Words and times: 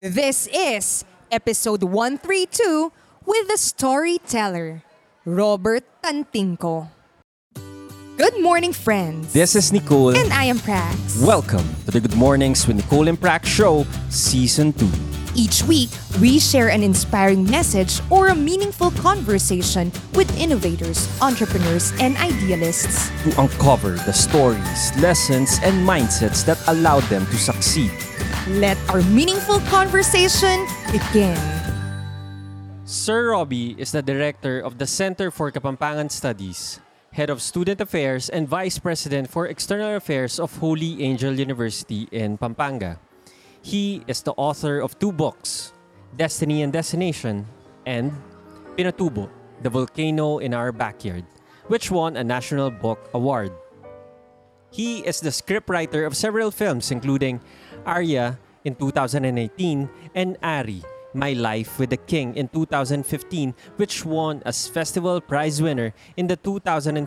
This 0.00 0.46
is 0.54 1.02
episode 1.26 1.82
132 1.82 2.92
with 3.26 3.48
the 3.48 3.58
storyteller, 3.58 4.84
Robert 5.24 5.82
Tantingko. 6.00 6.86
Good 8.16 8.40
morning, 8.40 8.72
friends. 8.72 9.32
This 9.32 9.56
is 9.56 9.72
Nicole. 9.72 10.14
And 10.14 10.32
I 10.32 10.44
am 10.44 10.58
Prax. 10.58 11.26
Welcome 11.26 11.66
to 11.86 11.90
the 11.90 11.98
Good 11.98 12.14
Mornings 12.14 12.64
with 12.68 12.76
Nicole 12.76 13.08
and 13.08 13.18
Prax 13.18 13.46
show, 13.46 13.84
Season 14.08 14.72
2. 14.72 14.86
Each 15.38 15.62
week, 15.70 15.94
we 16.18 16.42
share 16.42 16.66
an 16.66 16.82
inspiring 16.82 17.46
message 17.46 18.02
or 18.10 18.26
a 18.26 18.34
meaningful 18.34 18.90
conversation 18.98 19.94
with 20.18 20.26
innovators, 20.34 21.06
entrepreneurs, 21.22 21.94
and 22.02 22.18
idealists. 22.18 23.06
To 23.22 23.30
uncover 23.38 23.94
the 24.02 24.10
stories, 24.10 24.90
lessons, 24.98 25.62
and 25.62 25.86
mindsets 25.86 26.42
that 26.50 26.58
allowed 26.66 27.06
them 27.06 27.22
to 27.30 27.38
succeed. 27.38 27.94
Let 28.58 28.74
our 28.90 28.98
meaningful 29.14 29.62
conversation 29.70 30.66
begin. 30.90 31.38
Sir 32.82 33.30
Robbie 33.30 33.78
is 33.78 33.94
the 33.94 34.02
director 34.02 34.58
of 34.58 34.82
the 34.82 34.90
Center 34.90 35.30
for 35.30 35.54
Kapampangan 35.54 36.10
Studies, 36.10 36.82
head 37.14 37.30
of 37.30 37.38
student 37.38 37.78
affairs, 37.80 38.26
and 38.26 38.50
vice 38.50 38.82
president 38.82 39.30
for 39.30 39.46
external 39.46 39.94
affairs 39.94 40.42
of 40.42 40.58
Holy 40.58 40.98
Angel 41.06 41.30
University 41.38 42.10
in 42.10 42.34
Pampanga. 42.42 42.98
He 43.62 44.02
is 44.06 44.22
the 44.22 44.32
author 44.36 44.80
of 44.80 44.98
two 44.98 45.12
books, 45.12 45.72
Destiny 46.16 46.62
and 46.62 46.72
Destination, 46.72 47.46
and 47.86 48.12
Pinatubo, 48.76 49.28
The 49.62 49.70
Volcano 49.70 50.38
in 50.38 50.54
Our 50.54 50.72
Backyard, 50.72 51.24
which 51.66 51.90
won 51.90 52.16
a 52.16 52.24
National 52.24 52.70
Book 52.70 53.10
Award. 53.14 53.52
He 54.70 55.00
is 55.00 55.20
the 55.20 55.30
scriptwriter 55.30 56.06
of 56.06 56.16
several 56.16 56.50
films, 56.50 56.90
including 56.90 57.40
Arya 57.86 58.38
in 58.64 58.74
2018 58.74 59.88
and 60.14 60.36
Ari, 60.42 60.82
My 61.14 61.32
Life 61.32 61.78
with 61.78 61.90
the 61.90 61.96
King 61.96 62.36
in 62.36 62.48
2015, 62.48 63.54
which 63.76 64.04
won 64.04 64.42
as 64.44 64.68
Festival 64.68 65.20
Prize 65.20 65.62
winner 65.62 65.94
in 66.16 66.26
the 66.26 66.36
2015 66.36 67.00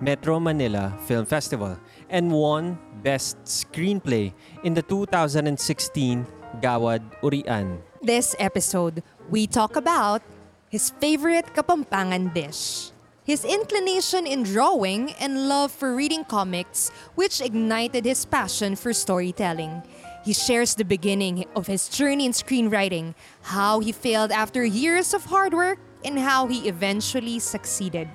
Metro 0.00 0.40
Manila 0.40 0.96
Film 1.06 1.26
Festival 1.26 1.78
and 2.10 2.32
won 2.32 2.78
Best 3.02 3.38
Screenplay 3.44 4.32
in 4.64 4.74
the 4.74 4.82
2016 4.82 6.26
Gawad 6.60 7.02
Urian. 7.22 7.78
This 8.02 8.34
episode, 8.38 9.02
we 9.30 9.46
talk 9.46 9.76
about 9.76 10.22
his 10.68 10.90
favorite 11.00 11.54
Kapampangan 11.54 12.34
dish, 12.34 12.90
his 13.24 13.44
inclination 13.44 14.26
in 14.26 14.42
drawing 14.42 15.12
and 15.20 15.48
love 15.48 15.70
for 15.72 15.94
reading 15.94 16.24
comics, 16.24 16.90
which 17.14 17.40
ignited 17.40 18.04
his 18.04 18.24
passion 18.24 18.76
for 18.76 18.92
storytelling. 18.92 19.82
He 20.24 20.32
shares 20.32 20.74
the 20.74 20.84
beginning 20.84 21.46
of 21.56 21.66
his 21.66 21.88
journey 21.88 22.26
in 22.26 22.32
screenwriting, 22.32 23.14
how 23.42 23.80
he 23.80 23.92
failed 23.92 24.30
after 24.30 24.64
years 24.64 25.14
of 25.14 25.24
hard 25.24 25.54
work, 25.54 25.78
and 26.04 26.18
how 26.18 26.46
he 26.46 26.68
eventually 26.68 27.38
succeeded. 27.38 28.08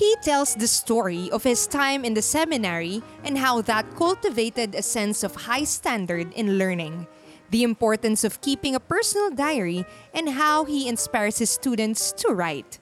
He 0.00 0.16
tells 0.24 0.54
the 0.54 0.66
story 0.66 1.28
of 1.28 1.44
his 1.44 1.66
time 1.66 2.08
in 2.08 2.14
the 2.14 2.24
seminary 2.24 3.02
and 3.22 3.36
how 3.36 3.60
that 3.68 3.84
cultivated 4.00 4.74
a 4.74 4.80
sense 4.80 5.20
of 5.22 5.44
high 5.44 5.64
standard 5.64 6.32
in 6.32 6.56
learning, 6.56 7.06
the 7.50 7.64
importance 7.64 8.24
of 8.24 8.40
keeping 8.40 8.74
a 8.74 8.80
personal 8.80 9.28
diary, 9.28 9.84
and 10.14 10.30
how 10.40 10.64
he 10.64 10.88
inspires 10.88 11.36
his 11.36 11.50
students 11.50 12.12
to 12.12 12.32
write. 12.32 12.80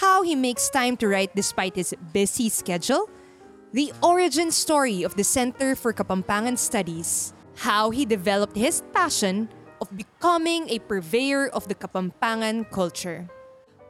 How 0.00 0.22
he 0.22 0.34
makes 0.34 0.70
time 0.70 0.96
to 0.96 1.08
write 1.08 1.36
despite 1.36 1.76
his 1.76 1.92
busy 2.14 2.48
schedule, 2.48 3.10
the 3.76 3.92
origin 4.02 4.50
story 4.50 5.02
of 5.02 5.14
the 5.14 5.24
Center 5.24 5.76
for 5.76 5.92
Kapampangan 5.92 6.56
Studies, 6.56 7.34
how 7.68 7.90
he 7.90 8.06
developed 8.06 8.56
his 8.56 8.80
passion 8.94 9.50
of 9.82 9.94
becoming 9.94 10.70
a 10.70 10.78
purveyor 10.78 11.48
of 11.48 11.68
the 11.68 11.74
Kapampangan 11.74 12.70
culture. 12.72 13.28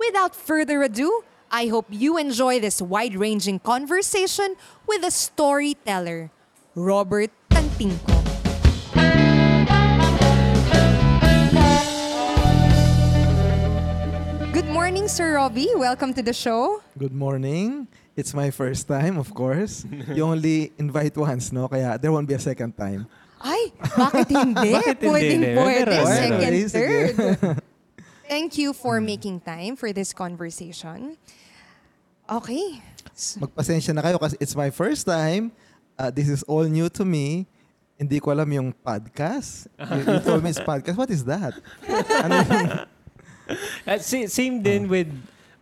Without 0.01 0.35
further 0.35 0.83
ado, 0.83 1.23
I 1.51 1.69
hope 1.69 1.87
you 1.91 2.19
enjoy 2.19 2.61
this 2.61 2.83
wide 2.83 3.15
ranging 3.15 3.59
conversation 3.61 4.57
with 4.87 5.05
a 5.05 5.11
storyteller, 5.11 6.31
Robert 6.75 7.31
Tantingko. 7.51 8.15
Good 14.53 14.69
morning, 14.73 15.09
Sir 15.09 15.37
Robbie. 15.37 15.69
Welcome 15.77 16.15
to 16.15 16.23
the 16.23 16.33
show. 16.33 16.81
Good 16.97 17.13
morning. 17.13 17.89
It's 18.17 18.33
my 18.33 18.51
first 18.51 18.89
time, 18.89 19.19
of 19.19 19.35
course. 19.35 19.85
You 20.09 20.25
only 20.25 20.73
invite 20.79 21.17
once, 21.17 21.53
no? 21.53 21.69
Kaya 21.69 21.99
there 22.01 22.11
won't 22.11 22.27
be 22.29 22.35
a 22.35 22.41
second 22.41 22.73
time. 22.77 23.05
Ay, 23.37 23.69
bakit 24.01 24.33
hindi? 24.33 24.73
Bakit 24.81 24.97
hindi? 24.97 25.13
Pwedeng 25.13 25.41
Meron, 25.45 25.61
pwede, 25.61 25.93
meron. 25.93 26.09
second, 26.09 26.55
third. 26.73 27.61
Thank 28.27 28.57
you 28.57 28.73
for 28.73 28.97
making 28.99 29.45
time 29.45 29.77
for 29.77 29.93
this 29.93 30.17
conversation. 30.17 31.21
Okay. 32.27 32.83
Magpasensya 33.41 33.95
na 33.95 34.03
kayo 34.03 34.19
kasi 34.19 34.37
it's 34.43 34.53
my 34.59 34.69
first 34.69 35.07
time. 35.07 35.55
Uh, 35.97 36.11
this 36.13 36.29
is 36.29 36.43
all 36.45 36.67
new 36.67 36.91
to 36.93 37.07
me. 37.07 37.47
Hindi 37.97 38.21
ko 38.21 38.29
alam 38.35 38.51
yung 38.53 38.69
podcast. 38.77 39.73
You, 39.81 40.05
you 40.05 40.21
told 40.21 40.45
me 40.45 40.53
it's 40.53 40.61
podcast. 40.61 41.01
What 41.01 41.09
is 41.09 41.25
that? 41.25 41.57
Ano 42.23 42.33
yung... 42.45 42.71
Uh, 43.87 43.95
sa- 44.03 44.27
same 44.27 44.59
din 44.59 44.91
with 44.91 45.07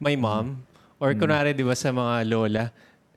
my 0.00 0.16
mom. 0.16 0.64
Or 0.96 1.12
kunwari, 1.12 1.52
di 1.52 1.60
ba, 1.60 1.76
sa 1.76 1.92
mga 1.92 2.24
lola, 2.24 2.72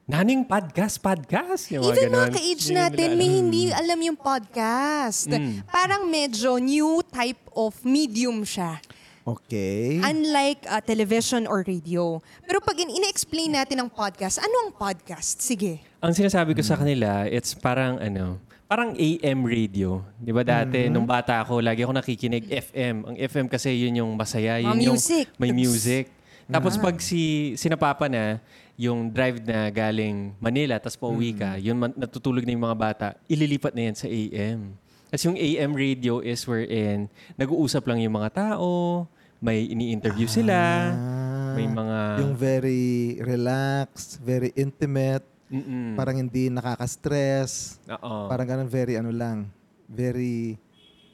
Naning 0.07 0.47
podcast, 0.47 1.03
podcast. 1.03 1.67
Yung 1.67 1.83
mga 1.83 1.91
Even 1.99 2.07
mga 2.07 2.15
ganun. 2.15 2.35
ka-age 2.39 2.63
Hindi 2.71 2.79
natin, 2.79 3.07
nila 3.11 3.19
may 3.19 3.27
alam. 3.27 3.39
hindi 3.43 3.61
alam 3.75 3.99
yung 4.07 4.15
podcast. 4.15 5.27
Mm. 5.27 5.67
Parang 5.67 6.03
medyo 6.07 6.55
new 6.63 7.03
type 7.03 7.43
of 7.51 7.75
medium 7.83 8.39
siya. 8.47 8.79
Okay. 9.27 9.99
Unlike 9.99 10.63
uh, 10.63 10.79
television 10.79 11.43
or 11.45 11.59
radio. 11.61 12.23
Pero 12.47 12.63
pag 12.63 12.79
in- 12.79 12.95
ina-explain 12.95 13.51
natin 13.51 13.83
ang 13.83 13.91
podcast, 13.91 14.39
ano 14.39 14.55
ang 14.63 14.71
podcast? 14.71 15.43
Sige. 15.43 15.83
Ang 15.99 16.15
sinasabi 16.15 16.55
ko 16.55 16.63
sa 16.63 16.79
kanila, 16.79 17.27
it's 17.27 17.51
parang 17.51 17.99
ano, 17.99 18.39
parang 18.65 18.95
AM 18.95 19.43
radio. 19.43 19.99
'Di 20.15 20.31
ba 20.31 20.47
dati 20.47 20.87
nung 20.87 21.03
bata 21.03 21.43
ako, 21.43 21.59
lagi 21.59 21.83
ako 21.83 21.91
nakikinig 21.93 22.47
FM. 22.47 22.95
Ang 23.03 23.15
FM 23.17 23.45
kasi 23.47 23.75
yun 23.75 23.99
yung 23.99 24.11
masaya, 24.15 24.63
yun 24.63 24.71
Mga 24.71 24.83
yung 24.85 24.95
music. 24.95 25.25
may 25.35 25.51
music. 25.51 26.03
Tapos 26.47 26.79
Ah. 26.79 26.87
pag 26.87 26.95
si 26.97 27.21
sinapapa 27.55 28.07
na 28.07 28.39
yung 28.79 29.11
drive 29.11 29.43
na 29.43 29.67
galing 29.67 30.31
Manila 30.39 30.79
tapos 30.79 30.95
pauwi 30.95 31.35
ka, 31.35 31.59
yun 31.59 31.75
man- 31.75 31.97
natutulog 31.99 32.47
na 32.47 32.55
yung 32.55 32.63
mga 32.63 32.79
bata, 32.79 33.07
ililipat 33.27 33.75
na 33.75 33.91
yan 33.91 33.95
sa 33.99 34.07
AM. 34.07 34.71
Kasi 35.07 35.23
yung 35.25 35.35
AM 35.35 35.71
radio 35.71 36.19
is 36.19 36.43
wherein 36.43 37.07
nag-uusap 37.35 37.83
lang 37.83 37.99
yung 37.99 38.15
mga 38.15 38.31
tao, 38.31 39.03
may 39.37 39.65
ini-interview 39.65 40.25
sila, 40.25 40.89
Ah, 40.89 41.53
may 41.53 41.65
mga 41.65 41.99
Yung 42.21 42.33
very 42.33 42.87
relaxed, 43.19 44.17
very 44.19 44.49
intimate, 44.53 45.25
Mm-mm. 45.47 45.93
parang 45.93 46.17
hindi 46.17 46.49
nakaka-stress. 46.49 47.77
Oo. 47.87 48.27
Parang 48.27 48.47
ganun, 48.47 48.67
very 48.67 48.93
ano 48.93 49.09
lang. 49.09 49.47
Very 49.85 50.57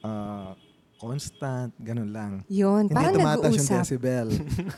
uh, 0.00 0.52
constant, 0.96 1.70
ganun 1.78 2.10
lang. 2.10 2.32
Yun, 2.46 2.88
Hindi 2.88 2.96
parang 2.96 3.12
tumataas 3.14 3.52
yung 3.52 3.60
nag-uusap. 3.60 3.80
decibel. 3.84 4.26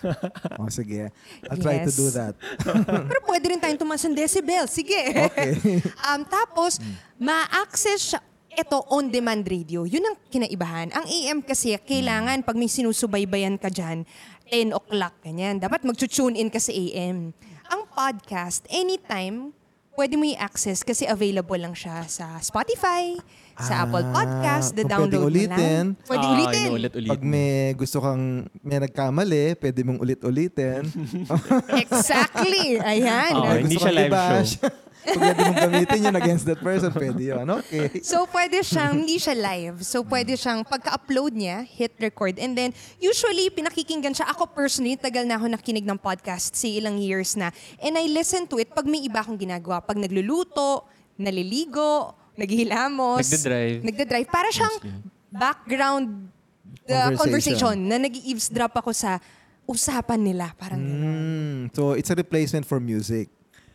o 0.60 0.68
sige. 0.68 1.02
I'll 1.46 1.56
try 1.56 1.80
to 1.80 1.88
Yes. 1.88 1.96
do 1.96 2.06
that. 2.10 2.34
Pero 3.10 3.20
pwede 3.24 3.44
rin 3.48 3.58
tayong 3.58 3.78
tumaas 3.78 4.02
ng 4.02 4.12
decibel. 4.12 4.66
Sige. 4.66 4.98
Okay. 5.24 5.50
um, 6.06 6.20
tapos, 6.22 6.82
ma-access 7.16 8.12
siya. 8.12 8.20
Ito, 8.56 8.88
on-demand 8.88 9.44
radio. 9.44 9.84
Yun 9.84 10.00
ang 10.02 10.16
kinaibahan. 10.26 10.88
Ang 10.90 11.04
AM 11.04 11.38
kasi, 11.40 11.76
kailangan 11.78 12.40
pag 12.40 12.56
may 12.56 12.66
sinusubaybayan 12.66 13.60
ka 13.60 13.68
dyan, 13.68 14.08
10 14.48 14.72
o'clock, 14.72 15.12
ganyan. 15.20 15.60
Dapat 15.60 15.84
mag-tune 15.84 16.32
in 16.34 16.48
ka 16.48 16.56
sa 16.56 16.72
AM. 16.72 17.36
Ang 17.66 17.82
podcast, 17.86 18.64
anytime, 18.70 19.52
pwede 19.92 20.16
mo 20.16 20.24
i-access 20.24 20.80
kasi 20.80 21.04
available 21.04 21.58
lang 21.58 21.74
siya 21.74 22.06
sa 22.06 22.40
Spotify, 22.40 23.20
sa 23.58 23.84
Apple 23.84 24.04
Podcast, 24.06 24.72
the 24.72 24.84
kung 24.84 25.08
download 25.08 25.10
pwedeng 25.10 25.20
mo 25.20 25.28
lang. 25.28 25.34
ulitin. 25.52 25.84
Pwede 26.02 26.20
Ah, 26.22 26.32
ulitin. 26.32 26.66
inuulit-ulit 26.66 27.10
Pag 27.10 27.20
mo. 27.20 27.28
may 27.28 27.50
gusto 27.72 27.98
kang, 27.98 28.22
may 28.62 28.78
nagkamali, 28.78 29.44
pwede 29.54 29.80
mong 29.82 29.98
ulit-ulitin. 29.98 30.82
Exactly. 31.82 32.76
Ayan. 32.78 33.32
Oo, 33.34 33.44
May 33.46 33.58
hindi 33.58 33.74
gusto 33.74 33.80
siya 33.82 33.90
kang 33.90 33.98
live 33.98 34.12
i-bash, 34.12 34.50
Kung 35.06 35.22
pwede 35.22 35.40
mong 35.46 35.60
gamitin 35.70 36.00
yun 36.10 36.16
against 36.18 36.44
that 36.50 36.58
person, 36.58 36.90
pwede 36.90 37.22
yun. 37.22 37.46
Okay. 37.62 38.02
So, 38.02 38.26
pwede 38.26 38.58
siyang, 38.66 39.06
hindi 39.06 39.22
siya 39.22 39.38
live. 39.38 39.86
So, 39.86 40.02
pwede 40.02 40.34
siyang, 40.34 40.66
pagka-upload 40.66 41.38
niya, 41.38 41.62
hit 41.62 41.94
record. 42.02 42.42
And 42.42 42.58
then, 42.58 42.74
usually, 42.98 43.46
pinakikinggan 43.54 44.18
siya. 44.18 44.26
Ako 44.34 44.50
personally, 44.50 44.98
tagal 44.98 45.22
na 45.22 45.38
ako 45.38 45.54
nakinig 45.54 45.86
ng 45.86 45.98
podcast, 46.02 46.58
si 46.58 46.82
ilang 46.82 46.98
years 46.98 47.38
na. 47.38 47.54
And 47.78 47.94
I 47.94 48.10
listen 48.10 48.50
to 48.50 48.58
it 48.58 48.74
pag 48.74 48.84
may 48.90 49.06
iba 49.06 49.22
akong 49.22 49.38
ginagawa. 49.38 49.78
Pag 49.78 50.02
nagluluto, 50.02 50.90
naliligo, 51.14 52.18
naghihilamos. 52.34 53.22
Nagdadrive. 53.22 53.80
Nagdadrive. 53.86 54.28
Para 54.28 54.48
siyang 54.50 54.74
background 55.30 56.28
uh, 56.90 57.14
conversation. 57.14 57.76
Conversation. 57.76 57.76
na 57.86 57.96
nag-eavesdrop 58.02 58.72
ako 58.74 58.90
sa 58.90 59.22
usapan 59.66 60.20
nila. 60.20 60.50
Parang. 60.58 60.78
Mm, 60.78 61.74
so, 61.74 61.94
it's 61.94 62.10
a 62.10 62.16
replacement 62.18 62.66
for 62.66 62.82
music. 62.82 63.30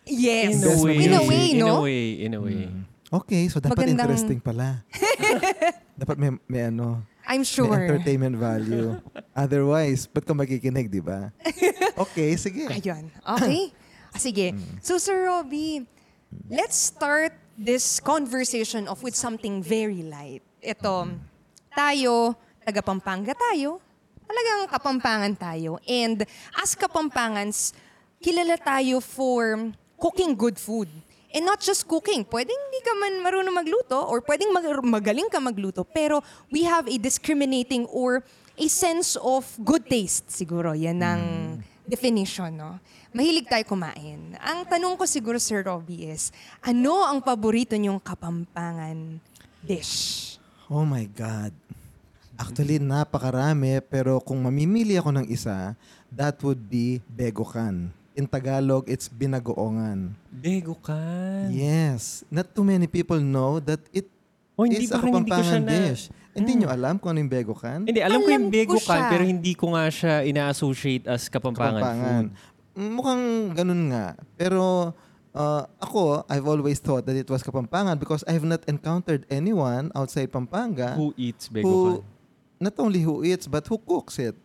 Yes. 0.05 0.57
In 0.57 0.65
a 0.65 0.75
way. 0.81 0.95
In 0.97 1.11
a 1.13 1.21
way, 1.23 1.43
In 1.51 1.61
a 1.61 1.65
no? 1.65 1.81
way, 1.81 2.03
in 2.19 2.31
a 2.33 2.41
way. 2.41 2.63
Okay, 3.11 3.51
so 3.51 3.59
dapat 3.59 3.75
Magandang- 3.85 4.07
interesting 4.07 4.39
pala. 4.39 4.81
dapat 6.01 6.15
may, 6.15 6.31
may 6.47 6.61
ano, 6.71 7.03
I'm 7.27 7.43
May 7.43 7.51
sure. 7.53 7.75
entertainment 7.75 8.35
value. 8.39 8.97
Otherwise, 9.35 10.07
ba't 10.07 10.25
ka 10.25 10.33
makikinig, 10.33 10.89
di 10.89 11.03
ba? 11.03 11.29
Okay, 12.07 12.33
sige. 12.39 12.65
Ayun. 12.71 13.11
Okay. 13.21 13.69
Ah, 14.09 14.19
sige. 14.25 14.55
So, 14.81 14.97
Sir 14.97 15.27
Robbie, 15.27 15.85
let's 16.49 16.75
start 16.75 17.35
this 17.59 17.99
conversation 17.99 18.87
off 18.87 19.03
with 19.03 19.13
something 19.13 19.61
very 19.61 20.01
light. 20.01 20.41
Ito, 20.63 21.11
tayo, 21.75 22.33
taga 22.63 22.81
Pampanga 22.81 23.35
tayo. 23.35 23.83
Talagang 24.23 24.71
Kapampangan 24.71 25.33
tayo. 25.35 25.75
And 25.83 26.23
as 26.55 26.71
Kapampangans, 26.79 27.75
kilala 28.23 28.55
tayo 28.55 29.03
for 29.03 29.75
cooking 30.01 30.33
good 30.33 30.57
food. 30.57 30.89
And 31.31 31.47
not 31.47 31.63
just 31.63 31.87
cooking. 31.87 32.27
Pwedeng 32.27 32.57
hindi 32.57 32.79
ka 32.83 32.91
man 32.97 33.13
marunong 33.23 33.55
magluto 33.55 34.03
or 34.03 34.19
pwedeng 34.25 34.51
mag- 34.51 34.83
magaling 34.83 35.29
ka 35.31 35.39
magluto. 35.39 35.87
Pero 35.87 36.19
we 36.51 36.67
have 36.67 36.89
a 36.91 36.97
discriminating 36.99 37.87
or 37.87 38.25
a 38.59 38.67
sense 38.67 39.15
of 39.15 39.47
good 39.63 39.87
taste 39.87 40.27
siguro. 40.27 40.75
Yan 40.75 40.99
ang 40.99 41.23
definition, 41.87 42.51
no? 42.51 42.83
Mahilig 43.15 43.47
tayo 43.47 43.63
kumain. 43.63 44.35
Ang 44.39 44.59
tanong 44.67 44.95
ko 44.95 45.03
siguro, 45.07 45.39
Sir 45.39 45.63
Robbie, 45.63 46.11
is, 46.11 46.31
ano 46.63 47.03
ang 47.03 47.19
paborito 47.19 47.75
niyong 47.75 47.99
kapampangan 47.99 49.19
dish? 49.63 50.35
Oh 50.71 50.87
my 50.87 51.07
God. 51.11 51.51
Actually, 52.39 52.79
napakarami. 52.79 53.83
Pero 53.87 54.23
kung 54.23 54.39
mamimili 54.39 54.95
ako 54.95 55.15
ng 55.15 55.27
isa, 55.27 55.75
that 56.11 56.39
would 56.43 56.71
be 56.71 57.03
begokan. 57.11 57.91
In 58.21 58.29
Tagalog, 58.29 58.85
it's 58.85 59.09
binagoongan. 59.09 60.13
Bego 60.29 60.77
ka. 60.77 60.93
Yes. 61.49 62.21
Not 62.29 62.53
too 62.53 62.61
many 62.61 62.85
people 62.85 63.17
know 63.17 63.57
that 63.57 63.81
it 63.89 64.05
Oh, 64.53 64.69
hindi, 64.69 64.85
is 64.85 64.93
a 64.93 65.01
Kapampangan 65.01 65.65
na... 65.65 65.73
Hmm. 65.73 65.89
dish. 65.89 66.03
Hindi 66.37 66.51
nyo 66.61 66.69
alam 66.69 67.01
kung 67.01 67.17
ano 67.17 67.19
yung 67.25 67.33
begokan? 67.33 67.81
Hindi, 67.89 67.97
alam, 67.97 68.21
ko 68.21 68.29
yung 68.29 68.45
Alam 68.47 68.53
ko 68.53 68.55
bego 68.55 68.77
ka, 68.77 68.93
siya. 68.93 69.09
pero 69.09 69.23
hindi 69.25 69.51
ko 69.57 69.73
nga 69.73 69.85
siya 69.89 70.13
ina-associate 70.21 71.09
as 71.09 71.25
kapampangan, 71.33 71.81
Kapampangan. 71.81 72.23
food. 72.29 72.91
Mukhang 72.93 73.23
ganun 73.57 73.81
nga. 73.89 74.05
Pero 74.37 74.93
uh, 75.33 75.63
ako, 75.81 76.21
I've 76.29 76.45
always 76.45 76.77
thought 76.77 77.03
that 77.09 77.17
it 77.17 77.25
was 77.25 77.41
Kapampangan 77.41 77.97
because 77.97 78.21
I 78.29 78.37
have 78.37 78.45
not 78.45 78.61
encountered 78.69 79.25
anyone 79.27 79.89
outside 79.91 80.29
Pampanga 80.31 80.93
Who 80.95 81.11
eats 81.17 81.49
bego 81.49 81.65
who, 81.65 81.81
not 82.61 82.77
only 82.77 83.01
who 83.01 83.25
eats, 83.25 83.49
but 83.49 83.65
who 83.65 83.81
cooks 83.81 84.21
it. 84.21 84.37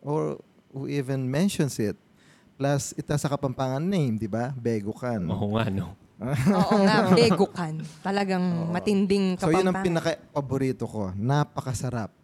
Or 0.00 0.38
who 0.72 0.86
even 0.86 1.26
mentions 1.28 1.76
it. 1.82 1.98
Plus, 2.54 2.94
it 2.94 3.06
has 3.10 3.26
a 3.26 3.30
Kapampangan 3.30 3.82
name, 3.82 4.14
di 4.14 4.30
ba? 4.30 4.54
Begokan. 4.54 5.26
Oo 5.26 5.58
nga, 5.58 5.66
no? 5.70 5.98
Oo 6.62 6.76
nga, 6.86 7.10
begukan. 7.10 7.82
Talagang 7.98 8.70
matinding 8.70 9.34
So, 9.34 9.50
yun 9.50 9.66
ang 9.66 9.82
pinaka-paborito 9.82 10.86
ko. 10.86 11.10
Napakasarap. 11.18 12.14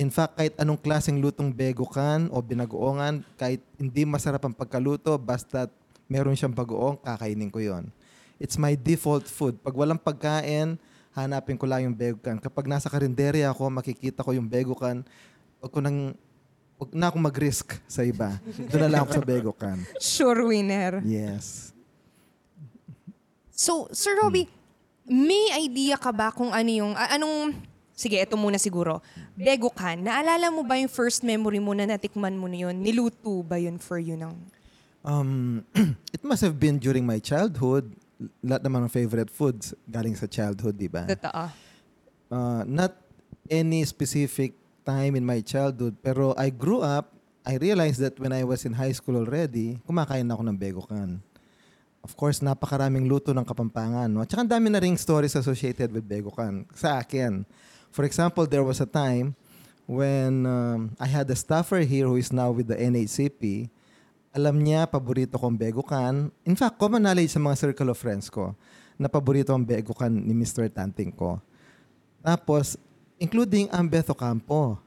In 0.00 0.08
fact, 0.08 0.38
kahit 0.38 0.54
anong 0.56 0.80
klaseng 0.80 1.18
lutong 1.20 1.50
begokan 1.52 2.30
o 2.32 2.40
binagoongan, 2.40 3.20
kahit 3.36 3.60
hindi 3.76 4.06
masarap 4.06 4.40
ang 4.46 4.54
pagkaluto, 4.54 5.12
basta 5.18 5.68
meron 6.06 6.38
siyang 6.38 6.54
bagoong, 6.54 7.02
kakainin 7.02 7.52
ko 7.52 7.60
yon. 7.60 7.90
It's 8.40 8.56
my 8.56 8.72
default 8.78 9.28
food. 9.28 9.60
Pag 9.60 9.76
walang 9.76 10.00
pagkain, 10.00 10.80
hanapin 11.12 11.58
ko 11.58 11.66
lang 11.68 11.90
yung 11.90 11.96
begokan. 11.98 12.40
Kapag 12.40 12.70
nasa 12.70 12.88
karinderya 12.88 13.52
ako, 13.52 13.68
makikita 13.68 14.24
ko 14.24 14.32
yung 14.32 14.48
begokan, 14.48 15.04
wag 15.60 15.70
ko 15.74 15.82
nang 15.82 16.16
wag 16.80 16.96
na 16.96 17.12
akong 17.12 17.20
mag-risk 17.20 17.76
sa 17.84 18.00
iba. 18.00 18.40
Doon 18.72 18.80
na 18.80 18.88
lang 18.88 19.00
ako 19.04 19.20
sa 19.20 19.24
begokan. 19.28 19.78
Sure 20.00 20.48
winner. 20.48 21.04
Yes. 21.04 21.76
So, 23.52 23.92
Sir 23.92 24.16
Robbie, 24.16 24.48
may 25.04 25.52
idea 25.60 26.00
ka 26.00 26.08
ba 26.08 26.32
kung 26.32 26.48
ano 26.48 26.70
yung, 26.72 26.96
a- 26.96 27.20
anong, 27.20 27.52
sige, 27.92 28.16
ito 28.16 28.32
muna 28.40 28.56
siguro. 28.56 29.04
Begukan, 29.36 30.00
naalala 30.00 30.48
mo 30.48 30.64
ba 30.64 30.80
yung 30.80 30.88
first 30.88 31.20
memory 31.20 31.60
mo 31.60 31.76
na 31.76 31.84
natikman 31.84 32.32
mo 32.32 32.48
na 32.48 32.64
yun? 32.64 32.80
Niluto 32.80 33.44
ba 33.44 33.60
yun 33.60 33.76
for 33.76 34.00
you 34.00 34.16
ng... 34.16 34.32
Um, 35.04 35.60
it 36.16 36.24
must 36.24 36.40
have 36.40 36.56
been 36.56 36.80
during 36.80 37.04
my 37.04 37.20
childhood. 37.20 37.92
Lahat 38.40 38.64
naman 38.64 38.88
ng 38.88 38.92
favorite 38.92 39.28
foods 39.28 39.76
galing 39.84 40.16
sa 40.16 40.24
childhood, 40.24 40.80
di 40.80 40.88
ba? 40.88 41.04
Totoo. 41.04 41.44
Uh, 42.32 42.64
not 42.64 42.96
any 43.52 43.84
specific 43.84 44.59
time 44.90 45.14
in 45.14 45.22
my 45.22 45.38
childhood, 45.38 45.94
pero 46.02 46.34
I 46.34 46.50
grew 46.50 46.82
up, 46.82 47.14
I 47.46 47.56
realized 47.62 48.02
that 48.02 48.18
when 48.18 48.34
I 48.34 48.42
was 48.42 48.66
in 48.66 48.74
high 48.74 48.92
school 48.92 49.22
already, 49.22 49.78
kumakain 49.86 50.26
na 50.26 50.34
ako 50.34 50.42
ng 50.50 50.58
begokan. 50.58 51.10
Of 52.02 52.18
course, 52.18 52.42
napakaraming 52.42 53.06
luto 53.06 53.30
ng 53.30 53.46
Kapampangan. 53.46 54.10
No? 54.10 54.24
Tsaka 54.26 54.42
ang 54.42 54.50
dami 54.50 54.66
na 54.72 54.82
ring 54.82 54.98
stories 54.98 55.36
associated 55.38 55.94
with 55.94 56.02
begokan 56.02 56.66
sa 56.74 56.98
akin. 56.98 57.46
For 57.94 58.02
example, 58.02 58.50
there 58.50 58.64
was 58.64 58.82
a 58.82 58.88
time 58.88 59.36
when 59.86 60.46
um, 60.48 60.94
I 60.98 61.06
had 61.06 61.28
a 61.30 61.36
staffer 61.36 61.82
here 61.84 62.08
who 62.08 62.16
is 62.16 62.32
now 62.32 62.50
with 62.50 62.72
the 62.72 62.78
NHCP. 62.78 63.68
Alam 64.30 64.62
niya, 64.62 64.86
paborito 64.86 65.36
kong 65.36 65.58
begokan. 65.58 66.30
In 66.46 66.54
fact, 66.54 66.78
common 66.78 67.02
knowledge 67.02 67.34
sa 67.34 67.42
mga 67.42 67.56
circle 67.68 67.90
of 67.90 67.98
friends 67.98 68.30
ko 68.30 68.54
na 68.94 69.10
paborito 69.10 69.50
ang 69.52 69.66
begokan 69.66 70.12
ni 70.12 70.32
Mr. 70.32 70.70
Tanting 70.70 71.10
ko. 71.12 71.42
Tapos, 72.22 72.78
including 73.20 73.68
Ambeto 73.68 74.16
Campo. 74.16 74.80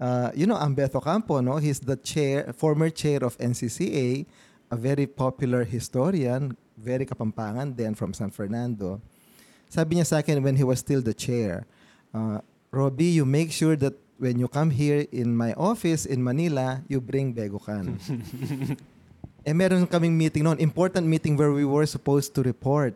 Uh, 0.00 0.30
you 0.34 0.46
know 0.46 0.56
Ambeto 0.56 1.02
Campo, 1.02 1.40
no? 1.40 1.58
He's 1.58 1.80
the 1.80 1.96
chair, 1.96 2.54
former 2.54 2.88
chair 2.88 3.22
of 3.22 3.36
NCCA, 3.38 4.24
a 4.70 4.76
very 4.76 5.06
popular 5.06 5.64
historian, 5.64 6.56
very 6.78 7.04
kapampangan 7.04 7.76
then 7.76 7.94
from 7.94 8.14
San 8.14 8.30
Fernando. 8.30 9.02
Sabi 9.68 9.98
niya 9.98 10.06
sa 10.06 10.22
akin 10.22 10.42
when 10.42 10.54
he 10.54 10.62
was 10.62 10.78
still 10.78 11.02
the 11.02 11.14
chair, 11.14 11.66
uh, 12.14 12.38
Robbie, 12.70 13.18
you 13.18 13.26
make 13.26 13.50
sure 13.50 13.74
that 13.76 13.94
when 14.18 14.38
you 14.38 14.46
come 14.46 14.70
here 14.70 15.06
in 15.10 15.34
my 15.34 15.52
office 15.54 16.06
in 16.06 16.22
Manila, 16.22 16.82
you 16.86 17.02
bring 17.02 17.34
begokan. 17.34 17.98
eh 19.46 19.52
meron 19.52 19.86
kaming 19.86 20.14
meeting 20.14 20.46
noon, 20.46 20.58
important 20.62 21.06
meeting 21.06 21.36
where 21.36 21.50
we 21.50 21.66
were 21.66 21.86
supposed 21.86 22.34
to 22.34 22.42
report 22.42 22.94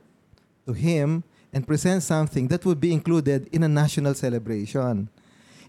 to 0.66 0.72
him 0.72 1.22
and 1.52 1.66
present 1.66 2.02
something 2.02 2.48
that 2.48 2.64
would 2.64 2.80
be 2.80 2.92
included 2.92 3.48
in 3.52 3.62
a 3.62 3.68
national 3.68 4.14
celebration. 4.14 5.08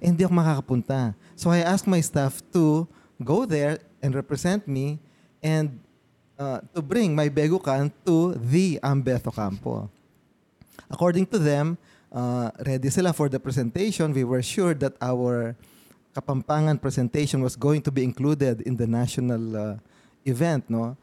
Eh, 0.02 0.08
hindi 0.08 0.24
ako 0.24 0.34
makakapunta. 0.34 1.16
So 1.36 1.52
I 1.52 1.60
asked 1.60 1.88
my 1.88 2.00
staff 2.00 2.40
to 2.56 2.88
go 3.24 3.46
there 3.46 3.80
and 4.02 4.16
represent 4.16 4.68
me 4.68 5.00
and 5.44 5.80
uh, 6.40 6.60
to 6.76 6.82
bring 6.82 7.16
my 7.16 7.28
begukan 7.28 7.92
to 8.08 8.36
the 8.40 8.80
Ambeto 8.84 9.32
Campo. 9.32 9.92
According 10.90 11.28
to 11.28 11.40
them, 11.40 11.78
uh, 12.12 12.52
ready 12.66 12.90
sila 12.90 13.14
for 13.14 13.30
the 13.30 13.40
presentation. 13.40 14.14
We 14.14 14.24
were 14.24 14.42
sure 14.42 14.74
that 14.76 14.96
our 15.02 15.56
Kapampangan 16.16 16.82
presentation 16.82 17.42
was 17.42 17.56
going 17.56 17.82
to 17.86 17.92
be 17.92 18.04
included 18.04 18.62
in 18.62 18.76
the 18.76 18.88
national 18.88 19.56
uh, 19.56 19.76
event, 20.26 20.66
no? 20.68 20.98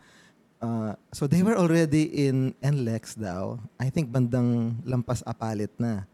Uh, 0.67 0.99
so 1.15 1.31
they 1.31 1.47
were 1.47 1.55
already 1.55 2.11
in 2.27 2.59
NLEX 2.59 3.15
daw. 3.15 3.55
I 3.79 3.87
think 3.95 4.11
bandang 4.11 4.83
lampas 4.83 5.23
apalit 5.23 5.71
na. 5.79 6.11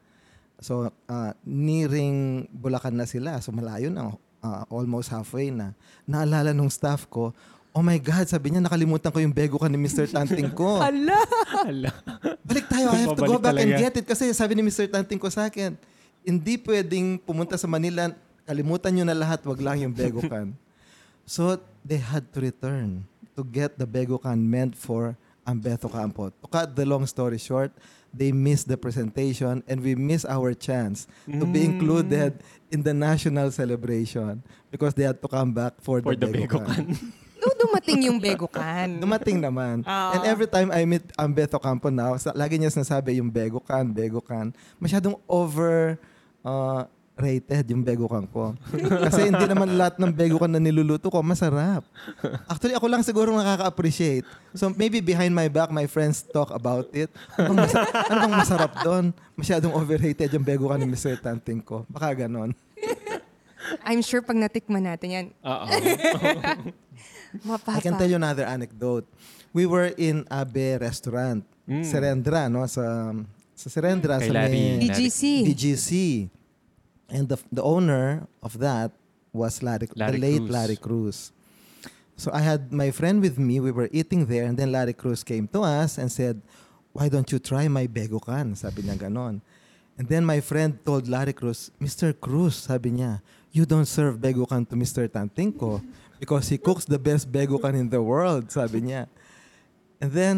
So 0.61 0.93
uh, 1.09 1.33
nearing 1.41 2.45
Bulacan 2.53 3.01
na 3.01 3.09
sila. 3.09 3.41
So 3.41 3.49
malayo 3.49 3.89
na. 3.89 4.13
uh, 4.43 4.63
almost 4.69 5.09
halfway 5.09 5.55
na. 5.55 5.73
Naalala 6.05 6.51
nung 6.51 6.69
staff 6.69 7.07
ko, 7.07 7.31
oh 7.73 7.81
my 7.81 7.97
God, 7.97 8.27
sabi 8.29 8.53
niya, 8.53 8.61
nakalimutan 8.61 9.09
ko 9.09 9.23
yung 9.23 9.33
bego 9.33 9.57
ka 9.57 9.71
ni 9.71 9.79
Mr. 9.79 10.11
Tanting 10.11 10.51
ko. 10.53 10.77
Hala! 10.83 11.23
Balik 12.45 12.67
tayo, 12.69 12.93
I 12.93 13.01
have 13.07 13.17
to 13.17 13.25
go 13.25 13.39
back 13.41 13.57
and 13.57 13.73
get 13.79 13.95
it. 13.97 14.05
Kasi 14.05 14.35
sabi 14.35 14.59
ni 14.59 14.63
Mr. 14.67 14.91
Tanting 14.91 15.23
ko 15.23 15.31
sa 15.31 15.49
akin, 15.49 15.79
hindi 16.27 16.55
pwedeng 16.61 17.17
pumunta 17.23 17.57
sa 17.57 17.71
Manila, 17.71 18.13
kalimutan 18.45 18.93
nyo 18.93 19.05
na 19.09 19.17
lahat, 19.17 19.41
wag 19.47 19.61
lang 19.63 19.79
yung 19.89 19.95
begokan. 19.95 20.53
so, 21.25 21.57
they 21.87 21.99
had 21.99 22.27
to 22.35 22.43
return 22.43 23.07
to 23.35 23.43
get 23.43 23.79
the 23.79 23.87
begokan 23.87 24.39
meant 24.39 24.77
for 24.77 25.17
Ambeto 25.43 25.91
Campo. 25.91 26.31
To 26.31 26.47
cut 26.47 26.77
the 26.77 26.87
long 26.87 27.03
story 27.07 27.39
short, 27.39 27.73
they 28.13 28.31
missed 28.31 28.69
the 28.69 28.77
presentation 28.77 29.65
and 29.67 29.81
we 29.81 29.97
missed 29.97 30.29
our 30.29 30.55
chance 30.55 31.09
to 31.27 31.43
be 31.43 31.65
Mm. 31.67 31.71
included 31.77 32.31
in 32.71 32.85
the 32.85 32.95
national 32.95 33.51
celebration 33.51 34.45
because 34.71 34.95
they 34.95 35.03
had 35.03 35.19
to 35.19 35.27
come 35.27 35.51
back 35.51 35.81
for, 35.83 35.99
For 36.05 36.15
the, 36.15 36.29
the 36.29 36.47
begokan. 36.47 36.95
Doon 37.43 37.57
dumating 37.59 38.07
yung 38.07 38.23
begukan. 38.23 39.03
Dumating 39.03 39.43
naman. 39.43 39.83
Ah. 39.91 40.15
And 40.15 40.23
every 40.31 40.47
time 40.47 40.71
I 40.71 40.87
meet 40.87 41.03
Ambeto 41.19 41.59
Campo 41.59 41.91
now, 41.91 42.15
sa, 42.15 42.31
lagi 42.31 42.55
niya 42.55 42.71
sinasabi 42.71 43.19
yung 43.19 43.27
begokan, 43.27 43.91
begokan. 43.91 44.55
Masyadong 44.79 45.19
over 45.27 45.99
uh, 46.47 46.87
rated 47.23 47.71
yung 47.71 47.81
begokan 47.81 48.27
ko. 48.27 48.59
Kasi 49.07 49.31
hindi 49.31 49.47
naman 49.47 49.73
lahat 49.73 49.97
ng 49.97 50.11
begokan 50.11 50.51
na 50.51 50.59
niluluto 50.59 51.07
ko 51.07 51.23
masarap. 51.23 51.87
Actually, 52.45 52.75
ako 52.75 52.87
lang 52.87 53.01
siguro 53.01 53.31
nakaka-appreciate. 53.31 54.27
So 54.53 54.69
maybe 54.69 54.99
behind 54.99 55.31
my 55.31 55.47
back, 55.47 55.71
my 55.71 55.87
friends 55.87 56.21
talk 56.21 56.51
about 56.51 56.91
it. 56.91 57.09
Ano 57.39 57.55
bang, 57.55 57.65
masa- 57.65 57.87
ano 57.87 58.19
bang 58.21 58.35
masarap 58.37 58.73
doon? 58.83 59.05
Masyadong 59.33 59.71
overrated 59.71 60.29
yung 60.29 60.43
begokan 60.43 60.83
ni 60.83 60.91
Mr. 60.91 61.15
Tanting 61.17 61.63
ko. 61.63 61.87
Baka 61.87 62.27
ganon. 62.27 62.51
I'm 63.87 64.03
sure 64.03 64.21
pag 64.21 64.35
natikman 64.35 64.83
natin 64.83 65.09
yan, 65.09 65.27
Oo. 65.41 65.65
mapapa. 67.47 67.79
I 67.79 67.81
can 67.81 67.95
tell 67.95 68.11
you 68.11 68.19
another 68.19 68.45
anecdote. 68.45 69.07
We 69.53 69.65
were 69.65 69.95
in 69.95 70.27
Abe 70.29 70.77
restaurant, 70.77 71.47
Mm. 71.63 71.87
Serendra, 71.87 72.51
no? 72.51 72.67
Sa 72.67 72.83
sa 73.55 73.69
Serendra 73.71 74.19
Kay 74.19 74.29
sa 74.29 74.35
Larry. 74.35 74.83
may 74.83 74.91
DGC. 74.91 75.47
DGC. 75.47 75.91
And 77.13 77.29
the, 77.29 77.37
the 77.53 77.63
owner 77.63 78.27
of 78.43 78.57
that 78.65 78.91
was 79.37 79.63
Larry, 79.63 79.89
Larry 79.95 80.13
the 80.13 80.19
late 80.19 80.39
Cruz. 80.41 80.51
Larry 80.51 80.77
Cruz. 80.77 81.19
So 82.17 82.33
I 82.33 82.41
had 82.41 82.73
my 82.73 82.91
friend 82.91 83.21
with 83.21 83.39
me. 83.39 83.61
We 83.61 83.71
were 83.71 83.93
eating 83.93 84.25
there, 84.25 84.45
and 84.45 84.57
then 84.57 84.73
Larry 84.73 84.97
Cruz 84.97 85.21
came 85.21 85.47
to 85.53 85.61
us 85.61 86.01
and 86.01 86.09
said, 86.09 86.41
"Why 86.97 87.13
don't 87.13 87.29
you 87.29 87.37
try 87.39 87.69
my 87.69 87.85
begokan?" 87.85 88.57
Sabi 88.57 88.81
niya 88.89 88.97
ganon. 88.97 89.45
And 90.01 90.09
then 90.09 90.25
my 90.25 90.41
friend 90.41 90.81
told 90.89 91.05
Larry 91.05 91.37
Cruz, 91.37 91.69
"Mr. 91.77 92.17
Cruz," 92.17 92.65
sabi 92.65 92.97
niya, 92.97 93.21
"you 93.53 93.69
don't 93.69 93.89
serve 93.89 94.17
begokan 94.17 94.65
to 94.69 94.75
Mr. 94.77 95.05
Tantingko 95.05 95.85
because 96.17 96.49
he 96.49 96.57
cooks 96.57 96.89
the 96.89 97.01
best 97.01 97.29
begokan 97.29 97.77
in 97.77 97.93
the 97.93 98.01
world," 98.01 98.49
sabi 98.49 98.81
niya. 98.89 99.05
And 100.01 100.13
then 100.17 100.37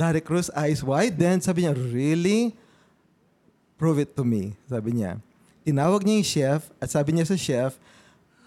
Larry 0.00 0.24
Cruz 0.24 0.48
eyes 0.56 0.80
wide, 0.80 1.20
then 1.20 1.44
sabi 1.44 1.68
niya, 1.68 1.76
"Really? 1.76 2.56
Prove 3.76 4.00
it 4.00 4.16
to 4.16 4.24
me," 4.24 4.56
sabi 4.64 4.96
niya. 4.96 5.20
Tinawag 5.66 6.06
niya 6.06 6.14
yung 6.22 6.30
chef 6.30 6.60
at 6.78 6.86
sabi 6.86 7.18
niya 7.18 7.26
sa 7.26 7.34
chef, 7.34 7.74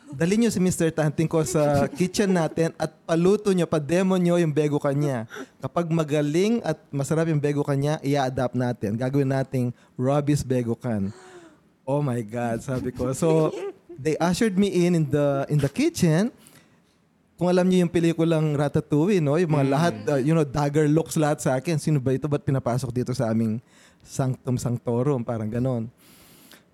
Dali 0.10 0.42
niyo 0.42 0.50
si 0.50 0.58
Mr. 0.58 0.90
Tanting 0.90 1.30
ko 1.30 1.46
sa 1.46 1.86
kitchen 1.86 2.34
natin 2.34 2.74
at 2.82 2.90
paluto 3.06 3.54
niyo, 3.54 3.70
pa-demo 3.70 4.18
niyo 4.18 4.42
yung 4.42 4.50
bego 4.50 4.82
kanya. 4.82 5.30
Kapag 5.62 5.86
magaling 5.86 6.66
at 6.66 6.82
masarap 6.90 7.30
yung 7.30 7.38
bego 7.38 7.62
kanya, 7.62 8.02
i-adapt 8.02 8.58
natin. 8.58 8.98
Gagawin 8.98 9.30
nating 9.30 9.70
Robbie's 9.94 10.42
Bego 10.42 10.74
Can. 10.74 11.14
Oh 11.86 12.02
my 12.02 12.26
God, 12.26 12.66
sabi 12.66 12.90
ko. 12.90 13.14
So, 13.14 13.54
they 14.02 14.18
ushered 14.18 14.58
me 14.58 14.74
in 14.74 14.98
in 14.98 15.06
the 15.06 15.46
in 15.46 15.62
the 15.62 15.70
kitchen. 15.70 16.34
Kung 17.38 17.48
alam 17.48 17.70
niyo 17.70 17.86
yung 17.86 17.94
pelikulang 17.94 18.58
Ratatouille, 18.58 19.22
no? 19.22 19.38
Yung 19.38 19.54
mga 19.54 19.66
lahat, 19.70 19.96
uh, 20.10 20.20
you 20.20 20.34
know, 20.34 20.44
dagger 20.44 20.90
looks 20.90 21.16
lahat 21.16 21.40
sa 21.40 21.56
akin. 21.56 21.78
Sino 21.80 22.02
ba 22.02 22.12
ito? 22.18 22.26
Ba't 22.26 22.44
pinapasok 22.44 22.90
dito 22.92 23.14
sa 23.14 23.30
aming 23.32 23.62
sanctum 24.04 24.58
sanctorum? 24.58 25.22
Parang 25.22 25.48
ganon. 25.48 25.88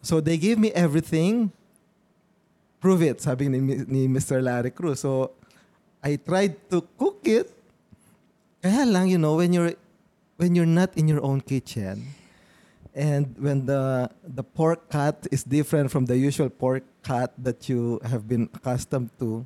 So, 0.05 0.21
they 0.21 0.37
gave 0.37 0.61
me 0.61 0.69
everything 0.71 1.51
prove 2.85 3.01
it, 3.01 3.17
sabi 3.17 3.49
ni, 3.49 3.57
ni 3.89 4.05
Mr. 4.05 4.37
Larry 4.37 4.69
Cruz. 4.69 5.01
So, 5.01 5.33
I 6.05 6.21
tried 6.21 6.53
to 6.69 6.85
cook 7.01 7.25
it. 7.25 7.49
Kaya 8.61 8.85
lang, 8.85 9.09
you 9.09 9.17
know, 9.17 9.41
when 9.41 9.49
you're 9.49 9.73
when 10.37 10.53
you're 10.53 10.69
not 10.69 10.93
in 10.93 11.09
your 11.09 11.25
own 11.25 11.41
kitchen, 11.41 12.05
and 12.93 13.33
when 13.41 13.65
the 13.65 14.05
the 14.21 14.45
pork 14.45 14.85
cut 14.85 15.25
is 15.33 15.41
different 15.41 15.89
from 15.89 16.05
the 16.05 16.13
usual 16.13 16.53
pork 16.53 16.85
cut 17.01 17.33
that 17.41 17.65
you 17.65 17.97
have 18.05 18.29
been 18.29 18.53
accustomed 18.53 19.09
to, 19.17 19.41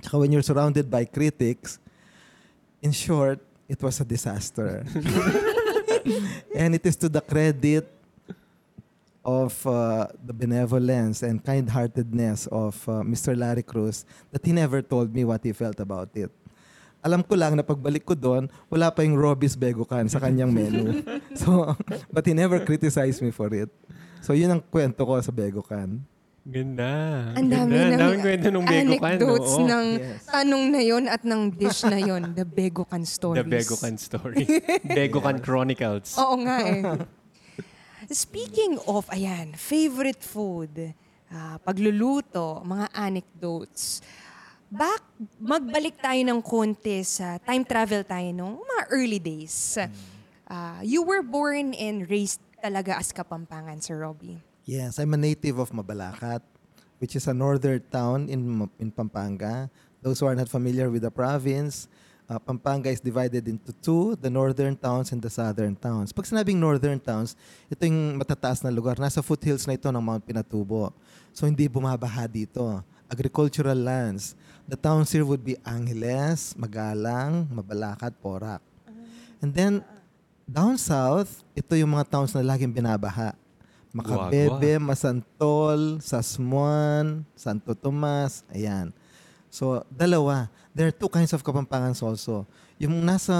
tsaka 0.00 0.16
when 0.16 0.32
you're 0.32 0.44
surrounded 0.44 0.88
by 0.88 1.04
critics, 1.04 1.76
in 2.80 2.96
short, 2.96 3.36
it 3.68 3.84
was 3.84 4.00
a 4.00 4.06
disaster. 4.08 4.80
and 6.56 6.72
it 6.72 6.88
is 6.88 6.96
to 6.96 7.12
the 7.12 7.20
credit 7.20 7.84
of 9.22 9.54
uh, 9.66 10.06
the 10.18 10.34
benevolence 10.34 11.22
and 11.22 11.38
kind-heartedness 11.40 12.46
of 12.50 12.74
uh, 12.88 13.02
Mr. 13.02 13.38
Larry 13.38 13.62
Cruz 13.62 14.04
that 14.30 14.42
he 14.44 14.50
never 14.50 14.82
told 14.82 15.14
me 15.14 15.22
what 15.22 15.42
he 15.42 15.54
felt 15.54 15.78
about 15.78 16.10
it. 16.14 16.30
Alam 17.02 17.22
ko 17.26 17.34
lang 17.34 17.58
na 17.58 17.66
pagbalik 17.66 18.06
ko 18.06 18.14
doon, 18.14 18.46
wala 18.70 18.90
pa 18.90 19.02
yung 19.02 19.18
Robbie's 19.18 19.58
Begokan 19.58 20.06
sa 20.06 20.22
kanyang 20.22 20.54
menu. 20.54 21.02
so, 21.34 21.74
but 22.14 22.22
he 22.22 22.30
never 22.30 22.62
criticized 22.62 23.18
me 23.18 23.34
for 23.34 23.50
it. 23.50 23.66
So, 24.22 24.38
yun 24.38 24.54
ang 24.54 24.62
kwento 24.62 25.02
ko 25.02 25.18
sa 25.18 25.34
Begokan. 25.34 25.98
Ganda. 26.42 26.90
Ang 27.38 27.46
dami 27.50 27.70
Ganda. 27.70 27.86
ng 27.86 27.98
daming 27.98 28.22
kwento 28.22 28.48
ng 28.50 28.64
Begokan. 28.66 29.14
anecdotes 29.18 29.52
oo. 29.54 29.66
ng 29.66 29.86
Yes. 29.98 30.26
tanong 30.26 30.64
na 30.70 30.80
yon 30.82 31.04
at 31.06 31.22
ng 31.22 31.42
dish 31.54 31.80
na 31.86 31.98
yon, 31.98 32.22
the 32.34 32.42
Begokan 32.42 33.02
stories. 33.02 33.42
The 33.42 33.50
Begokan 33.50 33.94
story. 33.98 34.42
Begokan 34.98 35.38
Chronicles. 35.38 36.18
Oo 36.18 36.38
nga 36.42 36.56
eh. 36.66 36.82
Speaking 38.12 38.76
of, 38.84 39.08
ayan, 39.08 39.56
favorite 39.56 40.20
food, 40.20 40.92
ah, 41.32 41.56
pagluluto, 41.64 42.60
mga 42.60 42.92
anecdotes. 42.92 44.04
Back, 44.68 45.00
magbalik 45.40 45.96
tayo 45.96 46.20
ng 46.20 46.44
konti 46.44 47.00
sa 47.08 47.40
time 47.40 47.64
travel 47.64 48.04
tayo 48.04 48.28
nung 48.36 48.60
mga 48.60 48.84
early 48.92 49.16
days. 49.16 49.80
Ah, 50.44 50.84
you 50.84 51.00
were 51.00 51.24
born 51.24 51.72
and 51.72 52.04
raised 52.12 52.44
talaga 52.60 53.00
as 53.00 53.16
Kapampangan, 53.16 53.80
Sir 53.80 54.04
Robbie. 54.04 54.36
Yes, 54.68 55.00
I'm 55.00 55.16
a 55.16 55.20
native 55.20 55.56
of 55.56 55.72
Mabalacat, 55.72 56.44
which 57.00 57.16
is 57.16 57.24
a 57.24 57.32
northern 57.32 57.80
town 57.88 58.28
in 58.28 58.68
in 58.76 58.92
Pampanga. 58.92 59.72
Those 60.04 60.20
who 60.20 60.28
are 60.28 60.36
not 60.36 60.52
familiar 60.52 60.92
with 60.92 61.08
the 61.08 61.14
province, 61.14 61.88
uh, 62.32 62.40
Pampanga 62.40 62.88
is 62.88 63.00
divided 63.04 63.44
into 63.44 63.76
two, 63.84 64.16
the 64.16 64.32
northern 64.32 64.72
towns 64.72 65.12
and 65.12 65.20
the 65.20 65.28
southern 65.28 65.76
towns. 65.76 66.16
Pag 66.16 66.24
sinabing 66.24 66.56
northern 66.56 66.96
towns, 66.96 67.36
ito 67.68 67.84
yung 67.84 68.16
matataas 68.16 68.64
na 68.64 68.72
lugar. 68.72 68.96
Nasa 68.96 69.20
foothills 69.20 69.68
na 69.68 69.76
ito 69.76 69.92
ng 69.92 70.00
Mount 70.00 70.24
Pinatubo. 70.24 70.96
So 71.36 71.44
hindi 71.44 71.68
bumabaha 71.68 72.24
dito. 72.24 72.80
Agricultural 73.12 73.76
lands. 73.76 74.32
The 74.64 74.80
towns 74.80 75.12
here 75.12 75.26
would 75.28 75.44
be 75.44 75.60
Angeles, 75.68 76.56
Magalang, 76.56 77.44
Mabalacat, 77.52 78.16
Porac. 78.16 78.64
And 79.42 79.52
then, 79.52 79.84
down 80.48 80.80
south, 80.80 81.44
ito 81.52 81.76
yung 81.76 81.92
mga 81.92 82.08
towns 82.08 82.32
na 82.32 82.40
laging 82.40 82.72
binabaha. 82.72 83.36
Macabebe, 83.92 84.80
Masantol, 84.80 86.00
Sasmuan, 86.00 87.28
Santo 87.36 87.76
Tomas, 87.76 88.40
ayan. 88.48 88.94
So, 89.52 89.84
dalawa. 89.92 90.48
There 90.72 90.88
are 90.88 90.94
two 90.94 91.08
kinds 91.12 91.36
of 91.36 91.44
Kapampangans 91.44 92.00
also. 92.00 92.48
Yung 92.80 93.04
nasa 93.04 93.36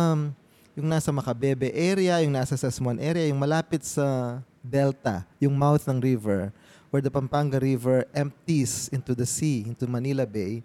yung 0.73 0.89
nasa 0.89 1.13
Macabebe 1.13 1.69
area, 1.73 2.21
yung 2.25 2.33
nasa 2.33 2.57
Sasmuan 2.57 2.97
area, 2.97 3.29
yung 3.29 3.41
malapit 3.41 3.85
sa 3.85 4.41
delta, 4.65 5.25
yung 5.37 5.53
mouth 5.53 5.85
ng 5.85 6.01
river, 6.01 6.49
where 6.89 7.05
the 7.05 7.13
Pampanga 7.13 7.61
River 7.61 8.09
empties 8.17 8.89
into 8.93 9.13
the 9.13 9.29
sea, 9.29 9.65
into 9.69 9.85
Manila 9.85 10.25
Bay, 10.25 10.65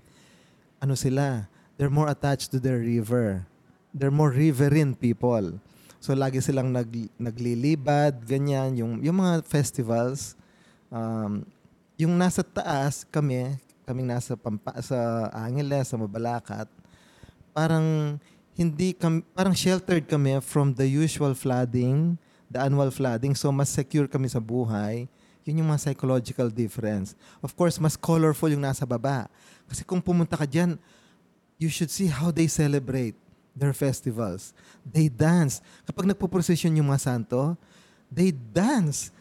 ano 0.80 0.96
sila? 0.96 1.48
They're 1.76 1.92
more 1.92 2.08
attached 2.08 2.52
to 2.56 2.60
their 2.60 2.80
river. 2.80 3.44
They're 3.92 4.14
more 4.14 4.32
riverine 4.32 4.96
people. 4.96 5.60
So 6.00 6.16
lagi 6.16 6.40
silang 6.40 6.72
nag, 6.72 6.88
naglilibad, 7.20 8.24
ganyan, 8.24 8.80
yung, 8.80 8.94
yung 9.04 9.18
mga 9.18 9.44
festivals. 9.44 10.40
Um, 10.88 11.44
yung 12.00 12.16
nasa 12.16 12.46
taas, 12.46 13.04
kami, 13.10 13.58
kaming 13.88 14.12
nasa 14.12 14.36
Pampa, 14.36 14.76
sa 14.84 15.32
Angeles, 15.32 15.88
sa 15.88 15.96
Mabalacat, 15.96 16.68
parang 17.56 18.20
hindi 18.52 18.92
kami, 18.92 19.24
parang 19.32 19.56
sheltered 19.56 20.04
kami 20.12 20.44
from 20.44 20.76
the 20.76 20.84
usual 20.84 21.32
flooding, 21.32 22.20
the 22.52 22.60
annual 22.60 22.92
flooding, 22.92 23.32
so 23.32 23.48
mas 23.48 23.72
secure 23.72 24.12
kami 24.12 24.28
sa 24.28 24.44
buhay. 24.44 25.08
Yun 25.48 25.64
yung 25.64 25.72
mga 25.72 25.88
psychological 25.88 26.52
difference. 26.52 27.16
Of 27.40 27.56
course, 27.56 27.80
mas 27.80 27.96
colorful 27.96 28.52
yung 28.52 28.68
nasa 28.68 28.84
baba. 28.84 29.32
Kasi 29.64 29.88
kung 29.88 30.04
pumunta 30.04 30.36
ka 30.36 30.44
dyan, 30.44 30.76
you 31.56 31.72
should 31.72 31.88
see 31.88 32.12
how 32.12 32.28
they 32.28 32.52
celebrate 32.52 33.16
their 33.56 33.72
festivals. 33.72 34.52
They 34.84 35.08
dance. 35.08 35.64
Kapag 35.88 36.12
nagpo-procession 36.12 36.76
yung 36.76 36.92
mga 36.92 37.00
santo, 37.00 37.56
they 38.12 38.36
dance. 38.36 39.16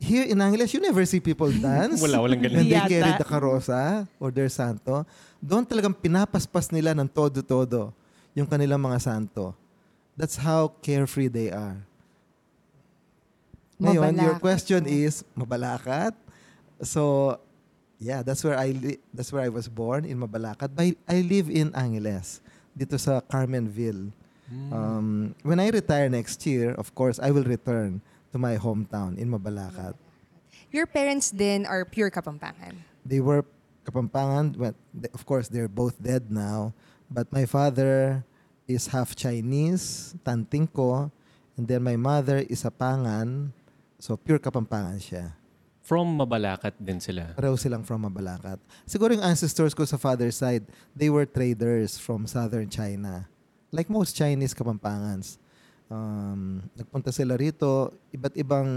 Here 0.00 0.24
in 0.24 0.40
Angeles, 0.40 0.72
you 0.72 0.80
never 0.80 1.04
see 1.04 1.20
people 1.20 1.52
dance. 1.60 2.00
Wala, 2.00 2.24
walang 2.24 2.40
ganun. 2.40 2.64
When 2.64 2.68
they 2.72 2.80
Yata. 2.80 2.88
carry 2.88 3.12
the 3.20 3.26
karosa 3.28 4.08
or 4.16 4.32
their 4.32 4.48
santo, 4.48 5.04
doon 5.36 5.68
talagang 5.68 5.92
pinapaspas 5.92 6.72
nila 6.72 6.96
ng 6.96 7.04
todo-todo 7.04 7.92
yung 8.32 8.48
kanilang 8.48 8.80
mga 8.80 8.96
santo. 8.96 9.52
That's 10.16 10.40
how 10.40 10.72
carefree 10.80 11.28
they 11.28 11.52
are. 11.52 11.76
Ngayon, 13.78 14.16
your 14.18 14.34
Mabalakat. 14.34 14.40
question 14.42 14.82
is, 14.88 15.22
mabalakat? 15.36 16.10
So, 16.82 17.36
yeah, 18.00 18.24
that's 18.26 18.42
where 18.42 18.58
I 18.58 18.74
li- 18.74 18.98
that's 19.14 19.30
where 19.30 19.44
I 19.44 19.52
was 19.52 19.68
born 19.70 20.02
in 20.02 20.18
Mabalacat. 20.18 20.74
But 20.74 20.96
I 21.06 21.20
live 21.22 21.46
in 21.46 21.70
Angeles, 21.76 22.40
dito 22.74 22.98
sa 22.98 23.20
Carmenville. 23.20 24.10
Um, 24.72 25.36
when 25.44 25.60
I 25.60 25.68
retire 25.68 26.08
next 26.08 26.40
year, 26.48 26.72
of 26.80 26.88
course, 26.96 27.20
I 27.20 27.28
will 27.30 27.44
return 27.44 28.00
to 28.32 28.38
my 28.38 28.56
hometown 28.56 29.16
in 29.16 29.30
Mabalacat. 29.30 29.94
Your 30.70 30.86
parents 30.86 31.30
then 31.32 31.64
are 31.64 31.84
pure 31.84 32.10
Kapampangan. 32.10 32.76
They 33.04 33.20
were 33.20 33.44
Kapampangan. 33.84 34.56
Well, 34.56 34.74
they- 34.92 35.12
of 35.16 35.24
course, 35.24 35.48
they're 35.48 35.70
both 35.70 35.96
dead 35.96 36.28
now. 36.28 36.72
But 37.08 37.32
my 37.32 37.48
father 37.48 38.20
is 38.68 38.92
half 38.92 39.16
Chinese, 39.16 40.12
Tantingko, 40.20 41.08
and 41.56 41.64
then 41.64 41.80
my 41.82 41.96
mother 41.96 42.44
is 42.44 42.68
a 42.68 42.70
Pangan. 42.70 43.48
So, 43.96 44.16
pure 44.20 44.38
Kapampangan 44.38 45.00
siya. 45.00 45.32
From 45.80 46.20
Mabalacat 46.20 46.76
din 46.76 47.00
sila. 47.00 47.32
Pareho 47.32 47.56
silang 47.56 47.80
from 47.80 48.04
Mabalacat. 48.04 48.60
Siguro 48.84 49.16
yung 49.16 49.24
ancestors 49.24 49.72
ko 49.72 49.88
sa 49.88 49.96
father's 49.96 50.36
side, 50.36 50.68
they 50.92 51.08
were 51.08 51.24
traders 51.24 51.96
from 51.96 52.28
southern 52.28 52.68
China. 52.68 53.24
Like 53.72 53.88
most 53.88 54.12
Chinese 54.12 54.52
Kapampangans. 54.52 55.40
Um, 55.88 56.60
nagpunta 56.76 57.08
sila 57.08 57.32
rito, 57.32 57.96
iba't 58.12 58.36
ibang 58.36 58.68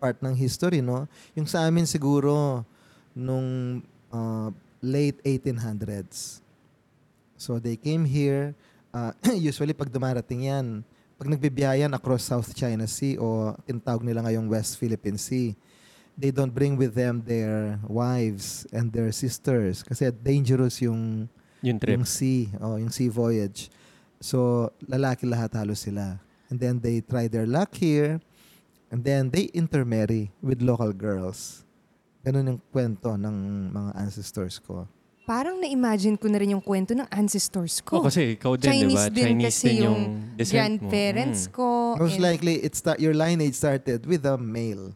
part 0.00 0.16
ng 0.24 0.32
history, 0.32 0.80
no? 0.80 1.04
Yung 1.36 1.44
sa 1.44 1.68
amin 1.68 1.84
siguro, 1.84 2.64
nung 3.12 3.80
uh, 4.08 4.48
late 4.80 5.20
1800s. 5.22 6.40
So 7.36 7.60
they 7.60 7.76
came 7.76 8.08
here, 8.08 8.56
uh, 8.90 9.12
usually 9.36 9.76
pag 9.76 9.92
dumarating 9.92 10.48
yan, 10.48 10.80
pag 11.14 11.28
nagbibiyayan 11.28 11.92
across 11.92 12.24
South 12.24 12.50
China 12.56 12.88
Sea 12.88 13.20
o 13.20 13.52
tinatawag 13.68 14.02
nila 14.02 14.24
ngayong 14.24 14.48
West 14.48 14.80
Philippine 14.80 15.20
Sea, 15.20 15.52
they 16.16 16.32
don't 16.32 16.50
bring 16.54 16.80
with 16.80 16.96
them 16.96 17.20
their 17.22 17.76
wives 17.84 18.64
and 18.72 18.88
their 18.88 19.12
sisters 19.12 19.82
kasi 19.82 20.08
dangerous 20.10 20.80
yung 20.80 21.28
Yung 21.60 21.76
trip. 21.76 21.96
yung 21.96 22.06
sea, 22.08 22.48
oh, 22.60 22.76
yung 22.80 22.90
sea 22.90 23.12
voyage. 23.12 23.68
So, 24.16 24.68
lalaki 24.80 25.28
lahat 25.28 25.52
halos 25.52 25.84
sila. 25.84 26.16
And 26.54 26.62
then 26.62 26.78
they 26.78 27.02
try 27.02 27.26
their 27.26 27.50
luck 27.50 27.74
here. 27.74 28.22
And 28.94 29.02
then 29.02 29.26
they 29.34 29.50
intermarry 29.50 30.30
with 30.38 30.62
local 30.62 30.94
girls. 30.94 31.66
Ganun 32.22 32.46
yung 32.46 32.60
kwento 32.70 33.18
ng 33.18 33.34
mga 33.74 33.90
ancestors 33.98 34.62
ko. 34.62 34.86
Parang 35.26 35.58
na-imagine 35.58 36.14
ko 36.14 36.30
na 36.30 36.38
rin 36.38 36.54
yung 36.54 36.62
kwento 36.62 36.94
ng 36.94 37.10
ancestors 37.10 37.82
Oh, 37.90 37.98
ko. 37.98 38.06
kasi 38.06 38.38
ikaw 38.38 38.54
din, 38.54 38.70
di 38.70 38.70
Chinese 38.70 38.94
ba? 38.94 39.10
din 39.10 39.24
Chinese 39.26 39.46
kasi 39.50 39.66
din 39.66 39.82
yung, 39.82 40.00
yung 40.38 40.46
Grandparents 40.46 41.42
mo. 41.42 41.50
Mm. 41.50 41.56
ko. 41.58 41.66
Most 41.98 42.14
and- 42.14 42.22
likely, 42.22 42.54
it 42.62 42.72
start, 42.78 43.02
your 43.02 43.16
lineage 43.18 43.58
started 43.58 44.06
with 44.06 44.22
a 44.22 44.38
male 44.38 44.94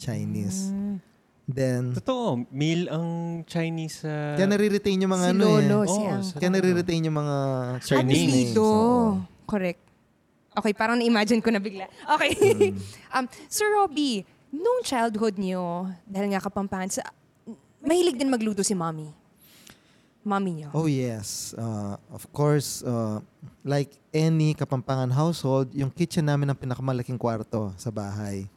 Chinese. 0.00 0.72
Mm. 0.72 1.04
Then, 1.44 1.92
Totoo, 1.92 2.48
male 2.48 2.88
ang 2.88 3.06
Chinese 3.44 4.08
sa... 4.08 4.40
kaya 4.40 4.48
nare-retain 4.48 4.96
yung 4.96 5.12
mga 5.12 5.26
si 5.28 5.32
ano 5.36 5.44
Lolo, 5.44 5.78
eh. 5.84 5.88
si 5.92 6.00
Uncle. 6.00 6.24
sa- 6.24 6.38
Kaya 6.40 6.50
nare-retain 6.56 7.02
yung 7.04 7.18
mga 7.20 7.36
Surname. 7.84 8.08
Apelido. 8.08 8.64
Oo. 8.64 9.20
Correct. 9.44 9.83
Okay, 10.54 10.72
parang 10.72 10.94
na-imagine 10.94 11.42
ko 11.42 11.50
na 11.50 11.58
bigla. 11.58 11.90
Okay. 12.18 12.30
Mm. 12.38 12.78
um, 13.14 13.24
Sir 13.50 13.66
Robbie, 13.74 14.22
nung 14.54 14.86
childhood 14.86 15.34
niyo, 15.34 15.90
dahil 16.06 16.30
nga 16.30 16.42
kapampangan, 16.42 16.90
sa, 16.90 17.02
mahilig 17.82 18.16
din 18.16 18.30
magluto 18.30 18.62
si 18.62 18.72
mommy. 18.72 19.10
Mommy 20.24 20.64
niyo. 20.64 20.72
Oh 20.72 20.88
yes. 20.88 21.52
Uh, 21.52 22.00
of 22.08 22.24
course, 22.32 22.80
uh, 22.80 23.20
like 23.60 23.92
any 24.08 24.56
Kapampangan 24.56 25.12
household, 25.12 25.68
yung 25.76 25.92
kitchen 25.92 26.24
namin 26.24 26.48
ang 26.48 26.56
pinakamalaking 26.56 27.20
kwarto 27.20 27.76
sa 27.76 27.92
bahay. 27.92 28.48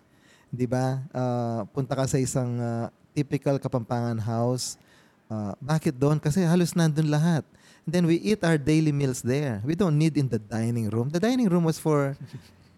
'Di 0.47 0.63
ba? 0.63 1.03
Uh, 1.11 1.67
punta 1.75 1.91
ka 1.91 2.07
sa 2.07 2.15
isang 2.15 2.55
uh, 2.55 2.87
typical 3.11 3.59
Kapampangan 3.59 4.15
house. 4.15 4.79
Uh, 5.27 5.51
bakit 5.59 5.91
doon? 5.91 6.23
Kasi 6.23 6.47
halos 6.47 6.71
nandun 6.71 7.11
lahat. 7.11 7.43
And 7.87 7.95
then 7.95 8.03
we 8.03 8.19
eat 8.19 8.43
our 8.43 8.59
daily 8.59 8.91
meals 8.91 9.23
there. 9.23 9.63
We 9.63 9.71
don't 9.71 9.95
need 9.95 10.19
in 10.19 10.27
the 10.27 10.43
dining 10.43 10.91
room. 10.91 11.07
The 11.07 11.23
dining 11.23 11.47
room 11.47 11.63
was 11.63 11.79
for 11.79 12.19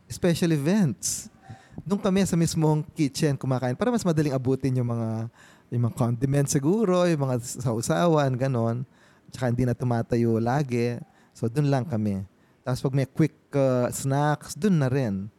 special 0.05 0.53
events. 0.53 1.33
Doon 1.81 1.97
kami 1.97 2.21
sa 2.29 2.37
mismong 2.37 2.85
kitchen 2.93 3.33
kumakain 3.33 3.73
para 3.73 3.89
mas 3.89 4.05
madaling 4.05 4.37
abutin 4.37 4.77
yung 4.77 4.85
mga 4.85 5.33
yung 5.73 5.89
mga 5.89 5.97
condiments 5.97 6.53
siguro, 6.53 7.09
yung 7.09 7.25
mga 7.25 7.41
sausawan, 7.41 8.29
ganon. 8.37 8.85
Tsaka 9.33 9.49
hindi 9.49 9.65
na 9.65 9.73
tumatayo 9.73 10.37
lagi. 10.37 11.01
So, 11.33 11.49
doon 11.49 11.73
lang 11.73 11.89
kami. 11.89 12.21
Tapos 12.61 12.85
pag 12.85 12.93
may 12.93 13.09
quick 13.09 13.33
uh, 13.57 13.89
snacks, 13.89 14.53
doon 14.53 14.77
na 14.77 14.93
rin. 14.93 15.33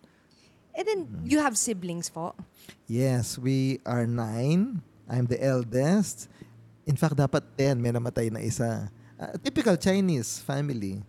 And 0.74 0.82
then, 0.82 1.00
you 1.22 1.38
have 1.38 1.54
siblings 1.54 2.10
po? 2.10 2.34
Yes, 2.90 3.38
we 3.38 3.78
are 3.86 4.02
nine. 4.02 4.82
I'm 5.06 5.30
the 5.30 5.38
eldest. 5.38 6.26
In 6.90 6.98
fact, 6.98 7.14
dapat 7.14 7.42
ten. 7.54 7.78
May 7.78 7.94
namatay 7.94 8.34
na 8.34 8.42
isa. 8.42 8.90
Uh, 9.20 9.36
typical 9.38 9.76
Chinese 9.76 10.40
family. 10.40 11.04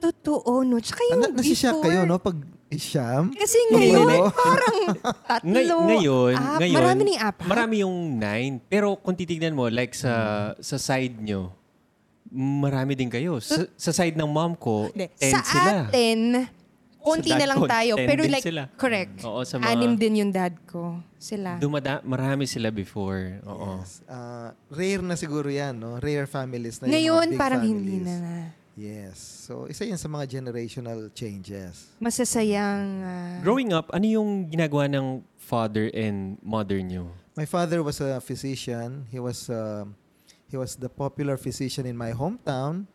Totoo, 0.00 0.64
no? 0.64 0.80
Tsaka 0.80 1.00
yung 1.06 1.16
Ah, 1.18 1.20
na, 1.22 1.28
before- 1.30 1.82
kayo, 1.82 2.00
no? 2.04 2.16
Pag 2.16 2.36
Siyam? 2.74 3.30
Kasi 3.30 3.54
ngayon, 3.70 4.08
parang 4.34 4.76
tatlo. 5.22 5.46
Ngay- 5.46 5.68
ngayon, 5.70 6.32
ah, 6.34 6.58
ngayon, 6.58 6.74
marami 6.74 7.00
na 7.00 7.10
yung 7.10 7.22
apat. 7.22 7.46
Marami 7.46 7.74
yung 7.80 7.96
nine. 8.18 8.54
Pero 8.64 8.96
kung 8.96 9.14
titignan 9.14 9.54
mo, 9.54 9.68
like 9.68 9.94
sa 9.94 10.12
sa 10.58 10.74
side 10.74 11.14
nyo, 11.20 11.54
marami 12.28 12.98
din 12.98 13.06
kayo. 13.06 13.38
Sa, 13.38 13.62
sa 13.76 13.92
side 13.92 14.18
ng 14.18 14.26
mom 14.26 14.58
ko, 14.58 14.90
Hindi, 14.90 15.06
ten 15.14 15.30
sa 15.30 15.40
sila. 15.40 15.70
atin, 15.86 16.18
konti 17.04 17.30
na 17.30 17.44
lang 17.44 17.58
ko, 17.60 17.68
tayo. 17.68 17.94
Pero 18.08 18.24
like, 18.24 18.40
sila. 18.40 18.66
correct. 18.74 19.20
Oo, 19.22 19.44
sa 19.44 19.60
mga- 19.60 19.70
Anim 19.70 19.92
din 19.94 20.24
yung 20.24 20.32
dad 20.32 20.56
ko. 20.64 20.98
Sila. 21.20 21.60
Dumada, 21.60 22.00
marami 22.00 22.48
sila 22.48 22.72
before. 22.72 23.44
Oo. 23.44 23.78
Yes. 23.84 24.00
Uh, 24.04 24.50
rare 24.72 25.04
na 25.04 25.14
siguro 25.14 25.46
yan, 25.46 25.76
no? 25.76 26.00
Rare 26.00 26.24
families 26.24 26.80
na 26.80 26.88
yung 26.88 26.94
Ngayon, 26.96 27.26
big 27.30 27.38
parang 27.38 27.60
families. 27.60 27.76
hindi 27.76 27.96
na 28.02 28.14
na. 28.18 28.36
Yes. 28.74 29.16
So, 29.46 29.70
isa 29.70 29.86
yan 29.86 29.94
sa 29.94 30.10
mga 30.10 30.26
generational 30.26 31.06
changes. 31.14 31.94
Masasayang... 32.02 32.82
ah, 33.00 33.38
Growing 33.38 33.70
up, 33.70 33.86
ano 33.92 34.02
yung 34.02 34.50
ginagawa 34.50 34.90
ng 34.90 35.22
father 35.38 35.92
and 35.94 36.40
mother 36.42 36.82
nyo? 36.82 37.06
My 37.36 37.46
father 37.46 37.82
was 37.82 38.00
a 38.00 38.18
physician. 38.18 39.06
He 39.10 39.18
was 39.18 39.50
uh, 39.50 39.86
he 40.46 40.54
was 40.54 40.74
the 40.74 40.86
popular 40.86 41.34
physician 41.34 41.82
in 41.82 41.94
my 41.94 42.14
hometown. 42.14 42.86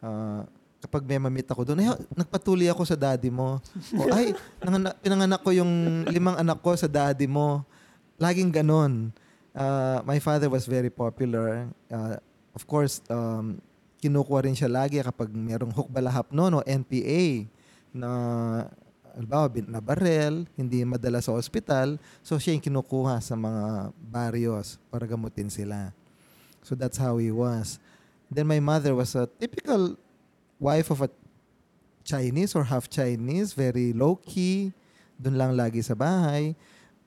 Uh, 0.00 0.44
kapag 0.80 1.02
may 1.08 1.18
mamit 1.18 1.48
ako 1.48 1.72
doon, 1.72 1.82
ay, 1.82 1.88
nagpatuloy 2.12 2.68
ako 2.68 2.82
sa 2.84 2.96
daddy 2.98 3.32
mo. 3.32 3.58
o 3.96 4.02
ay, 4.12 4.36
nanganak, 4.60 4.94
pinanganak 5.00 5.40
ko 5.40 5.50
yung 5.52 6.04
limang 6.08 6.36
anak 6.36 6.60
ko 6.60 6.76
sa 6.76 6.86
daddy 6.86 7.26
mo. 7.26 7.64
Laging 8.20 8.52
ganon. 8.52 9.12
Uh, 9.56 10.04
my 10.04 10.20
father 10.20 10.52
was 10.52 10.68
very 10.68 10.92
popular. 10.92 11.68
Uh, 11.88 12.20
of 12.52 12.64
course, 12.68 13.00
um, 13.08 13.56
kinukuha 14.00 14.44
rin 14.44 14.56
siya 14.56 14.68
lagi 14.68 15.00
kapag 15.00 15.32
merong 15.32 15.72
hukbalahap 15.72 16.28
noon 16.30 16.60
o 16.60 16.64
NPA 16.64 17.48
na 17.96 18.10
halimbawa, 19.16 19.48
na 19.64 19.80
barel, 19.80 20.44
hindi 20.60 20.84
madala 20.84 21.24
sa 21.24 21.32
ospital. 21.32 21.96
So, 22.20 22.36
siya 22.36 22.52
yung 22.52 22.64
kinukuha 22.64 23.16
sa 23.24 23.32
mga 23.32 23.96
barrios 23.96 24.76
para 24.92 25.08
gamutin 25.08 25.48
sila. 25.48 25.96
So, 26.60 26.76
that's 26.76 27.00
how 27.00 27.16
he 27.16 27.32
was. 27.32 27.80
Then, 28.28 28.44
my 28.44 28.60
mother 28.60 28.92
was 28.92 29.16
a 29.16 29.24
typical 29.24 29.96
wife 30.60 30.88
of 30.92 31.04
a 31.04 31.10
Chinese 32.06 32.54
or 32.54 32.62
half 32.62 32.86
Chinese, 32.86 33.52
very 33.52 33.90
low-key, 33.90 34.70
doon 35.18 35.36
lang 35.36 35.52
lagi 35.58 35.82
sa 35.82 35.98
bahay. 35.98 36.54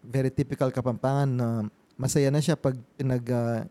Very 0.03 0.31
typical 0.31 0.69
kapampangan 0.71 1.29
na 1.29 1.47
masaya 1.95 2.27
na 2.31 2.43
siya 2.43 2.59
pag 2.59 2.75
pinag 2.99 3.23
ah, 3.31 3.63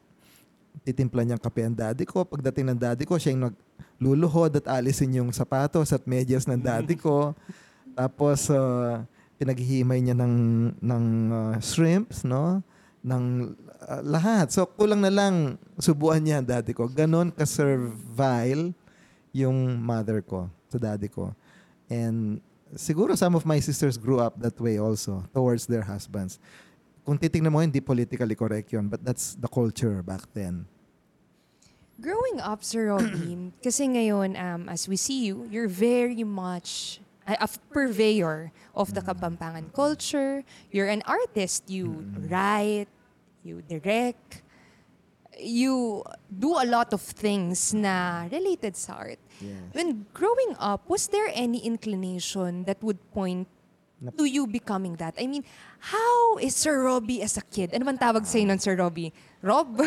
titimpla 0.86 1.24
niyang 1.24 1.42
kape 1.42 1.64
ang 1.64 1.76
daddy 1.76 2.08
ko. 2.08 2.24
Pagdating 2.24 2.72
ng 2.72 2.80
daddy 2.80 3.04
ko, 3.04 3.20
siya 3.20 3.34
yung 3.34 3.50
nagluluhod 3.50 4.56
at 4.62 4.66
alisin 4.78 5.20
yung 5.20 5.30
sapatos 5.34 5.92
at 5.92 6.04
medyas 6.08 6.48
ng 6.48 6.60
daddy 6.60 6.96
ko. 6.96 7.34
Tapos, 7.98 8.46
uh, 8.48 9.02
pinaghihimay 9.36 10.00
niya 10.00 10.16
ng, 10.16 10.34
ng 10.78 11.04
uh, 11.34 11.54
shrimps, 11.58 12.22
no? 12.22 12.62
Ng 13.02 13.54
uh, 13.84 14.02
lahat. 14.06 14.54
So, 14.54 14.70
kulang 14.70 15.02
na 15.02 15.10
lang 15.10 15.58
subuan 15.82 16.22
niya 16.22 16.40
ang 16.40 16.46
daddy 16.46 16.72
ko. 16.72 16.86
Ganon 16.86 17.34
ka-servile 17.34 18.70
yung 19.32 19.80
mother 19.80 20.20
ko 20.22 20.50
sa 20.68 20.78
daddy 20.78 21.08
ko. 21.08 21.34
And 21.88 22.40
siguro 22.76 23.16
some 23.16 23.34
of 23.34 23.46
my 23.46 23.60
sisters 23.60 23.96
grew 23.96 24.20
up 24.20 24.36
that 24.40 24.60
way 24.60 24.78
also 24.78 25.24
towards 25.32 25.66
their 25.66 25.82
husbands. 25.82 26.38
Kung 27.08 27.16
titingnan 27.16 27.52
mo, 27.52 27.64
hindi 27.64 27.80
politically 27.80 28.36
correct 28.36 28.68
yun, 28.72 28.88
but 28.92 29.00
that's 29.00 29.32
the 29.40 29.48
culture 29.48 30.04
back 30.04 30.28
then. 30.36 30.68
Growing 31.98 32.38
up, 32.38 32.62
Sir 32.62 32.92
Robin, 32.92 33.50
kasi 33.64 33.88
ngayon, 33.88 34.36
um, 34.38 34.68
as 34.68 34.86
we 34.86 34.94
see 34.94 35.24
you, 35.26 35.48
you're 35.50 35.72
very 35.72 36.22
much 36.22 37.00
a, 37.26 37.48
purveyor 37.72 38.52
of 38.76 38.94
the 38.94 39.00
Kapampangan 39.00 39.72
culture. 39.72 40.44
You're 40.70 40.88
an 40.88 41.02
artist. 41.08 41.66
You 41.66 42.06
write, 42.30 42.86
you 43.42 43.62
direct, 43.66 44.44
you 45.40 46.02
do 46.26 46.54
a 46.58 46.66
lot 46.66 46.92
of 46.92 47.00
things 47.00 47.74
na 47.74 48.26
related 48.30 48.76
sa 48.76 48.98
art. 48.98 49.20
Yes. 49.40 49.54
When 49.72 50.06
growing 50.12 50.58
up, 50.58 50.86
was 50.90 51.08
there 51.08 51.30
any 51.32 51.62
inclination 51.62 52.64
that 52.64 52.82
would 52.82 52.98
point 53.14 53.46
to 54.18 54.24
you 54.26 54.46
becoming 54.46 54.94
that? 54.98 55.14
I 55.18 55.26
mean, 55.26 55.42
how 55.78 56.38
is 56.38 56.54
Sir 56.54 56.82
Robbie 56.82 57.22
as 57.22 57.38
a 57.38 57.42
kid? 57.42 57.74
Ano 57.74 57.86
man 57.86 57.98
tawag 57.98 58.26
sa'yo 58.26 58.46
nun, 58.46 58.58
Sir 58.58 58.74
Robbie? 58.78 59.14
Rob? 59.42 59.74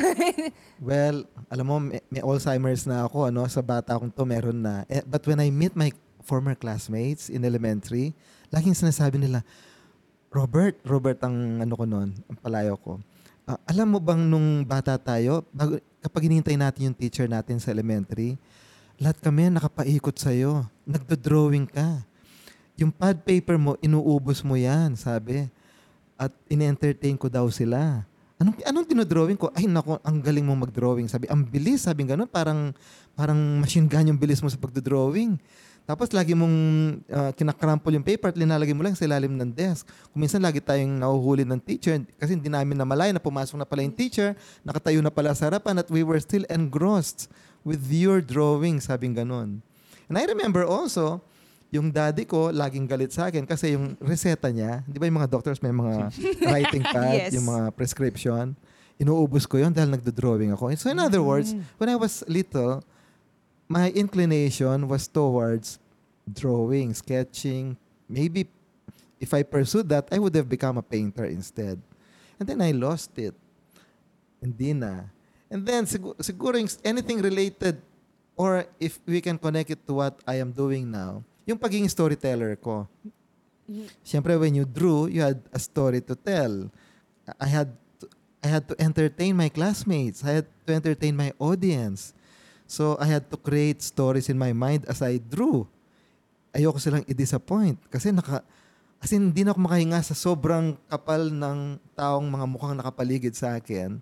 Well, 0.82 1.30
alam 1.52 1.66
mo, 1.68 1.78
may, 1.78 2.02
may 2.10 2.26
Alzheimer's 2.26 2.90
na 2.90 3.06
ako, 3.06 3.30
ano, 3.30 3.46
sa 3.46 3.62
bata 3.62 3.94
akong 3.94 4.10
to, 4.10 4.26
meron 4.26 4.66
na. 4.66 4.82
Eh, 4.90 5.06
but 5.06 5.22
when 5.30 5.38
I 5.38 5.54
meet 5.54 5.78
my 5.78 5.94
former 6.26 6.56
classmates 6.58 7.30
in 7.30 7.46
elementary, 7.46 8.18
laging 8.50 8.74
sinasabi 8.74 9.22
nila, 9.22 9.46
Robert, 10.32 10.80
Robert 10.88 11.20
ang 11.28 11.60
ano 11.60 11.74
ko 11.76 11.84
noon, 11.84 12.16
ang 12.16 12.38
palayo 12.40 12.80
ko. 12.80 12.98
"Ah, 13.52 13.60
alam 13.68 13.92
mo 13.92 14.00
bang 14.00 14.24
nung 14.24 14.64
bata 14.64 14.96
tayo, 14.96 15.44
bago, 15.52 15.76
kapag 16.00 16.32
hinihintay 16.32 16.56
natin 16.56 16.88
yung 16.88 16.96
teacher 16.96 17.28
natin 17.28 17.60
sa 17.60 17.68
elementary, 17.68 18.40
lahat 18.96 19.20
kami 19.20 19.52
nakapaikot 19.52 20.16
sa'yo. 20.16 20.64
Nagdo-drawing 20.88 21.68
ka. 21.68 22.08
Yung 22.80 22.96
pad 22.96 23.20
paper 23.28 23.60
mo, 23.60 23.76
inuubos 23.84 24.40
mo 24.40 24.56
yan, 24.56 24.96
sabi. 24.96 25.52
At 26.16 26.32
in-entertain 26.48 27.20
ko 27.20 27.28
daw 27.28 27.52
sila. 27.52 28.08
Anong 28.40 28.58
anong 28.64 28.88
dinodrawing 28.88 29.38
ko? 29.38 29.52
Ay 29.52 29.68
nako, 29.68 30.00
ang 30.02 30.18
galing 30.24 30.48
mo 30.48 30.56
mag-drawing. 30.56 31.12
Sabi, 31.12 31.28
ang 31.28 31.44
bilis, 31.44 31.86
sabi 31.86 32.08
gano'n, 32.08 32.26
parang 32.26 32.74
parang 33.14 33.38
machine 33.60 33.86
gun 33.86 34.10
yung 34.10 34.18
bilis 34.18 34.40
mo 34.40 34.48
sa 34.48 34.58
pagdo-drawing. 34.58 35.36
Tapos 35.92 36.08
lagi 36.16 36.32
mong 36.32 36.56
uh, 37.04 37.36
kinakrample 37.36 37.92
yung 37.92 38.06
paper 38.08 38.32
at 38.32 38.40
linalagay 38.40 38.72
mo 38.72 38.80
lang 38.80 38.96
sa 38.96 39.04
ilalim 39.04 39.36
ng 39.36 39.52
desk. 39.52 39.84
Kung 40.08 40.24
minsan 40.24 40.40
lagi 40.40 40.64
tayong 40.64 40.96
nahuhuli 40.96 41.44
ng 41.44 41.60
teacher 41.60 42.00
kasi 42.16 42.40
hindi 42.40 42.48
namin 42.48 42.80
namalay 42.80 43.12
na 43.12 43.20
pumasok 43.20 43.60
na 43.60 43.68
pala 43.68 43.84
yung 43.84 43.92
teacher, 43.92 44.32
nakatayo 44.64 45.04
na 45.04 45.12
pala 45.12 45.36
sa 45.36 45.52
harapan 45.52 45.84
at 45.84 45.92
we 45.92 46.00
were 46.00 46.16
still 46.24 46.48
engrossed 46.48 47.28
with 47.68 47.84
your 47.92 48.24
drawing, 48.24 48.80
sabing 48.80 49.12
ganon. 49.12 49.60
And 50.08 50.16
I 50.16 50.24
remember 50.24 50.64
also, 50.64 51.20
yung 51.68 51.92
daddy 51.92 52.24
ko 52.24 52.56
laging 52.56 52.88
galit 52.88 53.12
sa 53.12 53.28
akin 53.28 53.44
kasi 53.44 53.76
yung 53.76 54.00
reseta 54.00 54.48
niya, 54.48 54.88
di 54.88 54.96
ba 54.96 55.12
yung 55.12 55.20
mga 55.20 55.28
doctors 55.28 55.60
may 55.60 55.76
mga 55.76 56.08
writing 56.52 56.88
pad, 56.88 57.28
Yes. 57.28 57.36
yung 57.36 57.52
mga 57.52 57.76
prescription, 57.76 58.56
inuubos 58.96 59.44
ko 59.44 59.60
yun 59.60 59.76
dahil 59.76 59.92
nagdo-drawing 59.92 60.56
ako. 60.56 60.72
So 60.80 60.88
in 60.88 61.04
other 61.04 61.20
words, 61.20 61.52
when 61.76 61.92
I 61.92 62.00
was 62.00 62.24
little, 62.32 62.80
my 63.66 63.90
inclination 63.98 64.86
was 64.86 65.08
towards 65.08 65.81
drawing, 66.34 66.94
sketching. 66.94 67.78
Maybe 68.08 68.48
if 69.20 69.34
I 69.34 69.44
pursued 69.44 69.88
that, 69.90 70.08
I 70.12 70.20
would 70.20 70.36
have 70.36 70.50
become 70.50 70.78
a 70.78 70.82
painter 70.82 71.26
instead. 71.26 71.80
And 72.40 72.50
then 72.50 72.62
I 72.62 72.72
lost 72.72 73.14
it. 73.18 73.36
Hindi 74.42 74.74
na. 74.74 75.06
And 75.52 75.66
then 75.66 75.86
siguro 75.86 76.58
anything 76.84 77.22
related 77.22 77.78
or 78.36 78.66
if 78.80 78.98
we 79.06 79.22
can 79.22 79.38
connect 79.38 79.70
it 79.70 79.86
to 79.86 79.94
what 79.94 80.18
I 80.26 80.42
am 80.42 80.52
doing 80.52 80.90
now, 80.90 81.22
yung 81.46 81.58
pagiging 81.62 81.90
storyteller 81.90 82.56
ko. 82.58 82.88
Mm-hmm. 83.70 83.86
Siyempre, 84.02 84.40
when 84.40 84.56
you 84.56 84.66
drew, 84.66 85.06
you 85.06 85.22
had 85.22 85.38
a 85.54 85.60
story 85.60 86.02
to 86.02 86.16
tell. 86.16 86.72
I 87.38 87.46
had 87.46 87.70
to, 88.02 88.10
I 88.42 88.48
had 88.48 88.64
to 88.68 88.76
entertain 88.82 89.38
my 89.38 89.50
classmates. 89.50 90.26
I 90.26 90.42
had 90.42 90.48
to 90.66 90.74
entertain 90.74 91.16
my 91.16 91.32
audience. 91.38 92.18
So, 92.66 92.98
I 93.00 93.06
had 93.06 93.30
to 93.30 93.38
create 93.38 93.84
stories 93.84 94.32
in 94.32 94.40
my 94.40 94.54
mind 94.56 94.88
as 94.88 95.02
I 95.04 95.20
drew. 95.20 95.68
Ayoko 96.52 96.78
silang 96.78 97.04
i-disappoint 97.08 97.80
kasi 97.88 98.12
naka 98.12 98.44
as 99.02 99.10
in, 99.12 99.34
hindi 99.34 99.42
na 99.42 99.50
ako 99.50 99.60
makahinga 99.66 100.00
sa 100.06 100.14
sobrang 100.14 100.78
kapal 100.86 101.34
ng 101.34 101.82
taong 101.98 102.28
mga 102.30 102.46
mukhang 102.46 102.78
nakapaligid 102.78 103.34
sa 103.34 103.58
akin. 103.58 103.98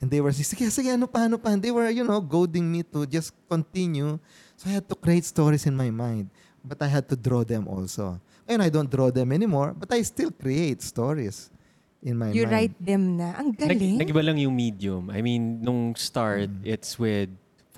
And 0.00 0.08
they 0.08 0.24
were, 0.24 0.32
sige, 0.32 0.64
sige, 0.72 0.88
ano 0.88 1.04
pa, 1.04 1.28
ano 1.28 1.36
pa. 1.36 1.52
And 1.52 1.60
they 1.60 1.68
were, 1.68 1.90
you 1.92 2.00
know, 2.00 2.16
goading 2.16 2.64
me 2.64 2.80
to 2.88 3.04
just 3.04 3.36
continue. 3.44 4.16
So 4.56 4.70
I 4.72 4.80
had 4.80 4.88
to 4.88 4.96
create 4.96 5.28
stories 5.28 5.68
in 5.68 5.76
my 5.76 5.92
mind. 5.92 6.32
But 6.64 6.80
I 6.80 6.88
had 6.88 7.10
to 7.12 7.16
draw 7.18 7.44
them 7.44 7.68
also. 7.68 8.16
Ngayon, 8.48 8.60
I 8.64 8.70
don't 8.72 8.88
draw 8.88 9.12
them 9.12 9.36
anymore, 9.36 9.76
but 9.76 9.92
I 9.92 10.00
still 10.00 10.32
create 10.32 10.80
stories 10.80 11.52
in 12.00 12.16
my 12.16 12.32
You 12.32 12.48
mind. 12.48 12.52
write 12.54 12.76
them 12.80 13.20
na. 13.20 13.36
Ang 13.36 13.52
Nag, 13.52 13.68
galing. 13.68 13.96
nag-iba 14.00 14.22
lang 14.24 14.38
yung 14.40 14.56
medium. 14.56 15.12
I 15.12 15.20
mean, 15.20 15.60
nung 15.60 15.92
start, 15.92 16.48
Mm. 16.48 16.64
it's 16.64 16.96
with 16.96 17.28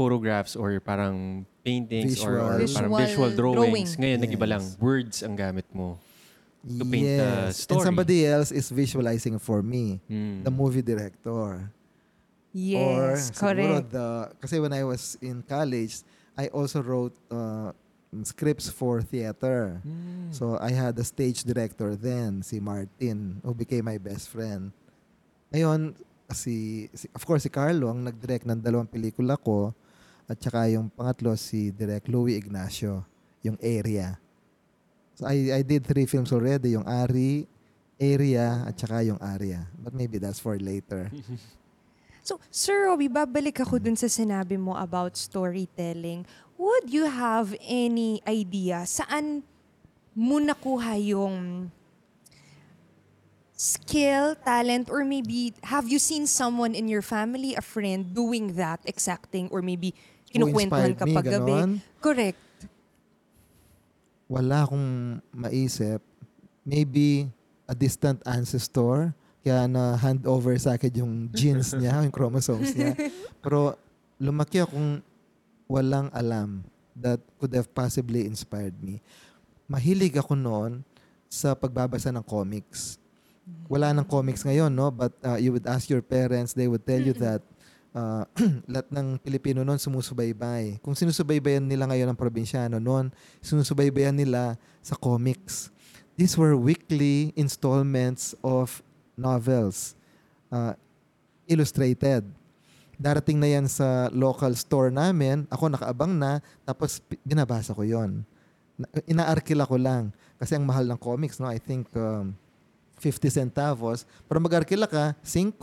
photographs 0.00 0.56
or 0.56 0.72
parang 0.80 1.44
paintings 1.60 2.24
or, 2.24 2.40
or 2.40 2.56
Visual. 2.56 2.88
parang 2.88 2.92
Visual 2.96 3.28
visual 3.28 3.30
drawings. 3.36 3.92
drawing. 3.92 4.00
Ngayon, 4.00 4.18
nag-iba 4.24 4.46
lang. 4.48 4.64
Yes. 4.64 4.80
Words 4.80 5.16
ang 5.20 5.36
gamit 5.36 5.68
mo. 5.76 6.00
to 6.64 6.84
paint 6.84 7.08
yes. 7.08 7.64
story. 7.64 7.80
And 7.80 7.86
somebody 7.88 8.26
else 8.28 8.52
is 8.52 8.68
visualizing 8.68 9.40
for 9.40 9.62
me. 9.62 10.00
Mm. 10.10 10.44
The 10.44 10.52
movie 10.52 10.84
director. 10.84 11.32
or 11.32 11.70
yes, 12.52 13.30
siguro 13.30 13.78
correct. 13.80 13.94
the 13.94 14.08
kasi 14.42 14.58
when 14.58 14.74
I 14.74 14.82
was 14.84 15.16
in 15.22 15.40
college, 15.46 16.02
I 16.36 16.50
also 16.50 16.82
wrote 16.82 17.14
uh, 17.30 17.72
scripts 18.26 18.68
for 18.68 19.00
theater. 19.00 19.80
Mm. 19.86 20.34
So 20.34 20.58
I 20.60 20.74
had 20.74 20.98
a 20.98 21.06
stage 21.06 21.46
director 21.46 21.94
then, 21.94 22.42
si 22.42 22.58
Martin, 22.60 23.40
who 23.40 23.54
became 23.54 23.86
my 23.86 23.96
best 24.02 24.28
friend. 24.28 24.74
Ngayon, 25.54 25.94
si, 26.34 26.86
si 26.94 27.06
of 27.14 27.22
course 27.26 27.46
si 27.46 27.50
Carlo 27.50 27.90
ang 27.90 28.06
nag-direct 28.06 28.46
ng 28.46 28.60
dalawang 28.62 28.86
pelikula 28.90 29.38
ko 29.38 29.74
at 30.30 30.38
saka 30.38 30.70
yung 30.70 30.86
pangatlo 30.94 31.34
si 31.34 31.74
Direct 31.74 32.06
Louis 32.06 32.38
Ignacio, 32.38 33.02
yung 33.42 33.58
Area. 33.58 34.14
So 35.18 35.26
I 35.26 35.58
I 35.58 35.62
did 35.66 35.82
three 35.82 36.06
films 36.06 36.30
already, 36.30 36.78
yung 36.78 36.86
Ari, 36.86 37.50
Area 37.98 38.62
at 38.62 38.78
saka 38.78 39.02
yung 39.02 39.18
Aria. 39.18 39.66
But 39.74 39.90
maybe 39.90 40.22
that's 40.22 40.38
for 40.38 40.54
later. 40.54 41.10
So, 42.20 42.36
Sir 42.52 42.86
Robbie, 42.86 43.08
babalik 43.08 43.64
ako 43.64 43.80
dun 43.80 43.96
sa 43.96 44.06
sinabi 44.06 44.60
mo 44.60 44.76
about 44.76 45.16
storytelling. 45.16 46.28
Would 46.60 46.92
you 46.92 47.08
have 47.08 47.56
any 47.64 48.20
idea 48.28 48.84
saan 48.84 49.40
mo 50.12 50.36
nakuha 50.36 51.00
yung 51.00 51.72
skill, 53.56 54.36
talent, 54.40 54.88
or 54.92 55.04
maybe 55.04 55.52
have 55.64 55.88
you 55.88 55.98
seen 56.00 56.28
someone 56.28 56.76
in 56.76 56.88
your 56.88 57.02
family, 57.02 57.56
a 57.56 57.64
friend, 57.64 58.12
doing 58.12 58.56
that 58.56 58.80
exacting 58.84 59.48
or 59.48 59.60
maybe 59.60 59.96
kinukwentuhan 60.30 60.94
ka 60.94 61.04
paggabi? 61.04 61.52
ganon? 61.52 61.70
Correct. 61.98 62.50
wala 64.30 64.62
akong 64.62 65.18
maisip. 65.34 65.98
Maybe 66.62 67.26
a 67.66 67.74
distant 67.74 68.22
ancestor. 68.22 69.10
Kaya 69.42 69.66
na 69.66 69.98
hand 69.98 70.22
over 70.22 70.54
sa 70.54 70.78
akin 70.78 71.02
yung 71.02 71.14
genes 71.34 71.74
niya, 71.74 72.06
yung 72.06 72.14
chromosomes 72.14 72.70
niya. 72.78 72.94
Pero 73.42 73.74
lumaki 74.22 74.62
akong 74.62 75.02
walang 75.66 76.06
alam 76.14 76.62
that 76.94 77.18
could 77.42 77.50
have 77.50 77.66
possibly 77.74 78.22
inspired 78.22 78.78
me. 78.78 79.02
Mahilig 79.66 80.14
ako 80.14 80.38
noon 80.38 80.86
sa 81.26 81.58
pagbabasa 81.58 82.14
ng 82.14 82.22
comics. 82.22 83.02
Wala 83.66 83.90
ng 83.90 84.06
comics 84.06 84.46
ngayon, 84.46 84.70
no? 84.70 84.94
But 84.94 85.14
uh, 85.26 85.38
you 85.40 85.50
would 85.50 85.66
ask 85.66 85.90
your 85.90 86.02
parents, 86.04 86.54
they 86.54 86.70
would 86.70 86.86
tell 86.86 87.00
you 87.00 87.16
that 87.18 87.42
uh, 87.94 88.24
lahat 88.72 88.88
ng 88.90 89.18
Pilipino 89.22 89.62
noon 89.62 89.78
sumusubaybay. 89.78 90.78
Kung 90.82 90.94
sinusubaybayan 90.94 91.64
nila 91.64 91.86
ngayon 91.90 92.10
ang 92.10 92.18
probinsyano 92.18 92.78
noon, 92.78 93.10
sinusubaybayan 93.42 94.14
nila 94.14 94.58
sa 94.82 94.94
comics. 94.96 95.70
These 96.20 96.36
were 96.36 96.54
weekly 96.54 97.32
installments 97.34 98.36
of 98.44 98.84
novels, 99.16 99.96
uh, 100.52 100.76
illustrated. 101.48 102.28
Darating 103.00 103.40
na 103.40 103.48
yan 103.48 103.64
sa 103.64 104.12
local 104.12 104.52
store 104.52 104.92
namin, 104.92 105.48
ako 105.48 105.72
nakaabang 105.72 106.12
na, 106.12 106.44
tapos 106.68 107.00
binabasa 107.24 107.72
ko 107.72 107.80
yon. 107.80 108.28
Inaarkila 109.08 109.64
ko 109.64 109.80
lang. 109.80 110.12
Kasi 110.36 110.56
ang 110.56 110.68
mahal 110.68 110.84
ng 110.84 111.00
comics, 111.00 111.40
no? 111.40 111.48
I 111.48 111.56
think 111.56 111.88
um, 111.96 112.36
50 113.00 113.32
centavos. 113.32 114.04
Pero 114.28 114.38
mag-arkila 114.38 114.84
ka, 114.84 115.16
5, 115.24 115.56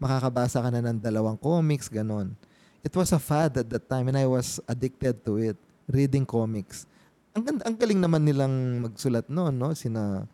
makakabasa 0.00 0.64
ka 0.64 0.68
na 0.72 0.80
ng 0.80 0.96
dalawang 0.96 1.36
comics, 1.36 1.92
ganon. 1.92 2.32
It 2.80 2.96
was 2.96 3.12
a 3.12 3.20
fad 3.20 3.60
at 3.60 3.68
that 3.68 3.84
time 3.84 4.08
and 4.08 4.16
I 4.16 4.24
was 4.24 4.56
addicted 4.64 5.20
to 5.28 5.36
it. 5.36 5.56
Reading 5.84 6.24
comics. 6.24 6.88
Ang, 7.36 7.44
ganda, 7.44 7.62
ang 7.68 7.76
galing 7.76 8.00
naman 8.00 8.24
nilang 8.24 8.80
magsulat 8.88 9.28
noon, 9.28 9.52
no? 9.52 9.76
Sina 9.76 10.24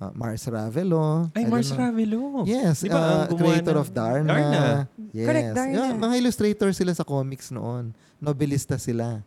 uh, 0.00 0.12
Mars 0.16 0.48
Ravelo. 0.48 1.28
Ay, 1.36 1.44
Mars 1.44 1.68
know. 1.70 1.78
Ravelo. 1.78 2.20
Yes, 2.48 2.82
Di 2.82 2.88
ba 2.88 3.28
uh, 3.28 3.36
creator 3.36 3.76
ng- 3.76 3.82
of 3.84 3.88
Darna. 3.92 4.32
Darna. 4.32 4.64
Yes. 5.12 5.26
Correct, 5.28 5.50
Darna. 5.52 5.76
Yeah, 5.76 5.92
mga 5.94 6.14
illustrator 6.16 6.70
sila 6.72 6.92
sa 6.96 7.04
comics 7.04 7.52
noon. 7.52 7.92
Nobelista 8.16 8.80
sila. 8.80 9.20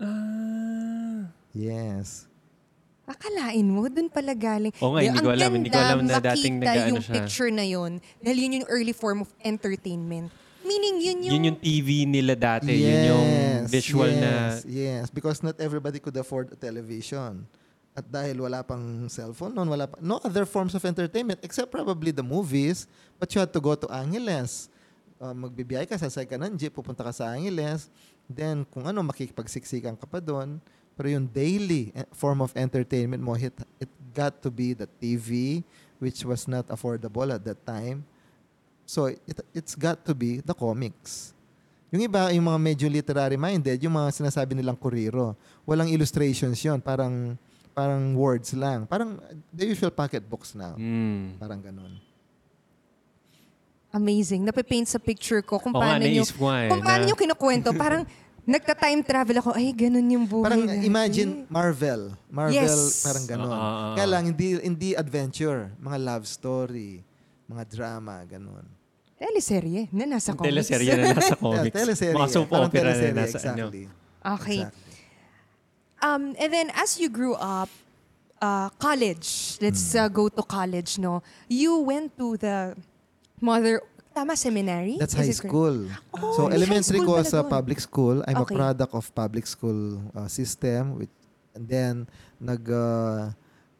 Ah. 0.00 1.28
Yes. 1.54 2.26
Akalain 3.04 3.68
mo, 3.68 3.84
dun 3.92 4.08
pala 4.08 4.32
galing. 4.32 4.72
Oo 4.80 4.96
nga, 4.96 5.00
Di, 5.04 5.12
hindi 5.12 5.20
ang 5.20 5.24
ko 5.24 5.30
alam, 5.36 5.50
hindi 5.52 5.68
ko 5.68 5.76
ganda 5.76 5.92
alam 5.92 6.00
na 6.08 6.16
dating 6.24 6.54
makita 6.56 6.72
nag-ano 6.72 6.88
yung 6.88 7.04
siya. 7.04 7.14
picture 7.20 7.52
na 7.52 7.64
yun. 7.68 7.92
Dahil 8.24 8.36
yun 8.40 8.52
yung 8.60 8.68
early 8.72 8.94
form 8.96 9.18
of 9.20 9.30
entertainment. 9.44 10.32
Meaning 10.64 10.96
yun 11.04 11.18
yung... 11.20 11.32
Yun 11.36 11.42
yung 11.52 11.58
TV 11.60 12.08
nila 12.08 12.32
dati. 12.32 12.72
Yun 12.72 13.00
yung 13.12 13.28
visual 13.68 14.08
yes, 14.08 14.20
na... 14.24 14.32
Yes, 14.64 15.04
because 15.12 15.44
not 15.44 15.60
everybody 15.60 16.00
could 16.00 16.16
afford 16.16 16.48
a 16.48 16.56
television. 16.56 17.44
At 17.92 18.08
dahil 18.08 18.40
wala 18.40 18.64
pang 18.64 19.06
cellphone 19.06 19.54
noon, 19.54 19.68
wala 19.70 19.86
pa, 19.86 20.00
no 20.02 20.18
other 20.24 20.48
forms 20.48 20.74
of 20.74 20.82
entertainment 20.82 21.38
except 21.46 21.70
probably 21.70 22.10
the 22.10 22.26
movies, 22.26 22.90
but 23.22 23.30
you 23.30 23.38
had 23.38 23.54
to 23.54 23.62
go 23.62 23.78
to 23.78 23.86
Angeles. 23.86 24.66
Uh, 25.20 25.30
magbibiyay 25.30 25.86
ka, 25.86 25.94
sasay 25.94 26.26
ka 26.26 26.34
ng 26.34 26.58
jeep, 26.58 26.74
pupunta 26.74 27.06
ka 27.06 27.14
sa 27.14 27.36
Angeles. 27.36 27.86
Then, 28.26 28.66
kung 28.66 28.88
ano, 28.88 28.98
makikipagsiksikan 29.04 29.94
ka 29.94 30.10
pa 30.10 30.18
doon. 30.18 30.58
Pero 30.94 31.10
yung 31.10 31.26
daily 31.26 31.90
eh, 31.90 32.06
form 32.14 32.42
of 32.42 32.54
entertainment 32.54 33.22
mo, 33.22 33.34
it, 33.34 33.54
it 33.82 33.90
got 34.14 34.38
to 34.42 34.50
be 34.50 34.72
the 34.72 34.86
TV, 35.02 35.62
which 35.98 36.22
was 36.22 36.46
not 36.46 36.66
affordable 36.70 37.26
at 37.34 37.42
that 37.42 37.58
time. 37.66 38.06
So, 38.86 39.10
it, 39.10 39.38
it's 39.50 39.74
got 39.74 40.06
to 40.06 40.14
be 40.14 40.38
the 40.38 40.54
comics. 40.54 41.34
Yung 41.94 42.02
iba, 42.02 42.30
yung 42.34 42.46
mga 42.46 42.58
medyo 42.58 42.86
literary 42.90 43.38
minded, 43.38 43.78
yung 43.78 43.94
mga 43.94 44.10
sinasabi 44.10 44.54
nilang 44.58 44.74
kuriro, 44.74 45.38
walang 45.62 45.86
illustrations 45.90 46.58
yon 46.62 46.82
parang 46.82 47.38
parang 47.74 48.14
words 48.14 48.54
lang. 48.54 48.86
Parang 48.86 49.18
the 49.50 49.66
usual 49.66 49.90
pocket 49.90 50.22
books 50.22 50.54
now. 50.54 50.78
Mm. 50.78 51.38
Parang 51.38 51.62
ganun. 51.62 51.98
Amazing. 53.94 54.42
Napipaint 54.42 54.90
sa 54.90 54.98
picture 54.98 55.38
ko 55.42 55.62
kung 55.62 55.70
paano 55.70 56.02
nyo, 56.02 56.26
ko 56.26 56.50
nga 56.50 56.66
eh, 56.66 56.70
kung 56.70 56.82
paano 56.82 57.02
na- 57.02 57.08
nyo 57.10 57.14
kinukwento. 57.14 57.70
Parang 57.78 58.02
nagta-time 58.44 59.00
travel 59.00 59.36
ako, 59.38 59.50
ay, 59.52 59.72
ganun 59.72 60.04
yung 60.06 60.24
buhay 60.24 60.46
Parang 60.46 60.64
natin. 60.64 60.84
imagine 60.84 61.30
Marvel. 61.48 62.12
Marvel, 62.28 62.60
Yes. 62.60 63.02
parang 63.02 63.24
ganun. 63.24 63.48
Oo, 63.48 63.56
oo, 63.56 63.64
oo. 63.64 63.94
Kaya 63.96 64.06
lang, 64.06 64.24
hindi, 64.26 64.48
hindi 64.58 64.88
adventure. 64.92 65.72
Mga 65.78 65.98
love 65.98 66.24
story, 66.24 67.00
mga 67.46 67.64
drama, 67.66 68.20
ganun. 68.24 68.64
Teleserye 69.14 69.88
na 69.88 70.04
nasa 70.06 70.32
comics. 70.32 70.50
Teleserye 70.68 70.92
na 70.94 71.04
nasa 71.12 71.34
comics. 71.40 71.72
Yeah, 71.72 71.80
teleserye. 71.80 72.14
Mga 72.14 72.28
soap 72.30 72.48
Parang 72.48 72.68
opera 72.68 72.82
na 72.82 72.92
teleserye, 72.92 73.14
nasa 73.14 73.38
ano. 73.40 73.66
exactly. 73.70 73.84
Okay. 74.24 74.58
Exactly. 74.60 74.82
Um, 76.00 76.22
and 76.36 76.50
then 76.52 76.68
as 76.74 77.00
you 77.00 77.08
grew 77.08 77.32
up, 77.34 77.70
uh, 78.38 78.68
college, 78.76 79.56
let's 79.60 79.80
Hmm. 79.92 80.04
uh, 80.04 80.08
go 80.08 80.28
to 80.28 80.42
college, 80.42 80.98
no? 80.98 81.24
You 81.48 81.80
went 81.80 82.12
to 82.18 82.36
the 82.36 82.76
mother, 83.40 83.80
tama, 84.14 84.38
seminary? 84.38 84.96
That's 84.96 85.12
Is 85.14 85.18
high 85.18 85.26
it 85.28 85.36
correct? 85.36 85.50
school. 85.50 85.76
Oh, 86.14 86.32
so 86.38 86.40
may 86.46 86.54
high 86.54 86.62
elementary 86.62 87.02
school 87.02 87.06
ko 87.06 87.12
pala 87.18 87.26
sa 87.26 87.42
dun. 87.42 87.50
public 87.50 87.78
school. 87.82 88.16
I'm 88.24 88.38
Okay. 88.46 88.54
a 88.54 88.58
product 88.58 88.92
of 88.94 89.04
public 89.12 89.44
school 89.44 89.98
uh, 90.14 90.28
system 90.30 90.98
with 91.02 91.10
And 91.54 91.70
then, 91.70 91.94
nag, 92.42 92.66
uh, 92.66 93.30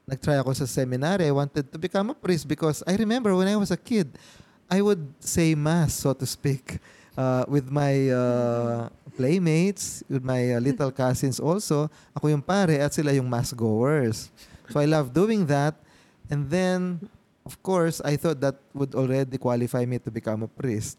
nag-try 0.06 0.38
ako 0.38 0.54
sa 0.54 0.62
seminary. 0.62 1.26
I 1.26 1.34
wanted 1.34 1.66
to 1.74 1.78
become 1.78 2.06
a 2.10 2.14
priest 2.14 2.46
because 2.46 2.86
I 2.86 2.94
remember 2.94 3.34
when 3.34 3.50
I 3.50 3.58
was 3.58 3.74
a 3.74 3.76
kid, 3.76 4.14
I 4.70 4.78
would 4.78 5.02
say 5.18 5.58
mass, 5.58 5.90
so 5.98 6.14
to 6.14 6.22
speak, 6.22 6.78
uh, 7.18 7.42
with 7.50 7.66
my 7.74 8.14
uh, 8.14 8.94
playmates, 9.18 10.06
with 10.06 10.22
my 10.22 10.54
uh, 10.54 10.62
little 10.62 10.94
cousins 11.02 11.42
also. 11.42 11.90
Ako 12.14 12.30
yung 12.30 12.46
pare 12.46 12.78
at 12.78 12.94
sila 12.94 13.10
yung 13.10 13.26
mass 13.26 13.50
goers. 13.50 14.30
So 14.70 14.78
I 14.78 14.86
love 14.86 15.10
doing 15.10 15.42
that. 15.50 15.74
And 16.30 16.46
then, 16.46 17.10
of 17.44 17.60
course, 17.60 18.00
I 18.00 18.16
thought 18.16 18.40
that 18.40 18.56
would 18.72 18.96
already 18.96 19.36
qualify 19.38 19.84
me 19.84 20.00
to 20.00 20.10
become 20.10 20.42
a 20.42 20.50
priest. 20.50 20.98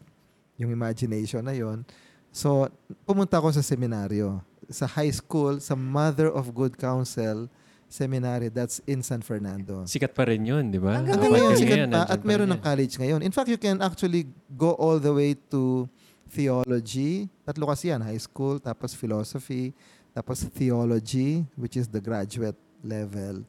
Yung 0.56 0.72
imagination 0.72 1.44
na 1.44 1.52
yon. 1.52 1.84
So, 2.32 2.70
pumunta 3.04 3.36
ako 3.36 3.52
sa 3.52 3.60
seminaryo. 3.60 4.40
Sa 4.70 4.86
high 4.86 5.12
school, 5.12 5.60
sa 5.60 5.76
Mother 5.76 6.32
of 6.32 6.48
Good 6.54 6.78
Counsel 6.78 7.50
Seminary. 7.86 8.50
That's 8.50 8.82
in 8.86 9.02
San 9.02 9.22
Fernando. 9.22 9.86
Sikat 9.86 10.10
pa 10.10 10.26
rin 10.26 10.42
yun, 10.42 10.70
di 10.74 10.78
ba? 10.78 10.98
Hanggang 10.98 11.22
ngayon, 11.22 11.52
sikat 11.54 11.76
ngayon, 11.86 11.90
pa 11.94 12.02
at 12.10 12.20
meron 12.26 12.50
ng 12.50 12.60
college 12.62 12.94
ngayon. 12.98 13.20
In 13.22 13.30
fact, 13.30 13.46
you 13.50 13.60
can 13.60 13.78
actually 13.78 14.26
go 14.58 14.74
all 14.74 14.98
the 14.98 15.12
way 15.12 15.38
to 15.54 15.86
theology. 16.30 17.30
Tatlo 17.46 17.70
kasi 17.70 17.94
yan, 17.94 18.02
high 18.02 18.18
school, 18.18 18.58
tapos 18.58 18.90
philosophy, 18.90 19.70
tapos 20.10 20.42
theology, 20.50 21.46
which 21.54 21.78
is 21.78 21.86
the 21.86 22.02
graduate 22.02 22.58
level. 22.82 23.46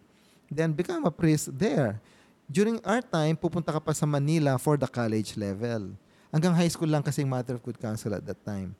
Then 0.54 0.78
become 0.78 1.10
a 1.10 1.14
priest 1.14 1.50
there. 1.58 1.98
During 2.48 2.80
our 2.88 3.04
time, 3.04 3.36
pupunta 3.36 3.76
ka 3.76 3.84
pa 3.84 3.92
sa 3.92 4.08
Manila 4.08 4.56
for 4.56 4.80
the 4.80 4.88
college 4.88 5.36
level. 5.36 5.92
Hanggang 6.32 6.56
high 6.56 6.72
school 6.72 6.88
lang 6.88 7.04
kasing 7.04 7.28
Mother 7.28 7.60
of 7.60 7.64
Good 7.64 7.76
Counsel 7.76 8.16
at 8.16 8.24
that 8.24 8.40
time. 8.48 8.72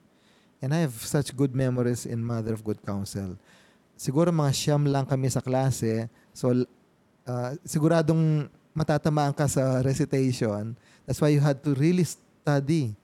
And 0.64 0.72
I 0.72 0.88
have 0.88 0.96
such 1.04 1.36
good 1.36 1.52
memories 1.52 2.08
in 2.08 2.24
Mother 2.24 2.56
of 2.56 2.64
Good 2.64 2.80
Counsel. 2.80 3.36
Siguro 3.92 4.32
mga 4.32 4.56
siyam 4.56 4.88
lang 4.88 5.04
kami 5.04 5.28
sa 5.28 5.44
klase. 5.44 6.08
So, 6.32 6.64
uh, 7.28 7.50
siguradong 7.60 8.48
matatamaan 8.72 9.36
ka 9.36 9.44
sa 9.44 9.84
recitation. 9.84 10.72
That's 11.04 11.20
why 11.20 11.28
you 11.36 11.44
had 11.44 11.60
to 11.68 11.76
really 11.76 12.08
study 12.08 12.96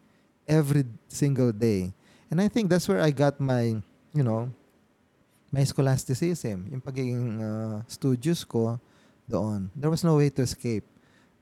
every 0.49 0.89
single 1.13 1.53
day. 1.53 1.93
And 2.33 2.41
I 2.41 2.49
think 2.49 2.73
that's 2.73 2.89
where 2.89 3.05
I 3.05 3.13
got 3.13 3.37
my, 3.37 3.85
you 4.17 4.25
know, 4.25 4.49
my 5.53 5.61
scholasticism. 5.69 6.73
Yung 6.73 6.81
pagiging 6.81 7.37
uh, 7.37 7.85
studious 7.85 8.49
ko 8.49 8.81
doon. 9.27 9.71
There 9.77 9.91
was 9.91 10.05
no 10.05 10.17
way 10.21 10.29
to 10.35 10.43
escape 10.43 10.85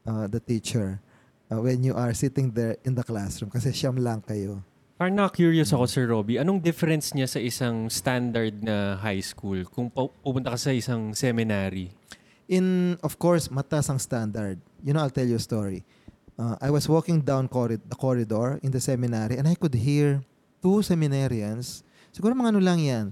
uh, 0.06 0.26
the 0.26 0.38
teacher 0.38 1.02
uh, 1.50 1.58
when 1.60 1.82
you 1.82 1.94
are 1.94 2.14
sitting 2.14 2.50
there 2.54 2.78
in 2.86 2.94
the 2.94 3.04
classroom 3.04 3.50
kasi 3.50 3.70
siyam 3.74 3.98
lang 3.98 4.22
kayo. 4.22 4.62
Parang 4.96 5.18
na-curious 5.18 5.74
ako, 5.74 5.84
Sir 5.90 6.06
Robbie. 6.06 6.38
Anong 6.38 6.62
difference 6.62 7.10
niya 7.10 7.26
sa 7.26 7.42
isang 7.42 7.90
standard 7.90 8.62
na 8.62 8.94
high 9.02 9.22
school 9.24 9.66
kung 9.66 9.90
pu- 9.90 10.14
pupunta 10.22 10.54
ka 10.54 10.58
sa 10.58 10.70
isang 10.70 11.10
seminary? 11.16 11.90
in 12.52 12.98
of 13.00 13.16
course 13.16 13.48
matas 13.48 13.88
ang 13.88 13.96
standard 13.96 14.60
you 14.84 14.92
know 14.92 15.00
i'll 15.00 15.12
tell 15.12 15.24
you 15.24 15.38
a 15.38 15.42
story 15.42 15.80
uh, 16.36 16.52
i 16.60 16.68
was 16.68 16.84
walking 16.84 17.24
down 17.24 17.46
corrid- 17.48 17.80
the 17.88 17.96
corridor 17.96 18.60
in 18.60 18.68
the 18.68 18.82
seminary 18.82 19.40
and 19.40 19.46
i 19.46 19.54
could 19.54 19.72
hear 19.72 20.20
two 20.60 20.84
seminarians 20.84 21.80
siguro 22.12 22.36
mga 22.36 22.52
ano 22.52 22.60
lang 22.60 22.76
yan 22.82 23.06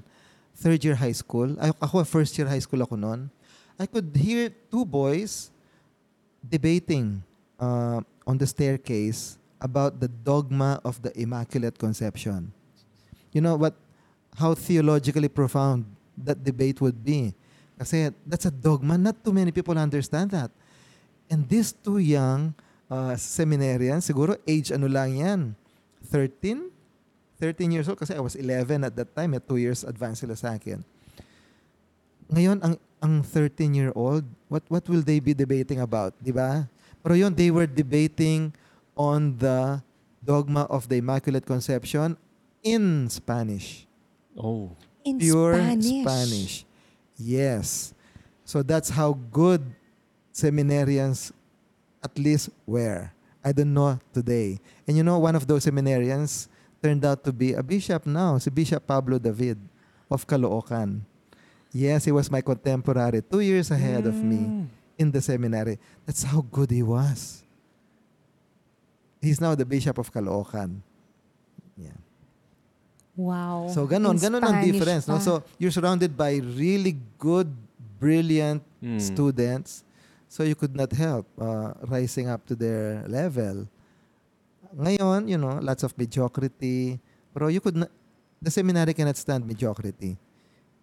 third 0.61 0.83
year 0.85 0.99
high 1.01 1.15
school 1.15 1.57
ay, 1.57 1.73
ako 1.81 2.05
first 2.05 2.37
year 2.37 2.51
high 2.51 2.61
school 2.61 2.85
ako 2.85 3.01
noon 3.01 3.33
i 3.81 3.89
could 3.89 4.13
hear 4.13 4.53
two 4.69 4.85
boys 4.85 5.49
debating 6.45 7.25
uh, 7.57 8.05
on 8.29 8.37
the 8.37 8.47
staircase 8.47 9.41
about 9.61 9.97
the 10.01 10.09
dogma 10.09 10.81
of 10.85 11.01
the 11.01 11.13
immaculate 11.17 11.81
conception 11.81 12.53
you 13.33 13.41
know 13.41 13.57
what 13.57 13.73
how 14.37 14.53
theologically 14.53 15.29
profound 15.29 15.89
that 16.15 16.45
debate 16.45 16.79
would 16.85 17.01
be 17.01 17.33
kasi 17.81 18.13
that's 18.29 18.45
a 18.45 18.53
dogma. 18.53 19.01
Not 19.01 19.25
too 19.25 19.33
many 19.33 19.49
people 19.57 19.73
understand 19.81 20.37
that. 20.37 20.53
And 21.33 21.49
these 21.49 21.73
two 21.73 21.97
young 21.97 22.53
uh, 22.93 23.17
seminarians, 23.17 24.05
siguro 24.05 24.37
age 24.45 24.69
ano 24.69 24.85
lang 24.85 25.17
yan, 25.17 25.41
13? 26.13 26.69
13 27.41 27.73
years 27.73 27.89
old 27.89 27.97
kasi 27.97 28.13
I 28.13 28.21
was 28.21 28.37
11 28.37 28.85
at 28.85 28.93
that 29.01 29.17
time, 29.17 29.33
at 29.33 29.49
2 29.49 29.57
years 29.57 29.81
advance 29.89 30.21
sila 30.21 30.37
sa 30.37 30.61
akin. 30.61 30.85
Ngayon, 32.29 32.61
ang 32.61 32.77
ang 33.01 33.25
13-year-old, 33.25 34.25
what 34.49 34.65
what 34.69 34.85
will 34.89 35.03
they 35.03 35.19
be 35.21 35.33
debating 35.33 35.81
about, 35.81 36.13
di 36.21 36.33
ba? 36.33 36.69
Pero 37.01 37.17
yun, 37.17 37.33
they 37.33 37.49
were 37.49 37.69
debating 37.69 38.53
on 38.93 39.37
the 39.41 39.81
dogma 40.21 40.69
of 40.69 40.85
the 40.89 41.01
Immaculate 41.01 41.49
Conception 41.49 42.13
in 42.61 43.09
Spanish 43.09 43.89
Oh. 44.37 44.77
In 45.05 45.19
pure 45.19 45.57
Spanish. 45.57 46.03
Spanish. 46.05 46.55
Yes. 47.17 47.95
So 48.45 48.63
that's 48.63 48.91
how 48.91 49.17
good 49.33 49.63
seminarians 50.33 51.33
at 52.03 52.17
least 52.19 52.51
were. 52.67 53.11
I 53.45 53.53
don't 53.53 53.73
know 53.73 53.99
today. 54.13 54.61
And 54.87 54.97
you 54.97 55.03
know, 55.03 55.19
one 55.19 55.37
of 55.37 55.47
those 55.47 55.65
seminarians 55.65 56.49
turned 56.83 57.05
out 57.05 57.25
to 57.25 57.33
be 57.33 57.53
a 57.55 57.63
bishop 57.63 58.05
now, 58.05 58.37
si 58.39 58.51
Bishop 58.51 58.87
Pablo 58.87 59.19
David 59.19 59.59
of 60.11 60.27
Caloocan. 60.27 61.01
Yes, 61.73 62.05
he 62.05 62.13
was 62.13 62.31
my 62.31 62.41
contemporary, 62.43 63.23
two 63.23 63.41
years 63.41 63.71
ahead 63.71 64.07
of 64.07 64.15
me 64.19 64.39
Mm. 64.43 64.67
in 64.99 65.09
the 65.11 65.23
seminary. 65.23 65.79
That's 66.05 66.25
how 66.27 66.43
good 66.43 66.71
he 66.71 66.83
was. 66.83 67.43
He's 69.23 69.41
now 69.41 69.55
the 69.55 69.65
Bishop 69.65 69.99
of 69.99 70.11
Caloocan. 70.13 70.81
Yeah. 71.77 71.95
Wow. 73.15 73.69
So 73.71 73.87
ganon, 73.87 74.17
In 74.17 74.19
ganon 74.19 74.43
ang 74.43 74.59
Spanish 74.65 74.73
difference. 74.81 75.05
No? 75.07 75.19
So 75.21 75.45
you're 75.59 75.71
surrounded 75.71 76.17
by 76.17 76.41
really 76.41 76.97
good, 77.19 77.47
brilliant 78.01 78.65
Mm. 78.83 78.99
students. 78.99 79.85
So 80.27 80.43
you 80.43 80.55
could 80.57 80.75
not 80.75 80.91
help 80.97 81.27
uh, 81.39 81.75
rising 81.87 82.29
up 82.33 82.47
to 82.49 82.55
their 82.57 83.05
level. 83.07 83.69
Ngayon, 84.75 85.29
you 85.29 85.37
know, 85.37 85.59
lots 85.61 85.83
of 85.85 85.93
mediocrity. 85.99 86.99
Pero 87.35 87.47
you 87.53 87.61
could 87.61 87.77
not, 87.77 87.91
the 88.41 88.51
seminary 88.51 88.95
cannot 88.95 89.19
stand 89.19 89.45
mediocrity. 89.47 90.17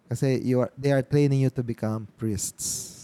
Kasi 0.08 0.40
you 0.40 0.64
are, 0.64 0.72
they 0.76 0.90
are 0.90 1.04
training 1.04 1.44
you 1.44 1.50
to 1.52 1.62
become 1.62 2.08
priests. 2.16 2.96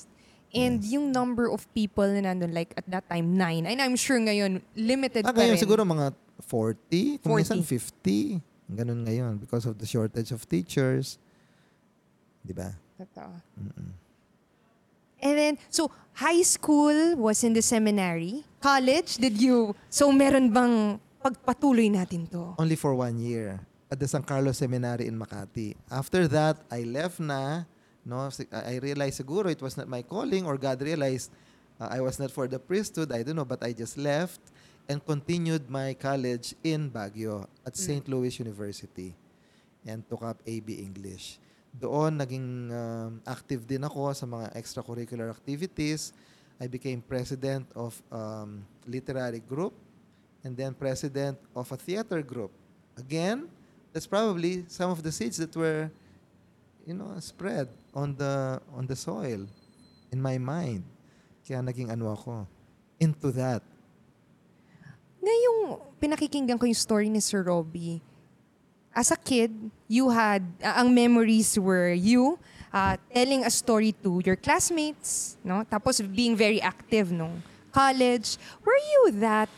And 0.55 0.81
yung 0.87 1.11
number 1.11 1.51
of 1.51 1.67
people 1.75 2.07
na 2.07 2.31
nandun, 2.31 2.55
like 2.55 2.73
at 2.79 2.87
that 2.89 3.05
time, 3.11 3.37
nine. 3.37 3.67
And 3.67 3.83
I'm 3.83 3.97
sure 3.99 4.17
ngayon, 4.17 4.63
limited 4.79 5.27
Ah, 5.27 5.35
pa 5.35 5.43
ngayon 5.43 5.59
rin. 5.59 5.63
siguro 5.63 5.83
mga 5.83 6.15
40, 6.47 7.19
kung 7.21 7.35
40. 7.35 7.41
minsan 7.43 7.61
50. 7.61 8.41
Ganun 8.71 9.01
ngayon 9.05 9.33
because 9.37 9.67
of 9.67 9.77
the 9.77 9.85
shortage 9.85 10.31
of 10.31 10.47
teachers. 10.49 11.19
Di 12.47 12.55
ba? 12.55 12.71
Totoo. 12.97 13.35
Mm-mm. 13.59 13.91
And 15.21 15.35
then, 15.35 15.55
so, 15.69 15.91
high 16.15 16.43
school 16.47 17.17
was 17.17 17.43
in 17.43 17.53
the 17.53 17.65
seminary. 17.65 18.45
College, 18.61 19.17
did 19.19 19.41
you, 19.41 19.75
so 19.91 20.13
meron 20.13 20.53
bang 20.53 21.01
pagpatuloy 21.19 21.89
natin 21.91 22.29
to? 22.31 22.53
only 22.61 22.77
for 22.77 22.95
one 22.95 23.17
year 23.19 23.59
at 23.91 24.01
the 24.01 24.09
San 24.09 24.23
Carlos 24.23 24.59
Seminary 24.59 25.07
in 25.07 25.19
Makati. 25.19 25.77
After 25.91 26.27
that, 26.29 26.63
I 26.71 26.83
left 26.83 27.21
na. 27.21 27.65
No, 28.05 28.29
I 28.53 28.77
realized 28.79 29.21
siguro 29.25 29.49
it 29.49 29.63
was 29.63 29.77
not 29.77 29.89
my 29.89 30.03
calling 30.03 30.45
or 30.45 30.59
God 30.61 30.81
realized 30.83 31.33
uh, 31.81 31.89
I 31.91 32.01
was 32.01 32.21
not 32.21 32.31
for 32.31 32.47
the 32.47 32.59
priesthood. 32.59 33.13
I 33.13 33.23
don't 33.23 33.37
know, 33.37 33.49
but 33.49 33.65
I 33.65 33.73
just 33.73 33.97
left 33.97 34.41
and 34.89 35.01
continued 35.01 35.71
my 35.71 35.95
college 35.97 36.55
in 36.63 36.91
Baguio 36.91 37.49
at 37.65 37.77
St. 37.77 38.05
Louis 38.09 38.37
University 38.39 39.17
and 39.87 40.05
took 40.09 40.23
up 40.23 40.41
AB 40.45 40.69
English. 40.69 41.41
Doon, 41.75 42.21
naging 42.21 42.71
um, 42.71 43.19
active 43.27 43.67
din 43.67 43.83
ako 43.83 44.13
sa 44.13 44.29
mga 44.29 44.53
extracurricular 44.55 45.33
activities. 45.33 46.13
I 46.61 46.71
became 46.71 47.03
president 47.03 47.67
of 47.75 47.99
um, 48.15 48.63
literary 48.87 49.43
group 49.43 49.75
and 50.47 50.55
then 50.55 50.77
president 50.77 51.41
of 51.57 51.67
a 51.73 51.79
theater 51.81 52.23
group. 52.23 52.53
Again, 52.95 53.51
that's 53.95 54.11
probably 54.11 54.67
some 54.67 54.91
of 54.91 55.07
the 55.07 55.15
seeds 55.15 55.39
that 55.39 55.55
were, 55.55 55.89
you 56.85 56.93
know, 56.93 57.15
spread 57.23 57.71
on 57.95 58.19
the 58.19 58.61
on 58.75 58.91
the 58.91 58.99
soil 58.99 59.47
in 60.11 60.19
my 60.19 60.37
mind. 60.37 60.83
Kaya 61.47 61.63
naging 61.63 61.95
ano 61.95 62.11
ako 62.13 62.43
into 62.99 63.31
that. 63.39 63.63
Ngayong 65.23 65.79
pinakikinggan 66.03 66.59
ko 66.59 66.67
yung 66.67 66.77
story 66.77 67.09
ni 67.09 67.23
Sir 67.23 67.47
Robbie, 67.47 68.03
as 68.93 69.11
a 69.11 69.17
kid, 69.17 69.51
you 69.89 70.11
had, 70.11 70.43
uh, 70.63 70.85
ang 70.85 70.95
memories 70.95 71.59
were 71.59 71.95
you 71.95 72.39
uh, 72.73 72.97
telling 73.15 73.45
a 73.45 73.51
story 73.51 73.95
to 74.03 74.21
your 74.25 74.37
classmates, 74.37 75.39
no? 75.43 75.65
Tapos 75.65 76.03
being 76.15 76.37
very 76.37 76.61
active 76.61 77.11
nung 77.11 77.43
college. 77.73 78.37
Were 78.63 78.79
you 78.79 79.03
that 79.25 79.49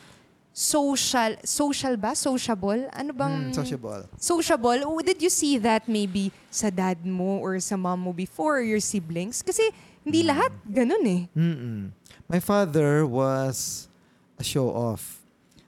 social, 0.56 1.36
social 1.44 2.00
ba? 2.00 2.16
Sociable? 2.16 2.88
Ano 2.96 3.12
bang... 3.12 3.52
Mm, 3.52 3.54
sociable. 3.54 4.08
sociable. 4.16 4.80
Oh, 4.88 5.04
Did 5.04 5.20
you 5.20 5.28
see 5.28 5.60
that 5.60 5.84
maybe 5.84 6.32
sa 6.48 6.72
dad 6.72 6.96
mo 7.04 7.44
or 7.44 7.60
sa 7.60 7.76
mom 7.76 8.08
mo 8.08 8.16
before 8.16 8.64
or 8.64 8.64
your 8.64 8.80
siblings? 8.80 9.44
Kasi 9.44 9.68
hindi 10.00 10.24
lahat 10.24 10.48
ganun 10.64 11.04
eh. 11.04 11.22
Mm-mm. 11.36 11.92
My 12.24 12.40
father 12.40 13.04
was 13.04 13.84
a 14.40 14.44
show-off. 14.46 15.20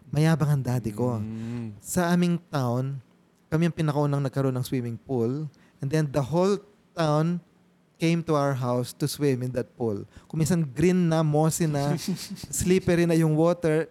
Mayabang 0.09 0.57
ang 0.57 0.63
daddy 0.65 0.97
ko. 0.97 1.21
Mm. 1.21 1.77
Sa 1.85 2.09
aming 2.09 2.41
town, 2.49 3.05
kami 3.53 3.69
ang 3.69 3.77
pinakaunang 3.77 4.25
nagkaroon 4.25 4.57
ng 4.57 4.65
swimming 4.65 4.97
pool. 4.97 5.53
And 5.85 5.93
then 5.93 6.09
the 6.09 6.25
whole 6.25 6.57
town 6.97 7.45
came 8.01 8.25
to 8.25 8.33
our 8.33 8.57
house 8.57 8.97
to 8.97 9.05
swim 9.05 9.45
in 9.45 9.53
that 9.53 9.69
pool. 9.77 10.01
Kung 10.33 10.41
minsan 10.41 10.65
green 10.65 11.13
na, 11.13 11.21
mossy 11.21 11.69
na, 11.69 11.93
slippery 12.49 13.05
na 13.05 13.19
yung 13.19 13.37
water, 13.37 13.91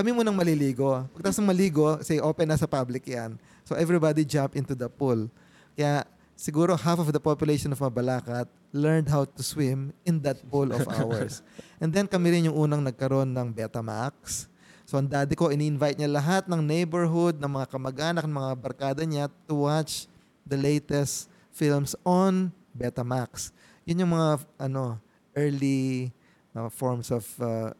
kami 0.00 0.16
munang 0.16 0.32
maliligo. 0.32 1.04
Pagkatapos 1.12 1.36
ng 1.44 1.50
maligo, 1.52 2.00
say 2.00 2.16
open 2.24 2.48
na 2.48 2.56
sa 2.56 2.64
public 2.64 3.04
yan. 3.04 3.36
So 3.68 3.76
everybody 3.76 4.24
jump 4.24 4.56
into 4.56 4.72
the 4.72 4.88
pool. 4.88 5.28
Kaya 5.76 6.08
siguro 6.32 6.72
half 6.72 6.96
of 6.96 7.12
the 7.12 7.20
population 7.20 7.68
of 7.68 7.84
Mabalacat 7.84 8.48
learned 8.72 9.12
how 9.12 9.28
to 9.28 9.42
swim 9.44 9.92
in 10.08 10.24
that 10.24 10.40
pool 10.48 10.72
of 10.72 10.88
ours. 10.96 11.44
And 11.76 11.92
then 11.92 12.08
kami 12.08 12.32
rin 12.32 12.48
yung 12.48 12.56
unang 12.56 12.80
nagkaroon 12.80 13.28
ng 13.28 13.52
Betamax. 13.52 14.48
So 14.88 14.96
ang 14.96 15.04
daddy 15.04 15.36
ko, 15.36 15.52
ini-invite 15.52 16.00
niya 16.00 16.08
lahat 16.08 16.48
ng 16.48 16.64
neighborhood, 16.64 17.36
ng 17.36 17.52
mga 17.60 17.66
kamag-anak, 17.68 18.24
ng 18.24 18.36
mga 18.40 18.52
barkada 18.56 19.02
niya 19.04 19.28
to 19.44 19.68
watch 19.68 20.08
the 20.48 20.56
latest 20.56 21.28
films 21.52 21.92
on 22.08 22.48
Betamax. 22.72 23.52
Yun 23.84 24.08
yung 24.08 24.16
mga 24.16 24.48
ano 24.56 24.96
early 25.36 26.08
uh, 26.56 26.72
forms 26.72 27.12
of 27.12 27.28
uh, 27.38 27.70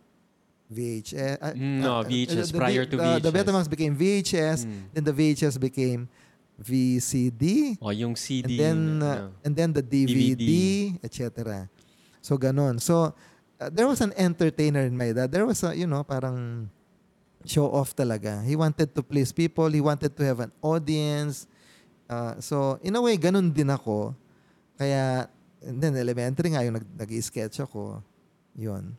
VHS. 0.71 1.39
uh, 1.43 1.53
Mm, 1.53 1.81
no, 1.83 1.93
uh, 1.99 2.03
VHS 2.07 2.49
the- 2.53 2.59
prior 2.59 2.85
the- 2.87 2.91
to 2.91 2.97
the- 2.97 3.19
The 3.19 3.31
VHS. 3.31 3.37
Betamax 3.45 3.65
became 3.69 3.93
VHS, 3.99 4.59
Mm. 4.65 4.83
then 4.95 5.05
the 5.05 5.13
VHS 5.13 5.59
became 5.59 6.07
VCD, 6.61 7.77
O, 7.81 7.89
yung 7.91 8.13
and 8.13 8.19
CD. 8.21 8.57
then 8.61 9.03
uh, 9.03 9.07
ano. 9.09 9.33
and 9.43 9.53
then 9.57 9.73
the 9.73 9.83
DVD, 9.83 10.93
etc. 11.03 11.67
So 12.21 12.37
ganon. 12.37 12.79
So 12.79 13.17
uh, 13.59 13.69
there 13.73 13.89
was 13.89 14.01
an 14.05 14.13
entertainer 14.15 14.85
in 14.85 14.93
my 14.97 15.11
dad. 15.11 15.33
There 15.33 15.49
was 15.49 15.65
a, 15.65 15.73
you 15.75 15.89
know, 15.89 16.05
parang 16.05 16.69
show 17.49 17.67
off 17.73 17.97
talaga. 17.97 18.45
He 18.45 18.55
wanted 18.55 18.93
to 18.95 19.01
please 19.03 19.33
people. 19.33 19.73
He 19.73 19.81
wanted 19.81 20.13
to 20.15 20.23
have 20.23 20.41
an 20.45 20.53
audience. 20.61 21.49
Uh, 22.05 22.37
so 22.39 22.77
in 22.85 22.93
a 22.95 23.01
way, 23.01 23.17
ganun 23.17 23.49
din 23.51 23.73
ako. 23.73 24.13
Kaya, 24.77 25.29
and 25.65 25.81
then 25.81 25.97
elementary 25.97 26.53
nga 26.53 26.61
yung 26.61 26.77
nag, 26.77 26.87
nag-sketch 26.95 27.57
ako. 27.61 28.05
Yun. 28.53 28.93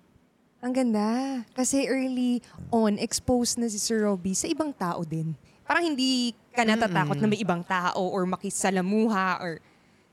Ang 0.62 0.72
ganda. 0.72 1.42
Kasi 1.58 1.90
early 1.90 2.40
on, 2.70 3.02
exposed 3.02 3.58
na 3.58 3.66
si 3.66 3.82
Sir 3.82 4.06
Robbie 4.06 4.38
sa 4.38 4.46
ibang 4.46 4.70
tao 4.70 5.02
din. 5.02 5.34
Parang 5.66 5.82
hindi 5.82 6.38
ka 6.54 6.62
natatakot 6.62 7.18
na 7.18 7.28
may 7.28 7.42
ibang 7.42 7.66
tao 7.66 7.98
or 7.98 8.30
makisalamuha 8.30 9.42
or 9.42 9.58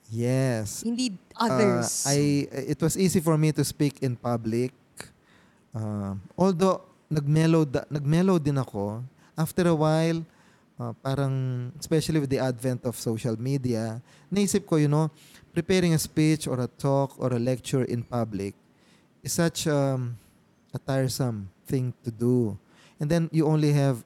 Yes. 0.09 0.81
hindi 0.81 1.13
Uh, 1.37 1.45
others. 1.47 2.09
I 2.09 2.49
it 2.67 2.81
was 2.81 2.97
easy 2.97 3.21
for 3.21 3.37
me 3.37 3.53
to 3.53 3.61
speak 3.61 4.01
in 4.01 4.17
public. 4.17 4.73
Uh, 5.69 6.17
although 6.33 6.81
nagmellow 7.13 7.69
da- 7.69 7.85
nagmellow 7.93 8.41
din 8.41 8.57
ako 8.57 9.05
after 9.37 9.69
a 9.69 9.77
while 9.77 10.25
uh, 10.81 10.97
parang 11.05 11.33
especially 11.77 12.19
with 12.19 12.33
the 12.33 12.41
advent 12.41 12.83
of 12.89 12.97
social 12.97 13.37
media 13.37 14.01
naisip 14.29 14.65
ko 14.65 14.81
you 14.81 14.89
know 14.89 15.13
preparing 15.53 15.93
a 15.93 16.01
speech 16.01 16.49
or 16.49 16.57
a 16.61 16.69
talk 16.81 17.13
or 17.21 17.37
a 17.37 17.41
lecture 17.41 17.85
in 17.85 18.01
public 18.01 18.57
is 19.21 19.37
such 19.37 19.69
um, 19.69 20.17
a 20.73 20.79
tiresome 20.79 21.49
thing 21.67 21.93
to 22.05 22.11
do 22.11 22.57
and 23.01 23.09
then 23.09 23.29
you 23.33 23.47
only 23.47 23.73
have 23.73 24.03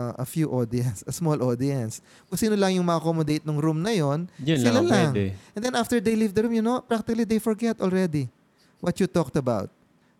uh, 0.00 0.16
a 0.16 0.26
few 0.26 0.48
audience 0.48 1.04
a 1.10 1.12
small 1.12 1.36
audience 1.44 2.00
kung 2.32 2.40
sino 2.40 2.56
lang 2.56 2.72
yung 2.72 2.86
ma-accommodate 2.88 3.44
ng 3.44 3.58
room 3.60 3.84
na 3.84 3.92
yon 3.92 4.24
Yun 4.40 4.58
sila 4.58 4.80
lang 4.80 4.84
ang 4.84 4.88
lang. 4.88 5.12
pwede. 5.12 5.24
And 5.52 5.60
then 5.60 5.74
after 5.76 6.00
they 6.00 6.16
leave 6.16 6.32
the 6.32 6.48
room, 6.48 6.56
you 6.56 6.64
know, 6.64 6.80
practically 6.80 7.28
they 7.28 7.38
forget 7.38 7.76
already 7.84 8.32
what 8.80 8.96
you 8.96 9.04
talked 9.04 9.36
about. 9.36 9.68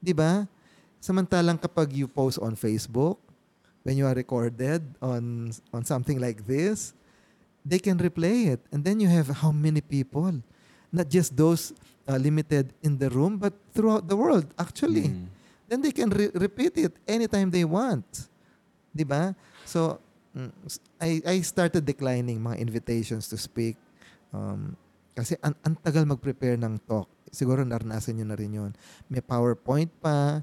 'Di 0.05 0.13
ba? 0.13 0.45
Samantalang 1.01 1.57
kapag 1.57 1.97
you 1.97 2.05
post 2.05 2.37
on 2.37 2.53
Facebook, 2.53 3.17
when 3.83 3.97
you 3.97 4.05
are 4.05 4.13
recorded 4.13 4.85
on 5.01 5.49
on 5.73 5.83
something 5.89 6.21
like 6.21 6.45
this, 6.45 6.93
they 7.65 7.81
can 7.81 7.97
replay 7.97 8.53
it. 8.53 8.61
And 8.69 8.85
then 8.85 9.01
you 9.01 9.09
have 9.09 9.33
how 9.41 9.49
many 9.49 9.81
people? 9.81 10.45
Not 10.93 11.09
just 11.09 11.33
those 11.39 11.73
uh, 12.05 12.19
limited 12.21 12.75
in 12.85 12.99
the 12.99 13.09
room, 13.09 13.39
but 13.39 13.55
throughout 13.73 14.11
the 14.11 14.19
world, 14.19 14.45
actually. 14.59 15.09
Mm. 15.15 15.31
Then 15.71 15.87
they 15.87 15.95
can 15.95 16.11
re- 16.11 16.35
repeat 16.35 16.75
it 16.83 16.93
anytime 17.07 17.49
they 17.49 17.63
want. 17.63 18.27
'Di 18.91 19.07
ba? 19.07 19.39
So 19.63 20.03
mm, 20.35 20.51
s- 20.67 20.83
I 20.99 21.23
I 21.23 21.37
started 21.47 21.87
declining 21.87 22.43
mga 22.43 22.59
invitations 22.59 23.31
to 23.31 23.39
speak. 23.39 23.79
Um, 24.35 24.75
kasi 25.15 25.39
an, 25.47 25.55
ang 25.63 25.79
tagal 25.79 26.03
mag-prepare 26.03 26.59
ng 26.59 26.83
talk. 26.91 27.07
Siguro 27.31 27.63
naranasan 27.63 28.19
nyo 28.19 28.27
na 28.27 28.37
rin 28.39 28.51
yun. 28.51 28.71
May 29.07 29.23
PowerPoint 29.23 29.91
pa. 30.03 30.43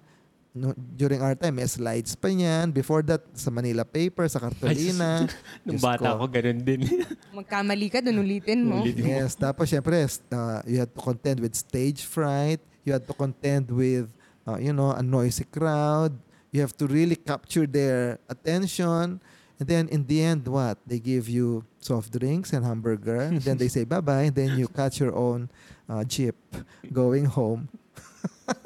No, 0.58 0.74
during 0.74 1.22
our 1.22 1.38
time, 1.38 1.62
may 1.62 1.70
slides 1.70 2.18
pa 2.18 2.34
niyan. 2.34 2.74
Before 2.74 3.06
that, 3.06 3.22
sa 3.38 3.54
Manila 3.54 3.86
paper, 3.86 4.26
sa 4.26 4.42
kartolina. 4.42 5.30
Nung 5.68 5.78
bata 5.78 6.18
ko, 6.18 6.26
ko. 6.26 6.34
ganun 6.34 6.66
din. 6.66 6.82
Magkamali 7.38 7.94
ka, 7.94 8.02
dun 8.02 8.18
ulitin 8.18 8.66
mo. 8.66 8.82
Ulitin. 8.82 9.06
Yes, 9.06 9.38
tapos 9.38 9.70
syempre, 9.70 10.02
uh, 10.34 10.66
you 10.66 10.82
had 10.82 10.90
to 10.90 10.98
contend 10.98 11.38
with 11.46 11.54
stage 11.54 12.02
fright. 12.10 12.58
You 12.82 12.98
had 12.98 13.06
to 13.06 13.14
contend 13.14 13.70
with, 13.70 14.10
uh, 14.48 14.58
you 14.58 14.72
know, 14.72 14.92
a 14.92 15.04
noisy 15.04 15.44
crowd. 15.44 16.16
You 16.52 16.62
have 16.62 16.76
to 16.80 16.88
really 16.88 17.16
capture 17.20 17.68
their 17.68 18.18
attention. 18.32 19.20
And 19.60 19.68
then 19.68 19.90
in 19.90 20.08
the 20.08 20.24
end, 20.24 20.48
what? 20.48 20.78
They 20.88 21.00
give 21.00 21.28
you 21.28 21.66
soft 21.80 22.14
drinks 22.18 22.54
and 22.54 22.64
hamburger. 22.64 23.28
And 23.28 23.42
then 23.46 23.58
they 23.58 23.68
say 23.68 23.84
bye-bye. 23.84 24.32
Then 24.32 24.58
you 24.58 24.68
catch 24.70 25.00
your 25.00 25.14
own 25.14 25.50
uh, 25.90 26.04
jeep 26.06 26.36
going 26.94 27.26
home. 27.26 27.68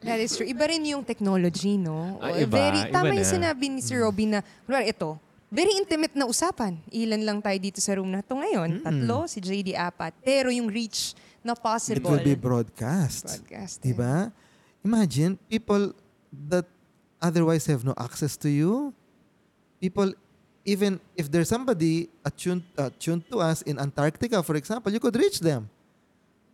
That 0.00 0.16
is 0.16 0.32
true. 0.32 0.48
Iba 0.48 0.64
rin 0.64 0.80
yung 0.88 1.04
technology, 1.04 1.76
no? 1.76 2.16
Ah, 2.24 2.32
iba. 2.32 2.48
Very, 2.56 2.80
Iba 2.88 2.94
tama 2.94 3.12
yung 3.12 3.28
na. 3.28 3.36
sinabi 3.36 3.68
ni 3.68 3.84
Sir 3.84 4.00
Robbie 4.00 4.32
na, 4.32 4.40
kunwari 4.64 4.88
ito, 4.88 5.20
very 5.52 5.76
intimate 5.76 6.16
na 6.16 6.24
usapan. 6.24 6.80
Ilan 6.88 7.20
lang 7.20 7.38
tayo 7.44 7.58
dito 7.60 7.84
sa 7.84 7.92
room 8.00 8.08
na 8.08 8.24
to 8.24 8.32
ngayon. 8.40 8.80
Mm-mm. 8.80 8.84
Tatlo, 8.86 9.28
si 9.28 9.44
JD 9.44 9.76
apat. 9.76 10.16
Pero 10.24 10.48
yung 10.48 10.72
reach 10.72 11.12
na 11.44 11.52
It 11.52 11.60
possible. 11.60 12.16
will 12.16 12.24
be 12.24 12.32
broadcast. 12.32 13.28
broadcast. 13.28 13.84
Diba? 13.84 14.32
Imagine, 14.84 15.38
people 15.48 15.92
that 16.48 16.64
otherwise 17.20 17.66
have 17.66 17.84
no 17.84 17.94
access 17.98 18.36
to 18.38 18.48
you, 18.48 18.94
people, 19.80 20.12
even 20.64 21.00
if 21.16 21.30
there's 21.30 21.48
somebody 21.48 22.08
attuned, 22.24 22.62
attuned 22.76 23.28
to 23.30 23.40
us 23.40 23.62
in 23.62 23.78
Antarctica, 23.78 24.42
for 24.42 24.56
example, 24.56 24.92
you 24.92 25.00
could 25.00 25.16
reach 25.16 25.40
them. 25.40 25.68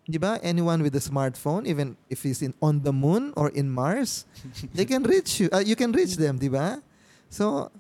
Diba? 0.08 0.38
Anyone 0.42 0.82
with 0.82 0.94
a 0.94 1.02
smartphone, 1.02 1.66
even 1.66 1.96
if 2.08 2.22
he's 2.22 2.42
in 2.42 2.54
on 2.62 2.82
the 2.82 2.92
moon 2.92 3.32
or 3.36 3.50
in 3.50 3.68
Mars, 3.70 4.24
they 4.74 4.84
can 4.84 5.02
reach 5.02 5.40
you. 5.40 5.48
Uh, 5.52 5.58
you 5.58 5.74
can 5.74 5.90
reach 5.90 6.14
them, 6.16 6.38
diba? 6.38 6.80
So, 7.28 7.70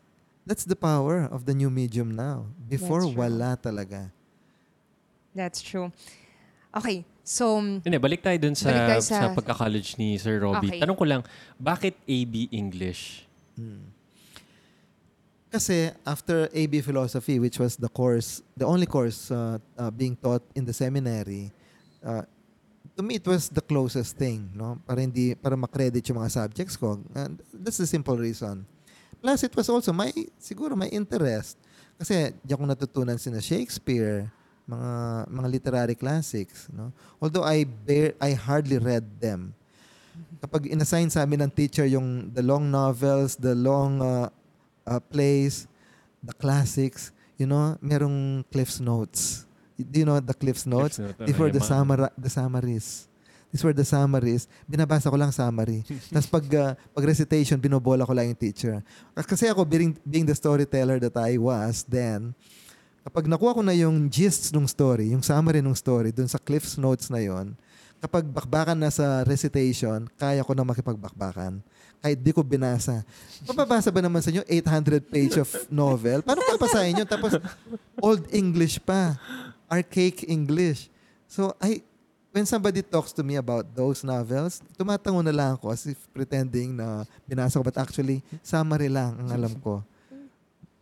that's 0.46 0.64
the 0.64 0.76
power 0.76 1.26
of 1.30 1.44
the 1.44 1.54
new 1.54 1.70
medium 1.70 2.14
now. 2.14 2.46
Before, 2.68 3.02
That's 3.02 3.14
true. 3.14 3.22
wala 3.22 3.58
talaga. 3.58 4.10
That's 5.34 5.60
true. 5.60 5.92
Okay, 6.74 7.04
so, 7.26 7.58
Hindi, 7.58 7.98
balik 7.98 8.22
tayo 8.22 8.38
dun 8.38 8.54
sa, 8.54 8.70
Balik 8.70 8.86
tayo 8.94 9.02
sa, 9.02 9.16
sa- 9.26 9.34
pagka-college 9.34 9.98
ni 9.98 10.14
Sir 10.14 10.38
Robbie. 10.38 10.70
Okay. 10.70 10.80
Tanong 10.80 10.94
ko 10.94 11.04
lang, 11.04 11.26
bakit 11.58 11.98
AB 12.06 12.54
English? 12.54 13.26
Hmm. 13.58 13.90
Kasi 15.50 15.90
after 16.06 16.46
AB 16.54 16.84
Philosophy, 16.86 17.42
which 17.42 17.58
was 17.58 17.74
the 17.74 17.90
course, 17.90 18.44
the 18.54 18.66
only 18.66 18.86
course 18.86 19.30
uh, 19.34 19.58
uh, 19.74 19.90
being 19.90 20.14
taught 20.14 20.42
in 20.54 20.62
the 20.62 20.74
seminary, 20.74 21.50
uh, 22.04 22.22
to 22.96 23.02
me 23.02 23.16
it 23.16 23.26
was 23.26 23.48
the 23.48 23.64
closest 23.64 24.16
thing, 24.16 24.52
no? 24.52 24.76
Para 24.84 25.00
hindi 25.00 25.36
para 25.36 25.56
ma-credit 25.56 26.04
yung 26.08 26.20
mga 26.20 26.32
subjects 26.32 26.76
ko. 26.76 27.00
And 27.16 27.40
that's 27.52 27.76
the 27.80 27.88
simple 27.88 28.16
reason. 28.16 28.68
Plus 29.20 29.44
it 29.44 29.54
was 29.56 29.68
also 29.68 29.92
my 29.96 30.12
siguro 30.36 30.76
my 30.76 30.88
interest 30.92 31.56
kasi 31.96 32.36
diyan 32.44 32.56
ko 32.60 32.66
natutunan 32.68 33.16
sina 33.16 33.40
Shakespeare, 33.40 34.28
mga 34.66 34.92
mga 35.30 35.48
literary 35.48 35.96
classics, 35.96 36.66
no? 36.74 36.90
Although 37.22 37.46
I 37.46 37.62
bear, 37.64 38.18
I 38.18 38.34
hardly 38.34 38.82
read 38.82 39.06
them. 39.22 39.54
Kapag 40.42 40.66
inassign 40.66 41.06
sa 41.06 41.22
amin 41.22 41.46
ng 41.46 41.52
teacher 41.54 41.86
yung 41.86 42.28
the 42.34 42.42
long 42.42 42.66
novels, 42.66 43.38
the 43.38 43.54
long 43.54 44.02
uh, 44.02 44.28
uh, 44.86 45.00
plays, 45.00 45.70
the 46.22 46.34
classics, 46.34 47.14
you 47.38 47.46
know, 47.46 47.78
merong 47.78 48.42
Cliff's 48.50 48.82
Notes. 48.82 49.46
Do 49.76 50.00
you 50.00 50.08
know 50.08 50.18
the 50.18 50.34
Cliff's 50.34 50.64
Notes? 50.64 50.96
Cliff's 50.96 51.20
These 51.20 51.38
were 51.38 51.52
the, 51.52 51.60
summar- 51.60 52.14
the 52.16 52.32
summaries. 52.32 53.08
These 53.52 53.62
were 53.62 53.76
the 53.76 53.84
summaries. 53.84 54.48
Binabasa 54.64 55.12
ko 55.12 55.16
lang 55.16 55.30
summary. 55.30 55.84
Tapos 56.12 56.26
pag, 56.26 56.46
uh, 56.56 56.72
pag 56.74 57.04
recitation, 57.04 57.60
binobola 57.60 58.08
ko 58.08 58.12
lang 58.16 58.32
yung 58.32 58.40
teacher. 58.40 58.82
Kasi 59.14 59.46
ako, 59.46 59.68
being, 59.68 59.94
being 60.02 60.26
the 60.26 60.34
storyteller 60.34 60.98
that 60.98 61.14
I 61.16 61.36
was 61.36 61.84
then, 61.84 62.34
kapag 63.06 63.30
nakuha 63.30 63.54
ko 63.54 63.62
na 63.62 63.70
yung 63.70 64.10
gist 64.10 64.50
ng 64.50 64.66
story, 64.66 65.14
yung 65.14 65.22
summary 65.22 65.62
ng 65.62 65.78
story, 65.78 66.10
dun 66.10 66.26
sa 66.26 66.42
Cliff's 66.42 66.74
Notes 66.74 67.06
na 67.06 67.22
yon 67.22 67.54
kapag 68.02 68.28
bakbakan 68.28 68.76
na 68.76 68.92
sa 68.92 69.24
recitation, 69.24 70.04
kaya 70.20 70.44
ko 70.44 70.52
na 70.52 70.66
makipagbakbakan. 70.66 71.64
Kahit 72.02 72.18
di 72.20 72.30
ko 72.30 72.44
binasa. 72.44 73.02
Mababasa 73.48 73.88
ba 73.88 74.04
naman 74.04 74.20
sa 74.20 74.28
inyo 74.28 74.44
800 74.44 75.00
page 75.08 75.40
of 75.40 75.48
novel? 75.72 76.20
Paano 76.20 76.44
papasahin 76.44 77.02
yun? 77.02 77.08
Tapos, 77.08 77.40
Old 77.98 78.28
English 78.30 78.78
pa. 78.78 79.16
Archaic 79.66 80.28
English. 80.28 80.92
So, 81.26 81.56
I, 81.58 81.82
when 82.30 82.44
somebody 82.44 82.84
talks 82.84 83.10
to 83.16 83.24
me 83.24 83.40
about 83.40 83.66
those 83.72 84.04
novels, 84.04 84.60
tumatango 84.76 85.24
na 85.24 85.34
lang 85.34 85.50
ako 85.56 85.72
as 85.72 85.88
if 85.88 85.98
pretending 86.12 86.76
na 86.76 87.02
binasa 87.24 87.58
ko. 87.58 87.64
But 87.64 87.80
actually, 87.80 88.20
summary 88.44 88.92
lang 88.92 89.16
ang 89.18 89.28
alam 89.32 89.56
ko. 89.58 89.82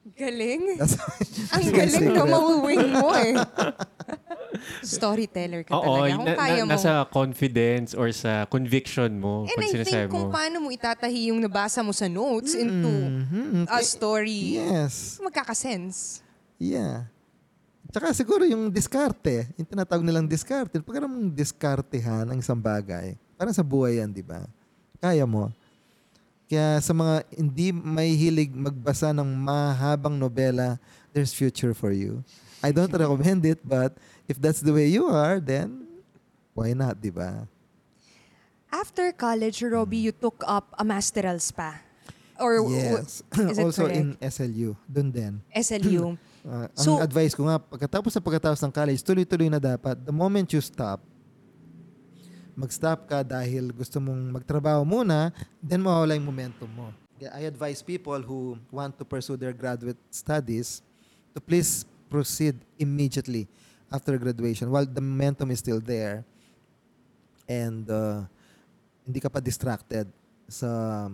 Galing. 0.07 0.77
Ang 1.51 1.65
galing 1.67 2.07
na 2.11 2.23
mauwing 2.23 2.87
mo 2.93 3.09
eh. 3.15 3.33
Storyteller 4.85 5.65
ka 5.65 5.73
Oo, 5.73 5.83
talaga. 5.99 6.15
Kung 6.15 6.27
na- 6.27 6.37
kaya 6.37 6.61
na- 6.61 6.67
mo. 6.67 6.71
nasa 6.71 6.93
confidence 7.09 7.91
or 7.93 8.09
sa 8.11 8.45
conviction 8.47 9.11
mo 9.15 9.45
And 9.45 9.57
pag 9.57 9.65
I 9.65 9.73
sinasabi 9.73 9.89
think 10.03 10.13
kung 10.13 10.29
mo. 10.29 10.31
paano 10.31 10.57
mo 10.59 10.69
itatahi 10.71 11.21
yung 11.29 11.41
nabasa 11.41 11.81
mo 11.81 11.91
sa 11.91 12.07
notes 12.07 12.55
into 12.55 12.89
Mhm. 12.89 13.67
a 13.67 13.81
story, 13.81 14.61
Yes. 14.61 15.19
magkakasense. 15.19 16.21
Yeah. 16.57 17.09
Tsaka 17.87 18.11
siguro 18.13 18.43
yung 18.43 18.69
diskarte, 18.69 19.49
yung 19.55 19.69
tinatawag 19.69 20.03
nilang 20.03 20.27
diskarte. 20.27 20.79
Pag 20.79 21.01
mong 21.01 21.31
diskartehan 21.31 22.27
ang 22.27 22.39
isang 22.39 22.59
bagay, 22.59 23.15
parang 23.35 23.55
sa 23.55 23.63
buhay 23.63 23.99
yan, 23.99 24.11
di 24.11 24.21
ba? 24.21 24.43
Kaya 24.99 25.23
mo. 25.25 25.51
Kaya 26.45 26.77
sa 26.79 26.93
mga 26.93 27.25
hindi 27.33 27.73
may 27.73 28.13
hilig 28.13 28.53
magbasa 28.53 29.17
ng 29.17 29.27
mahabang 29.27 30.21
nobela, 30.21 30.77
there's 31.11 31.33
future 31.33 31.73
for 31.73 31.91
you. 31.91 32.21
I 32.61 32.73
don't 32.73 32.93
recommend 32.93 33.45
it, 33.45 33.61
but 33.65 33.97
if 34.25 34.37
that's 34.41 34.61
the 34.61 34.73
way 34.73 34.89
you 34.89 35.09
are, 35.09 35.41
then 35.41 35.85
why 36.53 36.73
not, 36.73 37.01
di 37.01 37.13
ba? 37.13 37.45
After 38.69 39.13
college, 39.13 39.63
Robbie, 39.63 40.11
you 40.11 40.13
took 40.13 40.43
up 40.45 40.75
a 40.75 40.85
masterals 40.85 41.49
pa. 41.55 41.79
Or 42.41 42.59
Yes. 42.67 43.23
is 43.53 43.59
it 43.59 43.65
also 43.69 43.87
correct? 43.87 44.01
in 44.01 44.09
SLU, 44.19 44.75
dun 44.91 45.09
din. 45.15 45.39
SLU. 45.55 46.19
Uh, 46.45 46.67
So- 46.75 46.99
ang 46.99 47.07
advice 47.07 47.33
ko 47.33 47.47
nga, 47.47 47.57
pagkatapos 47.63 48.11
sa 48.11 48.21
pagkatapos 48.21 48.59
ng 48.61 48.73
college, 48.75 49.01
tuloy-tuloy 49.01 49.49
na 49.49 49.63
dapat. 49.63 49.95
The 50.03 50.13
moment 50.13 50.51
you 50.51 50.61
stop, 50.61 50.99
mag-stop 52.55 53.07
ka 53.11 53.23
dahil 53.23 53.71
gusto 53.75 53.99
mong 53.99 54.41
magtrabaho 54.41 54.83
muna, 54.87 55.31
then 55.63 55.83
mawawala 55.83 56.15
yung 56.15 56.27
momentum 56.27 56.71
mo. 56.71 56.89
I 57.25 57.47
advise 57.47 57.81
people 57.81 58.21
who 58.21 58.59
want 58.69 58.99
to 58.99 59.05
pursue 59.07 59.39
their 59.39 59.55
graduate 59.55 59.99
studies 60.11 60.83
to 61.33 61.41
please 61.41 61.87
proceed 62.11 62.59
immediately 62.79 63.47
after 63.89 64.19
graduation 64.19 64.69
while 64.69 64.85
the 64.85 65.01
momentum 65.01 65.51
is 65.55 65.63
still 65.63 65.81
there 65.81 66.27
and 67.49 67.87
uh, 67.89 68.27
hindi 69.07 69.21
ka 69.21 69.29
pa 69.31 69.41
distracted 69.41 70.09
sa 70.49 71.07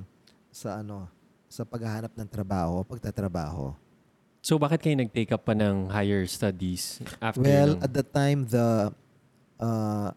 sa 0.51 0.83
ano 0.83 1.07
sa 1.51 1.67
paghahanap 1.67 2.15
ng 2.15 2.29
trabaho, 2.31 2.87
pagtatrabaho. 2.87 3.75
So 4.41 4.57
bakit 4.57 4.81
kayo 4.81 4.97
nag-take 4.97 5.35
up 5.35 5.45
pa 5.45 5.53
ng 5.53 5.91
higher 5.91 6.25
studies 6.25 7.03
after 7.21 7.43
Well, 7.45 7.77
nung- 7.77 7.83
at 7.85 7.93
the 7.93 8.07
time, 8.07 8.47
the 8.49 8.95
uh, 9.61 10.09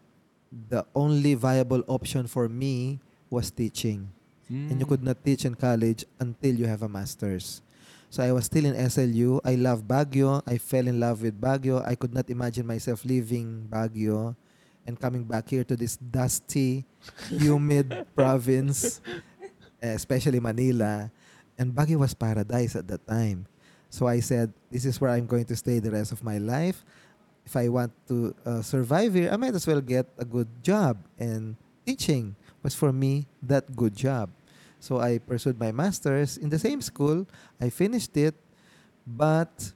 the 0.70 0.86
only 0.94 1.34
viable 1.34 1.84
option 1.88 2.28
for 2.28 2.48
me 2.50 3.00
was 3.30 3.50
teaching. 3.50 4.10
And 4.50 4.78
you 4.78 4.86
Mm. 4.86 4.90
could 4.90 5.04
not 5.04 5.18
teach 5.26 5.46
in 5.50 5.56
college 5.56 6.06
until 6.20 6.54
you 6.54 6.68
have 6.70 6.84
a 6.86 6.90
master's. 6.90 7.62
So 8.14 8.22
I 8.22 8.30
was 8.32 8.46
still 8.46 8.66
in 8.70 8.76
SLU. 8.78 9.42
I 9.42 9.56
love 9.58 9.88
Baguio. 9.90 10.44
I 10.46 10.62
fell 10.62 10.86
in 10.86 11.00
love 11.00 11.24
with 11.26 11.34
Baguio. 11.42 11.82
I 11.82 11.96
could 11.98 12.14
not 12.14 12.30
imagine 12.30 12.68
myself 12.68 13.02
leaving 13.04 13.66
Baguio 13.66 14.36
and 14.86 15.00
coming 15.00 15.24
back 15.26 15.50
here 15.50 15.64
to 15.64 15.74
this 15.76 15.98
dusty, 15.98 16.86
humid 17.34 18.06
province, 18.14 19.02
especially 19.82 20.40
Manila. 20.40 21.10
And 21.58 21.74
Baguio 21.74 21.98
was 22.06 22.14
paradise 22.14 22.76
at 22.76 22.88
that 22.90 23.08
time. 23.08 23.46
So 23.90 24.08
I 24.08 24.20
said, 24.22 24.54
this 24.70 24.86
is 24.86 25.00
where 25.02 25.10
I'm 25.12 25.26
going 25.26 25.46
to 25.46 25.56
stay 25.56 25.80
the 25.80 25.92
rest 25.92 26.12
of 26.12 26.24
my 26.24 26.38
life. 26.38 26.84
If 27.46 27.56
I 27.56 27.68
want 27.68 27.92
to 28.08 28.36
uh, 28.46 28.62
survive 28.62 29.14
here, 29.14 29.30
I 29.32 29.38
might 29.38 29.54
as 29.54 29.68
well 29.68 29.82
get 29.82 30.08
a 30.18 30.26
good 30.26 30.48
job. 30.64 30.98
And 31.20 31.56
teaching 31.86 32.36
was 32.64 32.74
for 32.74 32.92
me 32.92 33.28
that 33.44 33.76
good 33.76 33.96
job. 33.96 34.30
So 34.80 35.00
I 35.00 35.20
pursued 35.20 35.60
my 35.60 35.72
master's 35.72 36.36
in 36.36 36.50
the 36.50 36.60
same 36.60 36.82
school. 36.82 37.28
I 37.60 37.70
finished 37.70 38.16
it, 38.18 38.36
but 39.08 39.72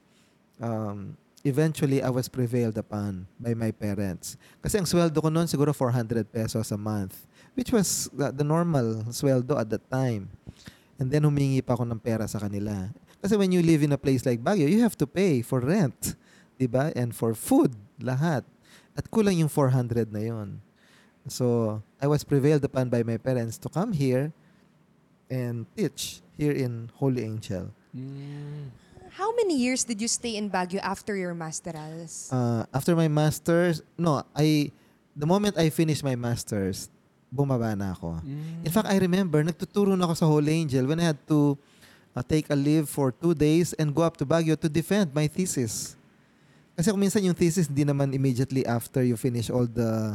um, 0.60 1.16
eventually 1.44 2.02
I 2.02 2.10
was 2.10 2.28
prevailed 2.28 2.76
upon 2.76 3.26
by 3.40 3.54
my 3.54 3.72
parents. 3.72 4.36
Kasi 4.60 4.76
ang 4.76 4.84
sweldo 4.84 5.16
ko 5.16 5.32
noon 5.32 5.48
siguro 5.48 5.72
400 5.72 6.28
pesos 6.28 6.68
a 6.72 6.76
month, 6.76 7.24
which 7.56 7.72
was 7.72 8.12
the, 8.12 8.44
normal 8.44 9.08
sweldo 9.08 9.56
at 9.56 9.72
that 9.72 9.84
time. 9.88 10.28
And 11.00 11.08
then 11.08 11.24
humingi 11.24 11.64
pa 11.64 11.72
ako 11.72 11.88
ng 11.88 12.00
pera 12.04 12.28
sa 12.28 12.42
kanila. 12.42 12.92
Kasi 13.24 13.34
when 13.38 13.50
you 13.50 13.62
live 13.62 13.82
in 13.82 13.96
a 13.96 14.00
place 14.00 14.26
like 14.26 14.42
Baguio, 14.42 14.68
you 14.68 14.82
have 14.82 14.98
to 14.98 15.06
pay 15.06 15.42
for 15.42 15.64
rent, 15.64 16.14
'di 16.58 16.66
ba? 16.66 16.90
And 16.98 17.14
for 17.14 17.32
food, 17.38 17.72
lahat. 18.02 18.42
At 18.98 19.06
kulang 19.08 19.38
yung 19.38 19.48
400 19.48 20.10
na 20.10 20.22
'yon. 20.26 20.58
So, 21.28 21.78
I 22.00 22.08
was 22.08 22.24
prevailed 22.24 22.64
upon 22.64 22.88
by 22.88 23.04
my 23.04 23.20
parents 23.20 23.60
to 23.62 23.68
come 23.68 23.92
here 23.92 24.32
and 25.28 25.68
teach 25.76 26.24
here 26.40 26.56
in 26.56 26.90
Holy 26.96 27.22
Angel. 27.22 27.68
Mm. 27.92 28.72
How 29.12 29.34
many 29.34 29.58
years 29.58 29.84
did 29.84 30.00
you 30.00 30.08
stay 30.08 30.36
in 30.38 30.48
Baguio 30.48 30.80
after 30.80 31.16
your 31.16 31.34
masterals? 31.34 32.32
Uh, 32.32 32.64
after 32.72 32.96
my 32.96 33.08
masters, 33.08 33.82
no, 33.98 34.22
I 34.32 34.72
the 35.18 35.26
moment 35.26 35.58
I 35.58 35.68
finished 35.74 36.06
my 36.06 36.14
masters, 36.14 36.88
bumaba 37.26 37.74
na 37.74 37.92
ako. 37.92 38.22
Mm. 38.22 38.64
In 38.64 38.72
fact, 38.72 38.86
I 38.86 38.96
remember, 39.02 39.42
nagtuturo 39.42 39.98
na 39.98 40.06
ako 40.06 40.14
sa 40.14 40.26
Holy 40.30 40.54
Angel 40.54 40.86
when 40.86 41.02
I 41.02 41.12
had 41.12 41.20
to 41.28 41.58
uh, 42.14 42.22
take 42.22 42.46
a 42.48 42.56
leave 42.56 42.86
for 42.86 43.10
two 43.10 43.34
days 43.34 43.74
and 43.74 43.90
go 43.90 44.06
up 44.06 44.16
to 44.16 44.24
Baguio 44.24 44.54
to 44.54 44.70
defend 44.70 45.10
my 45.10 45.26
thesis. 45.26 45.97
Kasi 46.78 46.94
kung 46.94 47.02
minsan 47.02 47.26
yung 47.26 47.34
thesis, 47.34 47.66
hindi 47.66 47.82
naman 47.82 48.14
immediately 48.14 48.62
after 48.62 49.02
you 49.02 49.18
finish 49.18 49.50
all 49.50 49.66
the 49.66 50.14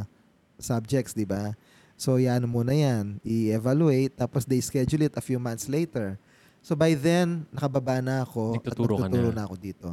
subjects, 0.56 1.12
di 1.12 1.28
ba? 1.28 1.52
So, 1.92 2.16
yan 2.16 2.48
muna 2.48 2.72
yan. 2.72 3.20
I-evaluate, 3.20 4.16
tapos 4.16 4.48
they 4.48 4.64
schedule 4.64 5.04
it 5.04 5.12
a 5.12 5.20
few 5.20 5.36
months 5.36 5.68
later. 5.68 6.16
So, 6.64 6.72
by 6.72 6.96
then, 6.96 7.44
nakababa 7.52 8.00
na 8.00 8.24
ako 8.24 8.56
Nagtuturo 8.56 8.96
at 8.96 9.12
nagtuturo 9.12 9.28
na. 9.28 9.36
na 9.36 9.42
ako 9.44 9.56
dito. 9.60 9.92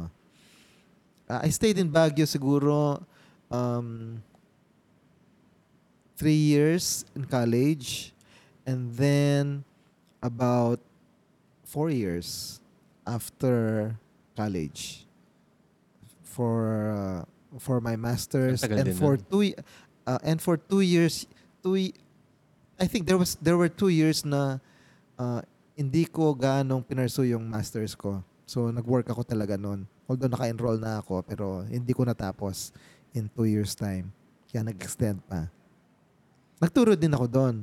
Uh, 1.28 1.40
I 1.44 1.52
stayed 1.52 1.76
in 1.76 1.92
Baguio 1.92 2.24
siguro 2.24 3.04
um, 3.52 4.24
three 6.16 6.40
years 6.40 7.04
in 7.12 7.28
college 7.28 8.16
and 8.64 8.88
then 8.96 9.60
about 10.24 10.80
four 11.68 11.92
years 11.92 12.64
after 13.04 13.92
college 14.32 15.04
for 16.32 16.88
uh, 16.88 17.20
for 17.60 17.84
my 17.84 18.00
masters 18.00 18.64
tagal 18.64 18.80
and 18.80 18.88
for 18.96 19.20
nun. 19.20 19.28
two 19.28 19.42
uh, 20.08 20.20
and 20.24 20.40
for 20.40 20.56
two 20.56 20.80
years 20.80 21.28
two 21.60 21.92
I 22.80 22.88
think 22.88 23.04
there 23.04 23.20
was 23.20 23.36
there 23.38 23.60
were 23.60 23.68
two 23.68 23.92
years 23.92 24.24
na 24.24 24.56
uh, 25.20 25.44
hindi 25.76 26.08
ko 26.08 26.32
ganong 26.32 26.82
pinarsu 26.82 27.28
yung 27.28 27.46
masters 27.46 27.94
ko. 27.94 28.24
So 28.48 28.68
nag-work 28.74 29.06
ako 29.08 29.22
talaga 29.22 29.54
noon. 29.54 29.86
Although 30.10 30.28
naka-enroll 30.28 30.82
na 30.82 30.98
ako 30.98 31.22
pero 31.22 31.62
hindi 31.68 31.92
ko 31.94 32.02
natapos 32.02 32.74
in 33.14 33.28
two 33.30 33.46
years 33.46 33.76
time. 33.76 34.10
Kaya 34.50 34.66
nag-extend 34.66 35.22
pa. 35.30 35.46
Nagturo 36.58 36.98
din 36.98 37.14
ako 37.14 37.26
doon. 37.28 37.56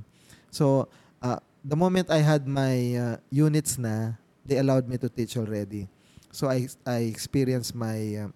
So 0.49 0.87
uh, 1.19 1.41
the 1.65 1.75
moment 1.75 2.07
I 2.09 2.23
had 2.23 2.47
my 2.47 2.75
uh, 2.95 3.15
units 3.29 3.75
na, 3.75 4.17
they 4.47 4.57
allowed 4.57 4.87
me 4.87 4.97
to 5.03 5.11
teach 5.11 5.35
already. 5.35 5.91
So 6.31 6.47
I 6.47 6.69
I 6.87 7.09
experienced 7.09 7.73
my 7.75 8.25
uh, 8.25 8.29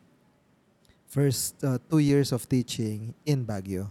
first 1.14 1.62
uh, 1.62 1.78
two 1.86 2.02
years 2.02 2.34
of 2.34 2.42
teaching 2.50 3.14
in 3.22 3.46
Baguio. 3.46 3.86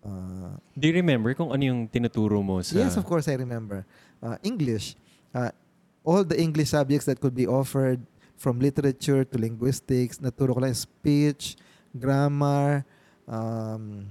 Uh, 0.00 0.56
Do 0.72 0.88
you 0.88 0.96
remember 0.96 1.36
kung 1.36 1.52
ano 1.52 1.60
yung 1.60 1.84
tinuturo 1.84 2.40
mo 2.40 2.64
sa... 2.64 2.80
Yes, 2.80 2.96
of 2.96 3.04
course, 3.04 3.28
I 3.28 3.36
remember. 3.36 3.84
Uh, 4.24 4.40
English. 4.40 4.96
Uh, 5.36 5.52
all 6.00 6.24
the 6.24 6.40
English 6.40 6.72
subjects 6.72 7.04
that 7.04 7.20
could 7.20 7.36
be 7.36 7.44
offered 7.44 8.00
from 8.40 8.56
literature 8.56 9.20
to 9.28 9.36
linguistics. 9.36 10.16
Naturo 10.16 10.56
ko 10.56 10.64
lang 10.64 10.72
speech, 10.72 11.60
grammar, 11.92 12.88
um, 13.28 14.08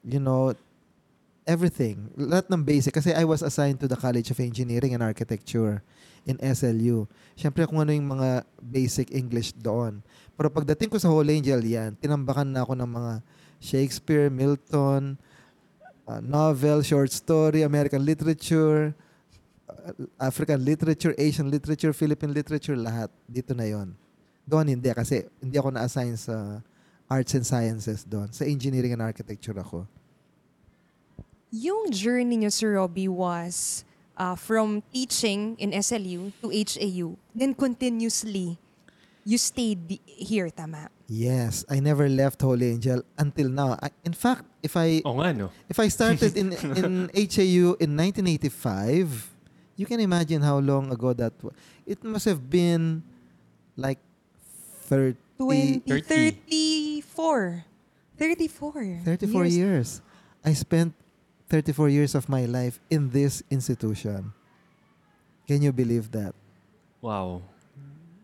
you 0.00 0.16
know, 0.16 0.56
everything. 1.44 2.08
Lahat 2.16 2.48
ng 2.48 2.64
basic. 2.64 2.96
Kasi 2.96 3.12
I 3.12 3.28
was 3.28 3.44
assigned 3.44 3.84
to 3.84 3.86
the 3.86 4.00
College 4.00 4.32
of 4.32 4.40
Engineering 4.40 4.96
and 4.96 5.04
Architecture 5.04 5.84
in 6.26 6.36
SLU. 6.42 7.06
Siyempre 7.38 7.64
kung 7.64 7.80
ano 7.80 7.94
yung 7.94 8.10
mga 8.18 8.42
basic 8.58 9.14
English 9.14 9.54
doon. 9.54 10.02
Pero 10.34 10.50
pagdating 10.50 10.90
ko 10.90 10.98
sa 10.98 11.08
Holy 11.08 11.38
Angel, 11.38 11.62
yan, 11.62 11.94
tinambakan 11.96 12.50
na 12.50 12.66
ako 12.66 12.74
ng 12.76 12.90
mga 12.90 13.12
Shakespeare, 13.62 14.28
Milton, 14.28 15.16
uh, 16.04 16.20
novel, 16.20 16.82
short 16.82 17.08
story, 17.14 17.62
American 17.62 18.04
literature, 18.04 18.92
uh, 19.70 19.94
African 20.20 20.60
literature, 20.60 21.14
Asian 21.16 21.48
literature, 21.48 21.94
Philippine 21.94 22.34
literature, 22.34 22.76
lahat. 22.76 23.08
Dito 23.24 23.56
na 23.56 23.64
yon. 23.64 23.96
Doon 24.44 24.76
hindi 24.76 24.90
kasi 24.92 25.24
hindi 25.40 25.56
ako 25.56 25.74
na-assign 25.74 26.14
sa 26.14 26.60
arts 27.08 27.34
and 27.34 27.46
sciences 27.46 28.02
doon. 28.06 28.30
Sa 28.30 28.44
engineering 28.44 28.94
and 28.94 29.02
architecture 29.02 29.56
ako. 29.56 29.86
Yung 31.54 31.88
journey 31.94 32.36
niyo, 32.42 32.50
Sir 32.50 32.76
Robbie, 32.76 33.08
was 33.08 33.86
uh, 34.16 34.34
from 34.34 34.82
teaching 34.92 35.56
in 35.60 35.70
SLU 35.72 36.32
to 36.42 36.48
HAU. 36.50 37.16
Then 37.34 37.54
continuously, 37.54 38.58
you 39.24 39.38
stayed 39.38 40.00
here, 40.04 40.50
tama? 40.50 40.88
Yes, 41.06 41.64
I 41.70 41.78
never 41.78 42.08
left 42.08 42.42
Holy 42.42 42.72
Angel 42.74 43.02
until 43.18 43.48
now. 43.48 43.78
I, 43.80 43.90
in 44.04 44.12
fact, 44.12 44.42
if 44.62 44.76
I 44.76 45.02
Oo 45.06 45.22
nga, 45.22 45.30
no? 45.32 45.46
if 45.68 45.78
I 45.78 45.86
started 45.86 46.34
in 46.34 46.50
in 46.82 47.06
HAU 47.14 47.78
in 47.78 47.94
1985, 47.94 49.30
you 49.78 49.86
can 49.86 50.00
imagine 50.00 50.42
how 50.42 50.58
long 50.58 50.90
ago 50.90 51.14
that 51.14 51.30
was. 51.42 51.54
It 51.86 52.02
must 52.02 52.26
have 52.26 52.50
been 52.50 53.06
like 53.78 54.02
30 54.90 55.14
20, 55.38 55.80
30. 56.02 57.02
34. 57.06 57.64
34. 58.18 59.00
34 59.04 59.44
years. 59.44 60.00
I 60.42 60.54
spent 60.54 60.94
34 61.48 61.88
years 61.88 62.12
of 62.14 62.28
my 62.28 62.44
life 62.44 62.78
in 62.90 63.10
this 63.10 63.42
institution. 63.50 64.32
Can 65.46 65.62
you 65.62 65.70
believe 65.70 66.10
that? 66.10 66.34
Wow. 66.98 67.42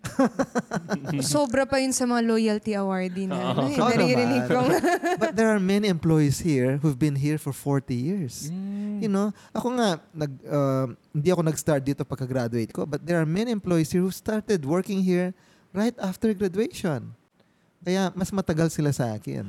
Sobra 1.22 1.62
pa 1.62 1.78
yun 1.78 1.94
sa 1.94 2.02
mga 2.02 2.26
loyalty 2.26 2.74
awardee 2.74 3.30
na. 3.30 3.54
ano, 3.54 3.62
Oo. 3.62 3.70
eh, 3.70 3.78
Oo 3.78 3.90
naririnig 3.94 4.42
kong. 4.50 4.68
But 5.22 5.38
there 5.38 5.46
are 5.46 5.62
many 5.62 5.86
employees 5.86 6.42
here 6.42 6.82
who've 6.82 6.98
been 6.98 7.14
here 7.14 7.38
for 7.38 7.54
40 7.54 7.94
years. 7.94 8.50
You 8.98 9.06
know, 9.06 9.30
ako 9.54 9.78
nga, 9.78 10.02
nag, 10.10 10.32
uh, 10.42 10.86
hindi 11.14 11.28
ako 11.30 11.42
nag-start 11.46 11.82
dito 11.86 12.02
pagka-graduate 12.02 12.74
ko, 12.74 12.82
but 12.86 13.06
there 13.06 13.18
are 13.22 13.26
many 13.26 13.50
employees 13.54 13.94
here 13.94 14.02
who 14.02 14.10
started 14.10 14.62
working 14.66 15.02
here 15.02 15.30
right 15.70 15.94
after 16.02 16.34
graduation. 16.34 17.14
Kaya 17.82 18.10
mas 18.14 18.30
matagal 18.30 18.70
sila 18.70 18.90
sa 18.90 19.14
akin. 19.14 19.46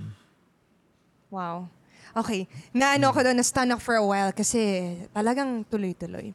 Wow. 1.30 1.70
Okay. 2.14 2.46
Naano 2.78 3.10
ko 3.10 3.26
doon, 3.26 3.42
na-stun 3.42 3.74
ako 3.74 3.82
for 3.82 3.96
a 3.98 4.06
while 4.06 4.30
kasi 4.30 4.94
talagang 5.18 5.66
tuloy-tuloy. 5.66 6.30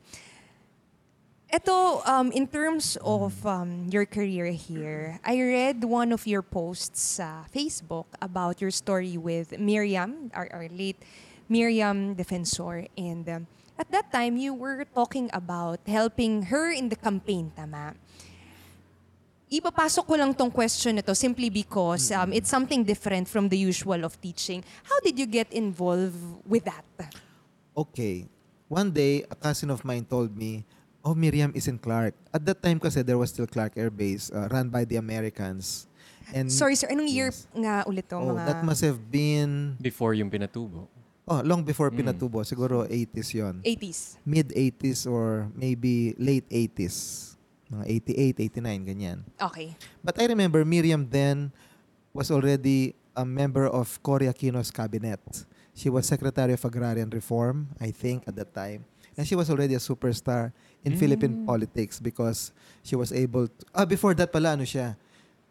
Ito, 1.48 2.02
um, 2.04 2.28
in 2.34 2.44
terms 2.44 2.98
of 3.00 3.32
um, 3.46 3.88
your 3.88 4.04
career 4.04 4.52
here, 4.52 5.16
I 5.24 5.40
read 5.40 5.80
one 5.86 6.12
of 6.12 6.26
your 6.26 6.42
posts 6.42 7.16
sa 7.16 7.48
Facebook 7.48 8.04
about 8.20 8.60
your 8.60 8.74
story 8.74 9.16
with 9.16 9.56
Miriam, 9.56 10.28
our, 10.34 10.50
our 10.52 10.68
late 10.68 11.00
Miriam 11.48 12.12
Defensor. 12.12 12.90
And 12.98 13.24
um, 13.30 13.46
at 13.78 13.88
that 13.94 14.12
time, 14.12 14.36
you 14.36 14.52
were 14.52 14.84
talking 14.92 15.30
about 15.32 15.80
helping 15.86 16.52
her 16.52 16.68
in 16.68 16.90
the 16.90 16.96
campaign, 17.00 17.54
tama? 17.56 17.94
Ipapasok 19.48 20.04
ko 20.04 20.14
lang 20.14 20.36
tong 20.36 20.52
question 20.52 21.00
na 21.00 21.02
to 21.02 21.16
simply 21.16 21.48
because 21.48 22.12
um, 22.12 22.36
it's 22.36 22.52
something 22.52 22.84
different 22.84 23.24
from 23.24 23.48
the 23.48 23.56
usual 23.56 24.04
of 24.04 24.12
teaching. 24.20 24.60
How 24.84 25.00
did 25.00 25.16
you 25.16 25.24
get 25.24 25.48
involved 25.56 26.20
with 26.44 26.68
that? 26.68 26.84
Okay. 27.72 28.28
One 28.68 28.92
day, 28.92 29.24
a 29.24 29.34
cousin 29.34 29.72
of 29.72 29.80
mine 29.88 30.04
told 30.04 30.36
me, 30.36 30.68
oh, 31.00 31.14
Miriam 31.16 31.48
is 31.56 31.64
in 31.64 31.80
Clark. 31.80 32.12
At 32.28 32.44
that 32.44 32.60
time 32.60 32.76
kasi, 32.76 33.00
there 33.00 33.16
was 33.16 33.32
still 33.32 33.48
Clark 33.48 33.72
Air 33.80 33.88
Base 33.88 34.28
uh, 34.28 34.52
run 34.52 34.68
by 34.68 34.84
the 34.84 34.96
Americans. 35.00 35.88
And 36.36 36.52
Sorry 36.52 36.76
sir, 36.76 36.92
anong 36.92 37.08
year 37.08 37.32
Yes. 37.32 37.48
nga 37.56 37.88
ulit 37.88 38.04
to? 38.12 38.20
oh, 38.20 38.36
mga... 38.36 38.44
that 38.44 38.60
must 38.60 38.84
have 38.84 39.00
been, 39.08 39.80
Before 39.80 40.12
yung 40.12 40.28
pinatubo. 40.28 40.84
oh, 41.24 41.40
long 41.40 41.64
before 41.64 41.88
Mm. 41.88 42.04
Pinatubo. 42.04 42.44
Siguro 42.44 42.84
80s 42.84 43.32
yon 43.32 43.64
80s. 43.64 44.20
Mid-80s 44.28 45.08
or 45.08 45.48
maybe 45.56 46.12
late 46.20 46.44
80s. 46.52 47.37
Mga 47.68 47.84
88, 48.40 48.64
89, 48.64 48.88
ganyan. 48.88 49.18
Okay. 49.36 49.76
But 50.00 50.16
I 50.16 50.26
remember 50.26 50.64
Miriam 50.64 51.04
then 51.04 51.52
was 52.16 52.32
already 52.32 52.96
a 53.12 53.24
member 53.24 53.66
of 53.68 54.00
Cory 54.02 54.26
Aquino's 54.26 54.70
cabinet. 54.70 55.20
She 55.74 55.90
was 55.90 56.06
Secretary 56.06 56.54
of 56.54 56.64
Agrarian 56.64 57.10
Reform, 57.10 57.68
I 57.80 57.90
think, 57.90 58.26
at 58.26 58.34
that 58.36 58.54
time. 58.54 58.86
And 59.18 59.26
she 59.26 59.34
was 59.34 59.50
already 59.50 59.74
a 59.74 59.82
superstar 59.82 60.54
in 60.84 60.96
Philippine 60.96 61.44
politics 61.44 61.98
because 61.98 62.52
she 62.82 62.94
was 62.94 63.10
able 63.12 63.50
to... 63.50 63.62
Ah, 63.74 63.84
before 63.84 64.14
that 64.14 64.30
pala, 64.30 64.54
ano 64.54 64.62
siya? 64.62 64.94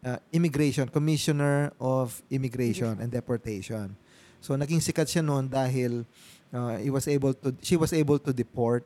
Uh, 0.00 0.16
immigration, 0.32 0.88
Commissioner 0.88 1.72
of 1.76 2.22
Immigration 2.30 2.96
and 3.00 3.12
Deportation. 3.12 3.92
So, 4.40 4.56
naging 4.56 4.80
sikat 4.80 5.12
siya 5.12 5.20
noon 5.20 5.52
dahil 5.52 6.08
uh, 6.52 6.80
he 6.80 6.88
was 6.88 7.04
able 7.08 7.36
to, 7.44 7.52
she 7.60 7.76
was 7.76 7.92
able 7.92 8.16
to 8.16 8.32
deport 8.32 8.84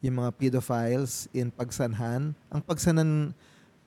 yung 0.00 0.16
mga 0.24 0.30
pedophiles 0.36 1.28
in 1.36 1.52
Pagsanhan. 1.52 2.32
Ang 2.48 2.60
Pagsanhan 2.64 3.36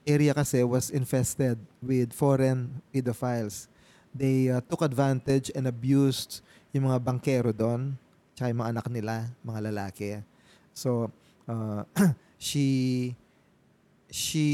area 0.06 0.30
kasi 0.30 0.62
was 0.62 0.94
infested 0.94 1.58
with 1.82 2.14
foreign 2.14 2.78
pedophiles. 2.94 3.66
They 4.14 4.46
uh, 4.46 4.62
took 4.62 4.86
advantage 4.86 5.50
and 5.58 5.66
abused 5.66 6.38
yung 6.70 6.86
mga 6.86 7.02
bankero 7.02 7.50
doon, 7.50 7.98
tsaka 8.38 8.54
yung 8.54 8.60
mga 8.62 8.70
anak 8.78 8.86
nila, 8.90 9.14
mga 9.42 9.60
lalaki. 9.74 10.10
So, 10.70 11.10
uh, 11.50 11.82
she 12.38 13.10
she 14.06 14.46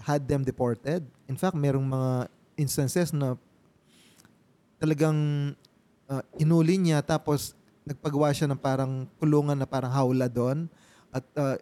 had 0.00 0.24
them 0.24 0.40
deported. 0.40 1.04
In 1.28 1.36
fact, 1.36 1.52
merong 1.52 1.84
mga 1.84 2.32
instances 2.56 3.12
na 3.12 3.36
talagang 4.80 5.52
uh, 6.08 6.24
inuli 6.40 6.80
niya 6.80 7.04
tapos 7.04 7.52
nagpagawa 7.84 8.32
siya 8.32 8.48
ng 8.48 8.60
parang 8.60 9.04
kulungan 9.20 9.56
na 9.60 9.68
parang 9.68 9.92
hawla 9.92 10.24
doon 10.32 10.64
at 11.14 11.24
uh, 11.38 11.56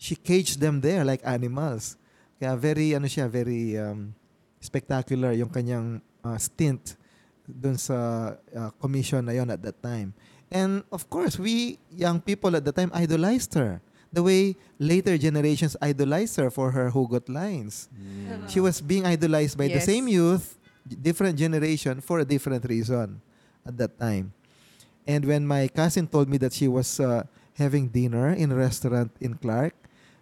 she 0.00 0.16
caged 0.16 0.58
them 0.58 0.80
there 0.80 1.04
like 1.04 1.20
animals. 1.22 1.96
Kaya 2.40 2.56
very 2.56 2.96
ano 2.96 3.06
siya, 3.06 3.28
very 3.28 3.76
um, 3.78 4.16
spectacular 4.58 5.32
yung 5.36 5.52
kanyang 5.52 6.00
uh, 6.24 6.38
stint 6.40 6.96
doon 7.44 7.76
sa 7.76 8.32
uh, 8.56 8.70
commission 8.80 9.20
na 9.20 9.36
yon 9.36 9.52
at 9.52 9.60
that 9.60 9.76
time. 9.84 10.16
And 10.48 10.80
of 10.90 11.06
course, 11.12 11.36
we 11.36 11.76
young 11.92 12.18
people 12.20 12.56
at 12.56 12.64
the 12.64 12.72
time 12.72 12.88
idolized 12.96 13.52
her. 13.54 13.84
The 14.14 14.22
way 14.22 14.54
later 14.78 15.18
generations 15.18 15.74
idolized 15.82 16.38
her 16.38 16.46
for 16.48 16.70
her 16.70 16.86
hugot 16.88 17.26
lines. 17.26 17.90
She 18.46 18.62
was 18.62 18.78
being 18.78 19.02
idolized 19.04 19.58
by 19.58 19.66
the 19.66 19.82
Yes. 19.82 19.90
same 19.90 20.06
youth, 20.06 20.54
different 20.86 21.34
generation, 21.34 21.98
for 21.98 22.22
a 22.22 22.24
different 22.24 22.62
reason 22.70 23.18
at 23.66 23.74
that 23.74 23.98
time. 23.98 24.30
And 25.02 25.26
when 25.26 25.42
my 25.42 25.66
cousin 25.66 26.06
told 26.06 26.30
me 26.30 26.38
that 26.46 26.54
she 26.54 26.70
was 26.70 27.02
uh, 27.02 27.26
having 27.54 27.88
dinner 27.88 28.34
in 28.34 28.50
a 28.50 28.56
restaurant 28.58 29.10
in 29.22 29.34
Clark, 29.34 29.74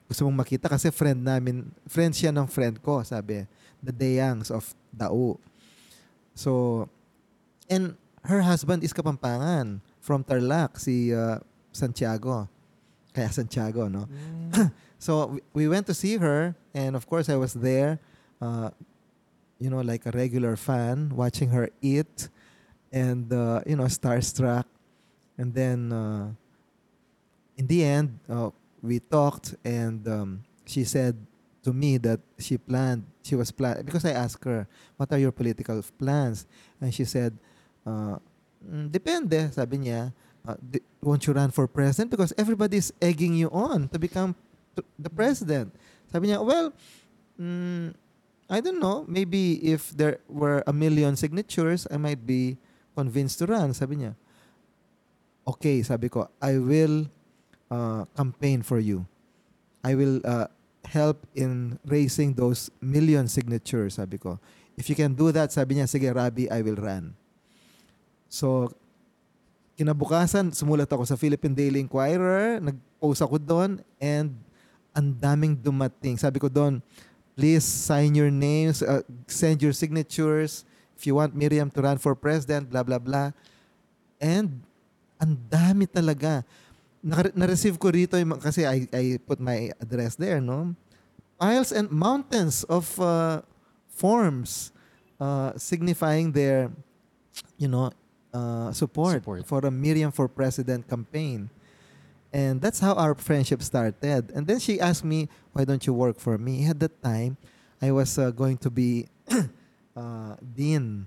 gusto 0.09 0.29
mong 0.29 0.45
makita 0.45 0.69
kasi 0.69 0.93
friend 0.93 1.25
namin, 1.25 1.73
friend 1.89 2.13
siya 2.13 2.29
ng 2.33 2.45
friend 2.47 2.77
ko, 2.85 3.01
sabi, 3.03 3.49
the 3.81 3.93
Deyangs 3.93 4.53
of 4.53 4.69
Dao. 4.93 5.41
So, 6.37 6.85
and 7.69 7.97
her 8.25 8.41
husband 8.45 8.85
is 8.85 8.93
Kapampangan 8.93 9.81
from 10.01 10.25
Tarlac, 10.25 10.77
si 10.77 11.13
uh, 11.13 11.41
Santiago. 11.73 12.49
Kaya 13.13 13.29
Santiago, 13.33 13.89
no? 13.89 14.09
so, 14.99 15.37
we- 15.37 15.45
we 15.53 15.65
went 15.69 15.87
to 15.89 15.95
see 15.97 16.17
her 16.17 16.55
and 16.73 16.97
of 16.97 17.09
course 17.09 17.29
I 17.29 17.37
was 17.37 17.53
there, 17.53 18.01
uh, 18.41 18.71
you 19.59 19.69
know, 19.71 19.81
like 19.81 20.05
a 20.07 20.13
regular 20.13 20.57
fan, 20.57 21.13
watching 21.15 21.51
her 21.51 21.69
eat 21.81 22.29
and, 22.93 23.33
uh, 23.33 23.61
you 23.65 23.77
know, 23.77 23.85
starstruck. 23.89 24.65
And 25.39 25.55
then, 25.55 25.93
uh, 25.93 26.33
in 27.63 27.71
the 27.71 27.85
end, 27.87 28.19
uh, 28.27 28.51
we 28.83 28.99
talked 28.99 29.55
and 29.63 30.03
um, 30.09 30.43
she 30.67 30.83
said 30.83 31.15
to 31.63 31.73
me 31.73 31.97
that 31.99 32.19
she 32.43 32.59
planned, 32.59 33.07
she 33.23 33.39
was 33.39 33.55
plan 33.55 33.87
because 33.87 34.05
I 34.05 34.11
asked 34.11 34.43
her, 34.45 34.67
what 34.97 35.13
are 35.13 35.19
your 35.19 35.31
political 35.31 35.79
plans? 35.97 36.45
And 36.83 36.91
she 36.91 37.07
said, 37.07 37.39
uh, 37.87 38.19
"Mm, 38.59 38.91
depende, 38.91 39.55
sabi 39.55 39.79
niya. 39.79 40.11
Uh, 40.43 40.59
di- 40.59 40.83
won't 40.99 41.23
you 41.23 41.33
run 41.33 41.55
for 41.55 41.71
president? 41.71 42.11
Because 42.11 42.35
everybody's 42.35 42.91
egging 42.99 43.39
you 43.39 43.47
on 43.55 43.87
to 43.95 43.99
become 43.99 44.35
t- 44.75 44.83
the 44.99 45.11
president. 45.11 45.71
Sabi 46.11 46.35
niya, 46.35 46.43
well, 46.43 46.75
mm, 47.39 47.95
I 48.51 48.59
don't 48.59 48.83
know. 48.83 49.07
Maybe 49.07 49.63
if 49.63 49.95
there 49.95 50.19
were 50.27 50.67
a 50.67 50.75
million 50.75 51.15
signatures, 51.15 51.87
I 51.87 51.97
might 52.03 52.27
be 52.27 52.59
convinced 52.99 53.39
to 53.39 53.47
run. 53.47 53.71
Sabi 53.71 54.03
niya, 54.03 54.19
okay, 55.47 55.87
sabi 55.87 56.11
ko, 56.11 56.27
I 56.43 56.59
will 56.59 57.07
uh, 57.73 58.05
campaign 58.13 58.61
for 58.61 58.77
you. 58.77 59.09
I 59.81 59.97
will 59.97 60.21
uh, 60.23 60.53
help 60.85 61.25
in 61.33 61.81
raising 61.89 62.37
those 62.37 62.69
million 62.85 63.27
signatures, 63.27 63.97
sabi 63.97 64.21
ko. 64.21 64.37
If 64.77 64.93
you 64.93 64.97
can 64.97 65.17
do 65.17 65.33
that, 65.33 65.49
sabi 65.51 65.81
niya, 65.81 65.89
sige, 65.89 66.13
Rabi, 66.13 66.53
I 66.53 66.61
will 66.61 66.77
run. 66.77 67.17
So, 68.29 68.69
kinabukasan, 69.81 70.53
sumulat 70.53 70.89
ako 70.93 71.09
sa 71.09 71.17
Philippine 71.17 71.57
Daily 71.57 71.81
Inquirer, 71.81 72.61
nag-post 72.61 73.25
ako 73.25 73.41
doon, 73.41 73.81
and 73.97 74.37
ang 74.93 75.09
daming 75.17 75.57
dumating. 75.57 76.21
Sabi 76.21 76.37
ko 76.37 76.53
doon, 76.53 76.85
please 77.33 77.65
sign 77.65 78.13
your 78.13 78.29
names, 78.29 78.85
uh, 78.85 79.01
send 79.25 79.65
your 79.65 79.73
signatures, 79.73 80.69
if 80.97 81.09
you 81.09 81.17
want 81.17 81.35
Miriam 81.35 81.67
to 81.73 81.81
run 81.83 81.99
for 81.99 82.15
president, 82.15 82.69
blah, 82.69 82.85
blah, 82.85 83.01
blah. 83.01 83.33
And 84.23 84.63
ang 85.19 85.35
dami 85.51 85.91
talaga. 85.91 86.47
Na-receive 87.03 87.75
ko 87.83 87.91
rito 87.91 88.15
yung, 88.15 88.39
kasi 88.39 88.63
I, 88.63 88.87
I 88.95 89.19
put 89.19 89.43
my 89.43 89.75
address 89.83 90.15
there, 90.15 90.39
no? 90.41 90.75
Piles 91.35 91.75
and 91.75 91.91
mountains 91.91 92.63
of 92.71 92.87
uh, 93.03 93.43
forms 93.91 94.71
uh, 95.19 95.51
signifying 95.59 96.31
their, 96.31 96.71
you 97.59 97.67
know, 97.67 97.91
uh, 98.33 98.73
support, 98.73 99.23
Support. 99.23 99.47
for 99.47 99.61
a 99.67 99.71
Miriam 99.71 100.11
for 100.11 100.29
President 100.29 100.89
campaign. 100.89 101.51
And 102.33 102.61
that's 102.61 102.81
how 102.81 102.95
our 102.95 103.15
friendship 103.15 103.63
started. 103.63 104.33
And 104.33 104.47
then 104.47 104.59
she 104.59 104.81
asked 104.81 105.05
me, 105.05 105.29
why 105.53 105.65
don't 105.65 105.85
you 105.87 105.93
work 105.93 106.19
for 106.19 106.39
me? 106.39 106.67
At 106.67 106.81
that 106.81 107.03
time, 107.03 107.37
I 107.81 107.93
was 107.93 108.17
uh, 108.17 108.31
going 108.31 108.57
to 108.59 108.71
be 108.71 109.07
uh, 109.97 110.37
Dean 110.41 111.07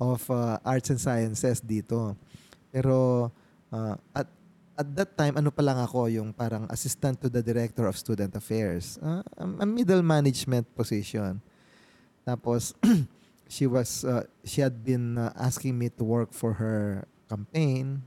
of 0.00 0.24
uh, 0.30 0.58
Arts 0.64 0.88
and 0.90 1.00
Sciences 1.00 1.60
dito. 1.60 2.16
Pero 2.72 3.30
uh, 3.70 3.96
at 4.16 4.26
at 4.82 4.90
that 4.98 5.10
time, 5.14 5.38
ano 5.38 5.54
pa 5.54 5.62
lang 5.62 5.78
ako, 5.78 6.10
yung 6.10 6.34
parang 6.34 6.66
assistant 6.66 7.22
to 7.22 7.30
the 7.30 7.38
director 7.38 7.86
of 7.86 7.94
student 7.94 8.34
affairs. 8.34 8.98
Uh, 8.98 9.22
a 9.38 9.66
middle 9.66 10.02
management 10.02 10.66
position. 10.74 11.38
Tapos, 12.26 12.74
she 13.52 13.70
was 13.70 14.02
uh, 14.02 14.26
she 14.42 14.58
had 14.58 14.82
been 14.82 15.14
uh, 15.14 15.30
asking 15.38 15.78
me 15.78 15.86
to 15.94 16.02
work 16.02 16.34
for 16.34 16.58
her 16.58 17.06
campaign 17.30 18.02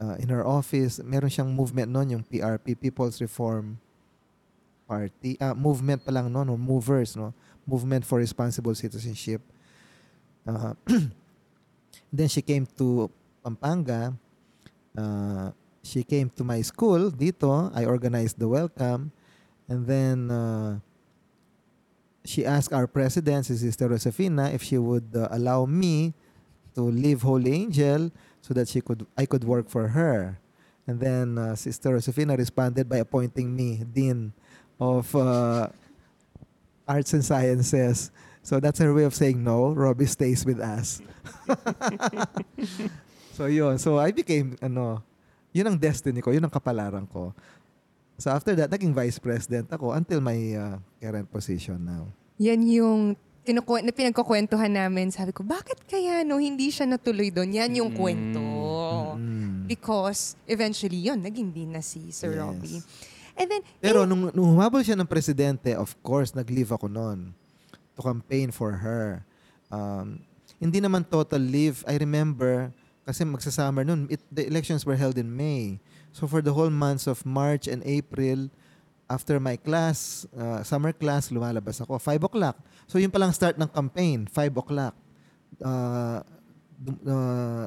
uh, 0.00 0.16
in 0.16 0.32
her 0.32 0.42
office. 0.42 1.04
Meron 1.04 1.28
siyang 1.28 1.52
movement 1.52 1.92
noon, 1.92 2.16
yung 2.16 2.24
PRP, 2.24 2.80
People's 2.80 3.20
Reform 3.20 3.76
Party. 4.88 5.36
Ah, 5.36 5.52
movement 5.52 6.00
pa 6.00 6.10
lang 6.10 6.32
noon, 6.32 6.48
no? 6.48 6.56
movers, 6.56 7.12
no? 7.12 7.36
Movement 7.68 8.08
for 8.08 8.18
Responsible 8.18 8.72
Citizenship. 8.72 9.44
Uh, 10.48 10.72
then 12.16 12.28
she 12.32 12.40
came 12.40 12.64
to 12.64 13.12
Pampanga. 13.44 14.16
Uh, 14.96 15.52
she 15.82 16.02
came 16.04 16.30
to 16.36 16.44
my 16.44 16.60
school 16.62 17.10
dito. 17.10 17.72
I 17.74 17.84
organized 17.84 18.38
the 18.38 18.48
welcome. 18.48 19.12
And 19.68 19.86
then 19.86 20.30
uh, 20.30 20.80
she 22.24 22.44
asked 22.44 22.72
our 22.72 22.86
president, 22.86 23.46
Sister 23.46 23.88
Josefina, 23.88 24.50
if 24.50 24.62
she 24.62 24.78
would 24.78 25.14
uh, 25.14 25.28
allow 25.30 25.64
me 25.64 26.14
to 26.74 26.82
leave 26.82 27.22
Holy 27.22 27.52
Angel 27.52 28.10
so 28.40 28.54
that 28.54 28.68
she 28.68 28.80
could 28.80 29.06
I 29.16 29.26
could 29.26 29.44
work 29.44 29.68
for 29.68 29.88
her. 29.88 30.38
And 30.86 30.98
then 30.98 31.38
uh, 31.38 31.54
Sister 31.54 31.94
Josefina 31.94 32.36
responded 32.36 32.88
by 32.88 32.98
appointing 32.98 33.54
me 33.54 33.84
dean 33.84 34.32
of 34.80 35.14
uh, 35.14 35.68
arts 36.88 37.12
and 37.12 37.24
sciences. 37.24 38.10
So 38.42 38.58
that's 38.58 38.78
her 38.80 38.92
way 38.92 39.04
of 39.04 39.14
saying 39.14 39.42
no. 39.44 39.70
Robbie 39.70 40.06
stays 40.06 40.44
with 40.44 40.58
us. 40.58 41.00
so 43.36 43.46
yun. 43.46 43.78
So 43.78 43.98
I 43.98 44.10
became 44.10 44.56
ano, 44.62 45.04
yun 45.50 45.66
ang 45.66 45.76
destiny 45.76 46.20
ko, 46.20 46.30
yun 46.30 46.42
ang 46.42 46.52
kapalaran 46.52 47.06
ko. 47.06 47.34
So 48.16 48.28
after 48.28 48.52
that, 48.54 48.68
naging 48.68 48.92
vice 48.92 49.16
president 49.16 49.72
ako 49.72 49.96
until 49.96 50.20
my 50.20 50.36
uh, 50.52 50.76
current 51.00 51.26
position 51.26 51.80
now. 51.80 52.04
Yan 52.36 52.60
yung 52.64 53.16
kinuku- 53.42 53.80
na 53.80 53.90
pinagkukwentuhan 53.90 54.68
namin. 54.68 55.08
Sabi 55.08 55.32
ko, 55.32 55.40
bakit 55.40 55.80
kaya 55.88 56.20
no, 56.20 56.36
hindi 56.36 56.68
siya 56.68 56.84
natuloy 56.84 57.32
doon? 57.32 57.50
Yan 57.50 57.72
yung 57.74 57.90
Mm. 57.92 57.96
kwento. 57.96 58.44
Mm. 59.16 59.64
Because 59.64 60.36
eventually, 60.44 61.00
yun, 61.00 61.18
naging 61.18 61.48
din 61.48 61.72
na 61.72 61.80
si 61.80 62.12
Sir 62.12 62.36
Yes. 62.36 62.40
Robbie. 62.42 62.80
And 63.40 63.46
then, 63.48 63.62
Pero 63.80 64.04
eh, 64.04 64.08
nung, 64.08 64.28
nung 64.30 64.52
humabol 64.52 64.84
siya 64.84 64.98
ng 64.98 65.08
presidente, 65.08 65.72
of 65.72 65.96
course, 66.04 66.36
nag-leave 66.36 66.68
ako 66.68 66.92
noon 66.92 67.32
to 67.96 68.04
campaign 68.04 68.52
for 68.52 68.76
her. 68.76 69.24
Um, 69.72 70.20
hindi 70.60 70.76
naman 70.76 71.08
total 71.08 71.40
leave. 71.40 71.80
I 71.88 71.96
remember, 71.96 72.68
kasi 73.10 73.26
magsasummer 73.26 73.82
noon, 73.82 74.06
it, 74.06 74.22
the 74.30 74.46
elections 74.46 74.86
were 74.86 74.94
held 74.94 75.18
in 75.18 75.26
May. 75.26 75.82
So 76.14 76.30
for 76.30 76.38
the 76.38 76.54
whole 76.54 76.70
months 76.70 77.10
of 77.10 77.26
March 77.26 77.66
and 77.66 77.82
April, 77.82 78.46
after 79.10 79.42
my 79.42 79.58
class, 79.58 80.22
uh, 80.30 80.62
summer 80.62 80.94
class, 80.94 81.34
lumalabas 81.34 81.82
ako. 81.82 81.98
5 81.98 82.30
o'clock. 82.30 82.54
So 82.86 83.02
yun 83.02 83.10
palang 83.10 83.34
start 83.34 83.58
ng 83.58 83.66
campaign, 83.66 84.30
5 84.30 84.62
o'clock. 84.62 84.94
Uh, 85.58 86.22
uh, 87.02 87.66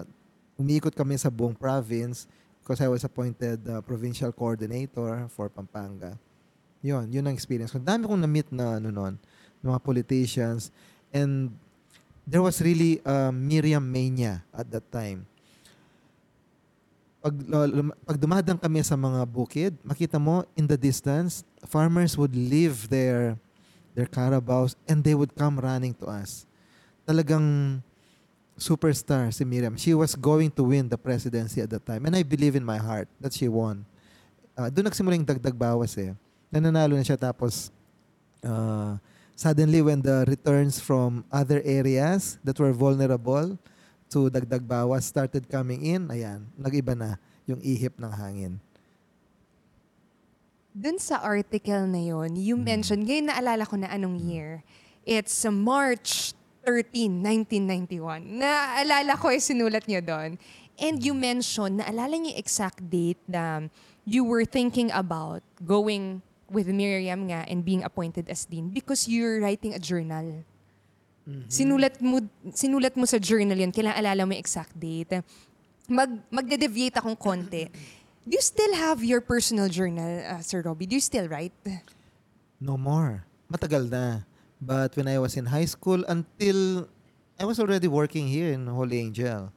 umiikot 0.55 0.95
kami 0.95 1.19
sa 1.19 1.27
buong 1.27 1.59
province 1.59 2.23
because 2.63 2.79
I 2.79 2.87
was 2.87 3.03
appointed 3.03 3.59
uh, 3.67 3.83
provincial 3.83 4.31
coordinator 4.31 5.27
for 5.27 5.51
Pampanga. 5.51 6.15
Yun, 6.79 7.11
yun 7.11 7.27
ang 7.27 7.35
experience 7.35 7.75
ko. 7.75 7.83
Dami 7.83 8.07
kong 8.07 8.23
na-meet 8.23 8.47
na 8.55 8.79
ano 8.79 8.87
nun, 8.87 9.19
mga 9.59 9.79
politicians. 9.83 10.71
And 11.11 11.51
there 12.23 12.39
was 12.39 12.63
really 12.63 13.03
uh, 13.03 13.35
Miriam 13.35 13.83
mania 13.83 14.47
at 14.55 14.71
that 14.71 14.87
time. 14.87 15.27
Pag, 17.23 17.35
pag 18.03 18.17
dumadang 18.19 18.59
kami 18.59 18.83
sa 18.83 18.99
mga 18.99 19.23
bukid, 19.23 19.71
makita 19.79 20.19
mo 20.19 20.43
in 20.59 20.67
the 20.67 20.75
distance, 20.75 21.47
farmers 21.63 22.19
would 22.19 22.35
leave 22.35 22.91
their 22.91 23.39
their 23.95 24.09
carabaos 24.09 24.75
and 24.91 24.99
they 24.99 25.15
would 25.15 25.31
come 25.31 25.55
running 25.55 25.95
to 25.95 26.09
us. 26.11 26.43
Talagang 27.07 27.79
superstar 28.57 29.31
si 29.31 29.47
Miriam. 29.47 29.79
She 29.79 29.95
was 29.95 30.19
going 30.19 30.51
to 30.59 30.67
win 30.67 30.89
the 30.89 30.97
presidency 30.97 31.61
at 31.61 31.69
that 31.71 31.85
time. 31.85 32.05
And 32.05 32.13
I 32.15 32.27
believe 32.27 32.59
in 32.59 32.65
my 32.65 32.77
heart 32.77 33.07
that 33.23 33.33
she 33.33 33.47
won. 33.47 33.85
Uh, 34.53 34.69
doon 34.69 34.91
nagsimula 34.91 35.17
yung 35.17 35.25
dagdag 35.25 35.55
bawas 35.57 35.97
eh. 35.97 36.13
Nananalo 36.53 36.93
na 36.93 37.07
siya 37.07 37.17
tapos 37.17 37.73
uh, 38.45 38.99
suddenly 39.33 39.81
when 39.81 40.03
the 40.03 40.27
returns 40.29 40.77
from 40.77 41.25
other 41.33 41.63
areas 41.65 42.37
that 42.45 42.59
were 42.61 42.75
vulnerable 42.75 43.57
to 44.13 44.29
dagdag 44.29 44.61
bawas 44.61 45.09
started 45.09 45.49
coming 45.49 45.81
in, 45.81 46.05
ayan, 46.13 46.45
nag-iba 46.53 46.93
na 46.93 47.17
yung 47.49 47.57
ihip 47.65 47.97
ng 47.97 48.13
hangin. 48.13 48.61
dun 50.73 50.97
sa 50.97 51.21
article 51.21 51.85
na 51.85 52.01
yon, 52.01 52.33
you 52.33 52.57
Hmm. 52.57 52.65
mentioned, 52.65 53.05
ngayon 53.05 53.29
naalala 53.29 53.63
ko 53.69 53.77
na 53.77 53.93
anong 53.93 54.17
year. 54.17 54.65
It's 55.05 55.45
March 55.45 56.33
13, 56.65 57.21
1991. 57.21 58.41
Naalala 58.41 59.13
ko 59.21 59.29
yung 59.29 59.45
sinulat 59.45 59.85
niyo 59.85 60.01
doon. 60.01 60.41
And 60.81 61.05
you 61.05 61.13
mentioned, 61.13 61.77
naalala 61.77 62.17
niyo 62.17 62.33
exact 62.33 62.81
date 62.89 63.21
na 63.29 63.69
you 64.01 64.25
were 64.25 64.49
thinking 64.49 64.89
about 64.89 65.45
going 65.61 66.25
with 66.49 66.65
Miriam 66.73 67.29
nga 67.29 67.45
and 67.45 67.61
being 67.61 67.85
appointed 67.85 68.25
as 68.25 68.49
dean 68.49 68.73
because 68.73 69.05
you're 69.05 69.37
writing 69.45 69.77
a 69.77 69.81
journal. 69.81 70.41
Sinulat 71.47 71.95
mo 72.03 72.19
sinulat 72.51 72.93
mo 72.99 73.07
sa 73.07 73.15
journal 73.15 73.55
yun, 73.55 73.71
kailangan 73.71 73.99
alala 73.99 74.21
mo 74.27 74.31
yung 74.35 74.43
exact 74.43 74.75
date. 74.75 75.23
Mag 75.87 76.11
magde-deviate 76.27 76.99
akong 76.99 77.15
konti. 77.15 77.71
Do 78.23 78.33
you 78.35 78.43
still 78.43 78.71
have 78.75 79.03
your 79.03 79.19
personal 79.19 79.67
journal, 79.67 80.23
uh, 80.23 80.39
Sir 80.39 80.63
Robbie? 80.63 80.87
Do 80.87 80.95
you 80.95 81.03
still 81.03 81.27
write? 81.27 81.55
No 82.59 82.79
more. 82.79 83.27
Matagal 83.51 83.91
na. 83.91 84.23
But 84.63 84.95
when 84.95 85.11
I 85.11 85.19
was 85.19 85.35
in 85.35 85.51
high 85.51 85.67
school 85.67 86.07
until 86.07 86.87
I 87.39 87.45
was 87.45 87.59
already 87.59 87.87
working 87.89 88.27
here 88.27 88.53
in 88.53 88.67
Holy 88.67 88.99
Angel. 88.99 89.51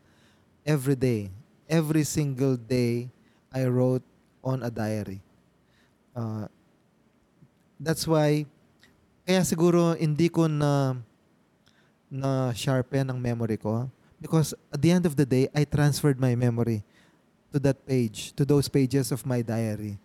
Every 0.67 0.97
day, 0.97 1.31
every 1.69 2.03
single 2.03 2.57
day, 2.57 3.13
I 3.53 3.71
wrote 3.71 4.03
on 4.43 4.63
a 4.67 4.71
diary. 4.71 5.23
Uh, 6.11 6.51
that's 7.79 8.09
why, 8.09 8.49
kaya 9.23 9.47
siguro 9.47 9.95
hindi 9.95 10.27
ko 10.27 10.51
na 10.51 10.99
na 12.07 12.55
sharpen 12.55 13.11
ang 13.11 13.19
memory 13.19 13.59
ko 13.59 13.91
because 14.21 14.57
at 14.73 14.81
the 14.81 14.91
end 14.91 15.05
of 15.05 15.15
the 15.17 15.27
day, 15.27 15.49
I 15.55 15.65
transferred 15.65 16.21
my 16.21 16.35
memory 16.35 16.83
to 17.53 17.59
that 17.61 17.85
page, 17.87 18.33
to 18.37 18.45
those 18.45 18.69
pages 18.69 19.13
of 19.13 19.25
my 19.25 19.41
diary. 19.41 20.01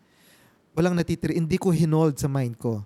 Walang 0.76 0.96
natitiri, 0.96 1.36
hindi 1.36 1.60
ko 1.60 1.72
hinold 1.72 2.16
sa 2.20 2.28
mind 2.28 2.56
ko. 2.56 2.84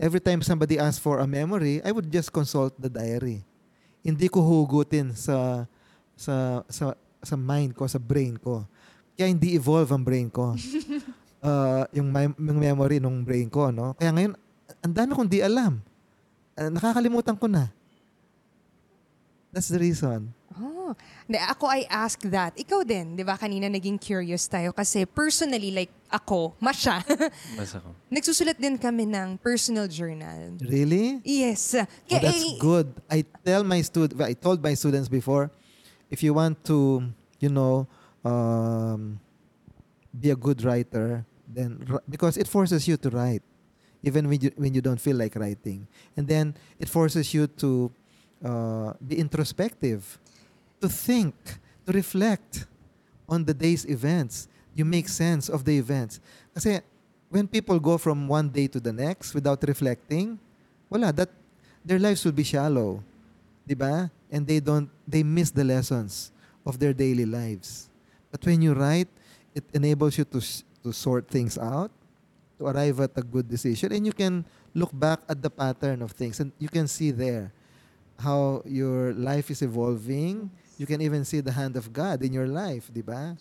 Every 0.00 0.20
time 0.20 0.40
somebody 0.40 0.80
asked 0.80 1.04
for 1.04 1.20
a 1.20 1.28
memory, 1.28 1.84
I 1.84 1.92
would 1.92 2.08
just 2.08 2.32
consult 2.32 2.74
the 2.80 2.88
diary. 2.88 3.44
Hindi 4.02 4.26
ko 4.26 4.42
hugutin 4.42 5.14
sa 5.14 5.68
sa 6.16 6.64
sa 6.66 6.96
sa 7.22 7.36
mind 7.38 7.76
ko, 7.76 7.86
sa 7.86 8.00
brain 8.00 8.34
ko. 8.34 8.66
Kaya 9.14 9.30
hindi 9.30 9.54
evolve 9.54 9.92
ang 9.92 10.02
brain 10.02 10.26
ko. 10.32 10.56
Uh, 11.38 11.84
yung, 11.96 12.08
mem- 12.10 12.38
yung 12.38 12.58
memory 12.58 12.98
ng 12.98 13.22
brain 13.22 13.46
ko, 13.46 13.70
no? 13.70 13.94
Kaya 13.94 14.10
ngayon, 14.10 14.34
ang 14.82 14.94
dami 14.96 15.10
kong 15.14 15.30
di 15.30 15.38
alam. 15.44 15.78
Uh, 16.58 16.70
nakakalimutan 16.72 17.36
ko 17.38 17.46
na. 17.46 17.70
That's 19.52 19.68
the 19.68 19.78
reason. 19.78 20.32
Oh. 20.56 20.96
Hindi, 21.28 21.38
ako 21.40 21.64
I 21.68 21.84
ask 21.88 22.20
that. 22.28 22.56
Ikaw 22.56 22.84
din, 22.84 23.16
di 23.16 23.24
ba? 23.24 23.36
Kanina 23.36 23.68
naging 23.68 23.96
curious 24.00 24.48
tayo 24.48 24.72
kasi 24.72 25.04
personally, 25.04 25.72
like 25.72 25.92
ako, 26.12 26.52
masya, 26.60 27.00
Basta 27.56 27.80
ko. 27.84 27.92
nagsusulat 28.12 28.56
din 28.60 28.76
kami 28.76 29.08
ng 29.08 29.36
personal 29.40 29.88
journal. 29.88 30.56
Really? 30.60 31.20
Yes. 31.24 31.72
Oh, 31.76 31.84
Kaya, 32.08 32.20
that's 32.32 32.44
eh, 32.44 32.56
good. 32.60 32.88
I 33.08 33.24
tell 33.44 33.64
my 33.64 33.80
stud 33.80 34.12
I 34.20 34.32
told 34.36 34.60
my 34.60 34.72
students 34.76 35.08
before, 35.08 35.48
if 36.12 36.20
you 36.20 36.32
want 36.36 36.60
to, 36.68 37.08
you 37.40 37.48
know, 37.48 37.88
um, 38.24 39.20
be 40.12 40.28
a 40.28 40.36
good 40.36 40.60
writer, 40.64 41.24
then 41.48 41.80
r- 41.88 42.04
because 42.08 42.36
it 42.36 42.48
forces 42.48 42.84
you 42.84 43.00
to 43.00 43.08
write, 43.08 43.40
even 44.04 44.28
when 44.28 44.40
you 44.40 44.52
when 44.60 44.76
you 44.76 44.84
don't 44.84 45.00
feel 45.00 45.16
like 45.16 45.32
writing, 45.36 45.88
and 46.16 46.28
then 46.28 46.52
it 46.76 46.88
forces 46.92 47.32
you 47.32 47.48
to 47.64 47.88
uh, 48.44 48.92
be 48.98 49.18
introspective, 49.18 50.18
to 50.80 50.88
think, 50.88 51.34
to 51.86 51.92
reflect 51.92 52.66
on 53.28 53.44
the 53.44 53.54
day's 53.54 53.84
events. 53.86 54.48
You 54.74 54.84
make 54.84 55.08
sense 55.08 55.48
of 55.48 55.64
the 55.64 55.76
events. 55.78 56.20
Kasi 56.54 56.80
when 57.30 57.46
people 57.46 57.78
go 57.80 57.96
from 57.96 58.28
one 58.28 58.48
day 58.48 58.66
to 58.68 58.80
the 58.80 58.92
next 58.92 59.34
without 59.34 59.62
reflecting, 59.64 60.38
wala 60.90 61.12
that 61.12 61.30
their 61.84 61.98
lives 61.98 62.24
will 62.24 62.36
be 62.36 62.44
shallow. 62.44 63.02
'Di? 63.64 64.10
And 64.32 64.46
they 64.46 64.60
don't 64.60 64.88
they 65.06 65.22
miss 65.22 65.50
the 65.52 65.64
lessons 65.64 66.32
of 66.64 66.78
their 66.78 66.92
daily 66.92 67.24
lives. 67.24 67.88
But 68.32 68.44
when 68.44 68.62
you 68.64 68.72
write, 68.72 69.08
it 69.54 69.64
enables 69.72 70.16
you 70.16 70.24
to 70.32 70.40
to 70.82 70.90
sort 70.90 71.28
things 71.28 71.60
out, 71.60 71.92
to 72.58 72.66
arrive 72.66 73.00
at 73.00 73.12
a 73.14 73.22
good 73.22 73.46
decision 73.46 73.92
and 73.92 74.06
you 74.06 74.12
can 74.12 74.44
look 74.74 74.90
back 74.94 75.20
at 75.28 75.42
the 75.42 75.50
pattern 75.50 76.00
of 76.02 76.12
things 76.12 76.40
and 76.40 76.50
you 76.58 76.68
can 76.68 76.88
see 76.88 77.10
there 77.10 77.52
how 78.18 78.62
your 78.66 79.12
life 79.14 79.50
is 79.50 79.62
evolving. 79.62 80.50
You 80.76 80.86
can 80.86 81.00
even 81.00 81.24
see 81.24 81.40
the 81.40 81.52
hand 81.52 81.76
of 81.76 81.92
God 81.92 82.22
in 82.22 82.32
your 82.32 82.48
life, 82.50 82.90
'di 82.90 83.04
ba? 83.06 83.36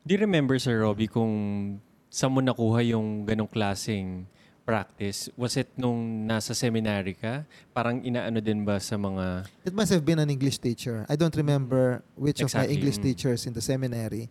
Do 0.00 0.16
you 0.16 0.20
remember, 0.24 0.56
Sir 0.56 0.80
Robbie, 0.80 1.12
kung 1.12 1.76
saan 2.08 2.32
mo 2.32 2.40
nakuha 2.40 2.80
yung 2.80 3.28
ganong 3.28 3.52
klaseng 3.52 4.24
practice? 4.64 5.28
Was 5.36 5.60
it 5.60 5.68
nung 5.76 6.24
nasa 6.24 6.56
seminary 6.56 7.18
ka? 7.18 7.44
Parang 7.74 8.00
inaano 8.00 8.40
din 8.40 8.64
ba 8.64 8.80
sa 8.80 8.96
mga... 8.96 9.44
It 9.66 9.74
must 9.74 9.92
have 9.92 10.06
been 10.06 10.18
an 10.18 10.30
English 10.30 10.58
teacher. 10.58 11.04
I 11.04 11.16
don't 11.20 11.34
remember 11.36 12.00
which 12.16 12.40
of 12.40 12.48
my 12.54 12.64
Exactly, 12.64 12.74
English 12.78 12.98
mm. 12.98 13.04
teachers 13.12 13.44
in 13.44 13.52
the 13.52 13.60
seminary. 13.60 14.30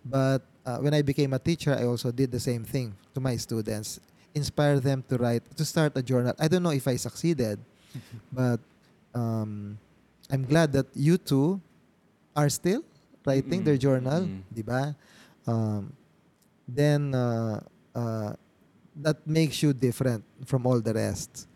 But 0.00 0.40
uh, 0.64 0.78
when 0.78 0.94
I 0.94 1.02
became 1.02 1.34
a 1.34 1.42
teacher, 1.42 1.76
I 1.76 1.84
also 1.84 2.10
did 2.10 2.32
the 2.32 2.40
same 2.40 2.64
thing 2.64 2.96
to 3.12 3.20
my 3.20 3.36
students. 3.36 4.00
Inspire 4.32 4.80
them 4.80 5.04
to 5.10 5.18
write, 5.18 5.44
to 5.58 5.64
start 5.66 5.92
a 5.98 6.02
journal. 6.02 6.32
I 6.38 6.48
don't 6.48 6.62
know 6.62 6.72
if 6.72 6.88
I 6.88 6.96
succeeded, 6.96 7.58
but 8.32 8.60
um, 9.14 9.78
I'm 10.30 10.44
glad 10.44 10.72
that 10.72 10.86
you 10.94 11.18
two 11.18 11.60
are 12.36 12.48
still 12.48 12.82
writing 13.26 13.64
their 13.64 13.76
Mm, 13.76 13.84
journal, 13.84 14.22
mm. 14.24 14.40
di 14.52 14.62
ba? 14.62 14.94
Um, 15.46 15.92
then 16.68 17.14
uh, 17.14 17.60
uh, 17.94 18.32
that 19.02 19.18
makes 19.26 19.62
you 19.62 19.72
different 19.72 20.22
from 20.46 20.66
all 20.66 20.80
the 20.80 20.94
rest 20.94 21.50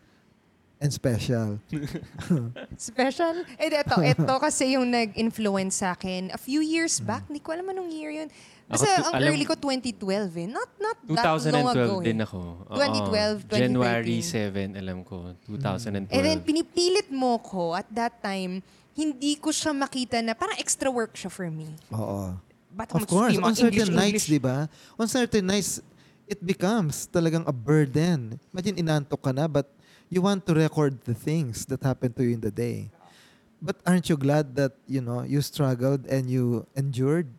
and 0.80 0.92
special. 0.92 1.56
Special? 2.76 3.46
Eh, 3.56 3.72
ito, 3.72 3.96
ito 4.04 4.34
kasi 4.46 4.76
yung 4.76 4.90
nag-influence 4.90 5.80
sa 5.80 5.96
akin. 5.96 6.28
A 6.34 6.40
few 6.40 6.60
years 6.60 7.00
back, 7.00 7.24
hindi 7.30 7.40
ko 7.40 7.56
alam 7.56 7.70
anong 7.72 7.88
year 7.88 8.12
yun. 8.12 8.28
Basta 8.64 8.88
Ako, 8.88 9.12
ang 9.12 9.14
alam- 9.20 9.28
early 9.28 9.44
ko 9.44 9.54
2012 9.60 10.40
eh. 10.40 10.48
Not, 10.48 10.70
not 10.80 10.96
that 11.04 11.36
long 11.52 11.68
ago 11.68 12.00
2012 12.00 12.08
din 12.08 12.18
eh. 12.18 12.26
ako. 12.26 12.40
Oo. 12.64 12.76
2012, 12.80 13.44
2013. 13.44 13.60
January 13.60 14.18
7, 14.24 14.80
alam 14.80 14.98
ko. 15.04 15.16
2012. 15.44 16.08
And 16.08 16.22
then 16.24 16.40
pinipilit 16.40 17.08
mo 17.12 17.36
ko 17.44 17.76
at 17.76 17.84
that 17.92 18.24
time, 18.24 18.64
hindi 18.96 19.36
ko 19.36 19.52
siya 19.52 19.76
makita 19.76 20.24
na 20.24 20.32
parang 20.32 20.56
extra 20.56 20.88
work 20.88 21.12
siya 21.12 21.28
for 21.28 21.52
me. 21.52 21.68
Oo. 21.92 22.32
Ba't 22.74 22.90
Of 22.90 23.06
course, 23.06 23.38
on 23.38 23.54
certain 23.54 23.86
English, 23.86 23.94
nights, 23.94 24.26
English? 24.26 24.34
di 24.34 24.40
ba? 24.42 24.66
On 24.98 25.06
certain 25.06 25.44
nights, 25.46 25.78
it 26.26 26.40
becomes 26.42 27.06
talagang 27.06 27.46
a 27.46 27.54
burden. 27.54 28.40
Imagine 28.50 28.80
inantok 28.82 29.20
ka 29.22 29.30
na, 29.30 29.46
but 29.46 29.70
you 30.10 30.18
want 30.24 30.42
to 30.48 30.56
record 30.56 30.98
the 31.04 31.14
things 31.14 31.68
that 31.70 31.84
happened 31.84 32.16
to 32.16 32.24
you 32.24 32.34
in 32.34 32.42
the 32.42 32.50
day. 32.50 32.90
But 33.62 33.78
aren't 33.86 34.10
you 34.10 34.16
glad 34.18 34.56
that, 34.56 34.74
you 34.88 35.00
know, 35.00 35.22
you 35.22 35.38
struggled 35.44 36.08
and 36.08 36.26
you 36.26 36.66
endured? 36.74 37.30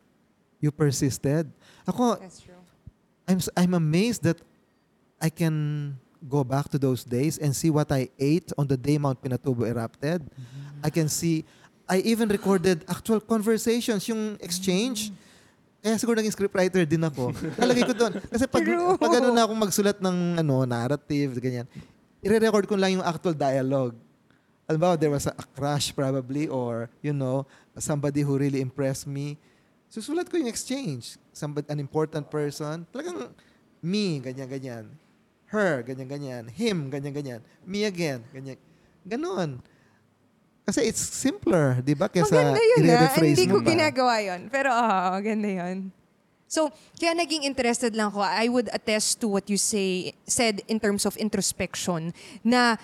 You 0.66 0.74
persisted? 0.74 1.46
Ako, 1.86 2.18
That's 2.18 2.42
true. 2.42 2.58
I'm, 3.30 3.38
I'm 3.54 3.74
amazed 3.78 4.26
that 4.26 4.42
I 5.22 5.30
can 5.30 5.94
go 6.26 6.42
back 6.42 6.74
to 6.74 6.82
those 6.82 7.06
days 7.06 7.38
and 7.38 7.54
see 7.54 7.70
what 7.70 7.94
I 7.94 8.10
ate 8.18 8.50
on 8.58 8.66
the 8.66 8.74
day 8.74 8.98
Mount 8.98 9.22
Pinatubo 9.22 9.70
erupted. 9.70 10.26
I 10.82 10.90
can 10.90 11.06
see, 11.06 11.46
I 11.86 12.02
even 12.02 12.34
recorded 12.34 12.82
actual 12.90 13.22
conversations, 13.22 14.10
yung 14.10 14.42
exchange. 14.42 15.14
Kaya 15.86 16.02
siguro 16.02 16.18
naging 16.18 16.34
scriptwriter 16.34 16.82
din 16.82 17.06
ako. 17.06 17.30
Nalagay 17.62 17.86
ko 17.86 17.94
doon. 17.94 18.18
Kasi 18.26 18.50
pag, 18.50 18.66
True. 18.66 18.98
pag 18.98 19.22
ano 19.22 19.30
na 19.30 19.46
akong 19.46 19.62
magsulat 19.62 20.02
ng 20.02 20.42
ano, 20.42 20.66
narrative, 20.66 21.38
ganyan, 21.38 21.70
i-record 22.26 22.66
ko 22.66 22.74
lang 22.74 22.98
yung 22.98 23.06
actual 23.06 23.38
dialogue. 23.38 23.94
Alam 24.66 24.82
ba, 24.82 24.98
there 24.98 25.14
was 25.14 25.30
a, 25.30 25.34
a 25.38 25.46
crush 25.54 25.94
probably 25.94 26.50
or, 26.50 26.90
you 27.06 27.14
know, 27.14 27.46
somebody 27.78 28.26
who 28.26 28.34
really 28.34 28.66
impressed 28.66 29.06
me. 29.06 29.38
Susulat 29.90 30.28
ko 30.28 30.36
yung 30.36 30.52
exchange. 30.52 31.16
Somebody, 31.32 31.68
an 31.72 31.80
important 31.80 32.28
person. 32.28 32.84
Talagang 32.92 33.32
me, 33.80 34.20
ganyan-ganyan. 34.20 34.90
Her, 35.48 35.86
ganyan-ganyan. 35.86 36.50
Him, 36.52 36.90
ganyan-ganyan. 36.90 37.40
Me 37.64 37.86
again, 37.86 38.26
ganyan. 38.34 38.58
Ganon. 39.06 39.62
Kasi 40.66 40.90
it's 40.90 41.00
simpler, 41.00 41.78
di 41.86 41.94
ba? 41.94 42.10
Kesa 42.10 42.34
Maganda 42.34 42.58
yun 42.58 42.90
ah. 42.90 42.90
i-rephrase 42.90 43.38
Hindi 43.38 43.46
ko 43.54 43.62
pa. 43.62 43.70
ginagawa 43.70 44.16
yun. 44.18 44.42
Pero 44.50 44.70
ah, 44.74 45.14
maganda 45.14 45.46
yun. 45.46 45.94
So, 46.50 46.74
kaya 46.98 47.14
naging 47.14 47.46
interested 47.46 47.94
lang 47.94 48.10
ako. 48.10 48.26
I 48.26 48.50
would 48.50 48.70
attest 48.74 49.22
to 49.22 49.30
what 49.30 49.46
you 49.50 49.58
say 49.58 50.18
said 50.26 50.66
in 50.66 50.82
terms 50.82 51.06
of 51.06 51.18
introspection 51.18 52.14
na 52.42 52.78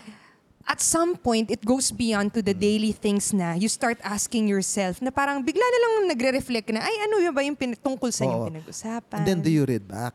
at 0.68 0.80
some 0.80 1.16
point, 1.16 1.50
it 1.50 1.64
goes 1.64 1.92
beyond 1.92 2.34
to 2.34 2.42
the 2.42 2.54
daily 2.54 2.92
things 2.92 3.34
na 3.34 3.54
you 3.54 3.68
start 3.68 3.98
asking 4.04 4.48
yourself 4.48 5.02
na 5.02 5.10
parang 5.10 5.42
bigla 5.42 5.62
na 5.62 5.80
lang 5.80 5.94
nagre-reflect 6.12 6.70
na, 6.72 6.82
ay 6.82 6.96
ano 7.08 7.16
yun 7.20 7.34
ba 7.34 7.42
yung 7.42 7.58
pin- 7.58 7.78
tungkol 7.78 8.10
sa 8.14 8.26
yung 8.26 8.46
Oo. 8.46 8.48
pinag-usapan? 8.50 9.18
And 9.22 9.28
then 9.28 9.40
do 9.42 9.50
you 9.50 9.66
read 9.66 9.86
back? 9.88 10.14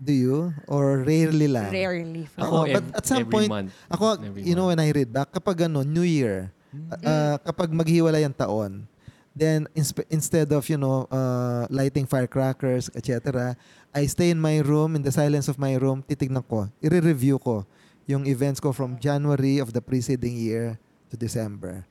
Do 0.00 0.12
you? 0.16 0.54
Or 0.64 1.04
rarely 1.04 1.44
lang? 1.44 1.68
Rarely. 1.68 2.24
Ako, 2.40 2.64
Ako, 2.64 2.72
but 2.72 2.84
ev- 2.88 2.94
at 2.96 3.04
some 3.04 3.20
every 3.20 3.32
point, 3.32 3.50
month. 3.52 3.70
ako, 3.92 4.04
Every 4.16 4.42
you 4.48 4.56
know, 4.56 4.72
when 4.72 4.80
I 4.80 4.88
read 4.96 5.12
back, 5.12 5.28
kapag 5.28 5.68
ano, 5.68 5.84
New 5.84 6.08
Year, 6.08 6.48
uh, 7.04 7.36
kapag 7.44 7.68
maghiwalay 7.68 8.24
ang 8.24 8.32
taon, 8.32 8.88
then 9.36 9.68
inspe- 9.76 10.08
instead 10.08 10.48
of, 10.56 10.64
you 10.72 10.80
know, 10.80 11.04
uh, 11.12 11.68
lighting 11.68 12.08
firecrackers, 12.08 12.88
etc., 12.96 13.52
I 13.92 14.06
stay 14.06 14.30
in 14.30 14.40
my 14.40 14.62
room, 14.64 14.96
in 14.96 15.02
the 15.02 15.12
silence 15.12 15.52
of 15.52 15.58
my 15.60 15.76
room, 15.76 16.00
titignan 16.00 16.46
ko, 16.48 16.70
i-review 16.80 17.36
ko 17.36 17.66
yung 18.10 18.26
events 18.26 18.58
ko 18.58 18.74
from 18.74 18.98
January 18.98 19.62
of 19.62 19.70
the 19.70 19.78
preceding 19.78 20.34
year 20.34 20.74
to 21.08 21.14
December. 21.14 21.86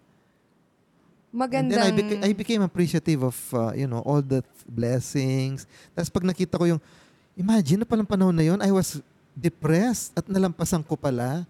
And 1.30 1.40
Magandang... 1.40 1.78
then 1.78 1.86
I, 1.86 1.92
beca- 1.94 2.22
I 2.26 2.32
became 2.34 2.62
appreciative 2.66 3.22
of, 3.24 3.38
uh, 3.54 3.72
you 3.72 3.88
know, 3.88 4.04
all 4.04 4.20
the 4.20 4.42
th- 4.42 4.66
blessings. 4.68 5.64
Tapos 5.96 6.10
pag 6.10 6.26
nakita 6.26 6.58
ko 6.58 6.66
yung, 6.66 6.82
imagine 7.38 7.80
na 7.80 7.88
palang 7.88 8.10
panahon 8.10 8.34
na 8.34 8.44
yon 8.44 8.60
I 8.60 8.74
was 8.74 9.00
depressed 9.38 10.12
at 10.18 10.26
nalampasan 10.26 10.84
ko 10.84 10.98
pala. 10.98 11.46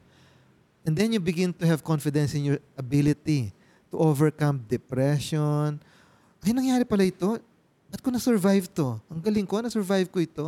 And 0.84 0.94
then 0.94 1.16
you 1.16 1.22
begin 1.24 1.56
to 1.56 1.66
have 1.66 1.82
confidence 1.82 2.36
in 2.36 2.54
your 2.54 2.60
ability 2.76 3.56
to 3.90 3.96
overcome 3.98 4.62
depression. 4.68 5.80
Ay, 6.44 6.52
nangyari 6.52 6.86
pala 6.86 7.08
ito. 7.08 7.40
Ba't 7.90 8.00
ko 8.06 8.14
na-survive 8.14 8.70
to? 8.76 9.02
Ang 9.10 9.22
galing 9.24 9.48
ko, 9.50 9.64
na-survive 9.64 10.08
ko 10.12 10.22
ito. 10.22 10.48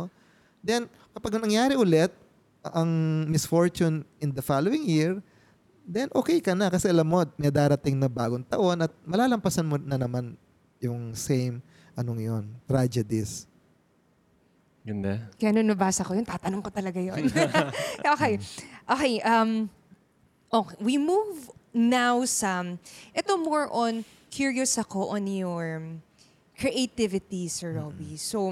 Then, 0.62 0.86
kapag 1.10 1.42
nangyari 1.42 1.74
ulit, 1.74 2.14
ang 2.62 2.90
misfortune 3.26 4.06
in 4.22 4.30
the 4.30 4.42
following 4.42 4.86
year, 4.86 5.18
then 5.82 6.06
okay 6.14 6.38
ka 6.38 6.54
na 6.54 6.70
kasi 6.70 6.86
alam 6.86 7.06
mo 7.06 7.26
may 7.34 7.50
darating 7.50 7.98
na 7.98 8.06
bagong 8.06 8.46
taon 8.46 8.86
at 8.86 8.92
malalampasan 9.02 9.66
mo 9.66 9.76
na 9.78 9.98
naman 9.98 10.38
yung 10.78 11.14
same 11.14 11.58
anong 11.98 12.20
yon 12.22 12.44
tragedies. 12.70 13.50
Ganda. 14.82 15.30
Kaya 15.38 15.54
nung 15.54 15.70
nabasa 15.70 16.02
ko 16.02 16.14
yun, 16.14 16.26
tatanong 16.26 16.62
ko 16.62 16.70
talaga 16.74 16.98
yun. 16.98 17.30
okay. 18.14 18.42
Okay. 18.90 19.12
Um, 19.22 19.70
okay. 20.50 20.76
We 20.82 20.98
move 20.98 21.50
now 21.70 22.26
sa... 22.26 22.66
Ito 23.14 23.38
more 23.38 23.70
on, 23.70 24.02
curious 24.26 24.74
ako 24.74 25.14
on 25.14 25.30
your 25.30 25.86
creativity, 26.58 27.46
Sir 27.46 27.78
Robbie. 27.78 28.18
So, 28.18 28.50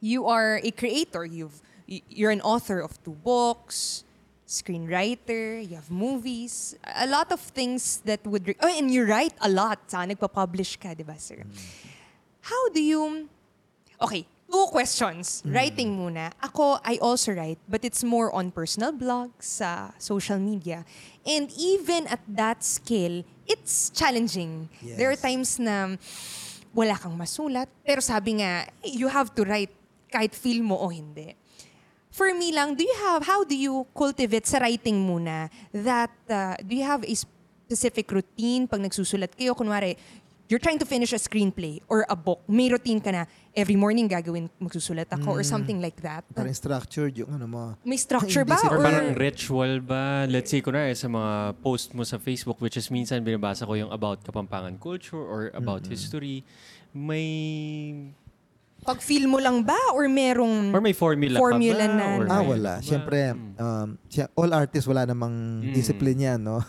you 0.00 0.24
are 0.24 0.64
a 0.64 0.70
creator. 0.72 1.28
You've, 1.28 1.60
you're 1.86 2.30
an 2.30 2.40
author 2.40 2.80
of 2.80 3.02
two 3.04 3.16
books, 3.24 4.04
screenwriter, 4.46 5.60
you 5.60 5.76
have 5.76 5.90
movies, 5.90 6.76
a 6.84 7.06
lot 7.06 7.32
of 7.32 7.40
things 7.40 8.02
that 8.04 8.24
would... 8.26 8.48
Re- 8.48 8.56
oh, 8.60 8.68
and 8.68 8.90
you 8.90 9.04
write 9.04 9.34
a 9.40 9.48
lot. 9.48 9.78
Sa 9.90 10.04
nagpa-publish 10.04 10.80
ka, 10.80 10.94
di 10.94 11.02
ba, 11.02 11.18
sir? 11.18 11.44
How 12.42 12.68
do 12.68 12.82
you... 12.82 13.28
Okay, 14.00 14.26
two 14.50 14.66
questions. 14.70 15.42
Writing 15.46 15.96
muna. 15.96 16.32
Ako, 16.42 16.78
I 16.84 16.98
also 17.00 17.32
write, 17.32 17.58
but 17.68 17.84
it's 17.84 18.04
more 18.04 18.32
on 18.32 18.50
personal 18.50 18.92
blogs, 18.92 19.60
sa 19.60 19.90
social 19.98 20.38
media. 20.38 20.84
And 21.24 21.50
even 21.56 22.06
at 22.06 22.20
that 22.28 22.62
scale, 22.64 23.24
it's 23.46 23.90
challenging. 23.90 24.68
Yes. 24.82 24.98
There 24.98 25.10
are 25.10 25.16
times 25.16 25.58
na 25.58 25.96
wala 26.74 26.98
kang 26.98 27.16
masulat, 27.16 27.68
pero 27.86 28.00
sabi 28.00 28.42
nga, 28.42 28.66
you 28.84 29.08
have 29.08 29.34
to 29.34 29.44
write 29.44 29.72
kahit 30.12 30.34
feel 30.34 30.62
mo 30.62 30.76
o 30.76 30.88
hindi. 30.88 31.34
For 32.14 32.30
me 32.30 32.54
lang, 32.54 32.78
do 32.78 32.86
you 32.86 32.94
have, 33.10 33.26
how 33.26 33.42
do 33.42 33.58
you 33.58 33.90
cultivate 33.90 34.46
sa 34.46 34.62
writing 34.62 35.02
muna 35.02 35.50
that, 35.74 36.14
uh, 36.30 36.54
do 36.62 36.78
you 36.78 36.86
have 36.86 37.02
a 37.02 37.10
specific 37.10 38.06
routine 38.06 38.70
pag 38.70 38.78
nagsusulat 38.78 39.34
kayo? 39.34 39.50
Kunwari, 39.50 39.98
you're 40.46 40.62
trying 40.62 40.78
to 40.78 40.86
finish 40.86 41.10
a 41.10 41.18
screenplay 41.18 41.82
or 41.90 42.06
a 42.06 42.14
book. 42.14 42.38
May 42.46 42.70
routine 42.70 43.02
ka 43.02 43.10
na, 43.10 43.26
every 43.50 43.74
morning 43.74 44.06
gagawin, 44.06 44.46
magsusulat 44.62 45.10
ako 45.10 45.34
or 45.34 45.42
something 45.42 45.82
like 45.82 45.98
that. 46.06 46.22
Parang 46.30 46.54
structured 46.54 47.18
yung 47.18 47.34
ano 47.34 47.50
mo. 47.50 47.62
May 47.82 47.98
structure 47.98 48.46
ba? 48.48 48.62
Or 48.62 48.78
Or, 48.78 48.86
parang 48.86 49.18
ritual 49.18 49.82
ba? 49.82 50.30
Let's 50.30 50.54
say, 50.54 50.62
kunwari 50.62 50.94
sa 50.94 51.10
mga 51.10 51.58
post 51.66 51.98
mo 51.98 52.06
sa 52.06 52.22
Facebook, 52.22 52.62
which 52.62 52.78
is 52.78 52.94
minsan 52.94 53.26
binabasa 53.26 53.66
ko 53.66 53.74
yung 53.74 53.90
about 53.90 54.22
Kapampangan 54.22 54.78
culture 54.78 55.18
or 55.18 55.50
about 55.50 55.82
history, 55.90 56.46
may... 56.94 58.14
pag 58.84 59.00
feel 59.00 59.24
mo 59.24 59.36
lang 59.36 59.60
ba? 59.60 59.76
Or 59.90 60.04
merong... 60.04 60.70
Or 60.70 60.78
may 60.78 60.92
formula, 60.92 61.36
Formula 61.36 61.80
pa 61.80 61.88
ba? 61.88 61.96
na, 61.96 62.04
Or? 62.14 62.24
Ah, 62.26 62.38
may- 62.38 62.48
wala. 62.50 62.72
ba? 62.76 62.84
Siyempre, 62.84 63.18
um, 63.56 63.88
siya- 64.06 64.28
all 64.34 64.52
artists 64.52 64.84
wala 64.84 65.02
namang 65.02 65.34
Mm. 65.60 65.72
discipline 65.72 66.20
yan, 66.22 66.38
no? 66.38 66.60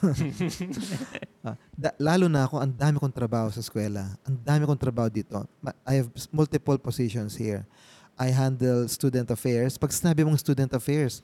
Ah, 1.46 1.54
da- 1.72 1.94
lalo 2.00 2.26
na 2.26 2.50
ako, 2.50 2.58
ang 2.58 2.74
dami 2.74 2.98
kong 2.98 3.14
trabaho 3.14 3.46
sa 3.48 3.62
eskwela. 3.62 4.18
Ang 4.26 4.42
dami 4.42 4.66
kong 4.66 4.82
trabaho 4.82 5.06
dito. 5.08 5.46
Ma- 5.60 5.78
I 5.86 6.02
have 6.02 6.10
s- 6.12 6.26
multiple 6.32 6.74
positions 6.76 7.38
here. 7.38 7.70
I 8.18 8.34
handle 8.34 8.88
student 8.88 9.30
affairs. 9.30 9.78
Pag 9.78 9.94
sinabi 9.94 10.26
mong 10.26 10.42
student 10.42 10.74
affairs, 10.74 11.22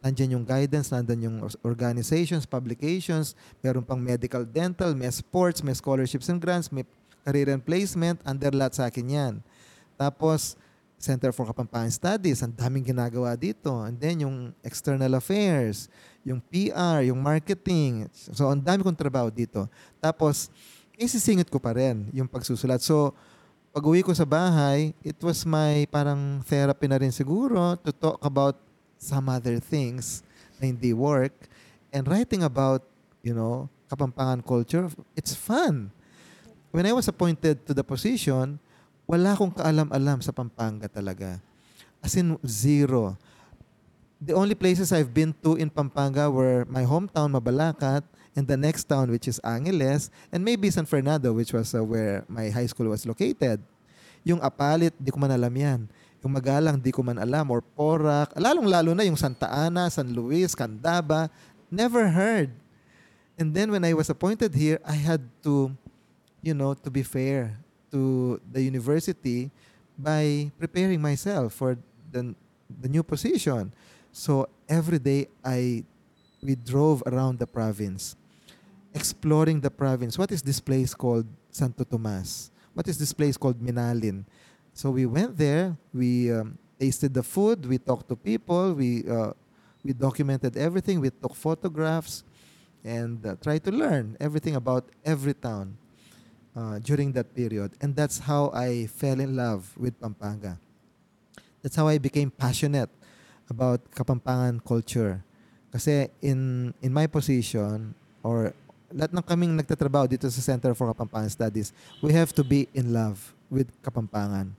nandyan 0.00 0.34
yung 0.34 0.42
guidance, 0.42 0.90
nandyan 0.90 1.22
yung 1.22 1.36
organizations, 1.62 2.42
publications, 2.44 3.38
meron 3.60 3.84
pang 3.84 4.00
medical, 4.00 4.42
dental, 4.42 4.90
may 4.90 5.06
sports, 5.08 5.62
may 5.62 5.70
scholarships 5.72 6.26
and 6.26 6.42
grants, 6.42 6.74
may 6.74 6.82
career 7.22 7.46
and 7.48 7.62
placement, 7.62 8.18
under 8.24 8.50
lahat 8.50 8.74
sa 8.74 8.88
akin 8.88 9.06
yan. 9.06 9.34
Tapos, 10.00 10.56
Center 10.96 11.32
for 11.32 11.44
Kapampangan 11.44 11.92
Studies, 11.92 12.40
ang 12.40 12.52
daming 12.56 12.92
ginagawa 12.92 13.36
dito. 13.36 13.68
And 13.84 14.00
then 14.00 14.24
yung 14.24 14.56
external 14.64 15.12
affairs, 15.16 15.92
yung 16.24 16.40
PR, 16.40 17.04
yung 17.04 17.20
marketing. 17.20 18.08
So, 18.12 18.48
ang 18.48 18.64
dami 18.64 18.80
kong 18.80 18.96
trabaho 18.96 19.28
dito. 19.28 19.68
Tapos, 20.00 20.48
isisingit 20.96 21.48
ko 21.52 21.60
pa 21.60 21.76
rin 21.76 22.08
yung 22.16 22.28
pagsusulat. 22.28 22.80
So, 22.80 23.12
pag 23.72 23.84
uwi 23.84 24.00
ko 24.04 24.12
sa 24.12 24.28
bahay, 24.28 24.92
it 25.00 25.16
was 25.20 25.44
my 25.44 25.84
parang 25.88 26.44
therapy 26.44 26.84
na 26.88 27.00
rin 27.00 27.12
siguro 27.12 27.76
to 27.80 27.92
talk 27.92 28.20
about 28.24 28.56
some 29.00 29.28
other 29.32 29.56
things 29.56 30.24
na 30.60 30.68
hindi 30.68 30.92
work. 30.92 31.32
And 31.92 32.04
writing 32.08 32.44
about, 32.44 32.84
you 33.24 33.32
know, 33.32 33.68
Kapampangan 33.90 34.46
culture, 34.46 34.86
it's 35.18 35.34
fun. 35.34 35.90
When 36.70 36.86
I 36.86 36.94
was 36.94 37.10
appointed 37.10 37.66
to 37.66 37.74
the 37.74 37.82
position, 37.82 38.62
wala 39.10 39.34
akong 39.34 39.50
kaalam-alam 39.50 40.22
sa 40.22 40.30
Pampanga 40.30 40.86
talaga. 40.86 41.42
As 41.98 42.14
in, 42.14 42.38
zero. 42.46 43.18
The 44.22 44.38
only 44.38 44.54
places 44.54 44.94
I've 44.94 45.10
been 45.10 45.34
to 45.42 45.58
in 45.58 45.66
Pampanga 45.66 46.30
were 46.30 46.62
my 46.70 46.86
hometown, 46.86 47.34
Mabalacat, 47.34 48.06
and 48.38 48.46
the 48.46 48.54
next 48.54 48.86
town, 48.86 49.10
which 49.10 49.26
is 49.26 49.42
Angeles, 49.42 50.14
and 50.30 50.46
maybe 50.46 50.70
San 50.70 50.86
Fernando, 50.86 51.34
which 51.34 51.50
was 51.50 51.74
uh, 51.74 51.82
where 51.82 52.22
my 52.30 52.54
high 52.54 52.70
school 52.70 52.86
was 52.86 53.02
located. 53.02 53.58
Yung 54.22 54.38
Apalit, 54.38 54.94
di 54.94 55.10
ko 55.10 55.18
man 55.18 55.34
alam 55.34 55.50
yan. 55.50 55.90
Yung 56.22 56.30
Magalang, 56.30 56.78
di 56.78 56.94
ko 56.94 57.02
man 57.02 57.18
alam. 57.18 57.50
Or 57.50 57.64
Porac. 57.64 58.30
Lalong-lalo 58.38 58.94
na 58.94 59.02
yung 59.02 59.18
Santa 59.18 59.50
Ana, 59.50 59.90
San 59.90 60.06
Luis, 60.14 60.54
Candaba. 60.54 61.26
Never 61.66 62.06
heard. 62.06 62.54
And 63.40 63.50
then 63.50 63.74
when 63.74 63.82
I 63.82 63.90
was 63.96 64.06
appointed 64.06 64.54
here, 64.54 64.78
I 64.86 64.94
had 64.94 65.24
to, 65.42 65.74
you 66.44 66.54
know, 66.54 66.76
to 66.78 66.92
be 66.92 67.02
fair 67.02 67.58
to 67.92 68.40
the 68.50 68.62
university 68.62 69.50
by 69.98 70.50
preparing 70.58 71.00
myself 71.00 71.54
for 71.54 71.76
the, 72.10 72.34
the 72.80 72.88
new 72.88 73.02
position. 73.02 73.72
So 74.12 74.48
every 74.68 74.98
day 74.98 75.28
I 75.44 75.84
we 76.42 76.54
drove 76.54 77.02
around 77.06 77.38
the 77.38 77.46
province, 77.46 78.16
exploring 78.94 79.60
the 79.60 79.70
province. 79.70 80.16
What 80.16 80.32
is 80.32 80.42
this 80.42 80.58
place 80.58 80.94
called 80.94 81.26
Santo 81.50 81.84
Tomas? 81.84 82.50
What 82.72 82.88
is 82.88 82.98
this 82.98 83.12
place 83.12 83.36
called 83.36 83.60
Minalin? 83.60 84.24
So 84.72 84.90
we 84.90 85.04
went 85.04 85.36
there. 85.36 85.76
We 85.92 86.32
um, 86.32 86.56
tasted 86.78 87.12
the 87.12 87.22
food. 87.22 87.66
We 87.66 87.78
talked 87.78 88.08
to 88.08 88.16
people. 88.16 88.72
We 88.72 89.04
uh, 89.08 89.32
we 89.84 89.92
documented 89.92 90.56
everything. 90.56 91.00
We 91.00 91.10
took 91.10 91.34
photographs, 91.34 92.24
and 92.84 93.24
uh, 93.24 93.36
tried 93.36 93.64
to 93.64 93.72
learn 93.72 94.16
everything 94.20 94.56
about 94.56 94.88
every 95.04 95.34
town 95.34 95.76
uh, 96.60 96.76
during 96.84 97.16
that 97.16 97.32
period. 97.32 97.72
And 97.80 97.96
that's 97.96 98.20
how 98.20 98.52
I 98.52 98.84
fell 98.92 99.16
in 99.16 99.32
love 99.32 99.72
with 99.80 99.96
Pampanga. 99.96 100.60
That's 101.64 101.76
how 101.76 101.88
I 101.88 101.96
became 101.96 102.28
passionate 102.28 102.92
about 103.48 103.80
Kapampangan 103.96 104.60
culture. 104.60 105.24
Kasi 105.72 106.12
in 106.20 106.72
in 106.84 106.92
my 106.92 107.08
position 107.08 107.96
or 108.20 108.52
lahat 108.92 109.14
ng 109.16 109.24
kaming 109.24 109.52
nagtatrabaho 109.56 110.10
dito 110.10 110.26
sa 110.28 110.42
Center 110.42 110.76
for 110.76 110.92
Kapampangan 110.92 111.30
Studies, 111.32 111.72
we 112.04 112.12
have 112.12 112.34
to 112.36 112.44
be 112.44 112.68
in 112.76 112.92
love 112.92 113.32
with 113.48 113.70
Kapampangan 113.80 114.52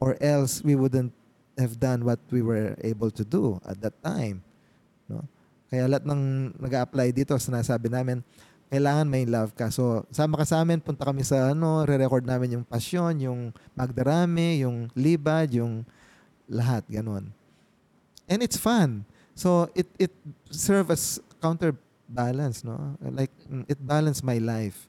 or 0.00 0.16
else 0.22 0.64
we 0.64 0.78
wouldn't 0.78 1.12
have 1.58 1.76
done 1.76 2.06
what 2.06 2.18
we 2.32 2.40
were 2.40 2.78
able 2.80 3.10
to 3.12 3.26
do 3.26 3.60
at 3.66 3.76
that 3.82 3.94
time. 4.00 4.40
No? 5.10 5.20
Kaya 5.72 5.88
lahat 5.88 6.04
ng 6.04 6.52
nag 6.60 6.74
apply 6.78 7.10
dito, 7.16 7.32
sinasabi 7.36 7.88
namin, 7.88 8.20
kailangan 8.72 9.04
may 9.04 9.28
love 9.28 9.52
ka. 9.52 9.68
So, 9.68 10.08
sama 10.08 10.40
ka 10.40 10.48
sa 10.48 10.64
amin, 10.64 10.80
punta 10.80 11.04
kami 11.04 11.20
sa 11.20 11.52
ano, 11.52 11.84
re-record 11.84 12.24
namin 12.24 12.56
yung 12.56 12.64
passion, 12.64 13.12
yung 13.20 13.52
magdarami, 13.76 14.64
yung 14.64 14.88
libad, 14.96 15.52
yung 15.52 15.84
lahat, 16.48 16.80
ganun. 16.88 17.28
And 18.24 18.40
it's 18.40 18.56
fun. 18.56 19.04
So, 19.36 19.68
it 19.76 19.92
it 20.00 20.12
serve 20.48 20.88
as 20.88 21.20
counterbalance, 21.36 22.64
no? 22.64 22.96
Like, 23.04 23.28
mm, 23.44 23.68
it 23.68 23.76
balance 23.76 24.24
my 24.24 24.40
life. 24.40 24.88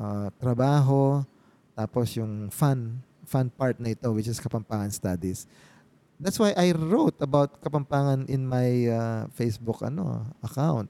Uh, 0.00 0.32
trabaho, 0.40 1.20
tapos 1.76 2.16
yung 2.16 2.48
fun, 2.48 3.04
fun 3.28 3.52
part 3.52 3.76
na 3.76 3.92
ito, 3.92 4.08
which 4.16 4.32
is 4.32 4.40
Kapampangan 4.40 4.88
Studies. 4.88 5.44
That's 6.16 6.40
why 6.40 6.56
I 6.56 6.72
wrote 6.72 7.20
about 7.20 7.60
Kapampangan 7.60 8.32
in 8.32 8.48
my 8.48 8.88
uh, 8.88 9.22
Facebook 9.36 9.84
ano 9.84 10.24
account. 10.40 10.88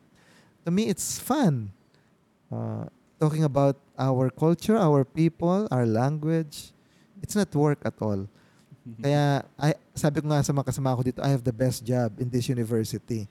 To 0.63 0.71
me, 0.71 0.87
it's 0.87 1.19
fun. 1.19 1.75
Uh, 2.51 2.85
talking 3.21 3.45
about 3.45 3.77
our 3.99 4.31
culture, 4.31 4.77
our 4.77 5.05
people, 5.05 5.69
our 5.71 5.87
language. 5.87 6.73
It's 7.23 7.37
not 7.37 7.55
work 7.55 7.79
at 7.85 7.95
all. 8.01 8.27
Kaya 9.05 9.45
I, 9.61 9.77
sabi 9.95 10.25
ko 10.25 10.33
nga 10.33 10.43
sa 10.43 10.51
mga 10.57 10.67
kasama 10.73 10.97
ko 10.97 11.03
dito, 11.05 11.21
I 11.23 11.31
have 11.31 11.45
the 11.45 11.55
best 11.55 11.85
job 11.85 12.17
in 12.19 12.33
this 12.33 12.49
university. 12.49 13.29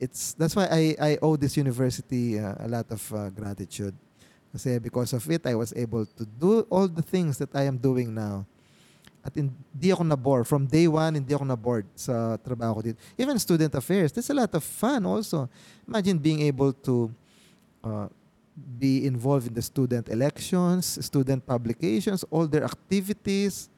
It's 0.00 0.32
that's 0.32 0.56
why 0.56 0.66
I 0.66 0.82
I 0.96 1.10
owe 1.20 1.36
this 1.36 1.60
university 1.60 2.40
uh, 2.40 2.56
a 2.56 2.68
lot 2.68 2.88
of 2.88 3.02
uh, 3.12 3.28
gratitude. 3.28 3.92
Kasi 4.50 4.80
because 4.80 5.12
of 5.12 5.22
it, 5.30 5.46
I 5.46 5.54
was 5.54 5.70
able 5.76 6.08
to 6.08 6.24
do 6.26 6.66
all 6.72 6.88
the 6.88 7.04
things 7.04 7.38
that 7.38 7.54
I 7.54 7.68
am 7.70 7.78
doing 7.78 8.10
now. 8.10 8.48
At 9.20 9.36
hindi 9.36 9.92
ako 9.92 10.02
na-bore. 10.08 10.48
From 10.48 10.64
day 10.64 10.88
one, 10.88 11.20
hindi 11.20 11.36
ako 11.36 11.44
na-bored 11.44 11.86
sa 11.92 12.40
trabaho 12.40 12.80
ko 12.80 12.82
dito. 12.82 12.98
Even 13.20 13.36
student 13.36 13.70
affairs, 13.76 14.10
there's 14.10 14.32
a 14.32 14.34
lot 14.34 14.50
of 14.56 14.64
fun 14.64 15.04
also. 15.04 15.46
Imagine 15.84 16.16
being 16.16 16.40
able 16.40 16.72
to 16.72 17.12
uh, 17.84 18.08
be 18.78 19.06
involved 19.06 19.46
in 19.46 19.54
the 19.54 19.62
student 19.62 20.08
elections, 20.08 20.98
student 21.04 21.44
publications, 21.46 22.24
all 22.30 22.46
their 22.46 22.64
activities, 22.64 23.68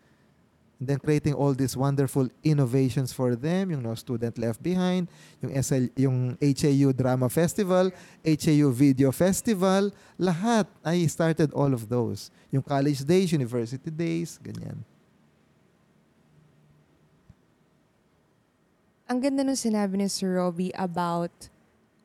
and 0.82 0.88
then 0.88 0.98
creating 0.98 1.34
all 1.34 1.54
these 1.54 1.76
wonderful 1.76 2.28
innovations 2.42 3.12
for 3.12 3.36
them, 3.36 3.70
yung 3.70 3.82
no 3.82 3.94
student 3.94 4.36
left 4.38 4.62
behind, 4.62 5.06
yung 5.38 5.54
SL, 5.62 5.86
yung 5.94 6.34
HAU 6.42 6.90
Drama 6.90 7.30
Festival, 7.30 7.94
HAU 8.26 8.70
Video 8.74 9.12
Festival, 9.12 9.94
lahat. 10.18 10.66
I 10.82 11.06
started 11.06 11.54
all 11.54 11.70
of 11.70 11.86
those. 11.86 12.34
Yung 12.50 12.66
college 12.66 13.06
days, 13.06 13.30
university 13.30 13.94
days, 13.94 14.42
ganyan. 14.42 14.82
Ang 19.06 19.22
ganda 19.22 19.46
nung 19.46 19.54
sinabi 19.54 20.02
ni 20.02 20.10
Sir 20.10 20.40
Robbie 20.40 20.74
about 20.74 21.30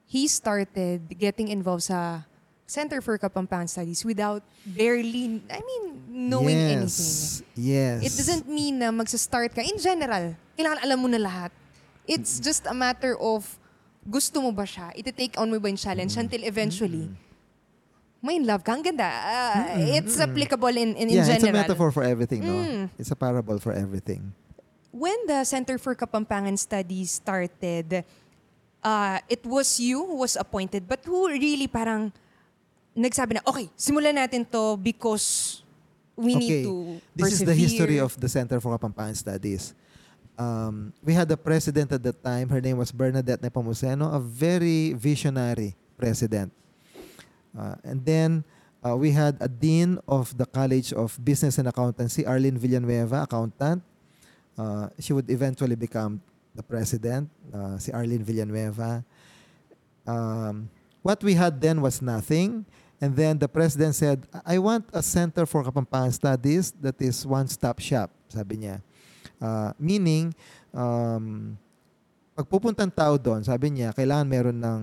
he 0.05 0.30
started 0.30 1.01
getting 1.17 1.49
involved 1.49 1.89
sa 1.89 2.30
Center 2.68 2.99
for 2.99 3.15
Kapampangan 3.15 3.72
Studies 3.72 4.03
without 4.03 4.43
barely, 4.68 5.39
I 5.47 5.63
mean, 5.63 6.03
knowing 6.11 6.51
anything. 6.51 6.84
yes. 6.84 7.41
Yes. 7.55 7.99
It 8.03 8.13
doesn't 8.20 8.43
mean 8.43 8.84
na 8.84 8.91
magsa-start 8.91 9.55
ka. 9.55 9.63
In 9.63 9.80
general, 9.80 10.36
kailangan 10.59 10.84
alam 10.84 10.99
mo 10.99 11.07
na 11.07 11.15
lahat. 11.15 11.55
It's 12.03 12.43
just 12.43 12.68
a 12.68 12.76
matter 12.76 13.15
of 13.15 13.47
gusto 14.03 14.43
mo 14.43 14.51
ba 14.51 14.68
siya? 14.68 14.91
Iti-take 14.99 15.39
on 15.39 15.47
mo 15.47 15.63
ba 15.63 15.72
yung 15.72 15.80
challenge 15.80 16.20
until 16.20 16.43
eventually, 16.43 17.07
may 18.20 18.36
in 18.36 18.43
love 18.43 18.68
ka. 18.68 18.76
Ang 18.76 18.84
ganda. 18.84 19.07
Ah, 19.07 19.80
it's 19.80 20.20
applicable 20.20 20.76
in, 20.76 20.91
in, 20.99 21.07
in 21.07 21.24
yeah, 21.24 21.24
general. 21.24 21.47
it's 21.47 21.47
a 21.47 21.59
metaphor 21.63 21.89
for 21.95 22.03
everything, 22.03 22.43
no? 22.43 22.51
Mm. 22.51 22.84
It's 22.99 23.11
a 23.11 23.15
parable 23.15 23.63
for 23.63 23.72
everything. 23.72 24.36
When 24.91 25.15
the 25.24 25.47
Center 25.47 25.80
for 25.80 25.95
Kapampangan 25.95 26.59
Studies 26.59 27.15
started, 27.15 28.03
uh, 28.84 29.20
it 29.32 29.47
was 29.47 29.80
you 29.80 30.03
who 30.03 30.20
was 30.20 30.36
appointed, 30.36 30.84
but 30.84 30.99
who 31.07 31.32
really 31.32 31.72
parang 31.72 32.11
nagsabi 32.98 33.38
na, 33.38 33.45
okay, 33.45 33.70
simulan 33.78 34.18
natin 34.18 34.43
to 34.50 34.76
because 34.82 35.62
we 36.18 36.34
need 36.34 36.66
to 36.66 36.98
This 37.14 37.38
is 37.38 37.45
the 37.45 37.54
history 37.54 38.02
persevere." 38.02 38.10
of 38.10 38.12
the 38.18 38.30
Center 38.30 38.58
for 38.58 38.74
Kapampangan 38.74 39.14
Studies. 39.14 39.78
Um, 40.38 40.93
we 41.02 41.14
had 41.14 41.30
a 41.30 41.38
president 41.38 41.93
at 41.93 42.02
that 42.02 42.22
time. 42.22 42.50
Her 42.50 42.62
name 42.62 42.78
was 42.78 42.93
Bernadette 42.93 43.41
Nepomuceno, 43.41 44.14
a 44.14 44.22
very 44.22 44.93
visionary 44.93 45.74
president. 45.98 46.54
Uh, 47.58 47.74
and 47.82 48.06
then 48.06 48.45
uh, 48.86 48.93
we 48.93 49.10
had 49.10 49.38
a 49.41 49.50
dean 49.50 49.98
of 50.06 50.38
the 50.38 50.45
College 50.45 50.93
of 50.93 51.18
Business 51.26 51.58
and 51.58 51.68
Accountancy, 51.68 52.26
Arlene 52.26 52.58
Villanueva, 52.58 53.26
accountant. 53.26 53.82
Uh, 54.58 54.89
she 55.02 55.14
would 55.14 55.30
eventually 55.30 55.76
become 55.76 56.22
the 56.54 56.62
president, 56.62 57.30
uh, 57.54 57.78
si 57.78 57.91
Arlene 57.91 58.24
Villanueva. 58.24 59.06
Um, 60.06 60.70
what 61.02 61.22
we 61.24 61.34
had 61.34 61.62
then 61.62 61.82
was 61.82 62.02
nothing. 62.02 62.66
And 62.98 63.14
then 63.14 63.38
the 63.38 63.48
president 63.48 63.93
said, 63.93 64.26
I 64.41 64.58
want 64.58 64.89
a 64.89 65.06
center 65.06 65.45
for 65.45 65.62
Kapampangan 65.62 66.14
Studies 66.14 66.74
that 66.82 66.98
is 66.98 67.22
one-stop 67.26 67.78
shop, 67.78 68.10
sabi 68.26 68.66
niya. 68.66 68.82
Uh, 69.38 69.70
meaning, 69.78 70.34
um, 70.74 71.54
pag 72.34 72.50
pupuntang 72.50 72.89
tao 72.89 73.14
doon, 73.22 73.45
sabi 73.45 73.70
niya, 73.70 73.93
kailangan 73.93 74.26
meron 74.26 74.58
ng 74.58 74.82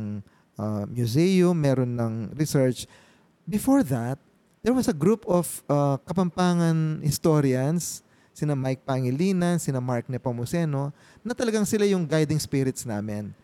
uh, 0.54 0.86
museum, 0.86 1.58
meron 1.58 1.90
ng 1.98 2.14
research. 2.38 2.86
Before 3.50 3.82
that, 3.90 4.22
there 4.62 4.72
was 4.72 4.86
a 4.86 4.94
group 4.94 5.26
of 5.26 5.50
uh, 5.66 5.98
Kapampangan 6.06 7.02
historians, 7.02 8.06
sina 8.30 8.54
Mike 8.54 8.86
Pangilinan, 8.86 9.58
sina 9.58 9.82
Mark 9.82 10.06
Nepomuceno, 10.06 10.94
na 11.26 11.34
talagang 11.34 11.66
sila 11.66 11.82
yung 11.82 12.06
guiding 12.06 12.38
spirits 12.38 12.86
namin. 12.86 13.34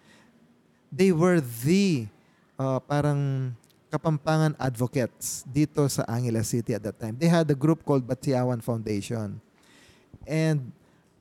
They 0.95 1.11
were 1.11 1.43
the 1.43 2.07
uh, 2.55 2.79
parang 2.83 3.55
Kapampangan 3.91 4.55
advocates 4.55 5.43
dito 5.51 5.83
sa 5.91 6.07
Angeles 6.07 6.47
City 6.47 6.79
at 6.79 6.83
that 6.87 6.97
time. 6.97 7.19
They 7.19 7.27
had 7.27 7.51
a 7.51 7.59
group 7.59 7.83
called 7.83 8.07
Batiawan 8.07 8.63
Foundation. 8.63 9.43
And 10.25 10.71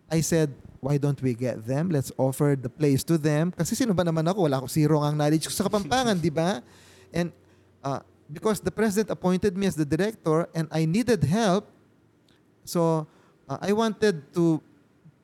I 0.06 0.22
said, 0.22 0.54
why 0.78 1.02
don't 1.02 1.18
we 1.22 1.34
get 1.34 1.66
them? 1.66 1.90
Let's 1.90 2.14
offer 2.14 2.54
the 2.54 2.70
place 2.70 3.02
to 3.10 3.18
them. 3.18 3.52
Kasi 3.52 3.74
sino 3.74 3.94
ba 3.94 4.06
naman 4.06 4.26
ako? 4.30 4.46
Wala 4.46 4.62
ako 4.62 4.68
zero 4.70 5.02
ang 5.02 5.18
knowledge 5.18 5.50
ko 5.50 5.54
sa 5.54 5.66
Kapampangan, 5.66 6.22
di 6.22 6.30
ba? 6.30 6.62
And 7.10 7.34
uh, 7.82 8.06
because 8.30 8.62
the 8.62 8.72
president 8.72 9.10
appointed 9.10 9.58
me 9.58 9.66
as 9.66 9.74
the 9.74 9.86
director 9.86 10.46
and 10.54 10.70
I 10.70 10.86
needed 10.86 11.26
help, 11.26 11.66
so 12.64 13.10
uh, 13.50 13.58
I 13.58 13.74
wanted 13.74 14.22
to 14.38 14.62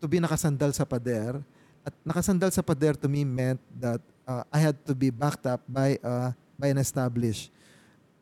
to 0.02 0.06
be 0.10 0.18
nakasandal 0.18 0.74
sa 0.74 0.84
pader. 0.84 1.46
At 1.86 1.94
nakasandal 2.02 2.50
sa 2.50 2.66
pader 2.66 2.98
to 2.98 3.08
me 3.08 3.22
meant 3.22 3.62
that 3.78 4.02
uh, 4.26 4.42
I 4.50 4.60
had 4.60 4.78
to 4.90 4.98
be 4.98 5.14
backed 5.14 5.46
up 5.46 5.62
by 5.70 6.02
uh, 6.02 6.34
by 6.58 6.68
an 6.68 6.78
established 6.78 7.52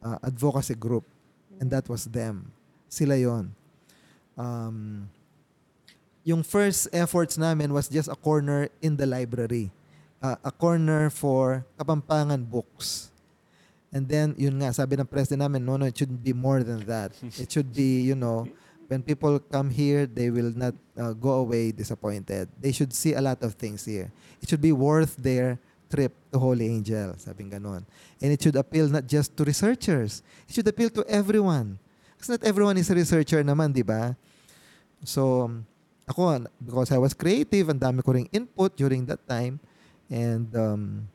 uh, 0.03 0.17
advocacy 0.23 0.75
group. 0.75 1.03
And 1.59 1.69
that 1.71 1.87
was 1.87 2.05
them. 2.05 2.51
Sila 2.89 3.15
yon. 3.15 3.53
Um, 4.37 5.09
yung 6.23 6.43
first 6.43 6.87
efforts 6.91 7.37
namin 7.37 7.73
was 7.73 7.87
just 7.87 8.09
a 8.09 8.15
corner 8.15 8.69
in 8.81 8.95
the 8.97 9.05
library. 9.05 9.71
Uh, 10.21 10.35
a 10.43 10.51
corner 10.51 11.09
for 11.09 11.65
Kapampangan 11.77 12.49
books. 12.49 13.11
And 13.93 14.09
then, 14.09 14.33
yun 14.37 14.57
nga, 14.57 14.73
sabi 14.73 14.97
ng 14.97 15.05
president 15.05 15.45
namin, 15.45 15.61
no, 15.61 15.77
no, 15.77 15.85
it 15.85 15.93
should 15.93 16.23
be 16.23 16.33
more 16.33 16.63
than 16.63 16.81
that. 16.89 17.13
It 17.37 17.51
should 17.51 17.69
be, 17.69 18.01
you 18.01 18.15
know, 18.15 18.49
when 18.87 19.03
people 19.03 19.37
come 19.37 19.69
here, 19.69 20.05
they 20.05 20.29
will 20.29 20.49
not 20.55 20.73
uh, 20.97 21.13
go 21.13 21.45
away 21.45 21.71
disappointed. 21.71 22.49
They 22.59 22.71
should 22.71 22.93
see 22.93 23.13
a 23.13 23.21
lot 23.21 23.43
of 23.43 23.53
things 23.53 23.85
here. 23.85 24.09
It 24.41 24.49
should 24.49 24.61
be 24.61 24.71
worth 24.73 25.15
their 25.17 25.59
trip 25.93 26.09
to 26.33 26.41
Holy 26.41 26.65
Angel, 26.65 27.13
sabing 27.21 27.53
ganon. 27.53 27.85
And 28.17 28.33
it 28.33 28.41
should 28.41 28.57
appeal 28.57 28.89
not 28.89 29.05
just 29.05 29.37
to 29.37 29.45
researchers. 29.45 30.25
It 30.49 30.57
should 30.57 30.65
appeal 30.65 30.89
to 30.97 31.05
everyone. 31.05 31.77
Kasi 32.17 32.33
not 32.33 32.41
everyone 32.41 32.81
is 32.81 32.89
a 32.89 32.97
researcher 32.97 33.45
naman, 33.45 33.69
di 33.69 33.85
ba? 33.85 34.17
So, 35.05 35.53
ako, 36.09 36.49
because 36.57 36.89
I 36.89 36.97
was 36.97 37.13
creative, 37.13 37.69
ang 37.69 37.77
dami 37.77 38.01
ko 38.01 38.17
ring 38.17 38.25
input 38.33 38.73
during 38.73 39.05
that 39.05 39.21
time. 39.29 39.61
And 40.09 40.49
um, 40.57 41.05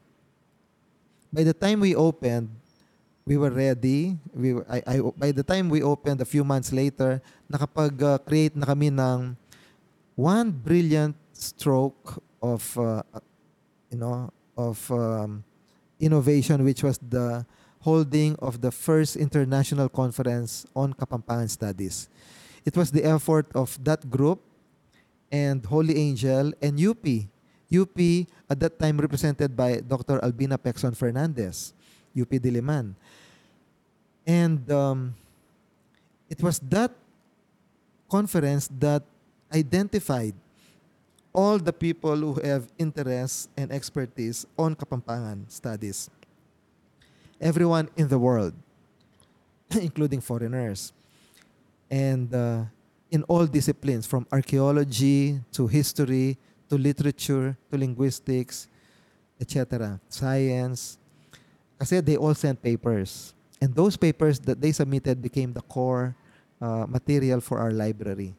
by 1.34 1.42
the 1.42 1.56
time 1.56 1.82
we 1.82 1.98
opened, 1.98 2.54
we 3.26 3.36
were 3.36 3.50
ready. 3.50 4.14
We 4.30 4.54
were, 4.54 4.66
I, 4.70 4.78
I, 4.86 4.94
by 5.18 5.34
the 5.34 5.42
time 5.42 5.68
we 5.68 5.82
opened 5.82 6.22
a 6.22 6.28
few 6.28 6.46
months 6.46 6.70
later, 6.70 7.20
nakapag-create 7.50 8.54
na 8.54 8.64
kami 8.64 8.94
ng 8.94 9.34
one 10.14 10.48
brilliant 10.54 11.18
stroke 11.34 12.22
of, 12.40 12.62
uh, 12.78 13.02
you 13.90 13.98
know, 13.98 14.30
of 14.58 14.90
um, 14.90 15.44
innovation, 16.02 16.66
which 16.66 16.82
was 16.82 16.98
the 16.98 17.46
holding 17.80 18.34
of 18.42 18.60
the 18.60 18.74
first 18.74 19.14
international 19.14 19.88
conference 19.88 20.66
on 20.74 20.92
Kapampangan 20.92 21.48
Studies. 21.48 22.10
It 22.66 22.76
was 22.76 22.90
the 22.90 23.06
effort 23.06 23.46
of 23.54 23.78
that 23.86 24.10
group 24.10 24.42
and 25.30 25.64
Holy 25.64 25.94
Angel 25.96 26.52
and 26.60 26.74
UP. 26.74 27.06
UP 27.70 27.98
at 28.50 28.58
that 28.58 28.78
time 28.80 28.98
represented 28.98 29.54
by 29.54 29.78
Dr. 29.78 30.18
Albina 30.24 30.58
Pexon 30.58 30.96
Fernandez, 30.96 31.72
UP 32.18 32.28
Diliman. 32.28 32.96
And 34.26 34.60
um, 34.72 35.14
it 36.28 36.42
was 36.42 36.58
that 36.68 36.90
conference 38.10 38.68
that 38.80 39.04
identified 39.52 40.34
all 41.32 41.58
the 41.58 41.72
people 41.72 42.16
who 42.16 42.40
have 42.40 42.66
interest 42.78 43.50
and 43.56 43.70
expertise 43.70 44.46
on 44.58 44.74
Kapampangan 44.74 45.50
studies. 45.50 46.10
Everyone 47.40 47.88
in 47.96 48.08
the 48.08 48.18
world, 48.18 48.54
including 49.70 50.20
foreigners. 50.20 50.92
And 51.90 52.34
uh, 52.34 52.64
in 53.10 53.22
all 53.24 53.46
disciplines, 53.46 54.06
from 54.06 54.26
archaeology 54.32 55.40
to 55.52 55.66
history 55.66 56.36
to 56.68 56.76
literature 56.76 57.56
to 57.70 57.78
linguistics, 57.78 58.68
etc., 59.40 60.00
science. 60.08 60.98
Kasi 61.78 62.00
they 62.00 62.16
all 62.16 62.34
sent 62.34 62.60
papers. 62.60 63.32
And 63.60 63.74
those 63.74 63.96
papers 63.96 64.38
that 64.40 64.60
they 64.60 64.72
submitted 64.72 65.22
became 65.22 65.52
the 65.52 65.62
core 65.62 66.14
uh, 66.60 66.86
material 66.86 67.40
for 67.40 67.58
our 67.58 67.70
library. 67.70 68.34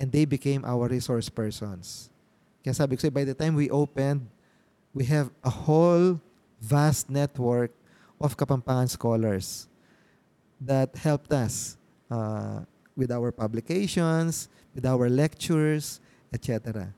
And 0.00 0.08
they 0.08 0.24
became 0.24 0.64
our 0.64 0.88
resource 0.88 1.28
persons. 1.28 2.08
Kaya 2.64 2.72
sabi 2.72 2.96
ko 2.96 3.12
by 3.12 3.28
the 3.28 3.36
time 3.36 3.52
we 3.52 3.68
opened, 3.68 4.24
we 4.96 5.04
have 5.04 5.28
a 5.44 5.52
whole 5.52 6.16
vast 6.60 7.12
network 7.12 7.70
of 8.16 8.36
Kapampangan 8.36 8.88
scholars 8.88 9.68
that 10.60 10.92
helped 10.96 11.32
us 11.32 11.76
uh, 12.10 12.64
with 12.96 13.12
our 13.12 13.32
publications, 13.32 14.48
with 14.74 14.84
our 14.84 15.08
lectures, 15.08 16.00
etc. 16.32 16.92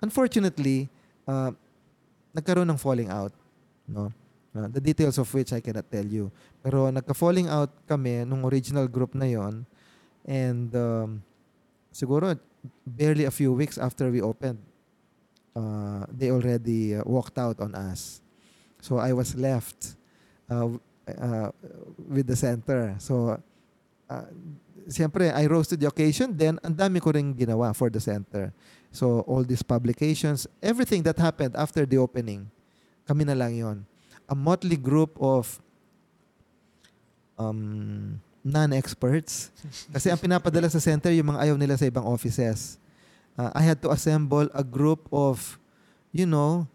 Unfortunately, 0.00 0.88
uh, 1.28 1.52
nagkaroon 2.36 2.68
ng 2.68 2.76
falling 2.76 3.08
out. 3.08 3.32
No? 3.88 4.12
Uh, 4.54 4.68
the 4.70 4.78
details 4.80 5.18
of 5.18 5.26
which 5.34 5.50
I 5.52 5.58
cannot 5.58 5.90
tell 5.90 6.04
you. 6.06 6.30
Pero 6.62 6.86
nagka-falling 6.86 7.50
out 7.50 7.74
kami 7.90 8.22
nung 8.22 8.46
original 8.46 8.86
group 8.86 9.10
na 9.16 9.26
yon 9.26 9.66
and 10.22 10.70
um, 10.76 11.18
siguro 11.94 12.34
barely 12.82 13.24
a 13.24 13.30
few 13.30 13.54
weeks 13.54 13.78
after 13.78 14.10
we 14.10 14.18
opened, 14.18 14.58
uh, 15.54 16.04
they 16.10 16.34
already 16.34 16.98
uh, 16.98 17.06
walked 17.06 17.38
out 17.38 17.62
on 17.62 17.74
us. 17.78 18.20
So 18.82 18.98
I 18.98 19.14
was 19.14 19.38
left 19.38 19.94
uh, 20.50 20.74
uh, 21.06 21.50
with 22.10 22.26
the 22.26 22.36
center. 22.36 22.98
So 22.98 23.38
uh, 24.10 24.26
siyempre, 24.88 25.32
I 25.32 25.46
rose 25.46 25.68
to 25.68 25.76
the 25.76 25.86
occasion. 25.86 26.36
Then, 26.36 26.58
ang 26.64 26.74
dami 26.74 27.00
ko 27.00 27.12
rin 27.12 27.34
ginawa 27.34 27.74
for 27.76 27.88
the 27.88 28.00
center. 28.00 28.52
So, 28.92 29.24
all 29.26 29.42
these 29.42 29.62
publications, 29.62 30.46
everything 30.62 31.02
that 31.08 31.18
happened 31.18 31.56
after 31.56 31.86
the 31.86 31.98
opening, 31.98 32.50
kami 33.08 33.24
na 33.24 33.34
lang 33.34 33.56
yon. 33.56 33.86
A 34.28 34.34
motley 34.34 34.76
group 34.76 35.16
of 35.20 35.60
um, 37.38 38.20
non-experts. 38.44 39.48
Kasi 39.88 40.12
ang 40.12 40.20
pinapadala 40.20 40.68
sa 40.68 40.76
center, 40.76 41.08
yung 41.16 41.32
mga 41.32 41.48
ayaw 41.48 41.56
nila 41.56 41.80
sa 41.80 41.88
ibang 41.88 42.04
offices. 42.04 42.76
Uh, 43.34 43.48
I 43.56 43.64
had 43.64 43.80
to 43.82 43.90
assemble 43.90 44.46
a 44.52 44.62
group 44.62 45.08
of, 45.08 45.56
you 46.12 46.28
know, 46.28 46.68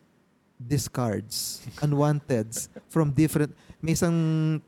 discards, 0.60 1.64
unwanteds 1.80 2.68
from 2.92 3.14
different, 3.16 3.56
may 3.80 3.96
isang 3.96 4.60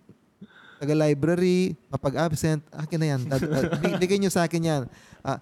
taga-library, 0.80 1.76
mapag-absent, 1.92 2.64
akin 2.72 2.98
na 3.02 3.08
yan. 3.18 3.22
Dad, 3.28 3.44
uh, 3.44 3.98
bigay 4.00 4.18
nyo 4.22 4.32
sa 4.32 4.48
akin 4.48 4.62
yan. 4.64 4.82
Uh, 5.26 5.38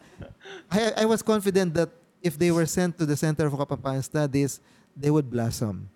I, 0.71 1.03
I 1.03 1.05
was 1.05 1.21
confident 1.21 1.75
that 1.75 1.91
if 2.23 2.35
they 2.39 2.49
were 2.49 2.65
sent 2.65 2.97
to 2.97 3.05
the 3.05 3.15
Center 3.15 3.47
for 3.47 3.59
Kapampangan 3.61 4.03
Studies, 4.03 4.59
they 4.97 5.11
would 5.11 5.29
blossom. 5.29 5.87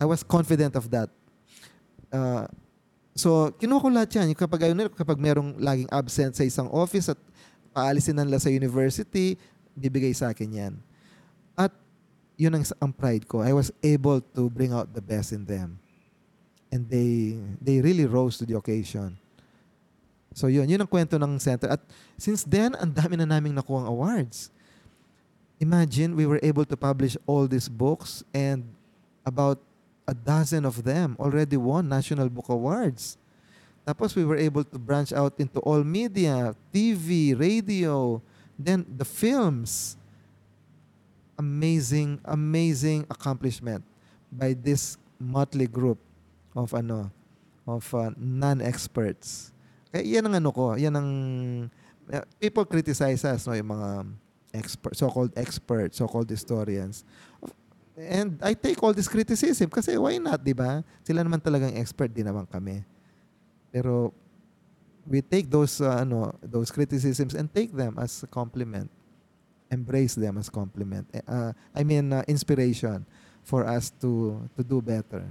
I 0.00 0.06
was 0.06 0.26
confident 0.26 0.74
of 0.74 0.90
that. 0.90 1.10
Uh, 2.10 2.46
so, 3.12 3.52
kinuha 3.56 3.82
ko 3.82 3.88
lahat 3.92 4.10
yan. 4.16 4.32
Kapag, 4.36 4.68
ayun, 4.68 4.88
kapag 4.92 5.18
merong 5.20 5.56
laging 5.60 5.90
absent 5.92 6.32
sa 6.36 6.44
isang 6.44 6.68
office 6.72 7.12
at 7.12 7.20
paalisin 7.72 8.16
nila 8.16 8.40
sa 8.40 8.52
university, 8.52 9.36
bibigay 9.76 10.12
sa 10.12 10.32
akin 10.32 10.50
yan. 10.52 10.74
At 11.56 11.72
yun 12.36 12.52
ang, 12.56 12.64
ang 12.80 12.92
pride 12.92 13.24
ko. 13.28 13.40
I 13.40 13.52
was 13.56 13.72
able 13.80 14.20
to 14.36 14.48
bring 14.52 14.72
out 14.72 14.92
the 14.92 15.04
best 15.04 15.32
in 15.32 15.44
them. 15.44 15.80
And 16.72 16.88
they 16.88 17.36
they 17.60 17.84
really 17.84 18.08
rose 18.08 18.40
to 18.40 18.48
the 18.48 18.56
occasion. 18.56 19.20
So 20.32 20.48
yun, 20.48 20.68
yun 20.68 20.80
ang 20.80 20.88
kwento 20.88 21.20
ng 21.20 21.36
center. 21.36 21.68
At 21.68 21.84
since 22.16 22.44
then, 22.48 22.72
ang 22.80 22.92
dami 22.92 23.20
na 23.20 23.28
naming 23.28 23.52
nakuha 23.52 23.84
awards. 23.84 24.48
Imagine, 25.60 26.16
we 26.16 26.26
were 26.26 26.40
able 26.42 26.64
to 26.66 26.74
publish 26.74 27.14
all 27.28 27.46
these 27.46 27.68
books 27.68 28.24
and 28.34 28.66
about 29.22 29.60
a 30.06 30.14
dozen 30.14 30.64
of 30.64 30.82
them 30.82 31.16
already 31.18 31.56
won 31.56 31.88
National 31.88 32.28
Book 32.28 32.48
Awards. 32.48 33.16
Tapos 33.86 34.14
we 34.14 34.24
were 34.24 34.38
able 34.38 34.62
to 34.62 34.78
branch 34.78 35.12
out 35.12 35.34
into 35.38 35.58
all 35.60 35.82
media, 35.82 36.54
TV, 36.72 37.34
radio, 37.38 38.22
then 38.58 38.86
the 38.86 39.04
films. 39.04 39.96
Amazing, 41.38 42.20
amazing 42.24 43.06
accomplishment 43.10 43.82
by 44.30 44.54
this 44.54 44.96
motley 45.18 45.66
group 45.66 45.98
of 46.54 46.70
ano 46.74 47.10
of 47.66 47.82
uh, 47.94 48.10
non-experts. 48.14 49.50
Kaya 49.90 50.06
yan 50.06 50.30
ang 50.30 50.38
ano 50.38 50.50
ko, 50.54 50.78
yan 50.78 50.94
ang 50.94 51.10
uh, 52.12 52.24
people 52.38 52.62
criticize 52.62 53.26
us 53.26 53.46
no 53.46 53.54
yung 53.58 53.70
mga 53.74 53.90
expert 54.54 54.94
so-called 54.94 55.32
experts, 55.34 55.98
so-called 55.98 56.28
historians. 56.28 57.02
And 58.08 58.38
I 58.42 58.54
take 58.54 58.82
all 58.82 58.92
this 58.92 59.06
criticism 59.06 59.70
kasi 59.70 59.94
why 59.94 60.18
not, 60.18 60.42
'di 60.42 60.54
ba? 60.56 60.82
Sila 61.06 61.22
naman 61.22 61.38
talagang 61.38 61.74
expert 61.78 62.10
din 62.10 62.26
naman 62.26 62.48
kami. 62.50 62.82
Pero 63.70 64.10
we 65.06 65.22
take 65.22 65.50
those 65.50 65.80
uh, 65.82 66.02
ano, 66.02 66.34
those 66.42 66.70
criticisms 66.70 67.34
and 67.34 67.50
take 67.50 67.70
them 67.74 67.98
as 67.98 68.22
a 68.22 68.28
compliment. 68.28 68.90
Embrace 69.72 70.14
them 70.14 70.36
as 70.36 70.52
compliment. 70.52 71.08
Uh, 71.24 71.56
I 71.72 71.82
mean 71.82 72.12
uh, 72.12 72.22
inspiration 72.28 73.06
for 73.42 73.64
us 73.64 73.90
to 74.02 74.42
to 74.54 74.62
do 74.62 74.82
better. 74.84 75.24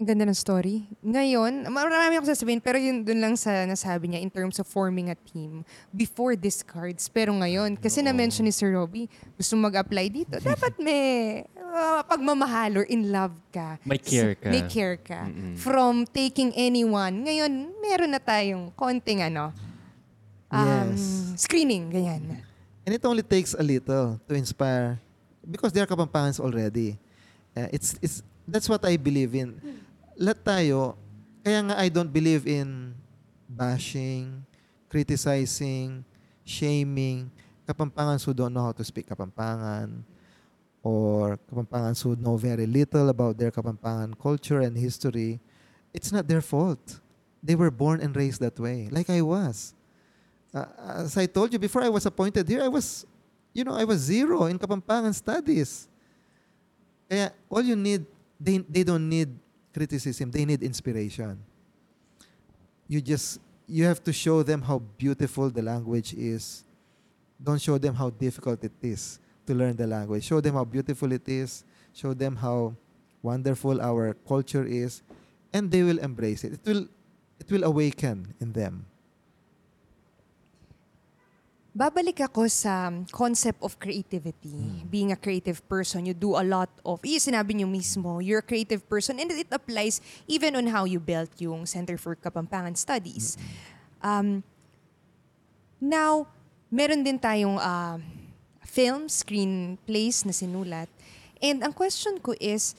Ang 0.00 0.08
ganda 0.08 0.24
ng 0.24 0.32
story. 0.32 0.88
Ngayon, 1.04 1.68
marami 1.68 2.16
akong 2.16 2.32
sasabihin, 2.32 2.56
pero 2.64 2.80
yun 2.80 3.04
dun 3.04 3.20
lang 3.20 3.36
sa 3.36 3.68
nasabi 3.68 4.08
niya 4.08 4.24
in 4.24 4.32
terms 4.32 4.56
of 4.56 4.64
forming 4.64 5.12
a 5.12 5.16
team 5.28 5.60
before 5.92 6.32
discards. 6.32 7.04
Pero 7.12 7.36
ngayon, 7.36 7.76
kasi 7.76 8.00
na-mention 8.00 8.48
ni 8.48 8.52
Sir 8.56 8.72
Robbie, 8.72 9.12
gusto 9.36 9.60
mag-apply 9.60 10.08
dito, 10.08 10.40
dapat 10.56 10.72
may 10.80 11.44
uh, 11.52 12.00
pagmamahal 12.08 12.80
or 12.80 12.88
in 12.88 13.12
love 13.12 13.36
ka. 13.52 13.76
May 13.84 14.00
care 14.00 14.32
ka. 14.40 14.48
May 14.48 14.64
care 14.72 14.96
ka. 14.96 15.28
Mm-mm. 15.28 15.60
From 15.60 16.08
taking 16.08 16.56
anyone, 16.56 17.20
ngayon, 17.28 17.68
meron 17.84 18.16
na 18.16 18.24
tayong 18.24 18.72
konting 18.72 19.20
ano, 19.20 19.52
um, 20.48 20.96
Yes. 20.96 21.36
screening, 21.44 21.92
ganyan. 21.92 22.40
And 22.88 22.96
it 22.96 23.04
only 23.04 23.20
takes 23.20 23.52
a 23.52 23.60
little 23.60 24.16
to 24.16 24.32
inspire 24.32 24.96
because 25.44 25.76
they 25.76 25.84
are 25.84 25.90
Kapampangans 25.92 26.40
already. 26.40 26.96
Uh, 27.52 27.68
it's 27.68 28.00
it's 28.00 28.24
that's 28.48 28.64
what 28.64 28.80
I 28.88 28.96
believe 28.96 29.36
in. 29.36 29.60
Lahat 30.20 30.44
tayo, 30.44 31.00
kaya 31.40 31.64
nga 31.64 31.80
I 31.80 31.88
don't 31.88 32.12
believe 32.12 32.44
in 32.44 32.92
bashing, 33.48 34.44
criticizing, 34.92 36.04
shaming 36.44 37.32
Kapampangans 37.64 38.28
who 38.28 38.36
don't 38.36 38.52
know 38.52 38.68
how 38.68 38.76
to 38.76 38.84
speak 38.84 39.08
Kapampangan 39.08 40.04
or 40.84 41.40
Kapampangans 41.48 42.04
who 42.04 42.20
know 42.20 42.36
very 42.36 42.68
little 42.68 43.08
about 43.08 43.40
their 43.40 43.48
Kapampangan 43.48 44.12
culture 44.20 44.60
and 44.60 44.76
history. 44.76 45.40
It's 45.94 46.12
not 46.12 46.28
their 46.28 46.44
fault. 46.44 47.00
They 47.40 47.56
were 47.56 47.72
born 47.72 48.04
and 48.04 48.12
raised 48.12 48.44
that 48.44 48.60
way, 48.60 48.92
like 48.92 49.08
I 49.08 49.24
was. 49.24 49.72
Uh, 50.52 50.68
as 51.00 51.16
I 51.16 51.32
told 51.32 51.48
you 51.48 51.58
before 51.58 51.80
I 51.80 51.88
was 51.88 52.04
appointed 52.04 52.44
here, 52.44 52.60
I 52.60 52.68
was, 52.68 53.06
you 53.56 53.64
know, 53.64 53.72
I 53.72 53.88
was 53.88 54.04
zero 54.04 54.52
in 54.52 54.60
Kapampangan 54.60 55.16
studies. 55.16 55.88
Kaya 57.08 57.32
all 57.48 57.64
you 57.64 57.72
need, 57.72 58.04
they, 58.36 58.60
they 58.68 58.84
don't 58.84 59.08
need 59.08 59.32
criticism, 59.72 60.30
they 60.30 60.44
need 60.44 60.62
inspiration. 60.62 61.38
You 62.88 63.00
just, 63.00 63.40
you 63.66 63.84
have 63.84 64.02
to 64.04 64.12
show 64.12 64.42
them 64.42 64.62
how 64.62 64.78
beautiful 64.98 65.50
the 65.50 65.62
language 65.62 66.14
is. 66.14 66.64
Don't 67.42 67.60
show 67.60 67.78
them 67.78 67.94
how 67.94 68.10
difficult 68.10 68.62
it 68.64 68.72
is 68.82 69.18
to 69.46 69.54
learn 69.54 69.76
the 69.76 69.86
language. 69.86 70.24
Show 70.24 70.40
them 70.40 70.54
how 70.54 70.64
beautiful 70.64 71.10
it 71.12 71.28
is. 71.28 71.64
Show 71.92 72.14
them 72.14 72.36
how 72.36 72.74
wonderful 73.22 73.80
our 73.80 74.14
culture 74.26 74.64
is. 74.64 75.02
And 75.52 75.70
they 75.70 75.82
will 75.82 75.98
embrace 75.98 76.44
it. 76.44 76.54
It 76.54 76.60
will, 76.64 76.88
it 77.38 77.50
will 77.50 77.64
awaken 77.64 78.34
in 78.40 78.52
them. 78.52 78.86
Babalik 81.70 82.18
ako 82.18 82.50
sa 82.50 82.90
concept 83.14 83.62
of 83.62 83.78
creativity. 83.78 84.82
Being 84.90 85.14
a 85.14 85.18
creative 85.18 85.62
person, 85.70 86.02
you 86.02 86.14
do 86.18 86.34
a 86.34 86.42
lot 86.42 86.66
of, 86.82 86.98
iya 87.06 87.22
sinabi 87.22 87.54
niyo 87.54 87.70
mismo, 87.70 88.18
you're 88.18 88.42
a 88.42 88.46
creative 88.46 88.82
person 88.90 89.22
and 89.22 89.30
it 89.30 89.46
applies 89.54 90.02
even 90.26 90.58
on 90.58 90.66
how 90.66 90.82
you 90.82 90.98
built 90.98 91.30
yung 91.38 91.70
Center 91.70 91.94
for 91.94 92.18
Kapampangan 92.18 92.74
Studies. 92.74 93.38
Um, 94.02 94.42
now, 95.78 96.26
meron 96.74 97.06
din 97.06 97.22
tayong 97.22 97.62
uh, 97.62 98.02
film, 98.66 99.06
screenplays 99.06 100.26
na 100.26 100.34
sinulat. 100.34 100.90
And 101.38 101.62
ang 101.62 101.70
question 101.70 102.18
ko 102.18 102.34
is, 102.42 102.74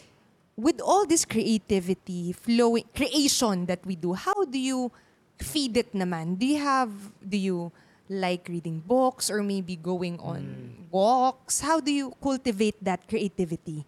with 0.60 0.84
all 0.84 1.08
this 1.08 1.24
creativity, 1.24 2.36
flowing, 2.36 2.84
creation 2.92 3.72
that 3.72 3.80
we 3.88 3.96
do, 3.96 4.20
how 4.20 4.44
do 4.44 4.60
you 4.60 4.92
feed 5.39 5.80
it 5.80 5.96
naman? 5.96 6.36
Do 6.36 6.44
you 6.44 6.60
have, 6.60 6.92
do 7.24 7.39
you 7.39 7.72
like 8.12 8.51
reading 8.51 8.84
books 8.84 9.32
or 9.32 9.39
maybe 9.41 9.80
going 9.80 10.20
on 10.20 10.76
walks? 10.91 11.64
How 11.64 11.80
do 11.80 11.91
you 11.91 12.12
cultivate 12.20 12.76
that 12.84 13.07
creativity? 13.07 13.88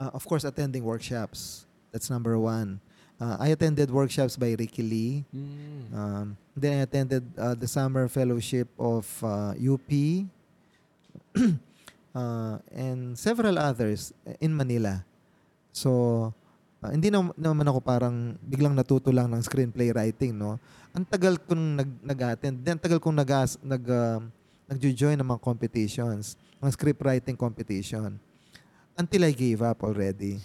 Uh, 0.00 0.10
of 0.16 0.24
course, 0.24 0.44
attending 0.44 0.82
workshops. 0.82 1.66
That's 1.92 2.08
number 2.08 2.38
one. 2.40 2.80
Uh, 3.20 3.36
I 3.38 3.48
attended 3.54 3.90
workshops 3.92 4.34
by 4.34 4.56
Ricky 4.58 4.82
Lee. 4.82 5.24
Mm. 5.30 5.94
Um, 5.94 6.36
then 6.56 6.80
I 6.80 6.82
attended 6.82 7.22
uh, 7.38 7.54
the 7.54 7.68
summer 7.68 8.08
fellowship 8.08 8.66
of 8.80 9.06
uh, 9.22 9.54
UP 9.54 9.90
uh, 12.16 12.58
and 12.72 13.16
several 13.16 13.58
others 13.60 14.12
in 14.40 14.56
Manila. 14.56 15.04
So, 15.70 16.34
uh, 16.82 16.90
hindi 16.90 17.08
na, 17.08 17.30
naman 17.38 17.64
ako 17.70 17.78
parang 17.80 18.34
biglang 18.42 18.74
natuto 18.74 19.14
lang 19.14 19.30
ng 19.30 19.40
screenplay 19.40 19.94
writing, 19.94 20.34
no? 20.34 20.58
Ang 20.92 21.06
tagal 21.06 21.38
kong 21.38 21.78
nag, 21.78 21.90
nag-attend, 22.02 22.58
ang 22.66 22.82
tagal 22.82 22.98
kong 22.98 23.16
nag, 23.16 23.30
nag, 23.62 23.84
uh, 23.86 24.18
nag-join 24.66 25.16
ng 25.16 25.28
mga 25.28 25.40
competitions, 25.40 26.34
mga 26.58 26.72
script 26.74 27.00
writing 27.00 27.38
competition. 27.38 28.18
Until 28.92 29.24
I 29.24 29.32
gave 29.32 29.64
up 29.64 29.80
already. 29.80 30.36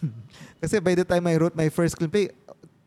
Kasi 0.62 0.82
by 0.82 0.98
the 0.98 1.06
time 1.06 1.22
I 1.30 1.38
wrote 1.38 1.54
my 1.54 1.70
first 1.70 1.94
screenplay, 1.94 2.34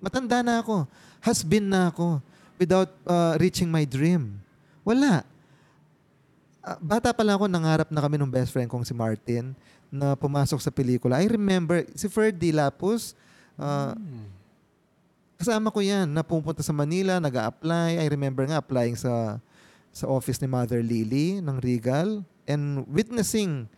matanda 0.04 0.44
na 0.44 0.60
ako. 0.60 0.84
Has 1.24 1.40
been 1.40 1.72
na 1.72 1.88
ako 1.88 2.20
without 2.60 2.92
uh, 3.08 3.40
reaching 3.40 3.72
my 3.72 3.88
dream. 3.88 4.44
Wala. 4.84 5.24
Ah, 6.60 6.78
bata 6.82 7.16
pa 7.16 7.24
lang 7.24 7.40
ako, 7.40 7.48
nangarap 7.48 7.88
na 7.94 8.02
kami 8.04 8.20
ng 8.20 8.28
best 8.28 8.52
friend 8.52 8.68
kong 8.68 8.84
si 8.84 8.92
Martin 8.92 9.56
na 9.96 10.20
pumasok 10.20 10.60
sa 10.60 10.72
pelikula. 10.72 11.24
I 11.24 11.32
remember, 11.32 11.88
si 11.96 12.12
Ferdy 12.12 12.52
Lapus, 12.52 13.16
uh, 13.56 13.96
kasama 15.40 15.72
ko 15.72 15.80
yan, 15.80 16.12
na 16.12 16.24
pumunta 16.24 16.60
sa 16.60 16.76
Manila, 16.76 17.20
nag 17.24 17.36
apply 17.36 18.04
I 18.04 18.08
remember 18.12 18.44
nga 18.44 18.60
applying 18.60 19.00
sa 19.00 19.40
sa 19.96 20.12
office 20.12 20.44
ni 20.44 20.48
Mother 20.52 20.84
Lily 20.84 21.40
ng 21.40 21.56
Regal 21.64 22.20
and 22.44 22.84
witnessing 22.92 23.72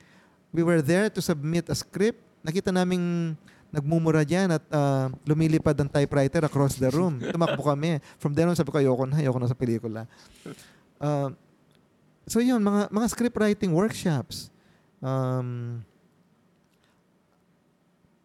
we 0.49 0.65
were 0.65 0.82
there 0.82 1.13
to 1.13 1.22
submit 1.22 1.70
a 1.70 1.78
script. 1.78 2.18
Nakita 2.41 2.74
naming 2.74 3.38
nagmumura 3.70 4.26
dyan 4.26 4.57
at 4.57 4.63
ah, 4.74 5.11
lumilipad 5.28 5.76
ang 5.78 5.91
typewriter 5.91 6.41
across 6.47 6.80
the 6.80 6.89
room. 6.89 7.20
Tumakbo 7.34 7.61
kami. 7.61 7.99
From 8.18 8.34
then 8.34 8.49
on, 8.49 8.57
sabi 8.57 8.72
ko, 8.72 8.82
ayoko 8.82 9.05
na, 9.05 9.22
ayoko 9.22 9.38
na 9.38 9.51
sa 9.51 9.57
pelikula. 9.57 10.09
Ah, 10.97 11.30
so 12.26 12.41
yun, 12.41 12.63
mga, 12.63 12.89
mga 12.89 13.07
script 13.11 13.38
writing 13.38 13.70
workshops. 13.76 14.49
Um, 15.03 15.84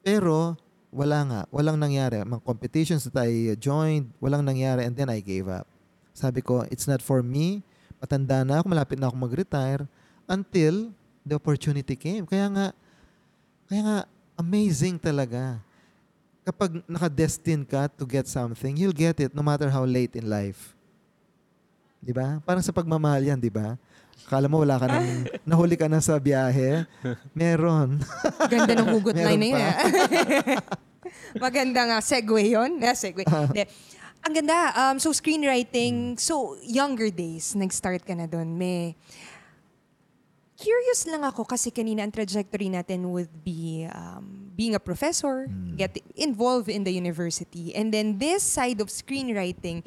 pero, 0.03 0.59
wala 0.93 1.19
nga. 1.25 1.41
Walang 1.49 1.81
nangyari. 1.81 2.21
Mga 2.21 2.45
competitions 2.45 3.09
that 3.09 3.17
I 3.17 3.57
joined, 3.57 4.13
walang 4.21 4.45
nangyari 4.45 4.85
and 4.85 4.93
then 4.93 5.09
I 5.09 5.25
gave 5.25 5.49
up. 5.49 5.65
Sabi 6.13 6.45
ko, 6.45 6.69
it's 6.69 6.85
not 6.85 7.01
for 7.01 7.25
me. 7.25 7.65
Matanda 7.97 8.45
na 8.45 8.61
ako, 8.61 8.67
malapit 8.69 9.01
na 9.01 9.09
ako 9.09 9.17
mag-retire 9.17 9.89
until 10.29 10.93
the 11.25 11.39
opportunity 11.39 11.97
came. 11.97 12.29
Kaya 12.29 12.51
nga, 12.53 12.67
kaya 13.71 13.81
nga, 13.81 13.99
amazing 14.37 15.01
talaga. 15.01 15.63
Kapag 16.43 16.83
nakadestined 16.85 17.65
ka 17.65 17.89
to 17.89 18.05
get 18.05 18.29
something, 18.29 18.77
you'll 18.77 18.93
get 18.93 19.17
it 19.23 19.33
no 19.33 19.41
matter 19.41 19.71
how 19.71 19.87
late 19.87 20.13
in 20.19 20.29
life. 20.29 20.75
Di 22.03 22.11
ba? 22.11 22.43
Parang 22.43 22.61
sa 22.61 22.75
pagmamahal 22.75 23.23
yan, 23.23 23.39
di 23.39 23.49
ba? 23.49 23.79
Akala 24.27 24.49
mo 24.49 24.65
wala 24.65 24.81
ka 24.81 24.87
nang, 24.89 25.29
nahuli 25.45 25.77
ka 25.77 25.93
na 25.93 26.01
sa 26.01 26.17
biyahe. 26.17 26.89
Meron. 27.37 28.01
Ganda 28.53 28.73
ng 28.79 28.89
hugot 28.89 29.17
line 29.17 29.41
na 29.41 29.49
yun. 29.53 29.61
ah. 29.61 29.77
Maganda 31.45 31.81
nga. 31.85 31.99
Segue 32.01 32.53
yun. 32.53 32.81
Yeah, 32.81 32.97
segue. 32.97 33.25
Hindi. 33.25 33.69
Ang 34.23 34.35
ganda. 34.39 34.71
Um, 34.79 34.97
so, 35.03 35.11
screenwriting. 35.11 36.15
So, 36.15 36.55
younger 36.63 37.11
days, 37.11 37.59
nag-start 37.59 38.07
ka 38.07 38.15
na 38.15 38.31
doon. 38.31 38.55
May... 38.55 38.95
Curious 40.63 41.11
lang 41.11 41.27
ako 41.27 41.43
kasi 41.43 41.75
kanina 41.75 42.07
ang 42.07 42.15
trajectory 42.15 42.71
natin 42.71 43.11
would 43.11 43.43
be 43.43 43.83
um, 43.91 44.47
being 44.55 44.79
a 44.79 44.79
professor, 44.79 45.51
get 45.75 45.99
involved 46.15 46.71
in 46.71 46.87
the 46.87 46.95
university. 46.95 47.75
And 47.75 47.91
then 47.91 48.23
this 48.23 48.47
side 48.47 48.79
of 48.79 48.87
screenwriting 48.87 49.83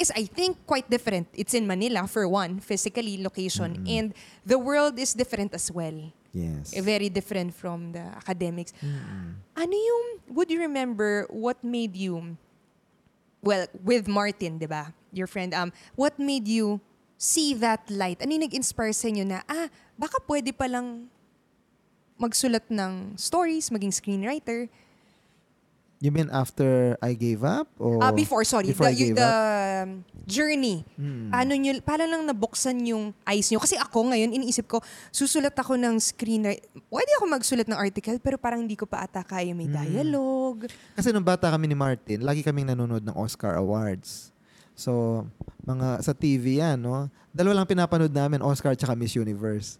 is, 0.00 0.08
I 0.16 0.24
think, 0.24 0.64
quite 0.64 0.88
different. 0.88 1.28
It's 1.36 1.52
in 1.52 1.66
Manila, 1.66 2.08
for 2.08 2.24
one, 2.24 2.60
physically, 2.60 3.20
location. 3.20 3.84
And 3.84 4.14
the 4.46 4.56
world 4.56 4.98
is 4.98 5.12
different 5.12 5.52
as 5.52 5.68
well. 5.68 5.92
Yes. 6.32 6.72
Eh, 6.72 6.80
very 6.80 7.12
different 7.12 7.52
from 7.52 7.92
the 7.92 8.00
academics. 8.16 8.72
Ano 9.60 9.76
yung, 9.76 10.06
would 10.32 10.50
you 10.50 10.60
remember 10.60 11.28
what 11.28 11.62
made 11.62 11.94
you, 11.94 12.38
well, 13.42 13.66
with 13.84 14.08
Martin, 14.08 14.56
di 14.56 14.66
ba? 14.66 14.88
Your 15.12 15.28
friend, 15.28 15.52
um, 15.52 15.70
what 15.94 16.18
made 16.18 16.48
you 16.48 16.80
see 17.16 17.54
that 17.54 17.86
light? 17.88 18.20
Ano 18.20 18.32
yung 18.32 18.44
nag-inspire 18.44 18.92
sa 18.92 19.08
inyo 19.08 19.24
na, 19.24 19.40
ah, 19.44 19.66
baka 19.94 20.18
pwede 20.24 20.50
palang 20.50 21.06
magsulat 22.14 22.64
ng 22.68 23.16
stories, 23.16 23.70
maging 23.70 23.90
screenwriter? 23.90 24.70
You 25.98 26.12
mean 26.12 26.28
after 26.28 27.00
I 27.00 27.16
gave 27.16 27.40
up? 27.40 27.64
Or 27.80 27.96
Ah, 28.04 28.12
before, 28.12 28.44
sorry. 28.44 28.68
Before 28.68 28.86
the, 28.86 28.92
I 28.92 28.98
gave 28.98 29.16
the 29.16 29.24
up? 29.24 29.88
journey. 30.28 30.84
Mm. 31.00 31.32
Paano 31.32 31.52
nyo, 31.56 31.72
paano 31.80 32.04
lang 32.04 32.22
nabuksan 32.28 32.76
yung 32.84 33.16
eyes 33.24 33.48
nyo? 33.48 33.56
Kasi 33.56 33.80
ako 33.80 34.12
ngayon, 34.12 34.36
iniisip 34.36 34.68
ko, 34.68 34.84
susulat 35.08 35.56
ako 35.56 35.80
ng 35.80 35.96
screenwriter. 35.96 36.60
Pwede 36.92 37.08
ako 37.16 37.24
magsulat 37.24 37.64
ng 37.64 37.78
article, 37.78 38.20
pero 38.20 38.36
parang 38.36 38.60
hindi 38.60 38.76
ko 38.76 38.84
pa 38.84 39.08
ata 39.08 39.24
kaya 39.24 39.56
may 39.56 39.64
Mm. 39.64 39.74
dialogue. 39.80 40.68
Kasi 40.92 41.08
nung 41.08 41.24
bata 41.24 41.48
kami 41.48 41.72
ni 41.72 41.76
Martin, 41.78 42.20
lagi 42.20 42.44
kaming 42.44 42.68
nanonood 42.68 43.00
ng 43.00 43.16
Oscar 43.16 43.56
Awards. 43.56 44.33
So, 44.74 45.22
mga 45.62 46.02
sa 46.02 46.12
TV 46.12 46.58
yan, 46.58 46.82
no? 46.82 47.06
Dalawa 47.30 47.62
lang 47.62 47.70
pinapanood 47.70 48.10
namin, 48.10 48.42
Oscar 48.42 48.74
at 48.74 48.98
Miss 48.98 49.14
Universe. 49.14 49.78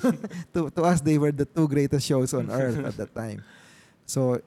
to, 0.52 0.68
to 0.68 0.80
us, 0.84 1.00
they 1.00 1.16
were 1.16 1.32
the 1.32 1.48
two 1.48 1.68
greatest 1.68 2.04
shows 2.04 2.32
on 2.36 2.52
earth 2.52 2.76
at 2.80 2.96
that 2.96 3.12
time. 3.16 3.40
So, 4.04 4.40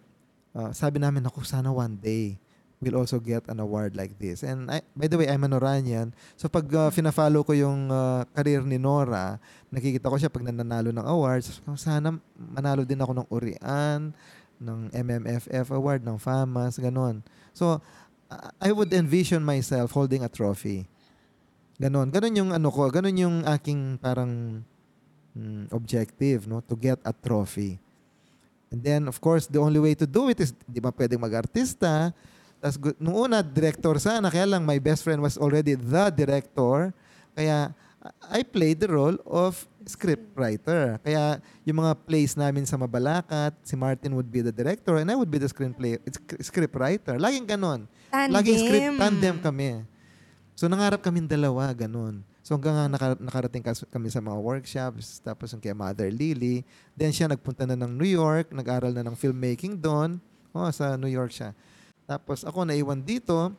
uh, 0.54 0.70
sabi 0.74 1.02
namin, 1.02 1.26
ako 1.26 1.42
sana 1.42 1.74
one 1.74 1.98
day 1.98 2.38
we'll 2.82 2.98
also 2.98 3.18
get 3.18 3.46
an 3.50 3.60
award 3.60 3.98
like 3.98 4.18
this. 4.22 4.46
And 4.46 4.70
I, 4.70 4.82
by 4.94 5.10
the 5.10 5.18
way, 5.18 5.28
I'm 5.30 5.44
an 5.44 5.54
Oranian. 5.54 6.14
So 6.38 6.46
pag 6.48 6.70
uh, 6.70 6.90
fina-follow 6.94 7.42
ko 7.42 7.54
yung 7.58 7.90
uh, 7.90 8.26
career 8.38 8.62
ni 8.62 8.78
Nora, 8.78 9.42
nakikita 9.74 10.10
ko 10.10 10.18
siya 10.18 10.30
pag 10.30 10.46
nananalo 10.46 10.94
ng 10.94 11.06
awards. 11.06 11.58
So, 11.58 11.74
sana 11.74 12.14
manalo 12.38 12.86
din 12.86 13.02
ako 13.02 13.12
ng 13.18 13.28
Urian, 13.34 14.14
ng 14.58 14.80
MMFF 14.94 15.74
award, 15.74 16.06
ng 16.06 16.18
FAMAS, 16.18 16.78
ganon. 16.82 17.22
So, 17.54 17.82
I 18.60 18.72
would 18.72 18.92
envision 18.92 19.44
myself 19.44 19.92
holding 19.96 20.24
a 20.24 20.32
trophy. 20.32 20.88
Ganon. 21.80 22.12
Ganon 22.12 22.34
yung 22.36 22.52
ano 22.52 22.68
ko, 22.74 22.90
ganon 22.92 23.16
yung 23.16 23.38
aking 23.46 24.02
parang 24.02 24.64
mm, 25.38 25.72
objective, 25.72 26.50
no? 26.50 26.60
To 26.66 26.76
get 26.76 27.00
a 27.06 27.14
trophy. 27.14 27.80
And 28.68 28.84
then, 28.84 29.08
of 29.08 29.22
course, 29.24 29.48
the 29.48 29.60
only 29.64 29.80
way 29.80 29.96
to 29.96 30.04
do 30.04 30.28
it 30.28 30.44
is, 30.44 30.52
di 30.68 30.84
ba 30.84 30.92
pwedeng 30.92 31.24
mag-artista. 31.24 32.12
Tapos, 32.60 32.76
nung 33.00 33.16
una, 33.16 33.40
director 33.40 33.96
sana. 34.02 34.28
Kaya 34.28 34.44
lang, 34.44 34.68
my 34.68 34.76
best 34.82 35.08
friend 35.08 35.24
was 35.24 35.40
already 35.40 35.78
the 35.78 36.12
director. 36.12 36.92
Kaya, 37.32 37.72
I 38.28 38.44
played 38.44 38.84
the 38.84 38.92
role 38.92 39.16
of 39.24 39.64
script 39.88 40.36
writer. 40.36 41.00
Kaya, 41.02 41.40
yung 41.64 41.82
mga 41.82 41.96
plays 42.04 42.36
namin 42.36 42.68
sa 42.68 42.76
Mabalacat, 42.76 43.56
si 43.64 43.74
Martin 43.80 44.14
would 44.14 44.28
be 44.28 44.44
the 44.44 44.54
director 44.54 45.00
and 45.00 45.08
I 45.08 45.16
would 45.16 45.32
be 45.32 45.40
the 45.40 45.50
screenplay, 45.50 45.98
script 46.44 46.76
writer. 46.76 47.16
Laging 47.16 47.48
ganon. 47.48 47.88
Tandem. 48.12 48.36
Laging 48.36 48.60
script 48.62 48.92
tandem 49.00 49.36
kami. 49.40 49.70
So, 50.54 50.68
nangarap 50.68 51.00
kami 51.00 51.24
dalawa, 51.26 51.72
ganon. 51.72 52.22
So 52.48 52.56
hanggang 52.56 52.80
nga 52.80 52.88
naka- 52.88 53.20
nakarating 53.20 53.60
kas- 53.60 53.84
kami 53.92 54.08
sa 54.08 54.24
mga 54.24 54.40
workshops, 54.40 55.20
tapos 55.20 55.52
yung 55.52 55.60
kay 55.60 55.76
Mother 55.76 56.08
Lily. 56.08 56.64
Then 56.96 57.12
siya 57.12 57.28
nagpunta 57.28 57.68
na 57.68 57.76
ng 57.76 57.92
New 57.92 58.08
York, 58.08 58.56
nag-aral 58.56 58.96
na 58.96 59.04
ng 59.04 59.20
filmmaking 59.20 59.76
doon. 59.76 60.16
Oh, 60.56 60.72
sa 60.72 60.96
New 60.96 61.12
York 61.12 61.36
siya. 61.36 61.52
Tapos 62.08 62.48
ako 62.48 62.64
naiwan 62.64 63.04
dito, 63.04 63.52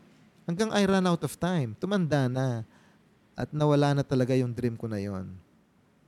hanggang 0.48 0.72
I 0.72 0.88
ran 0.88 1.04
out 1.04 1.20
of 1.20 1.36
time. 1.36 1.76
Tumanda 1.76 2.32
na. 2.32 2.64
At 3.36 3.52
nawala 3.52 3.92
na 3.92 4.00
talaga 4.00 4.32
yung 4.32 4.56
dream 4.56 4.72
ko 4.72 4.88
na 4.88 4.96
yon. 4.96 5.36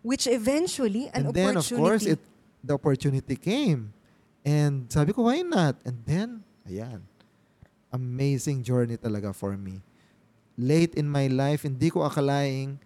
Which 0.03 0.27
eventually, 0.27 1.09
an 1.13 1.27
And 1.29 1.35
then, 1.35 1.57
of 1.57 1.65
opportunity. 1.65 1.81
course, 1.83 2.05
it, 2.07 2.21
the 2.65 2.75
opportunity 2.75 3.37
came. 3.37 3.93
And 4.45 4.89
sabi 4.89 5.13
ko, 5.13 5.29
why 5.29 5.43
not? 5.45 5.77
And 5.85 6.01
then, 6.05 6.29
ayan. 6.65 7.05
Amazing 7.93 8.63
journey 8.63 8.97
talaga 8.97 9.35
for 9.35 9.57
me. 9.57 9.83
Late 10.57 10.95
in 10.95 11.09
my 11.09 11.27
life, 11.29 11.65
hindi 11.69 11.91
ko 11.91 12.01
akalaing 12.07 12.79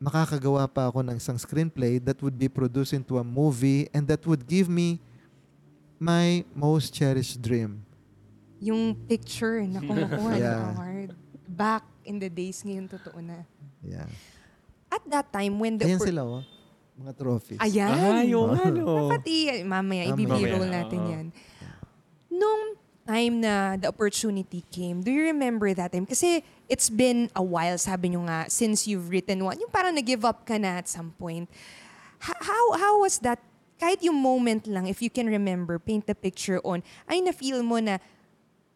makakagawa 0.00 0.64
pa 0.64 0.88
ako 0.88 1.04
ng 1.04 1.16
isang 1.20 1.36
screenplay 1.36 2.00
that 2.00 2.16
would 2.24 2.38
be 2.40 2.48
produced 2.48 2.96
into 2.96 3.20
a 3.20 3.24
movie 3.24 3.84
and 3.92 4.08
that 4.08 4.24
would 4.24 4.46
give 4.48 4.64
me 4.68 4.96
my 6.00 6.40
most 6.56 6.94
cherished 6.96 7.42
dream. 7.42 7.84
yung 8.60 8.92
picture 9.08 9.64
na 9.64 9.80
kumukuha 9.80 10.36
ng 10.36 10.40
Yeah. 10.44 10.76
award. 10.76 11.08
Back 11.48 11.80
in 12.04 12.20
the 12.20 12.28
days, 12.28 12.60
ngayon 12.60 12.92
totoo 12.92 13.16
na. 13.24 13.48
Yeah. 13.80 14.04
At 14.90 15.02
that 15.06 15.30
time, 15.30 15.62
when 15.62 15.78
the... 15.78 15.86
Ayan 15.86 16.02
sila, 16.02 16.22
oh. 16.26 16.42
Mga 17.00 17.12
trophies. 17.16 17.58
Ayan. 17.62 17.90
Ay, 17.94 18.34
yung 18.34 18.52
ano. 18.52 19.08
Dapat 19.08 19.22
i- 19.30 19.64
mamaya, 19.64 20.12
Mamaya, 20.12 20.68
natin 20.68 21.00
oo. 21.00 21.12
yan. 21.14 21.26
Nung 22.28 22.62
time 23.08 23.34
na 23.40 23.74
the 23.80 23.88
opportunity 23.88 24.60
came, 24.68 25.00
do 25.00 25.08
you 25.08 25.24
remember 25.32 25.72
that 25.72 25.90
time? 25.94 26.04
Kasi 26.04 26.44
it's 26.68 26.90
been 26.92 27.30
a 27.32 27.42
while, 27.42 27.78
sabi 27.80 28.12
nyo 28.12 28.26
nga, 28.28 28.46
since 28.52 28.84
you've 28.84 29.08
written 29.08 29.40
one. 29.40 29.56
Yung 29.56 29.72
parang 29.72 29.96
nag-give 29.96 30.26
up 30.28 30.44
ka 30.44 30.60
na 30.60 30.78
at 30.78 30.86
some 30.86 31.14
point. 31.16 31.48
H- 32.20 32.40
how, 32.44 32.64
how 32.76 33.00
was 33.00 33.16
that? 33.24 33.40
Kahit 33.80 34.04
yung 34.04 34.20
moment 34.20 34.68
lang, 34.68 34.84
if 34.84 35.00
you 35.00 35.08
can 35.08 35.24
remember, 35.24 35.80
paint 35.80 36.04
the 36.04 36.12
picture 36.12 36.60
on, 36.60 36.84
ay 37.08 37.24
na-feel 37.24 37.64
mo 37.64 37.80
na, 37.80 37.96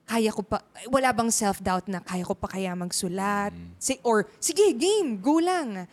kaya 0.04 0.32
ko 0.32 0.40
pa, 0.40 0.64
wala 0.88 1.12
bang 1.12 1.28
self-doubt 1.28 1.92
na 1.92 2.00
kaya 2.00 2.24
ko 2.24 2.32
pa 2.32 2.48
kaya 2.48 2.72
magsulat? 2.72 3.52
Si, 3.76 4.00
or, 4.00 4.24
sige, 4.40 4.72
game, 4.72 5.20
go 5.20 5.36
lang. 5.44 5.84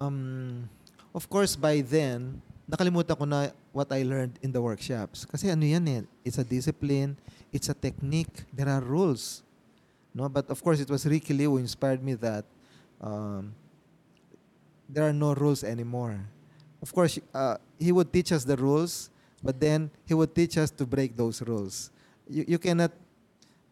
Um, 0.00 0.68
of 1.14 1.28
course, 1.28 1.54
by 1.54 1.84
then, 1.84 2.40
nakalimutan 2.68 3.14
ko 3.18 3.24
na 3.28 3.52
what 3.72 3.92
I 3.92 4.02
learned 4.02 4.38
in 4.42 4.50
the 4.50 4.62
workshops. 4.62 5.28
Kasi 5.28 5.50
ano 5.50 5.62
yan 5.66 5.86
eh, 5.86 6.02
it's 6.24 6.38
a 6.38 6.44
discipline, 6.44 7.14
it's 7.52 7.68
a 7.68 7.76
technique, 7.76 8.48
there 8.50 8.68
are 8.68 8.80
rules. 8.80 9.42
No, 10.14 10.28
but 10.28 10.48
of 10.50 10.58
course, 10.64 10.80
it 10.80 10.90
was 10.90 11.06
Ricky 11.06 11.34
Lee 11.34 11.46
who 11.46 11.58
inspired 11.58 12.02
me 12.02 12.14
that 12.18 12.44
um, 13.00 13.54
there 14.88 15.06
are 15.06 15.14
no 15.14 15.34
rules 15.34 15.62
anymore. 15.62 16.18
Of 16.82 16.92
course, 16.92 17.18
uh, 17.34 17.58
he 17.78 17.92
would 17.92 18.12
teach 18.12 18.32
us 18.32 18.42
the 18.42 18.56
rules, 18.56 19.10
but 19.42 19.60
then 19.60 19.90
he 20.06 20.14
would 20.14 20.34
teach 20.34 20.58
us 20.58 20.70
to 20.72 20.86
break 20.86 21.16
those 21.16 21.42
rules. 21.42 21.90
You, 22.28 22.44
you 22.48 22.58
cannot 22.58 22.90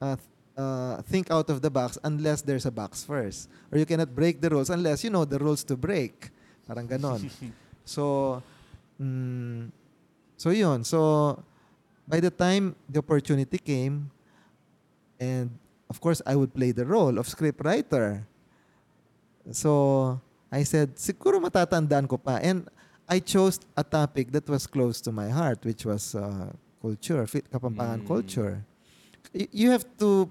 uh, 0.00 0.16
uh, 0.58 1.00
think 1.06 1.30
out 1.30 1.48
of 1.48 1.62
the 1.62 1.70
box 1.70 1.96
unless 2.02 2.42
there's 2.42 2.66
a 2.66 2.70
box 2.74 3.04
first. 3.04 3.48
Or 3.70 3.78
you 3.78 3.86
cannot 3.86 4.10
break 4.14 4.40
the 4.42 4.50
rules 4.50 4.68
unless 4.70 5.04
you 5.04 5.10
know 5.10 5.24
the 5.24 5.38
rules 5.38 5.62
to 5.70 5.76
break. 5.76 6.30
Parang 6.66 6.86
ganon. 6.90 7.22
so, 7.86 8.42
mm, 9.00 9.70
so 10.36 10.50
yun. 10.50 10.82
So, 10.84 11.38
by 12.06 12.20
the 12.20 12.30
time 12.30 12.74
the 12.90 12.98
opportunity 12.98 13.56
came, 13.58 14.10
and 15.20 15.50
of 15.88 16.00
course, 16.00 16.20
I 16.26 16.34
would 16.36 16.52
play 16.52 16.72
the 16.72 16.84
role 16.84 17.16
of 17.18 17.26
scriptwriter. 17.26 18.26
So, 19.52 20.20
I 20.52 20.64
said, 20.64 20.96
siguro 20.96 21.40
matatandaan 21.40 22.08
ko 22.08 22.18
pa. 22.18 22.36
And 22.42 22.68
I 23.08 23.20
chose 23.20 23.60
a 23.76 23.84
topic 23.84 24.32
that 24.32 24.44
was 24.48 24.66
close 24.66 25.00
to 25.08 25.12
my 25.12 25.28
heart, 25.30 25.64
which 25.64 25.86
was 25.86 26.14
uh, 26.14 26.52
culture, 26.82 27.24
fit 27.26 27.48
Kapampangan 27.48 28.04
Mm. 28.04 28.06
culture. 28.06 28.60
Y- 29.32 29.48
you 29.52 29.68
have 29.72 29.84
to 29.96 30.28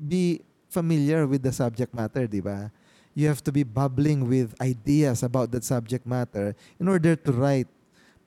be 0.00 0.40
familiar 0.68 1.26
with 1.26 1.42
the 1.44 1.52
subject 1.52 1.92
matter, 1.92 2.26
di 2.26 2.40
ba? 2.40 2.72
You 3.12 3.28
have 3.28 3.44
to 3.44 3.52
be 3.52 3.62
bubbling 3.62 4.28
with 4.30 4.54
ideas 4.62 5.22
about 5.22 5.50
that 5.52 5.64
subject 5.64 6.06
matter 6.06 6.56
in 6.78 6.88
order 6.88 7.16
to 7.16 7.30
write 7.32 7.68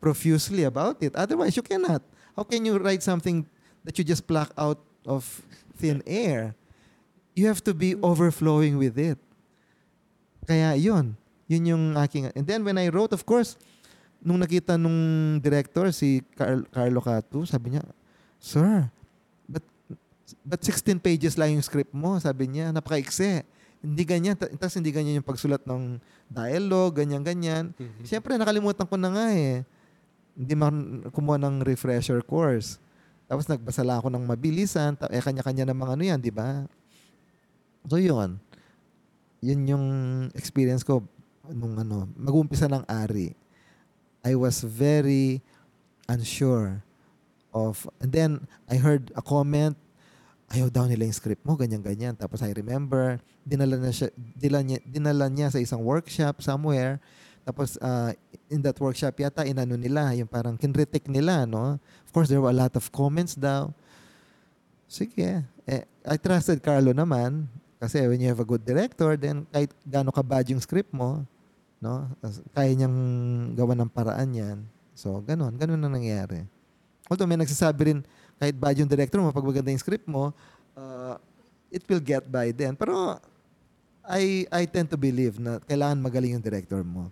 profusely 0.03 0.63
about 0.63 1.01
it. 1.01 1.15
Otherwise, 1.15 1.55
you 1.55 1.63
cannot. 1.63 2.03
How 2.35 2.43
can 2.43 2.65
you 2.65 2.77
write 2.77 3.01
something 3.01 3.47
that 3.83 3.97
you 3.97 4.03
just 4.03 4.27
pluck 4.27 4.51
out 4.57 4.77
of 5.07 5.23
thin 5.79 6.03
air? 6.05 6.55
You 7.33 7.47
have 7.47 7.63
to 7.63 7.73
be 7.73 7.95
overflowing 7.95 8.77
with 8.77 8.99
it. 8.99 9.17
Kaya 10.45 10.75
yun. 10.75 11.15
Yun 11.47 11.65
yung 11.65 11.97
aking... 11.97 12.31
And 12.35 12.45
then 12.45 12.63
when 12.63 12.77
I 12.77 12.89
wrote, 12.89 13.13
of 13.15 13.25
course, 13.25 13.55
nung 14.23 14.39
nakita 14.39 14.79
nung 14.79 15.39
director, 15.39 15.91
si 15.91 16.23
Carl, 16.35 16.67
Carlo 16.71 16.99
Catu, 16.99 17.47
sabi 17.47 17.75
niya, 17.75 17.83
Sir, 18.39 18.91
but 20.41 20.57
16 20.60 20.97
pages 20.97 21.38
lang 21.38 21.53
yung 21.53 21.61
script 21.61 21.93
mo. 21.93 22.18
Sabi 22.18 22.49
niya, 22.49 22.73
napakaikse. 22.73 23.45
Hindi 23.84 24.03
ganyan. 24.03 24.34
Ta- 24.34 24.49
Tapos 24.49 24.76
hindi 24.80 24.89
ganyan 24.89 25.19
yung 25.22 25.27
pagsulat 25.27 25.61
ng 25.68 25.99
dialogue, 26.26 27.03
ganyan-ganyan. 27.03 27.76
Siyempre, 28.01 28.39
nakalimutan 28.39 28.88
ko 28.88 28.95
na 28.95 29.11
nga 29.11 29.27
eh. 29.30 29.61
Hindi 30.34 30.53
man 30.55 30.73
kumuha 31.11 31.38
ng 31.38 31.61
refresher 31.61 32.23
course. 32.23 32.80
Tapos 33.27 33.45
nagbasa 33.45 33.84
lang 33.84 33.99
ako 33.99 34.10
ng 34.10 34.23
mabilisan. 34.23 34.95
Eh, 35.11 35.19
kanya-kanya 35.19 35.69
ng 35.69 35.77
mga 35.77 35.91
ano 35.93 36.03
yan, 36.03 36.19
di 36.23 36.31
ba? 36.31 36.64
So, 37.85 37.99
yun. 37.99 38.39
Yun 39.43 39.60
yung 39.68 39.85
experience 40.31 40.88
ko 40.88 41.03
nung 41.51 41.76
ano, 41.76 42.07
mag-umpisa 42.15 42.72
ng 42.72 42.88
Ari. 42.88 43.35
I 44.23 44.39
was 44.39 44.64
very 44.64 45.43
unsure 46.07 46.80
of, 47.51 47.84
and 47.99 48.15
then 48.15 48.31
I 48.72 48.80
heard 48.80 49.11
a 49.14 49.22
comment, 49.22 49.76
ayaw 50.53 50.69
daw 50.69 50.85
nila 50.85 51.09
yung 51.09 51.17
script 51.17 51.41
mo, 51.41 51.57
ganyan-ganyan. 51.57 52.13
Tapos 52.13 52.45
I 52.45 52.53
remember, 52.53 53.17
dinala, 53.41 53.81
na 53.81 53.89
siya, 53.89 54.13
dinala, 54.13 54.61
niya, 54.61 54.80
dinala 54.85 55.25
niya 55.25 55.49
sa 55.49 55.57
isang 55.57 55.81
workshop 55.81 56.45
somewhere. 56.45 57.01
Tapos 57.41 57.75
uh, 57.81 58.13
in 58.53 58.61
that 58.61 58.77
workshop 58.77 59.17
yata, 59.17 59.43
inano 59.49 59.73
nila, 59.73 60.13
yung 60.13 60.30
parang 60.30 60.53
kinritik 60.53 61.09
nila, 61.09 61.49
no? 61.49 61.81
Of 62.05 62.11
course, 62.13 62.30
there 62.30 62.39
were 62.39 62.53
a 62.53 62.55
lot 62.55 62.77
of 62.77 62.85
comments 62.93 63.34
daw. 63.34 63.73
Sige. 64.85 65.41
Eh, 65.65 65.84
I 66.05 66.15
trusted 66.21 66.61
Carlo 66.61 66.93
naman. 66.93 67.49
Kasi 67.81 68.05
when 68.05 68.21
you 68.21 68.30
have 68.30 68.39
a 68.39 68.47
good 68.47 68.63
director, 68.63 69.17
then 69.17 69.43
kahit 69.49 69.73
gaano 69.84 70.13
ka 70.13 70.23
bad 70.23 70.47
yung 70.47 70.61
script 70.61 70.93
mo, 70.93 71.25
no? 71.81 72.07
Kaya 72.53 72.71
niyang 72.77 72.97
gawa 73.57 73.73
ng 73.75 73.91
paraan 73.91 74.30
yan. 74.31 74.57
So, 74.93 75.19
ganun. 75.25 75.57
Ganun 75.57 75.81
na 75.81 75.89
nangyari. 75.89 76.45
Although 77.11 77.27
may 77.27 77.35
nagsasabi 77.35 77.81
rin, 77.91 77.99
kahit 78.43 78.59
bad 78.59 78.75
yung 78.75 78.91
director 78.91 79.23
mo, 79.23 79.31
pag 79.31 79.47
maganda 79.47 79.71
yung 79.71 79.79
script 79.79 80.03
mo, 80.03 80.35
uh, 80.75 81.15
it 81.71 81.87
will 81.87 82.03
get 82.03 82.27
by 82.27 82.51
then. 82.51 82.75
Pero, 82.75 83.15
I, 84.03 84.43
I 84.51 84.67
tend 84.67 84.91
to 84.91 84.99
believe 84.99 85.39
na 85.39 85.63
kailangan 85.63 86.03
magaling 86.03 86.35
yung 86.35 86.43
director 86.43 86.83
mo 86.83 87.07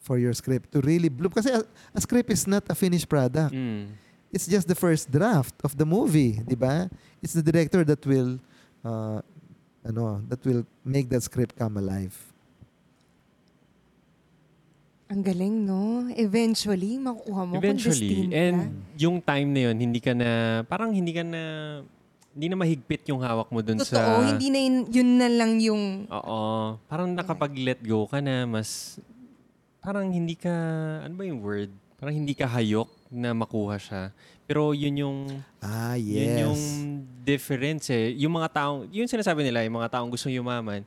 for 0.00 0.16
your 0.16 0.32
script 0.32 0.72
to 0.72 0.80
really 0.80 1.12
bloom. 1.12 1.28
Kasi 1.28 1.52
a, 1.52 1.60
a 1.92 2.00
script 2.00 2.32
is 2.32 2.48
not 2.48 2.64
a 2.72 2.74
finished 2.74 3.04
product. 3.12 3.52
Mm. 3.52 3.92
It's 4.32 4.48
just 4.48 4.64
the 4.64 4.74
first 4.74 5.12
draft 5.12 5.52
of 5.60 5.76
the 5.76 5.84
movie, 5.84 6.40
di 6.40 6.56
ba? 6.56 6.88
It's 7.20 7.36
the 7.36 7.44
director 7.44 7.84
that 7.84 8.00
will, 8.08 8.40
uh, 8.80 9.20
ano, 9.84 10.24
that 10.32 10.40
will 10.48 10.64
make 10.80 11.12
that 11.12 11.22
script 11.22 11.60
come 11.60 11.76
alive. 11.76 12.16
Ang 15.14 15.22
galing, 15.22 15.56
no? 15.62 16.10
Eventually, 16.18 16.98
makukuha 16.98 17.42
mo 17.46 17.52
Eventually. 17.62 17.86
kung 17.86 18.02
destined 18.02 18.32
ka. 18.34 18.42
And 18.42 18.58
yung 18.98 19.16
time 19.22 19.48
na 19.54 19.60
yun, 19.70 19.76
hindi 19.78 20.00
ka 20.02 20.10
na, 20.10 20.28
parang 20.66 20.90
hindi 20.90 21.14
ka 21.14 21.22
na, 21.22 21.42
hindi 22.34 22.50
na 22.50 22.58
mahigpit 22.58 23.06
yung 23.14 23.22
hawak 23.22 23.46
mo 23.46 23.62
dun 23.62 23.78
Totoo, 23.78 23.94
sa... 23.94 24.26
hindi 24.26 24.50
na 24.50 24.58
yun, 24.58 24.76
yun 24.90 25.10
na 25.14 25.28
lang 25.30 25.62
yung... 25.62 26.10
Oo. 26.10 26.74
Parang 26.90 27.14
nakapag-let 27.14 27.78
go 27.86 28.10
ka 28.10 28.18
na, 28.18 28.42
mas... 28.42 28.98
Parang 29.78 30.10
hindi 30.10 30.34
ka... 30.34 30.50
Ano 31.06 31.14
ba 31.14 31.22
yung 31.22 31.38
word? 31.38 31.70
Parang 31.94 32.18
hindi 32.18 32.34
ka 32.34 32.50
hayok 32.50 32.90
na 33.14 33.30
makuha 33.30 33.78
siya. 33.78 34.10
Pero 34.50 34.74
yun 34.74 34.98
yung... 34.98 35.18
Ah, 35.62 35.96
Yun 35.96 36.28
yes. 36.28 36.42
yung 36.42 36.60
difference 37.22 37.88
eh. 37.94 38.12
Yung 38.18 38.34
mga 38.34 38.50
taong... 38.50 38.90
Yung 38.90 39.06
sinasabi 39.08 39.46
nila, 39.46 39.62
yung 39.62 39.78
mga 39.78 39.94
taong 39.94 40.10
gusto 40.10 40.26
yumaman, 40.26 40.82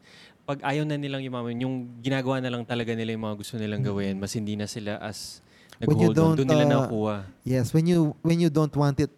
pag 0.48 0.64
ayaw 0.64 0.88
na 0.88 0.95
nilang 0.95 1.19
yumaman, 1.19 1.60
yung 1.60 1.99
ginagawa 1.99 2.40
na 2.40 2.48
lang 2.48 2.64
talaga 2.64 2.95
nila 2.95 3.11
yung 3.11 3.28
mga 3.28 3.36
gusto 3.36 3.60
nilang 3.60 3.84
gawin, 3.84 4.15
mas 4.15 4.32
hindi 4.32 4.56
na 4.56 4.64
sila 4.64 4.95
as 5.03 5.44
nag-hold 5.76 6.15
on. 6.15 6.40
Doon 6.40 6.48
nila 6.48 6.64
uh, 6.64 6.72
nakuha. 6.72 7.15
Yes, 7.44 7.76
when 7.76 7.84
you 7.84 8.15
when 8.24 8.40
you 8.40 8.48
don't 8.48 8.72
want 8.72 8.95
it 9.03 9.11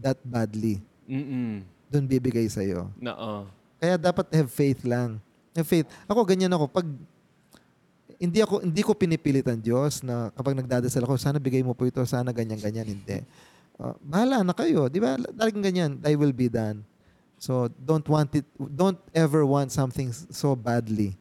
that 0.00 0.16
badly, 0.24 0.80
Mm-mm. 1.04 1.60
doon 1.92 2.04
bibigay 2.08 2.48
sa'yo. 2.48 2.88
Oh. 3.12 3.44
Kaya 3.76 4.00
dapat 4.00 4.32
have 4.32 4.48
faith 4.48 4.80
lang. 4.88 5.20
Have 5.52 5.68
faith. 5.68 5.84
Ako 6.08 6.24
ganyan 6.24 6.56
ako 6.56 6.72
pag 6.72 6.88
hindi 8.16 8.40
ako 8.40 8.64
hindi 8.64 8.80
ko 8.80 8.96
pinipilit 8.96 9.44
ang 9.52 9.60
Diyos 9.60 10.00
na 10.00 10.32
kapag 10.32 10.56
nagdadasal 10.64 11.04
ako, 11.04 11.20
sana 11.20 11.36
bigay 11.36 11.60
mo 11.60 11.76
po 11.76 11.84
ito, 11.84 12.00
sana 12.08 12.32
ganyan 12.32 12.56
ganyan 12.56 12.88
hindi. 12.88 13.20
Uh, 13.76 13.92
bahala 14.00 14.40
na 14.40 14.56
kayo, 14.56 14.88
'di 14.88 14.96
ba? 14.96 15.20
Talagang 15.36 15.60
ganyan, 15.60 15.90
thy 16.00 16.16
will 16.16 16.32
be 16.32 16.48
done. 16.48 16.80
So 17.40 17.72
don't 17.72 18.04
want 18.04 18.36
it 18.36 18.44
don't 18.60 19.00
ever 19.16 19.48
want 19.48 19.72
something 19.72 20.12
so 20.12 20.52
badly 20.52 21.16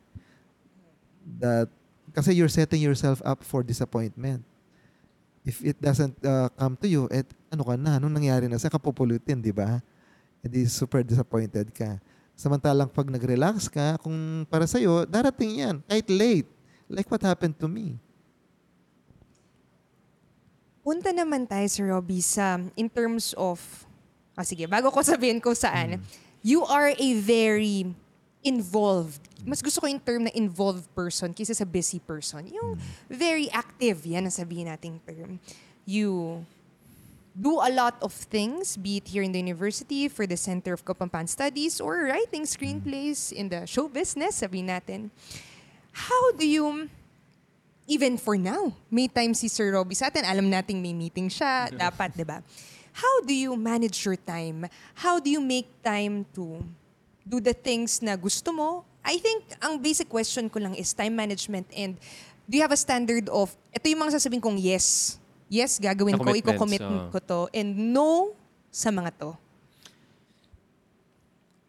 that 1.39 1.71
kasi 2.11 2.35
you're 2.35 2.51
setting 2.51 2.83
yourself 2.83 3.23
up 3.23 3.39
for 3.39 3.63
disappointment. 3.63 4.43
If 5.47 5.63
it 5.63 5.79
doesn't 5.79 6.19
uh, 6.19 6.51
come 6.59 6.75
to 6.83 6.87
you, 6.91 7.07
et 7.07 7.25
ano 7.47 7.63
ka 7.63 7.79
na, 7.79 7.95
anong 7.97 8.19
nangyari 8.19 8.45
na 8.51 8.59
sa 8.59 8.67
kapupulutin, 8.67 9.39
di 9.39 9.55
ba? 9.55 9.79
Edi 10.43 10.67
super 10.67 11.01
disappointed 11.01 11.71
ka. 11.71 11.97
Samantalang 12.35 12.91
pag 12.91 13.07
nag-relax 13.07 13.71
ka, 13.71 13.95
kung 14.03 14.43
para 14.51 14.67
sa'yo, 14.67 15.07
darating 15.07 15.63
yan, 15.63 15.75
kahit 15.87 16.07
late. 16.11 16.49
Like 16.91 17.07
what 17.07 17.23
happened 17.23 17.55
to 17.55 17.71
me. 17.71 17.95
Punta 20.83 21.15
naman 21.15 21.47
tayo, 21.47 21.65
Sir 21.71 21.87
Robbie, 21.87 22.21
sa 22.21 22.59
in 22.75 22.91
terms 22.91 23.31
of... 23.39 23.87
Ah, 24.39 24.47
sige, 24.47 24.63
bago 24.71 24.87
ko 24.87 25.03
sabihin 25.03 25.43
ko 25.43 25.51
saan. 25.51 25.99
You 26.39 26.63
are 26.63 26.95
a 26.95 27.09
very 27.19 27.91
involved. 28.39 29.19
Mas 29.43 29.59
gusto 29.59 29.83
ko 29.83 29.91
yung 29.91 29.99
term 29.99 30.23
na 30.23 30.31
involved 30.31 30.87
person 30.95 31.35
kaysa 31.35 31.51
sa 31.51 31.67
busy 31.67 31.99
person. 31.99 32.47
Yung 32.47 32.79
very 33.11 33.51
active, 33.51 34.07
yan 34.07 34.23
ang 34.23 34.31
sabihin 34.31 34.71
nating 34.71 35.03
term. 35.03 35.43
You 35.83 36.39
do 37.35 37.59
a 37.59 37.67
lot 37.67 37.99
of 37.99 38.15
things, 38.15 38.79
be 38.79 39.03
it 39.03 39.11
here 39.11 39.27
in 39.27 39.35
the 39.35 39.43
university, 39.43 40.07
for 40.07 40.23
the 40.23 40.39
Center 40.39 40.71
of 40.71 40.87
Kapampan 40.87 41.27
Studies, 41.27 41.83
or 41.83 42.07
writing 42.07 42.47
screenplays 42.47 43.35
in 43.35 43.51
the 43.51 43.67
show 43.67 43.91
business, 43.91 44.39
sabihin 44.39 44.71
natin. 44.71 45.11
How 45.91 46.31
do 46.31 46.47
you 46.47 46.87
even 47.89 48.21
for 48.21 48.37
now, 48.37 48.71
may 48.87 49.09
time 49.09 49.33
si 49.33 49.49
Sir 49.49 49.73
Robbie 49.73 49.97
sa 49.97 50.13
atin. 50.13 50.21
Alam 50.21 50.47
nating 50.47 50.77
may 50.77 50.93
meeting 50.93 51.25
siya. 51.27 51.73
Dapat, 51.73 52.13
di 52.13 52.21
ba? 52.21 52.39
How 52.99 53.23
do 53.23 53.31
you 53.31 53.55
manage 53.55 54.03
your 54.03 54.19
time? 54.19 54.67
How 54.91 55.23
do 55.23 55.31
you 55.31 55.39
make 55.39 55.71
time 55.79 56.27
to 56.35 56.59
do 57.23 57.39
the 57.39 57.55
things 57.55 58.03
na 58.03 58.19
gusto 58.19 58.51
mo? 58.51 58.83
I 58.99 59.15
think 59.23 59.47
ang 59.63 59.79
basic 59.79 60.11
question 60.11 60.51
ko 60.51 60.59
lang 60.59 60.75
is 60.75 60.91
time 60.91 61.15
management 61.15 61.71
and 61.71 61.95
do 62.43 62.59
you 62.59 62.63
have 62.65 62.75
a 62.75 62.81
standard 62.81 63.31
of, 63.31 63.55
ito 63.71 63.87
yung 63.87 64.03
mga 64.03 64.19
sasabihin 64.19 64.43
kong 64.43 64.59
yes. 64.59 65.15
Yes, 65.47 65.79
gagawin 65.79 66.19
ko, 66.19 66.29
iko-commit 66.35 66.83
oo. 66.83 67.09
ko 67.09 67.17
to. 67.23 67.39
And 67.55 67.95
no 67.95 68.35
sa 68.69 68.91
mga 68.91 69.15
to. 69.17 69.31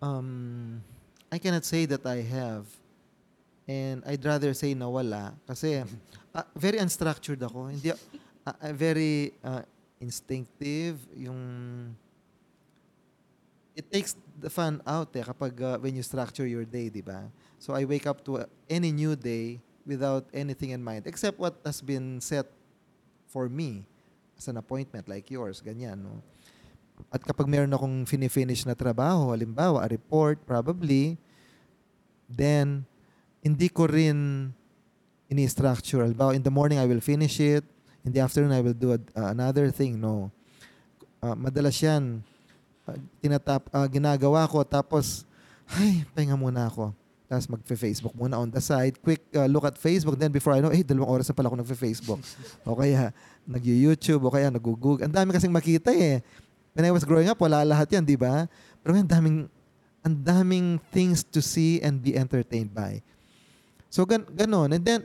Um, 0.03 0.81
I 1.31 1.39
cannot 1.39 1.65
say 1.65 1.87
that 1.87 2.05
I 2.05 2.27
have. 2.27 2.67
And 3.69 4.03
I'd 4.03 4.25
rather 4.25 4.53
say 4.53 4.75
na 4.75 4.91
wala. 4.91 5.33
Kasi 5.47 5.81
uh, 5.81 6.45
very 6.59 6.77
unstructured 6.83 7.41
ako. 7.41 7.71
Hindi, 7.71 7.95
uh, 7.95 7.97
uh, 8.45 8.73
very 8.75 9.33
uh, 9.45 9.63
instinctive. 10.01 10.99
Yung... 11.15 11.39
It 13.77 13.87
takes 13.93 14.17
the 14.41 14.51
fun 14.51 14.83
out 14.83 15.15
eh 15.15 15.23
kapag 15.23 15.55
uh, 15.61 15.79
when 15.79 15.95
you 15.95 16.03
structure 16.03 16.45
your 16.49 16.67
day, 16.67 16.91
di 16.91 17.01
ba? 17.05 17.31
So 17.61 17.77
I 17.77 17.87
wake 17.87 18.09
up 18.09 18.25
to 18.27 18.45
uh, 18.45 18.51
any 18.67 18.91
new 18.91 19.15
day 19.15 19.61
without 19.87 20.27
anything 20.35 20.75
in 20.75 20.83
mind 20.83 21.07
except 21.07 21.39
what 21.39 21.57
has 21.65 21.81
been 21.81 22.21
set 22.21 22.51
for 23.31 23.49
me 23.49 23.87
as 24.37 24.49
an 24.49 24.57
appointment 24.59 25.07
like 25.07 25.31
yours, 25.31 25.63
ganyan, 25.63 26.03
no? 26.03 26.25
At 27.09 27.25
kapag 27.25 27.49
meron 27.49 27.73
akong 27.73 28.05
fini-finish 28.05 28.69
na 28.69 28.77
trabaho, 28.77 29.33
halimbawa, 29.33 29.85
a 29.85 29.89
report, 29.89 30.45
probably, 30.45 31.17
then, 32.29 32.85
hindi 33.41 33.73
ko 33.73 33.89
rin 33.89 34.53
ini-structure. 35.33 36.05
Halimbawa, 36.05 36.37
in 36.37 36.45
the 36.45 36.53
morning, 36.53 36.77
I 36.77 36.85
will 36.85 37.01
finish 37.01 37.41
it. 37.41 37.65
In 38.05 38.11
the 38.13 38.21
afternoon, 38.21 38.53
I 38.53 38.65
will 38.65 38.77
do 38.77 38.97
a- 38.97 39.09
uh, 39.13 39.29
another 39.33 39.69
thing. 39.69 40.01
No. 40.01 40.33
Uh, 41.21 41.37
madalas 41.37 41.77
yan, 41.77 42.25
uh, 42.89 42.97
tinatap, 43.21 43.69
uh, 43.77 43.85
ginagawa 43.89 44.49
ko, 44.49 44.65
tapos, 44.65 45.29
ay, 45.69 46.09
pahinga 46.17 46.35
muna 46.35 46.67
ako. 46.67 46.97
Tapos 47.31 47.47
magfe-Facebook 47.47 48.11
muna 48.19 48.43
on 48.43 48.51
the 48.51 48.59
side. 48.59 48.99
Quick 48.99 49.23
uh, 49.39 49.47
look 49.47 49.63
at 49.63 49.79
Facebook. 49.79 50.19
Then 50.19 50.35
before 50.35 50.57
I 50.57 50.59
know, 50.59 50.75
eh, 50.75 50.83
dalawang 50.83 51.21
oras 51.21 51.31
na 51.31 51.37
pala 51.37 51.47
ako 51.47 51.63
nagfe-Facebook. 51.63 52.19
o 52.67 52.75
kaya, 52.75 53.15
nag-YouTube, 53.47 54.27
o 54.27 54.35
kaya 54.35 54.51
nag-Google. 54.51 55.07
Ang 55.07 55.15
dami 55.15 55.31
kasing 55.31 55.55
makita 55.55 55.95
eh. 55.95 56.19
When 56.75 56.83
I 56.83 56.91
was 56.91 57.07
growing 57.07 57.31
up, 57.31 57.39
wala 57.39 57.63
lahat 57.63 57.95
yan, 57.95 58.03
di 58.03 58.19
ba? 58.19 58.51
Pero 58.83 58.99
ngayon, 58.99 59.07
daming, 59.07 59.39
ang 60.03 60.17
daming 60.17 60.83
things 60.91 61.23
to 61.23 61.39
see 61.39 61.79
and 61.85 62.03
be 62.03 62.19
entertained 62.19 62.75
by. 62.75 62.99
So, 63.93 64.03
gan 64.03 64.27
ganon. 64.35 64.75
And 64.75 64.83
then, 64.83 65.01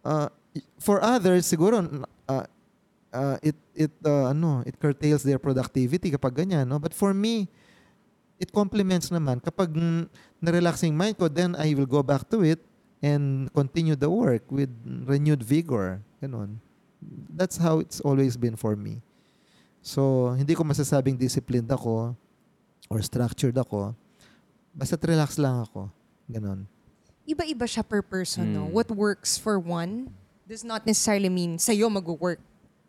uh, 0.00 0.32
for 0.80 1.04
others, 1.04 1.44
siguro, 1.44 1.80
uh, 3.12 3.36
it, 3.42 3.56
it, 3.74 3.92
uh, 4.04 4.30
ano, 4.30 4.62
it 4.66 4.78
curtails 4.78 5.22
their 5.22 5.38
productivity 5.38 6.10
kapag 6.10 6.46
ganyan, 6.46 6.66
no? 6.66 6.78
But 6.78 6.94
for 6.94 7.14
me, 7.14 7.48
it 8.40 8.50
complements 8.50 9.10
naman. 9.12 9.42
Kapag 9.44 9.68
mm, 9.68 10.08
na-relaxing 10.40 10.96
mind 10.96 11.18
ko, 11.18 11.28
then 11.28 11.54
I 11.54 11.74
will 11.74 11.86
go 11.86 12.02
back 12.02 12.24
to 12.32 12.42
it 12.42 12.58
and 13.02 13.52
continue 13.52 13.96
the 13.96 14.08
work 14.08 14.48
with 14.48 14.72
renewed 15.04 15.42
vigor. 15.42 16.00
Ganon. 16.22 16.56
That's 17.32 17.56
how 17.56 17.80
it's 17.80 18.00
always 18.00 18.36
been 18.36 18.56
for 18.56 18.76
me. 18.76 19.00
So, 19.80 20.32
hindi 20.36 20.52
ko 20.52 20.64
masasabing 20.64 21.16
disciplined 21.16 21.68
ako 21.72 22.16
or 22.88 22.98
structured 23.00 23.56
ako. 23.56 23.96
Basta 24.76 24.96
relax 25.00 25.36
lang 25.40 25.64
ako. 25.64 25.88
Ganon. 26.28 26.68
Iba-iba 27.24 27.64
siya 27.64 27.84
per 27.84 28.04
person, 28.04 28.52
no? 28.52 28.68
Mm. 28.68 28.72
What 28.72 28.88
works 28.92 29.36
for 29.36 29.56
one 29.60 30.12
does 30.48 30.64
not 30.66 30.84
necessarily 30.84 31.30
mean 31.30 31.56
sa'yo 31.56 31.88
mag-work, 31.88 32.40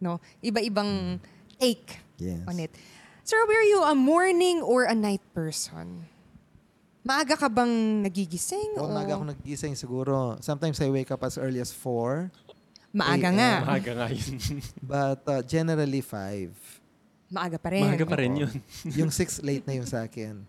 no? 0.01 0.17
Iba-ibang 0.41 1.21
take 1.55 2.01
Yes. 2.17 2.41
on 2.45 2.57
it. 2.57 2.73
Sir, 3.21 3.37
were 3.45 3.63
you 3.63 3.81
a 3.81 3.93
morning 3.93 4.61
or 4.61 4.85
a 4.85 4.93
night 4.93 5.21
person? 5.31 6.05
Maaga 7.01 7.33
ka 7.33 7.49
bang 7.49 8.05
nagigising? 8.05 8.77
Oo, 8.77 8.85
o 8.85 8.93
maaga 8.93 9.17
ako 9.17 9.25
nagising 9.33 9.73
siguro. 9.73 10.37
Sometimes 10.37 10.77
I 10.81 10.89
wake 10.93 11.09
up 11.09 11.21
as 11.25 11.37
early 11.37 11.57
as 11.57 11.73
4. 11.73 12.29
Maaga 12.93 13.29
AM. 13.29 13.37
nga. 13.41 13.51
Maaga 13.65 13.91
nga 13.97 14.07
yun. 14.13 14.37
But 14.91 15.21
uh, 15.25 15.41
generally 15.41 16.05
5. 16.05 16.53
Maaga 17.33 17.57
pa 17.57 17.73
rin. 17.73 17.87
Maaga 17.89 18.05
pa 18.05 18.17
rin 18.21 18.33
Oo. 18.37 18.41
yun. 18.45 18.53
yung 19.01 19.09
6 19.09 19.41
late 19.41 19.65
na 19.65 19.73
yung 19.81 19.89
sa 19.89 20.05
akin. 20.05 20.45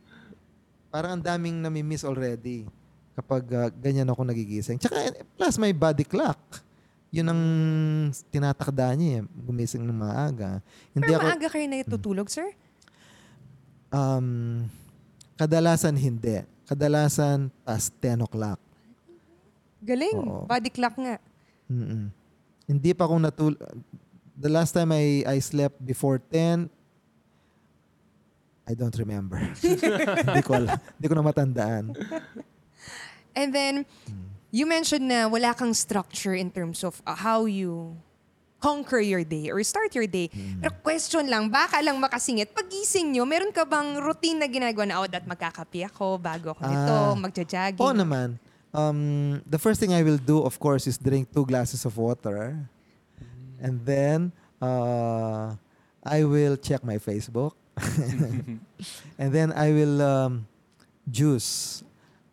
Parang 0.92 1.16
ang 1.16 1.24
daming 1.24 1.56
nami-miss 1.56 2.04
already 2.04 2.68
kapag 3.16 3.44
uh, 3.48 3.68
ganyan 3.72 4.08
ako 4.12 4.20
nagigising. 4.20 4.76
Tsaka 4.76 5.08
plus 5.36 5.56
my 5.56 5.72
body 5.72 6.04
clock. 6.04 6.40
Yun 7.12 7.28
ang 7.28 7.42
tinatakda 8.32 8.96
niya 8.96 9.20
eh, 9.20 9.22
gumising 9.28 9.84
ng 9.84 9.92
maaga. 9.92 10.64
Hindi 10.96 11.12
Pero 11.12 11.20
ako, 11.20 11.26
maaga 11.28 11.48
kayo 11.52 11.66
natutulog, 11.68 12.28
sir? 12.32 12.48
um, 13.92 14.64
kadalasan 15.36 15.92
hindi. 15.92 16.40
Kadalasan 16.64 17.52
past 17.62 17.92
10 18.00 18.24
o'clock. 18.24 18.56
Galing. 19.84 20.16
Oo. 20.16 20.48
Body 20.48 20.72
clock 20.72 20.96
nga. 20.96 21.20
Mm-mm. 21.68 22.08
Hindi 22.64 22.90
pa 22.96 23.04
akong 23.04 23.20
natul... 23.20 23.60
The 24.32 24.48
last 24.48 24.72
time 24.72 24.96
I, 24.96 25.20
I 25.28 25.36
slept 25.44 25.76
before 25.78 26.16
10, 26.16 26.64
I 28.64 28.72
don't 28.72 28.94
remember. 28.96 29.36
hindi 30.24 30.40
ko 30.40 30.56
alam. 30.56 30.80
Hindi 30.96 31.06
ko 31.06 31.14
na 31.14 31.24
matandaan. 31.28 31.84
And 33.36 33.52
then, 33.52 33.74
Hmm. 34.08 34.31
You 34.52 34.68
mentioned 34.68 35.08
na 35.08 35.26
wala 35.26 35.56
kang 35.56 35.72
structure 35.72 36.36
in 36.36 36.52
terms 36.52 36.84
of 36.84 37.00
uh, 37.08 37.16
how 37.16 37.48
you 37.48 37.96
conquer 38.62 39.02
your 39.02 39.24
day 39.26 39.50
or 39.50 39.58
start 39.66 39.90
your 39.96 40.06
day. 40.06 40.30
Hmm. 40.30 40.62
Pero 40.62 40.70
question 40.86 41.26
lang, 41.26 41.50
baka 41.50 41.82
lang 41.82 41.98
makasingit. 41.98 42.54
Pagising 42.54 43.10
nyo, 43.10 43.26
meron 43.26 43.50
ka 43.50 43.66
bang 43.66 43.98
routine 43.98 44.38
na 44.38 44.46
ginagawa 44.46 44.86
na, 44.86 44.94
oh, 45.02 45.08
that 45.10 45.26
magkakapi 45.26 45.82
ako 45.90 46.14
bago 46.22 46.54
ako 46.54 46.62
nito, 46.70 46.94
Ah. 46.94 47.18
magja-jogging? 47.18 47.82
Oo 47.82 47.90
naman. 47.90 48.38
um, 48.72 49.42
the 49.50 49.58
first 49.58 49.80
thing 49.80 49.92
I 49.92 50.02
will 50.02 50.16
do, 50.16 50.40
of 50.42 50.58
course, 50.58 50.86
is 50.86 50.96
drink 50.96 51.32
two 51.32 51.44
glasses 51.44 51.84
of 51.84 51.96
water. 51.96 52.56
And 53.60 53.84
then 53.84 54.30
uh, 54.62 55.54
I 56.02 56.24
will 56.24 56.56
check 56.56 56.82
my 56.84 56.98
Facebook. 56.98 57.52
and 59.18 59.28
then 59.32 59.52
I 59.52 59.72
will 59.72 60.02
um, 60.02 60.46
juice. 61.10 61.82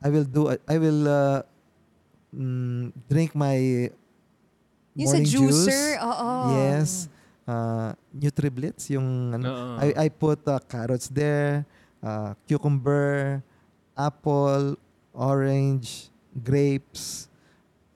I 0.03 0.09
will 0.09 0.23
do. 0.25 0.55
I 0.67 0.77
will 0.77 1.07
uh, 1.07 1.41
mm, 2.33 2.93
drink 3.07 3.35
my 3.35 3.89
Yung 4.95 5.07
sa 5.07 5.17
morning 5.17 5.29
juicer, 5.29 5.95
juice. 5.95 6.03
oo. 6.03 6.31
Yes. 6.55 6.89
Uh, 7.49 7.91
Nutriblitz, 8.13 8.89
yung 8.93 9.33
ano, 9.33 9.47
Oo. 9.49 9.73
I, 9.81 10.05
I 10.05 10.07
put 10.09 10.37
uh, 10.45 10.61
carrots 10.61 11.09
there, 11.09 11.65
uh, 12.03 12.37
cucumber, 12.45 13.41
apple, 13.97 14.77
orange, 15.13 16.13
grapes, 16.45 17.25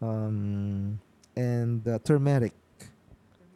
um, 0.02 0.98
and 1.38 1.86
uh, 1.86 2.00
turmeric. 2.02 2.54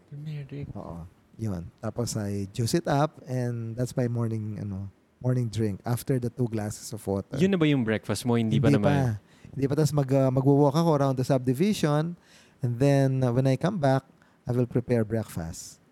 Turmeric. 0.10 0.68
Oo. 0.78 1.02
Yun. 1.38 1.66
Tapos 1.82 2.18
I 2.18 2.50
juice 2.50 2.74
it 2.78 2.88
up 2.90 3.22
and 3.30 3.78
that's 3.78 3.94
my 3.94 4.10
morning 4.10 4.58
ano 4.58 4.90
morning 5.22 5.46
drink 5.50 5.78
after 5.86 6.18
the 6.18 6.30
two 6.30 6.50
glasses 6.50 6.90
of 6.94 7.02
water. 7.06 7.38
Yun 7.38 7.54
na 7.54 7.58
ba 7.62 7.66
yung 7.70 7.86
breakfast 7.86 8.26
mo? 8.26 8.34
Hindi, 8.38 8.58
pa 8.58 8.74
naman. 8.74 9.18
Hindi 9.54 9.66
pa. 9.70 9.74
Tapos 9.78 9.94
mag, 9.94 10.10
uh, 10.10 10.32
magwo-walk 10.32 10.76
ako 10.76 10.90
around 10.96 11.16
the 11.16 11.26
subdivision 11.28 12.18
and 12.64 12.72
then 12.80 13.24
uh, 13.24 13.32
when 13.32 13.46
I 13.48 13.56
come 13.56 13.78
back, 13.78 14.04
I 14.48 14.56
will 14.56 14.68
prepare 14.68 15.04
breakfast. 15.04 15.84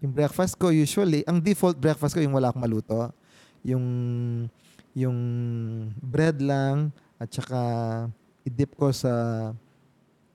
Yung 0.00 0.14
breakfast 0.14 0.54
ko 0.56 0.70
usually, 0.70 1.26
ang 1.26 1.42
default 1.42 1.74
breakfast 1.76 2.14
ko 2.14 2.20
yung 2.22 2.36
wala 2.36 2.54
akong 2.54 2.62
maluto. 2.62 3.10
Yung 3.66 3.86
yung 4.96 5.18
bread 6.00 6.40
lang 6.40 6.88
at 7.20 7.28
saka 7.28 7.60
i-dip 8.46 8.72
ko 8.78 8.88
sa 8.94 9.12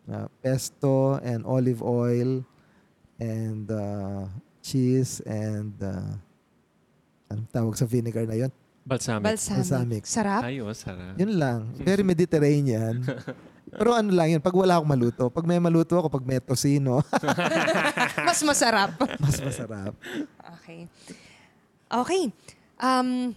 uh, 0.06 0.28
pesto 0.44 1.18
and 1.24 1.48
olive 1.48 1.82
oil 1.82 2.46
and 3.18 3.66
uh, 3.72 4.28
cheese 4.62 5.24
and 5.26 5.74
uh, 5.82 6.14
anong 7.32 7.50
tawag 7.50 7.76
sa 7.80 7.88
vinegar 7.88 8.28
na 8.28 8.38
yon? 8.38 8.54
Balsamic. 8.82 9.24
Balsamic. 9.24 9.58
Balsamic. 9.62 10.04
Sarap. 10.10 10.42
Ay, 10.42 10.58
oh, 10.62 10.74
sarap. 10.74 11.14
Yun 11.16 11.38
lang. 11.38 11.70
Very 11.78 12.02
Mediterranean. 12.02 13.06
Pero 13.72 13.96
ano 13.96 14.12
lang 14.12 14.28
yun, 14.36 14.42
pag 14.44 14.52
wala 14.52 14.76
akong 14.76 14.90
maluto. 14.90 15.32
Pag 15.32 15.48
may 15.48 15.56
maluto 15.62 15.96
ako, 15.96 16.12
pag 16.12 16.26
may 16.28 16.44
tosino, 16.44 17.00
Mas 18.28 18.44
masarap. 18.44 19.00
mas 19.24 19.40
masarap. 19.40 19.96
Okay. 20.60 20.92
Okay. 21.88 22.24
Um, 22.76 23.32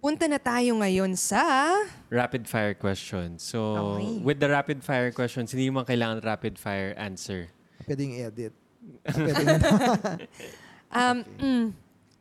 punta 0.00 0.24
na 0.24 0.40
tayo 0.40 0.72
ngayon 0.80 1.12
sa... 1.20 1.68
Rapid 2.08 2.48
fire 2.48 2.72
questions. 2.72 3.44
So, 3.44 3.60
Okay. 4.00 4.24
with 4.24 4.38
the 4.40 4.48
rapid 4.48 4.80
fire 4.80 5.12
questions, 5.12 5.52
hindi 5.52 5.68
mo 5.68 5.84
kailangan 5.84 6.24
rapid 6.24 6.56
fire 6.56 6.96
answer. 6.96 7.52
Pwedeng 7.84 8.16
i-edit. 8.16 8.56
Pwedeng 9.04 9.60
Um, 10.96 11.16
mm, 11.42 11.66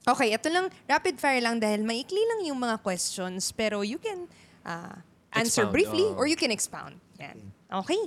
okay, 0.08 0.34
ito 0.34 0.48
lang, 0.54 0.70
rapid 0.86 1.18
fire 1.18 1.42
lang 1.42 1.58
dahil 1.58 1.82
maikli 1.82 2.22
lang 2.22 2.46
yung 2.46 2.60
mga 2.62 2.82
questions 2.86 3.50
pero 3.52 3.82
you 3.82 3.98
can 3.98 4.30
uh, 4.66 4.94
answer 5.34 5.66
Expound, 5.66 5.74
briefly 5.74 6.06
oo. 6.06 6.18
or 6.18 6.26
you 6.30 6.38
can 6.38 6.54
expound. 6.54 6.96
Yan. 7.20 7.42
Okay. 7.72 8.00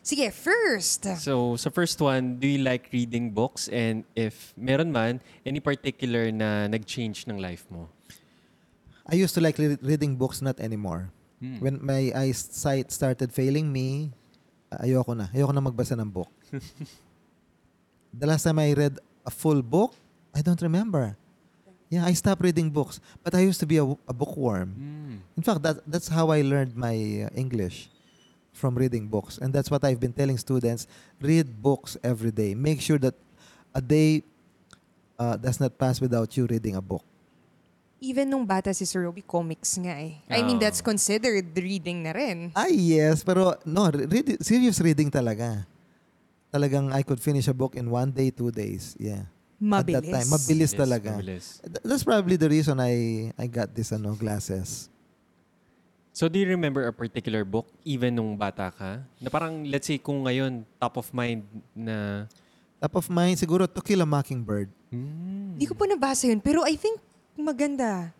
Sige, 0.00 0.32
first. 0.32 1.04
So, 1.20 1.60
sa 1.60 1.68
first 1.68 2.00
one, 2.00 2.40
do 2.40 2.48
you 2.48 2.64
like 2.64 2.88
reading 2.88 3.28
books? 3.36 3.68
And 3.68 4.08
if 4.16 4.56
meron 4.56 4.88
man, 4.88 5.20
any 5.44 5.60
particular 5.60 6.32
na 6.32 6.72
nag-change 6.72 7.28
ng 7.28 7.36
life 7.36 7.68
mo? 7.68 7.92
I 9.04 9.20
used 9.20 9.36
to 9.36 9.44
like 9.44 9.60
re- 9.60 9.76
reading 9.82 10.16
books, 10.16 10.40
not 10.40 10.56
anymore. 10.56 11.12
Hmm. 11.42 11.60
When 11.60 11.74
my 11.84 12.16
eyesight 12.16 12.88
started 12.88 13.28
failing 13.28 13.68
me, 13.68 14.14
ayoko 14.72 15.12
na. 15.12 15.28
Ayoko 15.36 15.52
na 15.52 15.60
magbasa 15.60 16.00
ng 16.00 16.08
book. 16.08 16.32
the 18.20 18.26
last 18.26 18.48
time 18.48 18.56
I 18.56 18.72
read 18.72 18.96
a 19.26 19.32
full 19.32 19.60
book, 19.60 19.92
I 20.32 20.40
don't 20.40 20.60
remember. 20.64 21.19
Yeah, 21.90 22.06
I 22.06 22.14
stopped 22.14 22.40
reading 22.40 22.70
books. 22.70 23.02
But 23.26 23.34
I 23.34 23.42
used 23.42 23.58
to 23.60 23.66
be 23.66 23.76
a, 23.76 23.84
a 23.84 24.14
bookworm. 24.14 24.70
Hmm. 24.78 25.16
In 25.36 25.42
fact, 25.42 25.62
that, 25.66 25.82
that's 25.90 26.06
how 26.06 26.30
I 26.30 26.40
learned 26.42 26.78
my 26.78 27.26
uh, 27.26 27.34
English 27.34 27.90
from 28.54 28.78
reading 28.78 29.10
books. 29.10 29.38
And 29.42 29.52
that's 29.52 29.70
what 29.70 29.82
I've 29.82 29.98
been 29.98 30.14
telling 30.14 30.38
students. 30.38 30.86
Read 31.20 31.50
books 31.50 31.98
every 32.02 32.30
day. 32.30 32.54
Make 32.54 32.80
sure 32.80 32.98
that 32.98 33.14
a 33.74 33.82
day 33.82 34.22
uh, 35.18 35.36
does 35.36 35.58
not 35.58 35.76
pass 35.76 36.00
without 36.00 36.30
you 36.36 36.46
reading 36.46 36.76
a 36.76 36.80
book. 36.80 37.02
Even 38.00 38.30
nung 38.30 38.46
bata 38.46 38.72
si 38.72 38.88
Sir 38.88 39.04
Roby, 39.04 39.20
comics 39.20 39.76
nga 39.76 39.92
eh. 39.92 40.24
I 40.30 40.40
mean, 40.40 40.56
Oo. 40.56 40.62
that's 40.62 40.80
considered 40.80 41.52
reading 41.52 42.00
na 42.00 42.16
rin. 42.16 42.48
Ah, 42.56 42.70
yes. 42.70 43.20
Pero 43.20 43.52
no, 43.66 43.90
read, 43.92 44.40
serious 44.40 44.80
reading 44.80 45.10
talaga. 45.12 45.68
Talagang 46.48 46.94
I 46.94 47.04
could 47.04 47.20
finish 47.20 47.44
a 47.44 47.52
book 47.52 47.76
in 47.76 47.90
one 47.90 48.08
day, 48.08 48.30
two 48.32 48.48
days. 48.48 48.96
Yeah. 48.96 49.28
At 49.60 49.84
that 49.84 50.00
Mabilis. 50.00 50.08
time. 50.08 50.28
Mabilis 50.32 50.72
talaga. 50.72 51.10
mabilis. 51.20 51.46
Th- 51.60 51.84
That's 51.84 52.00
probably 52.00 52.40
the 52.40 52.48
reason 52.48 52.80
I 52.80 53.28
I 53.36 53.44
got 53.44 53.68
this 53.76 53.92
ano 53.92 54.16
glasses. 54.16 54.88
So, 56.10 56.26
do 56.28 56.36
you 56.40 56.48
remember 56.48 56.84
a 56.84 56.92
particular 56.92 57.44
book, 57.46 57.70
even 57.86 58.12
nung 58.16 58.34
bata 58.36 58.68
ka? 58.74 59.00
Na 59.22 59.28
parang, 59.30 59.62
let's 59.64 59.86
say, 59.86 59.96
kung 59.96 60.26
ngayon, 60.26 60.66
top 60.76 60.98
of 60.98 61.06
mind 61.14 61.46
na... 61.72 62.26
Top 62.82 62.98
of 62.98 63.06
mind, 63.08 63.38
siguro 63.38 63.64
To 63.64 63.80
Kill 63.80 64.02
a 64.02 64.08
Mockingbird. 64.08 64.68
Hmm. 64.90 65.54
Hindi 65.54 65.64
ko 65.70 65.72
pa 65.78 65.86
nabasa 65.86 66.26
yun, 66.26 66.42
pero 66.42 66.66
I 66.66 66.74
think 66.74 66.98
maganda. 67.38 68.10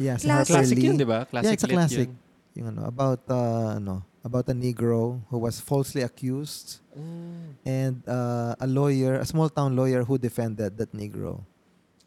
Yeah, 0.00 0.16
Classic. 0.16 0.48
Classic 0.58 0.78
yun, 0.80 0.96
di 0.96 1.04
ba? 1.06 1.28
Classic 1.28 1.46
yeah, 1.46 1.54
it's 1.54 1.66
a 1.66 1.70
classic. 1.70 2.08
yun. 2.08 2.18
Yung 2.56 2.66
ano, 2.72 2.88
about 2.88 3.20
uh, 3.28 3.76
ano, 3.76 4.00
about 4.26 4.50
a 4.50 4.56
Negro 4.58 5.22
who 5.30 5.38
was 5.38 5.62
falsely 5.62 6.02
accused 6.02 6.82
Mm. 6.96 7.52
and 7.68 7.94
uh, 8.08 8.56
a 8.58 8.66
lawyer, 8.66 9.20
a 9.20 9.26
small 9.28 9.52
town 9.52 9.76
lawyer 9.76 10.00
who 10.02 10.16
defended 10.16 10.80
that 10.80 10.90
Negro. 10.96 11.44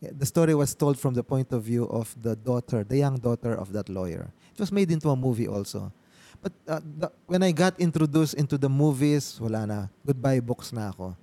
The 0.01 0.25
story 0.25 0.55
was 0.57 0.73
told 0.73 0.97
from 0.97 1.13
the 1.13 1.21
point 1.21 1.53
of 1.53 1.61
view 1.61 1.85
of 1.85 2.09
the 2.17 2.33
daughter, 2.35 2.81
the 2.83 2.97
young 2.97 3.21
daughter 3.21 3.53
of 3.53 3.69
that 3.77 3.85
lawyer. 3.87 4.33
It 4.51 4.59
was 4.59 4.71
made 4.73 4.89
into 4.89 5.07
a 5.13 5.15
movie 5.15 5.45
also. 5.47 5.93
But 6.41 6.53
uh, 6.67 6.81
the, 6.81 7.11
when 7.29 7.43
I 7.43 7.51
got 7.53 7.77
introduced 7.79 8.33
into 8.33 8.57
the 8.57 8.69
movies, 8.69 9.37
wala 9.39 9.67
na. 9.67 9.79
Goodbye 10.01 10.39
books 10.41 10.73
na 10.73 10.89
ako. 10.89 11.13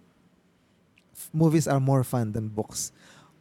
F- 1.11 1.31
movies 1.33 1.67
are 1.67 1.81
more 1.81 2.05
fun 2.05 2.31
than 2.33 2.47
books. 2.49 2.93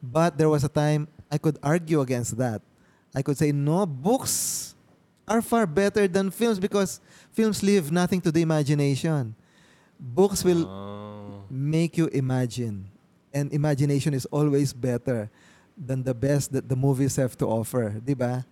But 0.01 0.37
there 0.39 0.49
was 0.49 0.63
a 0.63 0.71
time 0.71 1.07
I 1.29 1.37
could 1.37 1.59
argue 1.61 2.01
against 2.01 2.35
that. 2.41 2.61
I 3.13 3.21
could 3.21 3.37
say, 3.37 3.51
no, 3.51 3.85
books 3.85 4.74
are 5.27 5.41
far 5.41 5.65
better 5.65 6.07
than 6.07 6.29
films 6.29 6.59
because 6.59 7.01
films 7.33 7.61
leave 7.61 7.91
nothing 7.91 8.21
to 8.21 8.31
the 8.31 8.41
imagination. 8.41 9.33
Books 9.99 10.43
will 10.43 10.65
Oh. 10.65 11.43
make 11.49 11.97
you 11.97 12.07
imagine. 12.13 12.89
And 13.33 13.51
imagination 13.51 14.13
is 14.13 14.25
always 14.31 14.71
better 14.71 15.27
than 15.75 16.03
the 16.03 16.13
best 16.15 16.51
that 16.55 16.69
the 16.69 16.75
movies 16.75 17.15
have 17.19 17.35
to 17.39 17.45
offer. 17.47 17.99
Di 17.99 18.15
ba? 18.15 18.45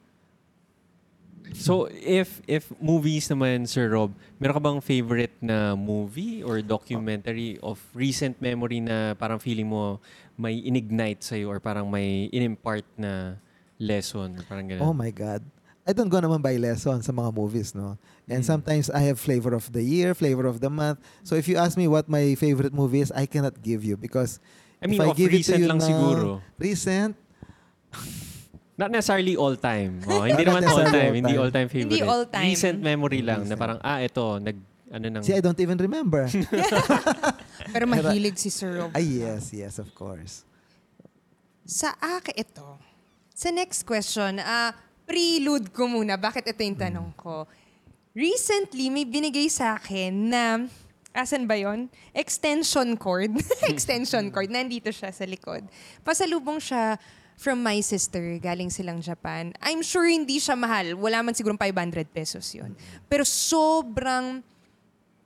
So, 1.53 1.91
if 1.91 2.39
if 2.47 2.71
movies 2.79 3.27
naman, 3.27 3.67
Sir 3.67 3.91
Rob, 3.91 4.15
meron 4.39 4.55
ka 4.55 4.63
bang 4.63 4.79
favorite 4.79 5.35
na 5.43 5.75
movie 5.75 6.39
or 6.41 6.63
documentary 6.63 7.59
of 7.59 7.77
recent 7.91 8.39
memory 8.39 8.79
na 8.79 9.11
parang 9.13 9.37
feeling 9.37 9.67
mo 9.67 9.99
may 10.39 10.57
inignite 10.57 11.19
sa'yo 11.21 11.51
or 11.51 11.59
parang 11.59 11.91
may 11.91 12.31
inimpart 12.31 12.87
na 12.95 13.35
lesson 13.77 14.39
or 14.39 14.43
parang 14.47 14.65
gano'n? 14.71 14.81
Oh 14.81 14.95
my 14.95 15.11
God. 15.11 15.43
I 15.83 15.91
don't 15.91 16.07
go 16.07 16.17
naman 16.17 16.39
by 16.39 16.55
lesson 16.55 16.99
sa 16.99 17.11
mga 17.11 17.29
movies, 17.29 17.75
no? 17.75 17.99
And 18.23 18.39
Mm. 18.39 18.47
sometimes 18.47 18.87
I 18.87 19.03
have 19.03 19.19
flavor 19.19 19.51
of 19.51 19.67
the 19.67 19.83
year, 19.83 20.15
flavor 20.15 20.47
of 20.47 20.63
the 20.63 20.71
month. 20.71 21.03
So 21.21 21.35
if 21.35 21.43
you 21.45 21.59
ask 21.59 21.75
me 21.75 21.87
what 21.87 22.07
my 22.07 22.35
favorite 22.35 22.71
movie 22.71 23.03
is, 23.03 23.11
I 23.11 23.25
cannot 23.25 23.59
give 23.59 23.83
you 23.83 23.99
because 23.99 24.39
I 24.79 24.87
mean, 24.87 24.99
if 24.99 25.03
I 25.03 25.11
give 25.11 25.27
it 25.29 25.43
to 25.43 25.55
recent 25.55 25.59
you 25.59 25.67
lang 25.67 25.79
now- 25.79 25.87
siguro. 25.87 26.27
recent, 26.55 27.19
Not 28.73 28.89
necessarily 28.89 29.37
all 29.37 29.53
time. 29.53 30.01
Oh, 30.09 30.23
hindi 30.25 30.41
Not 30.43 30.49
naman 30.49 30.61
all 30.65 30.81
time. 30.81 30.89
all 30.89 31.13
Hindi 31.13 31.29
time. 31.29 31.41
all 31.45 31.51
time 31.51 31.67
favorite. 31.69 31.93
Hindi 31.93 32.01
all 32.01 32.23
time. 32.25 32.49
Recent 32.49 32.77
memory 32.81 33.21
lang 33.21 33.45
na 33.45 33.53
Recent. 33.53 33.61
parang, 33.61 33.77
ah, 33.85 34.01
ito, 34.01 34.25
nag, 34.41 34.57
ano 34.89 35.05
nang... 35.13 35.21
see, 35.21 35.37
I 35.37 35.41
don't 35.45 35.59
even 35.61 35.77
remember. 35.77 36.25
Pero 37.73 37.85
mahilig 37.85 38.33
si 38.35 38.49
Sir 38.49 38.81
Rob. 38.81 38.89
ah, 38.89 39.03
yes, 39.03 39.53
yes, 39.53 39.77
of 39.77 39.93
course. 39.93 40.41
Sa 41.63 41.93
akin 41.95 42.33
ito. 42.33 42.65
Sa 43.31 43.53
next 43.53 43.85
question, 43.85 44.41
ah 44.41 44.73
prelude 45.03 45.69
ko 45.71 45.87
muna. 45.87 46.15
Bakit 46.19 46.55
ito 46.55 46.61
yung 46.63 46.79
tanong 46.79 47.09
ko? 47.15 47.45
Recently, 48.13 48.93
may 48.93 49.09
binigay 49.09 49.49
sa 49.49 49.77
akin 49.77 50.29
na, 50.29 50.69
asan 51.17 51.49
ba 51.49 51.57
yon? 51.57 51.89
Extension 52.13 52.93
cord. 52.97 53.33
Extension 53.73 54.29
cord. 54.29 54.53
Nandito 54.53 54.93
siya 54.93 55.09
sa 55.09 55.25
likod. 55.25 55.65
Pasalubong 56.05 56.61
siya 56.61 57.01
from 57.37 57.61
my 57.61 57.81
sister. 57.81 58.37
Galing 58.37 58.69
silang 58.69 59.01
Japan. 59.01 59.53
I'm 59.61 59.81
sure 59.81 60.05
hindi 60.05 60.37
siya 60.37 60.53
mahal. 60.53 60.93
Wala 60.93 61.25
man 61.25 61.33
siguro 61.33 61.57
500 61.57 62.05
pesos 62.09 62.45
yon. 62.53 62.77
Pero 63.09 63.25
sobrang 63.25 64.45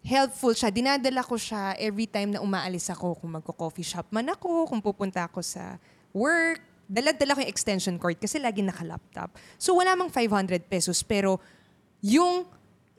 helpful 0.07 0.55
siya. 0.55 0.71
Dinadala 0.71 1.19
ko 1.23 1.35
siya 1.35 1.75
every 1.75 2.07
time 2.07 2.35
na 2.35 2.39
umaalis 2.39 2.87
ako. 2.87 3.19
Kung 3.19 3.35
magko-coffee 3.35 3.83
shop 3.83 4.07
man 4.15 4.31
ako, 4.31 4.71
kung 4.71 4.79
pupunta 4.79 5.27
ako 5.27 5.43
sa 5.43 5.75
work. 6.15 6.63
Dala-dala 6.87 7.35
ko 7.35 7.39
yung 7.43 7.51
extension 7.51 7.95
cord 7.99 8.15
kasi 8.15 8.39
lagi 8.39 8.63
naka-laptop. 8.63 9.35
So 9.59 9.75
wala 9.75 9.93
mang 9.93 10.07
500 10.09 10.71
pesos 10.71 11.03
pero 11.03 11.37
yung 11.99 12.47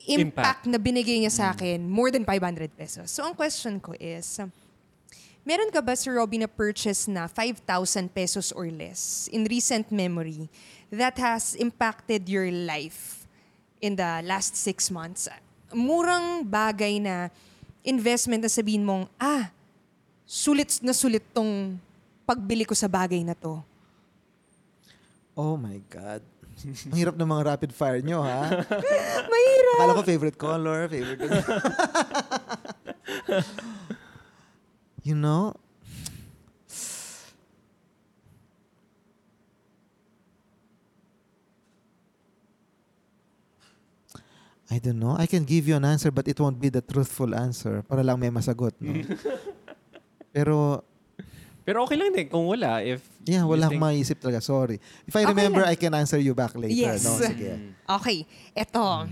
impact, 0.07 0.63
na 0.69 0.79
binigay 0.79 1.19
niya 1.19 1.33
sa 1.33 1.45
akin, 1.51 1.83
more 1.89 2.09
than 2.13 2.23
500 2.23 2.71
pesos. 2.77 3.11
So, 3.11 3.25
ang 3.25 3.35
question 3.35 3.81
ko 3.83 3.91
is, 3.99 4.39
meron 5.43 5.69
ka 5.73 5.83
ba, 5.83 5.97
Sir 5.97 6.15
Robbie, 6.15 6.39
na 6.39 6.47
purchase 6.47 7.09
na 7.09 7.27
5,000 7.27 8.07
pesos 8.13 8.55
or 8.55 8.71
less 8.71 9.27
in 9.33 9.43
recent 9.49 9.91
memory 9.91 10.47
that 10.93 11.19
has 11.19 11.53
impacted 11.59 12.29
your 12.29 12.47
life 12.47 13.27
in 13.83 13.99
the 13.99 14.23
last 14.23 14.55
six 14.55 14.87
months? 14.87 15.27
Murang 15.75 16.47
bagay 16.47 17.01
na 17.01 17.29
investment 17.83 18.43
na 18.45 18.51
sabihin 18.51 18.85
mong, 18.85 19.07
ah, 19.19 19.51
sulit 20.29 20.79
na 20.85 20.93
sulit 20.93 21.25
tong 21.33 21.77
pagbili 22.23 22.63
ko 22.63 22.77
sa 22.77 22.85
bagay 22.85 23.25
na 23.25 23.33
to. 23.33 23.57
Oh 25.39 25.55
my 25.55 25.79
God. 25.87 26.19
Ang 26.91 26.99
hirap 26.99 27.15
ng 27.15 27.23
mga 27.23 27.55
rapid 27.55 27.71
fire 27.71 28.03
nyo, 28.03 28.19
ha? 28.19 28.51
Mahirap. 29.31 29.75
Akala 29.79 29.95
ko 29.95 30.03
favorite 30.03 30.35
color, 30.35 30.91
favorite... 30.91 31.23
you 35.07 35.15
know, 35.15 35.55
I 44.69 44.77
don't 44.77 44.99
know. 44.99 45.15
I 45.15 45.25
can 45.25 45.47
give 45.47 45.71
you 45.71 45.79
an 45.79 45.87
answer 45.87 46.11
but 46.11 46.27
it 46.27 46.35
won't 46.35 46.59
be 46.59 46.67
the 46.67 46.83
truthful 46.83 47.31
answer 47.31 47.79
para 47.87 48.03
lang 48.03 48.19
may 48.19 48.29
masagot. 48.29 48.75
No? 48.83 48.91
Pero, 50.35 50.83
Pero 51.69 51.85
okay 51.85 52.01
lang 52.01 52.09
din 52.09 52.25
kung 52.25 52.49
wala. 52.49 52.81
If 52.81 53.05
yeah, 53.29 53.45
wala 53.45 53.69
think- 53.69 53.77
akong 53.77 53.93
maisip 53.93 54.17
talaga. 54.17 54.41
Sorry. 54.41 54.81
If 55.05 55.13
I 55.13 55.21
Okay 55.21 55.37
remember, 55.37 55.61
lang. 55.61 55.69
I 55.69 55.77
can 55.77 55.93
answer 55.93 56.17
you 56.17 56.33
back 56.33 56.57
later. 56.57 56.73
Yes. 56.73 57.05
No, 57.05 57.13
sige. 57.21 57.77
Okay, 57.85 58.25
eto. 58.57 59.05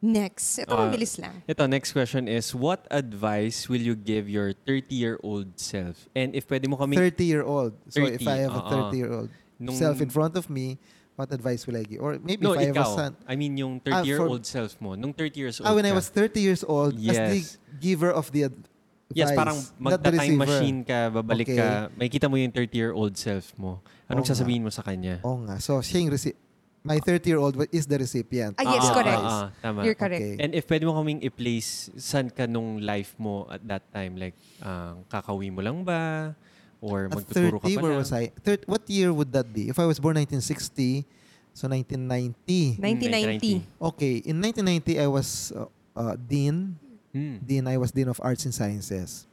Next. 0.00 0.62
Ito, 0.64 0.72
Ah, 0.72 0.88
mabilis 0.88 1.18
lang. 1.20 1.42
Ito, 1.44 1.66
next 1.66 1.92
question 1.92 2.24
is, 2.24 2.54
what 2.54 2.86
advice 2.88 3.68
will 3.68 3.82
you 3.82 3.92
give 3.92 4.30
your 4.30 4.54
30-year-old 4.64 5.60
self? 5.60 6.08
And 6.16 6.32
if 6.32 6.46
pwede 6.48 6.70
mo 6.70 6.80
kami... 6.80 6.96
30-year-old. 6.96 7.74
So 7.92 8.06
if 8.08 8.24
30, 8.24 8.32
I 8.32 8.38
have 8.48 8.54
a 8.56 8.62
oo. 8.64 8.70
30-year-old 8.88 9.30
Nung- 9.60 9.76
self 9.76 10.00
in 10.00 10.08
front 10.08 10.40
of 10.40 10.48
me, 10.48 10.78
what 11.20 11.28
advice 11.36 11.66
will 11.68 11.76
I 11.76 11.84
give? 11.84 12.00
Or 12.00 12.16
maybe 12.16 12.40
no, 12.40 12.56
if 12.56 12.64
I 12.64 12.72
have 12.72 12.80
a 12.80 12.86
ikaw. 12.86 12.96
son. 12.96 13.12
I 13.28 13.36
mean, 13.36 13.52
yung 13.60 13.76
Ah, 13.92 14.00
30-year-old 14.00 14.46
self 14.48 14.80
mo. 14.80 14.96
Nung 14.96 15.12
30 15.12 15.36
years 15.36 15.60
old 15.60 15.68
Ah, 15.68 15.76
when 15.76 15.84
I 15.84 15.92
ka. 15.92 16.00
was 16.00 16.08
30 16.08 16.40
years 16.40 16.62
old, 16.64 16.96
as 16.96 17.18
the 17.20 17.36
Yes. 17.44 17.58
giver 17.76 18.08
of 18.08 18.32
the 18.32 18.48
advice. 18.48 18.69
Yes, 19.10 19.34
parang 19.34 19.58
magta-time 19.76 20.36
machine 20.36 20.78
ka, 20.80 21.10
babalik 21.10 21.48
Okay. 21.48 21.58
ka, 21.58 21.68
may 21.92 22.06
kita 22.06 22.30
mo 22.30 22.38
yung 22.38 22.50
30-year-old 22.50 23.14
self 23.14 23.50
mo. 23.56 23.82
Anong 24.06 24.22
Oo 24.22 24.24
nga. 24.24 24.30
sasabihin 24.30 24.62
mo 24.62 24.70
sa 24.70 24.82
kanya? 24.82 25.18
Oo 25.20 25.42
nga. 25.44 25.58
So, 25.58 25.82
siya 25.82 25.98
yung 25.98 26.14
reci- 26.14 26.38
My 26.80 26.96
30-year-old 26.96 27.60
is 27.68 27.84
the 27.84 27.98
recipient. 27.98 28.56
Ah, 28.56 28.64
yes, 28.64 28.88
Ah, 28.88 28.94
correct. 28.94 29.20
ah, 29.20 29.28
ah, 29.28 29.46
tama. 29.60 29.84
You're 29.84 29.92
correct. 29.94 30.16
Okay. 30.16 30.40
And 30.40 30.54
if 30.54 30.64
pwede 30.64 30.88
mo 30.88 30.96
kaming 30.96 31.20
i-place, 31.20 31.92
saan 31.94 32.32
ka 32.32 32.48
nung 32.48 32.80
life 32.80 33.12
mo 33.18 33.44
at 33.46 33.60
that 33.68 33.84
time? 33.92 34.16
Like, 34.16 34.32
ah, 34.60 34.96
kakawi 35.04 35.52
mo 35.52 35.60
lang 35.60 35.84
ba? 35.84 36.32
Or 36.80 37.04
At 37.04 37.20
magtuturo 37.20 37.60
ka 37.60 37.68
30, 37.68 37.76
pa 37.76 37.82
where 37.84 37.92
lang? 37.92 38.00
was 38.00 38.12
I? 38.14 38.32
Thir- 38.32 38.64
what 38.64 38.88
year 38.88 39.12
would 39.12 39.28
that 39.30 39.52
be? 39.52 39.68
If 39.68 39.76
I 39.76 39.84
was 39.84 40.00
born 40.00 40.16
1960, 40.16 41.04
so 41.52 41.68
1990. 41.68 42.80
1990. 42.80 43.60
Okay, 43.92 44.24
in 44.24 44.40
1990, 44.40 44.96
I 44.96 45.08
was 45.10 45.52
uh, 45.52 45.68
uh, 45.92 46.16
dean. 46.16 46.80
Hmm. 47.12 47.38
Dean, 47.42 47.66
I 47.66 47.76
was 47.76 47.90
Dean 47.90 48.08
of 48.08 48.20
Arts 48.22 48.44
and 48.44 48.54
Sciences. 48.54 49.26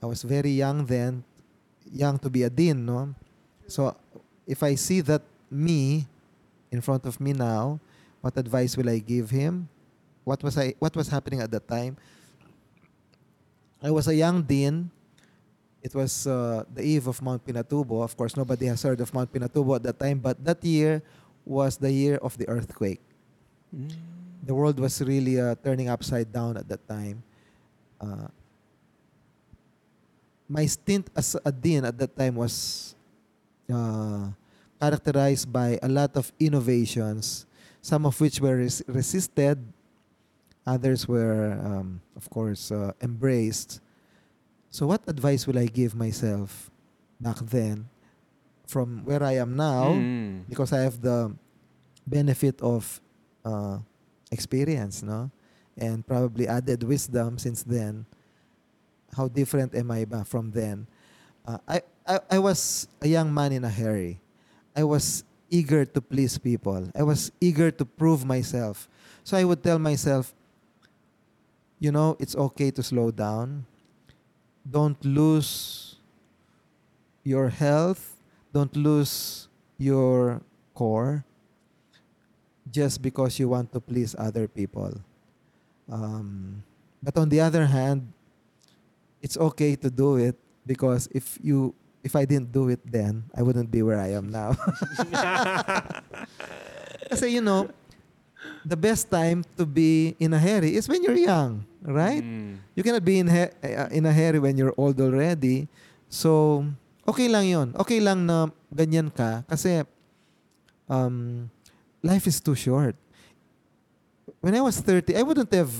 I 0.00 0.06
was 0.06 0.22
very 0.22 0.50
young 0.50 0.86
then, 0.86 1.24
young 1.92 2.18
to 2.20 2.30
be 2.30 2.42
a 2.44 2.50
dean, 2.50 2.86
no? 2.86 3.14
So, 3.66 3.94
if 4.46 4.62
I 4.62 4.74
see 4.74 5.00
that 5.02 5.22
me 5.50 6.06
in 6.70 6.80
front 6.80 7.04
of 7.04 7.20
me 7.20 7.32
now, 7.32 7.80
what 8.20 8.36
advice 8.36 8.76
will 8.76 8.88
I 8.88 8.98
give 8.98 9.28
him? 9.30 9.68
What 10.24 10.42
was 10.42 10.56
I 10.56 10.74
what 10.78 10.94
was 10.96 11.08
happening 11.08 11.40
at 11.40 11.50
that 11.50 11.68
time? 11.68 11.96
I 13.82 13.90
was 13.90 14.08
a 14.08 14.14
young 14.14 14.42
dean. 14.42 14.90
It 15.82 15.94
was 15.94 16.26
uh, 16.26 16.64
the 16.74 16.82
eve 16.82 17.06
of 17.06 17.22
Mount 17.22 17.44
Pinatubo. 17.44 18.02
Of 18.02 18.16
course, 18.16 18.36
nobody 18.36 18.66
has 18.66 18.82
heard 18.82 19.00
of 19.00 19.14
Mount 19.14 19.32
Pinatubo 19.32 19.76
at 19.76 19.82
that 19.84 19.98
time, 19.98 20.18
but 20.18 20.42
that 20.44 20.64
year 20.64 21.02
was 21.44 21.76
the 21.76 21.90
year 21.90 22.16
of 22.16 22.36
the 22.36 22.48
earthquake 22.48 23.00
the 24.48 24.54
world 24.56 24.80
was 24.80 24.96
really 25.04 25.36
uh, 25.38 25.54
turning 25.62 25.92
upside 25.92 26.32
down 26.32 26.56
at 26.56 26.66
that 26.66 26.80
time. 26.88 27.22
Uh, 28.00 28.32
my 30.48 30.64
stint 30.64 31.12
as 31.14 31.36
a 31.44 31.52
dean 31.52 31.84
at 31.84 31.98
that 32.00 32.16
time 32.16 32.34
was 32.34 32.96
uh, 33.68 34.32
characterized 34.80 35.52
by 35.52 35.78
a 35.82 35.88
lot 35.88 36.16
of 36.16 36.32
innovations, 36.40 37.44
some 37.82 38.06
of 38.06 38.18
which 38.18 38.40
were 38.40 38.56
res- 38.56 38.82
resisted, 38.88 39.60
others 40.64 41.06
were, 41.06 41.52
um, 41.60 42.00
of 42.16 42.30
course, 42.30 42.72
uh, 42.72 42.92
embraced. 43.02 43.84
So, 44.70 44.86
what 44.86 45.04
advice 45.06 45.46
will 45.46 45.58
I 45.58 45.66
give 45.66 45.94
myself 45.94 46.70
back 47.20 47.36
then 47.44 47.84
from 48.66 49.04
where 49.04 49.22
I 49.22 49.36
am 49.44 49.56
now? 49.56 49.92
Hmm. 49.92 50.48
because 50.48 50.72
I 50.72 50.80
have 50.80 51.02
the 51.02 51.36
benefit 52.06 52.62
of 52.62 53.00
uh, 53.44 53.84
experience, 54.30 55.02
no, 55.02 55.30
and 55.76 56.06
probably 56.06 56.48
added 56.48 56.82
wisdom 56.82 57.38
since 57.38 57.62
then. 57.62 58.06
How 59.16 59.28
different 59.28 59.74
am 59.74 59.90
I 59.90 60.04
ba 60.04 60.24
from 60.24 60.50
then? 60.50 60.86
Uh, 61.46 61.58
I, 61.66 61.82
I 62.06 62.20
I 62.36 62.38
was 62.38 62.88
a 63.00 63.08
young 63.08 63.32
man 63.32 63.52
in 63.52 63.64
a 63.64 63.72
hurry. 63.72 64.20
I 64.76 64.84
was 64.84 65.24
eager 65.50 65.84
to 65.84 66.00
please 66.00 66.36
people. 66.36 66.88
I 66.94 67.02
was 67.02 67.32
eager 67.40 67.70
to 67.70 67.84
prove 67.84 68.24
myself. 68.24 68.88
So 69.24 69.36
I 69.36 69.44
would 69.44 69.62
tell 69.62 69.78
myself, 69.78 70.34
you 71.80 71.90
know, 71.92 72.16
it's 72.20 72.36
okay 72.36 72.70
to 72.72 72.82
slow 72.82 73.10
down. 73.10 73.64
Don't 74.68 75.00
lose 75.04 75.96
your 77.24 77.48
health. 77.48 78.16
Don't 78.52 78.74
lose 78.76 79.48
your 79.78 80.42
core 80.74 81.24
just 82.70 83.02
because 83.02 83.38
you 83.38 83.48
want 83.48 83.72
to 83.72 83.80
please 83.80 84.14
other 84.18 84.48
people. 84.48 84.92
Um, 85.88 86.62
but 87.02 87.16
on 87.16 87.28
the 87.28 87.40
other 87.40 87.66
hand, 87.66 88.12
it's 89.22 89.36
okay 89.36 89.76
to 89.76 89.90
do 89.90 90.16
it 90.16 90.36
because 90.66 91.08
if 91.12 91.38
you 91.42 91.74
if 92.04 92.14
I 92.14 92.24
didn't 92.24 92.52
do 92.52 92.68
it 92.68 92.80
then, 92.84 93.24
I 93.34 93.42
wouldn't 93.42 93.70
be 93.70 93.82
where 93.82 93.98
I 93.98 94.12
am 94.14 94.30
now. 94.30 94.54
Kasi 97.10 97.32
you 97.32 97.40
know, 97.40 97.68
the 98.64 98.76
best 98.76 99.10
time 99.10 99.42
to 99.56 99.66
be 99.66 100.14
in 100.20 100.32
a 100.32 100.38
hurry 100.38 100.76
is 100.76 100.88
when 100.88 101.02
you're 101.02 101.18
young, 101.18 101.64
right? 101.82 102.22
Hmm. 102.22 102.60
You 102.76 102.82
cannot 102.84 103.04
be 103.04 103.18
in 103.18 103.28
he- 103.28 103.54
uh, 103.64 103.88
in 103.90 104.06
a 104.06 104.12
hurry 104.12 104.38
when 104.38 104.56
you're 104.56 104.74
old 104.76 105.00
already. 105.00 105.68
So, 106.08 106.64
okay 107.08 107.28
lang 107.28 107.48
'yon. 107.48 107.68
Okay 107.76 108.00
lang 108.00 108.24
na 108.28 108.48
ganyan 108.72 109.12
ka 109.12 109.44
kasi 109.48 109.84
um, 110.88 111.48
life 112.02 112.26
is 112.26 112.40
too 112.40 112.54
short. 112.54 112.94
When 114.40 114.54
I 114.54 114.60
was 114.60 114.78
30, 114.80 115.16
I 115.16 115.22
wouldn't 115.22 115.52
have 115.52 115.70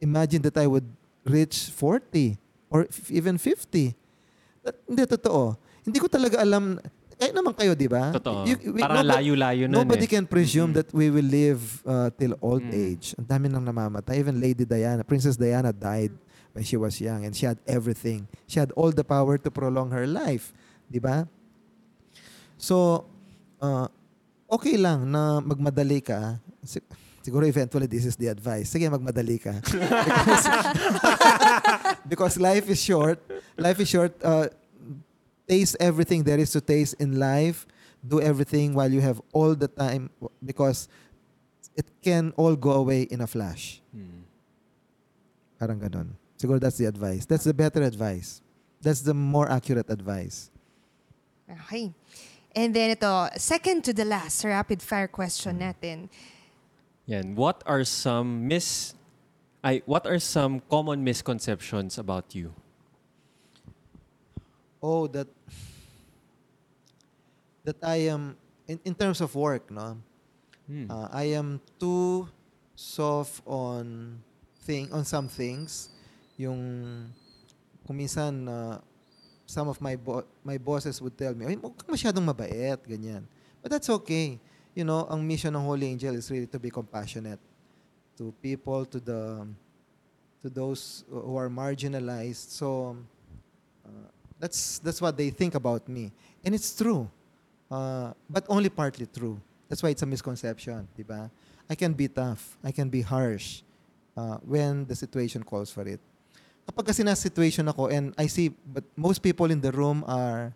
imagined 0.00 0.44
that 0.44 0.56
I 0.56 0.66
would 0.66 0.86
reach 1.24 1.70
40 1.74 2.38
or 2.70 2.86
f- 2.86 3.10
even 3.10 3.38
50. 3.38 3.94
That- 4.62 4.78
hindi, 4.86 5.02
totoo. 5.06 5.56
Hindi 5.82 5.98
ko 5.98 6.06
talaga 6.06 6.38
alam, 6.38 6.78
kahit 7.18 7.34
naman 7.34 7.54
kayo, 7.56 7.74
di 7.74 7.88
ba? 7.90 8.14
Totoo. 8.14 8.46
You- 8.46 8.74
we- 8.74 8.82
Parang 8.82 9.02
layo-layo 9.02 9.66
nun 9.66 9.82
Nobody 9.82 10.06
eh. 10.06 10.10
can 10.10 10.26
presume 10.26 10.70
Mhm. 10.70 10.76
that 10.78 10.88
we 10.94 11.10
will 11.10 11.26
live 11.26 11.82
uh, 11.82 12.10
till 12.14 12.38
old 12.38 12.62
Mm. 12.62 12.74
age. 12.74 13.14
Ang 13.18 13.26
dami 13.26 13.46
nang 13.50 13.64
namamatay. 13.64 14.18
Even 14.22 14.38
Lady 14.38 14.62
Diana, 14.62 15.02
Princess 15.02 15.34
Diana 15.34 15.72
died 15.72 16.14
when 16.54 16.62
she 16.62 16.76
was 16.78 17.00
young 17.00 17.26
and 17.26 17.34
she 17.34 17.46
had 17.46 17.58
everything. 17.66 18.26
She 18.46 18.58
had 18.62 18.70
all 18.78 18.92
the 18.94 19.02
power 19.04 19.34
to 19.38 19.48
prolong 19.50 19.90
her 19.90 20.06
life. 20.06 20.54
Di 20.86 20.98
ba? 21.02 21.26
So, 22.56 23.04
uh, 23.60 23.88
okay 24.50 24.76
lang 24.78 25.06
na 25.10 25.40
magmadali 25.42 26.00
ka. 26.02 26.38
Si- 26.62 26.82
siguro 27.22 27.46
eventually 27.46 27.86
this 27.86 28.04
is 28.06 28.16
the 28.16 28.28
advice. 28.28 28.70
Sige, 28.70 28.86
magmadali 28.90 29.38
ka. 29.42 29.54
because, 30.06 30.46
because 32.12 32.34
life 32.40 32.66
is 32.70 32.80
short. 32.80 33.18
Life 33.58 33.80
is 33.80 33.88
short. 33.88 34.14
Uh, 34.22 34.46
taste 35.46 35.76
everything 35.78 36.22
there 36.22 36.38
is 36.38 36.50
to 36.54 36.60
taste 36.60 36.94
in 36.98 37.18
life. 37.18 37.66
Do 38.06 38.20
everything 38.20 38.74
while 38.74 38.90
you 38.92 39.00
have 39.02 39.18
all 39.32 39.54
the 39.54 39.66
time 39.66 40.10
because 40.38 40.86
it 41.74 41.86
can 42.02 42.30
all 42.36 42.54
go 42.54 42.78
away 42.78 43.02
in 43.10 43.20
a 43.20 43.26
flash. 43.26 43.82
Hmm. 43.90 44.22
Parang 45.58 45.80
ganun. 45.80 46.14
Siguro 46.38 46.60
that's 46.60 46.78
the 46.78 46.86
advice. 46.86 47.26
That's 47.26 47.44
the 47.44 47.54
better 47.54 47.82
advice. 47.82 48.40
That's 48.80 49.00
the 49.00 49.14
more 49.14 49.50
accurate 49.50 49.90
advice. 49.90 50.50
Okay. 51.50 51.90
And 52.56 52.72
then 52.72 52.96
ito, 52.96 53.28
second 53.36 53.84
to 53.84 53.92
the 53.92 54.08
last 54.08 54.40
rapid 54.40 54.80
fire 54.80 55.12
question 55.12 55.60
natin. 55.60 56.08
Yan. 57.04 57.36
What 57.36 57.60
are 57.68 57.84
some 57.84 58.48
mis 58.48 58.96
ay 59.60 59.84
what 59.84 60.08
are 60.08 60.16
some 60.16 60.64
common 60.72 61.04
misconceptions 61.04 62.00
about 62.00 62.32
you? 62.32 62.56
Oh, 64.80 65.04
that 65.12 65.28
that 67.68 67.76
I 67.84 68.08
am 68.08 68.40
in, 68.64 68.80
in 68.88 68.94
terms 68.96 69.20
of 69.20 69.36
work, 69.36 69.68
no. 69.68 70.00
Hmm. 70.64 70.88
Uh, 70.88 71.12
I 71.12 71.36
am 71.36 71.60
too 71.76 72.24
soft 72.72 73.44
on 73.44 74.16
thing 74.64 74.88
on 74.96 75.04
some 75.04 75.28
things. 75.28 75.92
Yung 76.40 77.12
kung 77.84 78.00
minsan 78.00 78.48
uh, 78.48 78.80
some 79.46 79.70
of 79.70 79.80
my 79.80 79.94
bo- 79.94 80.26
my 80.42 80.58
bosses 80.58 81.00
would 81.00 81.16
tell 81.16 81.32
me, 81.32 81.46
"Ay, 81.46 81.56
huwag 81.56 81.78
kang 81.78 81.94
masyadong 81.94 82.26
mabait," 82.26 82.76
ganyan. 82.84 83.24
But 83.62 83.70
that's 83.70 83.88
okay. 84.02 84.42
You 84.74 84.84
know, 84.84 85.06
ang 85.08 85.24
mission 85.24 85.54
ng 85.54 85.64
Holy 85.64 85.86
Angel 85.88 86.12
is 86.18 86.28
really 86.28 86.50
to 86.50 86.58
be 86.58 86.68
compassionate 86.68 87.40
to 88.18 88.34
people, 88.42 88.84
to 88.84 88.98
the 89.00 89.46
to 90.42 90.50
those 90.50 91.06
who 91.08 91.38
are 91.38 91.48
marginalized. 91.48 92.52
So 92.52 92.98
uh, 93.86 94.10
that's 94.38 94.82
that's 94.82 95.00
what 95.00 95.16
they 95.16 95.30
think 95.30 95.54
about 95.54 95.88
me, 95.88 96.12
and 96.44 96.52
it's 96.52 96.74
true, 96.76 97.08
uh, 97.70 98.12
but 98.28 98.44
only 98.50 98.68
partly 98.68 99.06
true. 99.06 99.40
That's 99.68 99.82
why 99.82 99.90
it's 99.90 100.02
a 100.02 100.06
misconception, 100.06 100.86
di 100.94 101.02
ba? 101.02 101.30
I 101.66 101.74
can 101.74 101.92
be 101.92 102.06
tough, 102.06 102.54
I 102.62 102.70
can 102.70 102.88
be 102.88 103.02
harsh 103.02 103.62
uh, 104.16 104.38
when 104.46 104.86
the 104.86 104.94
situation 104.94 105.42
calls 105.42 105.70
for 105.70 105.82
it. 105.82 105.98
Kapag 106.66 106.90
kasi 106.90 107.06
na 107.06 107.14
situation 107.14 107.62
ako 107.70 107.86
and 107.94 108.10
I 108.18 108.26
see, 108.26 108.50
but 108.50 108.82
most 108.98 109.22
people 109.22 109.54
in 109.54 109.62
the 109.62 109.70
room 109.70 110.02
are 110.10 110.50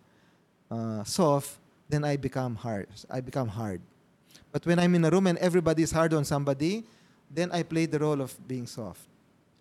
uh, 0.67 1.01
soft, 1.07 1.55
then 1.87 2.03
I 2.03 2.19
become 2.19 2.59
hard. 2.59 2.91
I 3.07 3.23
become 3.23 3.47
hard. 3.47 3.79
But 4.51 4.67
when 4.67 4.79
I'm 4.79 4.91
in 4.95 5.07
a 5.07 5.11
room 5.11 5.31
and 5.31 5.39
everybody's 5.39 5.95
hard 5.95 6.11
on 6.11 6.27
somebody, 6.27 6.83
then 7.31 7.47
I 7.55 7.63
play 7.63 7.87
the 7.87 7.99
role 7.99 8.19
of 8.19 8.35
being 8.43 8.67
soft. 8.67 9.07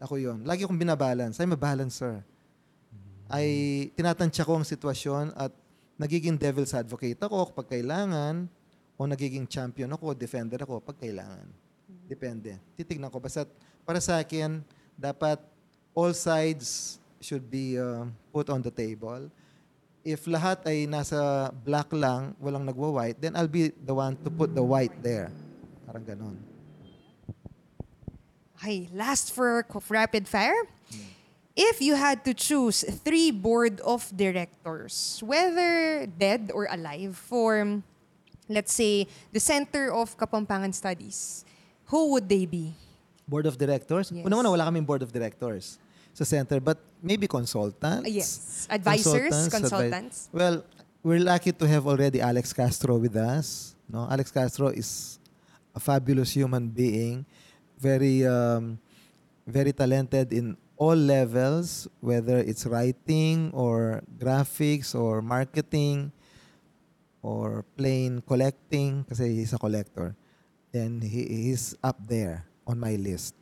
Ako 0.03 0.19
yon. 0.19 0.43
Lagi 0.43 0.67
akong 0.67 0.79
binabalance. 0.79 1.39
I'm 1.39 1.55
a 1.55 1.61
balancer. 1.61 2.27
Ay 3.31 3.87
tinatansya 3.95 4.43
ko 4.43 4.59
ang 4.59 4.67
sitwasyon 4.67 5.31
at 5.39 5.55
nagiging 5.95 6.35
devil's 6.35 6.75
advocate 6.75 7.21
ako 7.23 7.55
kapag 7.55 7.79
kailangan 7.79 8.51
o 8.99 9.07
nagiging 9.07 9.47
champion 9.47 9.95
ako, 9.95 10.19
defender 10.19 10.59
ako 10.59 10.83
pag 10.83 10.99
kailangan. 10.99 11.47
Depende. 12.11 12.59
Titignan 12.75 13.07
ko. 13.07 13.23
Basta 13.23 13.47
para 13.87 14.03
sa 14.03 14.19
akin, 14.19 14.67
dapat 14.99 15.39
all 16.01 16.17
sides 16.17 16.97
should 17.21 17.53
be 17.53 17.77
uh, 17.77 18.09
put 18.33 18.49
on 18.49 18.65
the 18.65 18.73
table. 18.73 19.29
If 20.01 20.25
lahat 20.25 20.65
ay 20.65 20.89
nasa 20.89 21.53
black 21.53 21.93
lang, 21.93 22.33
walang 22.41 22.65
nagwa-white, 22.65 23.21
then 23.21 23.37
I'll 23.37 23.53
be 23.53 23.69
the 23.69 23.93
one 23.93 24.17
to 24.25 24.33
put 24.33 24.57
the 24.57 24.65
white 24.65 24.97
there. 25.05 25.29
Parang 25.85 26.05
ganon. 26.09 26.37
Okay, 28.57 28.89
last 28.97 29.37
for 29.37 29.69
rapid 29.93 30.25
fire. 30.25 30.57
If 31.53 31.85
you 31.85 31.93
had 31.93 32.25
to 32.25 32.33
choose 32.33 32.81
three 33.05 33.29
board 33.29 33.85
of 33.85 34.09
directors, 34.17 35.21
whether 35.21 36.09
dead 36.09 36.49
or 36.57 36.65
alive, 36.73 37.21
for, 37.21 37.85
let's 38.49 38.73
say, 38.73 39.05
the 39.33 39.41
Center 39.41 39.93
of 39.93 40.17
Kapampangan 40.17 40.73
Studies, 40.73 41.45
who 41.93 42.17
would 42.17 42.25
they 42.25 42.49
be? 42.49 42.73
Board 43.29 43.45
of 43.45 43.61
directors? 43.61 44.09
Yes. 44.09 44.25
Una-una, 44.25 44.49
wala 44.49 44.65
kaming 44.65 44.87
board 44.87 45.05
of 45.05 45.13
directors 45.13 45.77
sa 46.13 46.25
center, 46.25 46.61
but 46.61 46.79
maybe 47.03 47.27
consultants. 47.27 48.09
Yes. 48.09 48.67
Advisors, 48.71 49.31
advi- 49.33 49.51
consultants. 49.51 50.29
well, 50.33 50.65
we're 51.03 51.21
lucky 51.23 51.53
to 51.53 51.67
have 51.67 51.87
already 51.87 52.21
Alex 52.21 52.53
Castro 52.53 52.97
with 52.99 53.17
us. 53.17 53.75
No, 53.89 54.07
Alex 54.11 54.31
Castro 54.31 54.69
is 54.69 55.19
a 55.75 55.81
fabulous 55.81 56.31
human 56.33 56.69
being, 56.69 57.25
very, 57.79 58.27
um, 58.27 58.79
very 59.47 59.73
talented 59.73 60.33
in 60.33 60.57
all 60.77 60.97
levels, 60.97 61.89
whether 62.01 62.39
it's 62.39 62.65
writing 62.67 63.51
or 63.53 64.03
graphics 64.17 64.95
or 64.95 65.21
marketing 65.21 66.13
or 67.23 67.65
plain 67.77 68.23
collecting, 68.25 69.05
kasi 69.05 69.37
he's 69.37 69.53
a 69.53 69.61
collector. 69.61 70.17
Then 70.73 71.03
he 71.05 71.51
he's 71.51 71.75
up 71.85 72.01
there 72.07 72.47
on 72.65 72.81
my 72.81 72.97
list. 72.97 73.35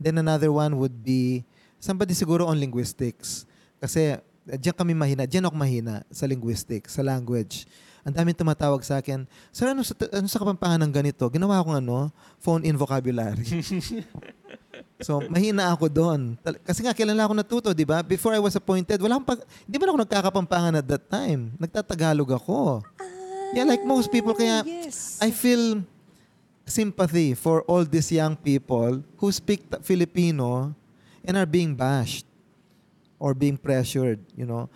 Then 0.00 0.16
another 0.16 0.48
one 0.54 0.78
would 0.78 1.02
be 1.04 1.44
somebody 1.78 2.14
siguro 2.14 2.46
on 2.46 2.58
linguistics. 2.58 3.46
Kasi 3.78 4.18
eh, 4.48 4.58
diyan 4.58 4.76
kami 4.76 4.92
mahina, 4.96 5.24
diyan 5.28 5.46
ako 5.48 5.56
mahina 5.56 6.02
sa 6.10 6.24
linguistics, 6.24 6.96
sa 6.98 7.02
language. 7.04 7.68
Ang 8.06 8.14
daming 8.16 8.38
tumatawag 8.38 8.80
sa 8.80 9.04
akin, 9.04 9.28
Sir, 9.52 9.68
ano 9.76 9.84
sa, 9.84 9.92
ano 9.92 10.26
sa 10.30 10.40
kapampangan 10.40 10.80
ng 10.86 10.92
ganito? 10.92 11.28
Ginawa 11.28 11.60
ko 11.60 11.76
ano, 11.76 12.08
phone-in 12.40 12.72
vocabulary. 12.72 13.44
so, 15.04 15.20
mahina 15.28 15.68
ako 15.68 15.92
doon. 15.92 16.20
Kasi 16.64 16.80
nga, 16.80 16.96
kailan 16.96 17.12
lang 17.12 17.28
ako 17.28 17.36
natuto, 17.36 17.68
di 17.76 17.84
ba? 17.84 18.00
Before 18.00 18.32
I 18.32 18.40
was 18.40 18.56
appointed, 18.56 18.96
wala 18.96 19.20
akong 19.20 19.28
pag... 19.28 19.40
Hindi 19.68 19.76
man 19.76 19.88
ako 19.92 19.98
nagkakapampangan 20.08 20.74
at 20.80 20.86
that 20.88 21.04
time. 21.12 21.52
Nagtatagalog 21.60 22.32
ako. 22.32 22.80
Yeah, 23.52 23.68
like 23.68 23.84
most 23.84 24.08
people, 24.08 24.32
kaya 24.32 24.64
yes. 24.64 25.20
I 25.20 25.28
feel 25.28 25.84
sympathy 26.68 27.32
for 27.32 27.64
all 27.64 27.84
these 27.84 28.12
young 28.12 28.36
people 28.36 29.04
who 29.16 29.28
speak 29.32 29.64
Filipino 29.84 30.76
and 31.24 31.36
are 31.36 31.46
being 31.46 31.74
bashed 31.74 32.26
or 33.18 33.34
being 33.34 33.56
pressured, 33.56 34.20
you 34.36 34.46
know. 34.46 34.68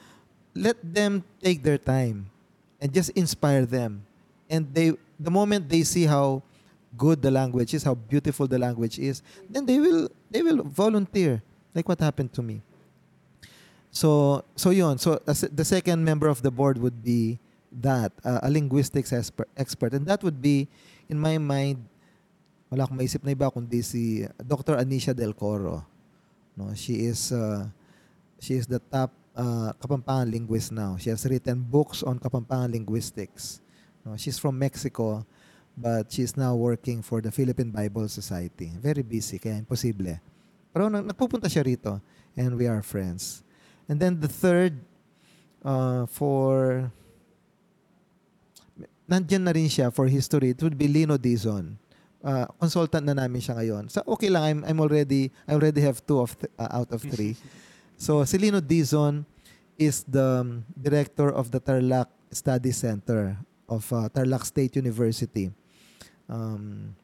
Let 0.54 0.76
them 0.82 1.24
take 1.42 1.62
their 1.62 1.78
time 1.78 2.28
and 2.80 2.92
just 2.92 3.10
inspire 3.10 3.64
them. 3.64 4.04
And 4.50 4.68
they 4.74 4.92
the 5.18 5.30
moment 5.30 5.68
they 5.68 5.82
see 5.82 6.04
how 6.04 6.42
good 6.96 7.22
the 7.22 7.30
language 7.30 7.72
is, 7.72 7.82
how 7.84 7.94
beautiful 7.94 8.46
the 8.46 8.58
language 8.58 8.98
is, 8.98 9.22
then 9.48 9.64
they 9.64 9.78
will 9.80 10.10
they 10.30 10.42
will 10.42 10.62
volunteer 10.62 11.40
like 11.74 11.88
what 11.88 12.00
happened 12.00 12.32
to 12.34 12.42
me. 12.42 12.60
So 13.90 14.44
so 14.56 14.70
yon. 14.70 14.98
So 14.98 15.20
the 15.24 15.64
second 15.64 16.04
member 16.04 16.28
of 16.28 16.42
the 16.42 16.50
board 16.50 16.76
would 16.76 17.02
be 17.02 17.38
that 17.80 18.12
uh, 18.24 18.40
a 18.42 18.50
linguistics 18.50 19.12
expert, 19.12 19.48
expert 19.56 19.94
and 19.94 20.04
that 20.04 20.22
would 20.22 20.42
be 20.42 20.68
in 21.08 21.16
my 21.16 21.38
mind 21.38 21.80
wala 22.68 22.84
akong 22.84 22.96
maisip 23.00 23.20
na 23.24 23.32
iba 23.32 23.48
kundi 23.52 23.84
si 23.84 24.24
Dr. 24.40 24.80
Anisha 24.80 25.12
Del 25.12 25.36
Coro. 25.36 25.84
No, 26.56 26.74
she 26.74 27.06
is 27.08 27.32
uh, 27.32 27.68
she 28.40 28.54
is 28.54 28.66
the 28.66 28.78
top 28.78 29.12
uh, 29.36 29.72
Kapampangan 29.80 30.30
linguist 30.30 30.72
now. 30.72 30.96
She 31.00 31.08
has 31.10 31.24
written 31.24 31.64
books 31.64 32.02
on 32.02 32.18
Kapampangan 32.18 32.72
linguistics. 32.72 33.60
No, 34.04 34.16
she's 34.16 34.38
from 34.38 34.58
Mexico 34.58 35.24
but 35.76 36.12
she's 36.12 36.36
now 36.36 36.54
working 36.54 37.02
for 37.02 37.20
the 37.20 37.30
Philippine 37.30 37.70
Bible 37.70 38.08
Society. 38.08 38.70
Very 38.76 39.02
busy 39.02 39.38
kaya 39.38 39.56
imposible. 39.56 40.20
Pero 40.72 40.88
nag- 40.88 41.08
nagpupunta 41.08 41.48
siya 41.48 41.64
rito 41.64 42.00
and 42.36 42.56
we 42.56 42.68
are 42.68 42.84
friends. 42.84 43.44
And 43.88 44.00
then 44.00 44.20
the 44.20 44.28
third 44.28 44.76
uh, 45.64 46.06
for 46.08 46.88
nandyan 49.08 49.44
na 49.44 49.52
rin 49.52 49.68
siya 49.68 49.92
for 49.92 50.08
history, 50.08 50.52
it 50.52 50.60
would 50.62 50.76
be 50.76 50.88
Lino 50.88 51.16
Dizon. 51.16 51.76
Uh, 52.22 52.46
consultant 52.54 53.02
na 53.02 53.18
namin 53.18 53.42
siya 53.42 53.58
ngayon. 53.58 53.90
So 53.90 53.98
okay 54.06 54.30
lang, 54.30 54.42
I'm, 54.46 54.60
I'm 54.62 54.78
already, 54.78 55.34
I 55.42 55.58
already 55.58 55.82
have 55.82 55.98
two 56.06 56.22
of 56.22 56.38
th- 56.38 56.54
uh, 56.54 56.70
out 56.70 56.94
of 56.94 57.02
three. 57.02 57.34
so 57.98 58.22
si 58.22 58.38
Lino 58.38 58.62
Dizon 58.62 59.26
is 59.74 60.06
the 60.06 60.46
um, 60.46 60.62
director 60.78 61.34
of 61.34 61.50
the 61.50 61.58
Tarlac 61.58 62.06
Study 62.30 62.70
Center 62.70 63.34
of 63.66 63.82
uh, 63.90 64.06
Tarlac 64.06 64.46
State 64.46 64.78
University. 64.78 65.50
Um, 66.30 66.94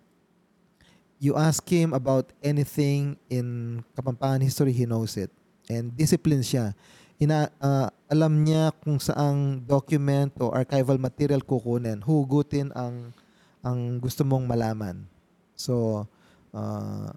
you 1.18 1.34
ask 1.34 1.66
him 1.66 1.92
about 1.92 2.30
anything 2.38 3.18
in 3.26 3.82
Kapampangan 3.98 4.46
history, 4.46 4.70
he 4.70 4.86
knows 4.86 5.18
it. 5.18 5.34
And 5.66 5.90
discipline 5.98 6.46
siya. 6.46 6.78
Ina, 7.18 7.50
uh, 7.58 7.90
alam 8.06 8.46
niya 8.46 8.70
kung 8.78 9.02
saang 9.02 9.66
document 9.66 10.30
o 10.38 10.54
archival 10.54 11.02
material 11.02 11.42
kukunin, 11.42 11.98
hugutin 12.06 12.70
ang 12.78 13.10
ang 13.62 13.98
gusto 13.98 14.22
mong 14.22 14.46
malaman. 14.46 15.02
So, 15.58 16.06
uh, 16.54 17.10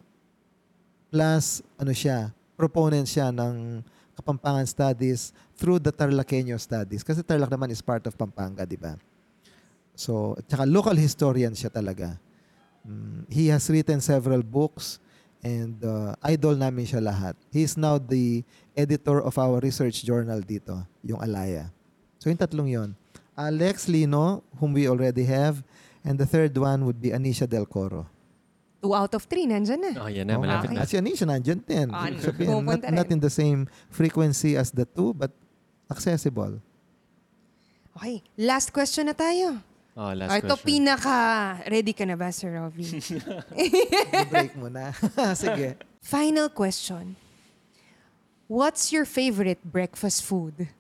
plus, 1.14 1.62
ano 1.78 1.94
siya, 1.94 2.34
proponent 2.58 3.06
siya 3.06 3.30
ng 3.30 3.86
Kapampangan 4.18 4.66
Studies 4.70 5.34
through 5.58 5.82
the 5.82 5.94
Tarlaqueño 5.94 6.58
Studies. 6.62 7.02
Kasi 7.02 7.26
Tarlac 7.26 7.50
naman 7.50 7.74
is 7.74 7.82
part 7.82 8.06
of 8.06 8.14
Pampanga, 8.14 8.66
di 8.66 8.78
ba? 8.78 8.98
So, 9.98 10.38
at 10.38 10.46
saka 10.50 10.66
local 10.66 10.98
historian 10.98 11.54
siya 11.54 11.70
talaga. 11.74 12.18
Mm, 12.86 13.30
he 13.30 13.50
has 13.54 13.66
written 13.70 14.02
several 14.02 14.42
books 14.42 14.98
and 15.42 15.78
uh, 15.86 16.14
idol 16.26 16.58
namin 16.58 16.86
siya 16.86 17.02
lahat. 17.02 17.34
He 17.50 17.66
is 17.66 17.78
now 17.78 17.98
the 17.98 18.46
editor 18.78 19.22
of 19.22 19.38
our 19.38 19.62
research 19.62 20.02
journal 20.06 20.42
dito, 20.42 20.82
yung 21.02 21.22
Alaya. 21.22 21.70
So, 22.22 22.30
yung 22.30 22.38
tatlong 22.38 22.70
yon. 22.70 22.90
Alex 23.34 23.90
Lino, 23.90 24.46
whom 24.62 24.78
we 24.78 24.86
already 24.86 25.26
have, 25.26 25.66
and 26.04 26.18
the 26.18 26.26
third 26.26 26.56
one 26.58 26.86
would 26.86 27.02
be 27.02 27.10
Anisha 27.12 27.48
Del 27.48 27.66
Coro. 27.66 28.08
Two 28.82 28.96
out 28.96 29.14
of 29.14 29.24
three, 29.30 29.46
nandyan 29.46 29.78
na. 29.78 29.92
Oh, 30.02 30.10
yan 30.10 30.26
na, 30.26 30.42
malapit 30.42 30.74
Okay. 30.74 30.78
na. 30.78 30.86
Si 30.90 30.98
Anisha 30.98 31.26
nandyan 31.30 31.62
din. 31.62 31.90
Ibig 31.94 32.22
sabihin, 32.26 32.66
not, 32.66 32.82
not 32.90 33.08
in 33.14 33.20
the 33.22 33.30
same 33.30 33.70
frequency 33.94 34.58
as 34.58 34.72
the 34.74 34.86
two, 34.86 35.14
but 35.14 35.30
accessible. 35.90 36.58
Okay, 37.98 38.24
last 38.38 38.74
question 38.74 39.06
na 39.06 39.14
tayo. 39.14 39.62
Oh, 39.94 40.10
last 40.16 40.32
Ito, 40.42 40.56
question. 40.56 40.88
pinaka, 40.88 41.16
ready 41.70 41.92
ka 41.94 42.08
na 42.08 42.16
ba, 42.16 42.32
Sir 42.32 42.56
Robbie? 42.58 42.88
break 44.32 44.56
mo 44.56 44.72
na. 44.72 44.96
Sige. 45.38 45.76
Final 46.02 46.50
question. 46.50 47.14
What's 48.48 48.90
your 48.92 49.06
favorite 49.06 49.60
breakfast 49.62 50.24
food? 50.24 50.72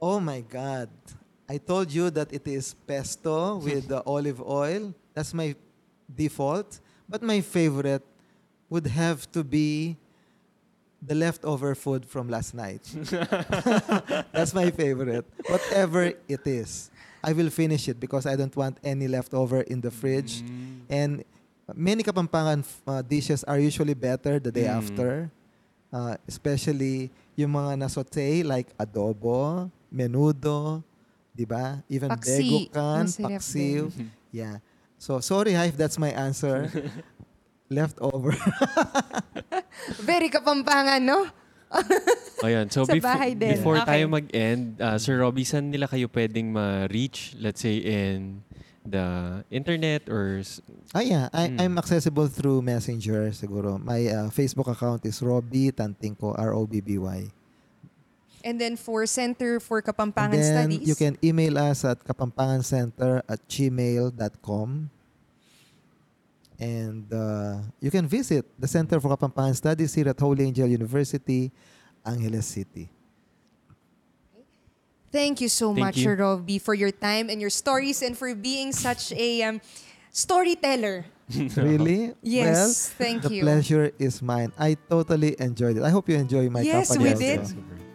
Oh 0.00 0.18
my 0.20 0.40
God. 0.40 0.88
I 1.48 1.58
told 1.58 1.92
you 1.92 2.10
that 2.10 2.32
it 2.32 2.46
is 2.48 2.74
pesto 2.86 3.56
with 3.58 3.88
the 3.88 4.02
olive 4.06 4.40
oil. 4.40 4.94
That's 5.12 5.34
my 5.34 5.54
default. 6.08 6.80
But 7.08 7.22
my 7.22 7.40
favorite 7.40 8.02
would 8.70 8.86
have 8.86 9.30
to 9.32 9.44
be 9.44 9.96
the 11.04 11.14
leftover 11.14 11.74
food 11.74 12.06
from 12.06 12.28
last 12.30 12.54
night. 12.54 12.80
That's 14.32 14.54
my 14.54 14.70
favorite. 14.70 15.26
Whatever 15.48 16.12
it 16.28 16.46
is, 16.46 16.90
I 17.22 17.32
will 17.32 17.50
finish 17.50 17.88
it 17.88 18.00
because 18.00 18.24
I 18.26 18.36
don't 18.36 18.54
want 18.56 18.78
any 18.82 19.06
leftover 19.08 19.60
in 19.62 19.80
the 19.80 19.90
fridge. 19.90 20.42
And 20.88 21.24
many 21.74 22.02
Kapampangan 22.02 22.64
uh, 22.86 23.02
dishes 23.02 23.44
are 23.44 23.58
usually 23.58 23.94
better 23.94 24.38
the 24.40 24.50
day 24.52 24.64
Mm. 24.64 24.76
after. 24.80 25.30
Uh, 25.94 26.16
especially 26.26 27.12
yung 27.36 27.52
mga 27.54 27.78
nasote 27.78 28.42
like 28.44 28.66
adobo, 28.76 29.70
menudo, 29.94 30.82
di 31.34 31.44
ba? 31.44 31.82
Even 31.90 32.08
Paksi. 32.14 32.70
begokan, 32.70 33.04
paksiw. 33.10 33.90
Yeah. 34.30 34.62
So, 34.96 35.18
sorry 35.18 35.52
ha 35.52 35.66
if 35.66 35.74
that's 35.74 35.98
my 35.98 36.14
answer. 36.14 36.70
Leftover. 37.74 38.32
Very 40.06 40.30
kapampangan, 40.30 41.02
no? 41.02 41.26
Ayan. 42.46 42.70
So, 42.70 42.86
Sa 42.86 42.94
befo- 42.94 43.02
bahay 43.04 43.34
din. 43.34 43.58
before 43.58 43.82
Okay. 43.82 43.98
tayo 43.98 44.04
mag-end, 44.06 44.78
uh, 44.78 44.94
Sir 44.96 45.18
Robbie, 45.18 45.42
saan 45.42 45.74
nila 45.74 45.90
kayo 45.90 46.06
pwedeng 46.06 46.54
ma-reach? 46.54 47.34
Let's 47.40 47.60
say 47.60 47.82
in 47.82 48.44
the 48.86 49.40
internet 49.50 50.06
or... 50.06 50.38
s- 50.44 50.62
Ah, 50.94 51.02
yeah. 51.02 51.26
I, 51.34 51.50
Mm. 51.50 51.58
I'm 51.58 51.74
accessible 51.74 52.30
through 52.30 52.62
Messenger, 52.62 53.34
siguro. 53.34 53.82
My 53.82 54.06
uh, 54.06 54.28
Facebook 54.30 54.70
account 54.70 55.02
is 55.02 55.18
Robby 55.18 55.74
Tantingko, 55.74 56.38
R-O-B-B-Y. 56.38 57.26
And 58.44 58.60
then 58.60 58.76
for 58.76 59.06
Center 59.08 59.58
for 59.58 59.80
And 59.80 59.88
Kapampangan 59.88 60.36
then 60.36 60.68
Studies. 60.68 60.84
you 60.88 60.94
can 60.94 61.16
email 61.24 61.56
us 61.56 61.82
at 61.84 62.04
kapampangancenter 62.04 63.24
at 63.24 63.40
gmail.com. 63.48 64.90
And 66.60 67.08
uh, 67.12 67.64
you 67.80 67.90
can 67.90 68.06
visit 68.06 68.44
the 68.60 68.68
Center 68.68 69.00
for 69.00 69.08
Kapampangan 69.16 69.56
Studies 69.56 69.94
here 69.96 70.08
at 70.12 70.20
Holy 70.20 70.44
Angel 70.44 70.68
University, 70.68 71.50
Angeles 72.04 72.46
City. 72.46 72.92
Thank 75.10 75.40
you 75.40 75.48
so 75.48 75.72
Thank 75.72 75.78
much, 75.78 75.96
you. 75.98 76.12
Robbie, 76.12 76.58
for 76.58 76.74
your 76.74 76.90
time 76.90 77.30
and 77.30 77.40
your 77.40 77.50
stories 77.50 78.02
and 78.02 78.18
for 78.18 78.34
being 78.34 78.72
such 78.72 79.10
a 79.12 79.42
um, 79.42 79.60
storyteller. 80.10 81.06
really? 81.56 82.12
Yes, 82.20 82.92
well, 82.92 83.08
thank 83.08 83.22
the 83.22 83.32
you. 83.32 83.42
pleasure 83.42 83.90
is 83.98 84.20
mine. 84.20 84.52
I 84.58 84.76
totally 84.90 85.34
enjoyed 85.40 85.78
it. 85.78 85.82
I 85.82 85.90
hope 85.90 86.08
you 86.08 86.16
enjoy 86.16 86.50
my 86.50 86.60
Yes, 86.60 86.92
company 86.92 87.14
we 87.14 87.32
also. 87.32 87.54
did. 87.54 87.73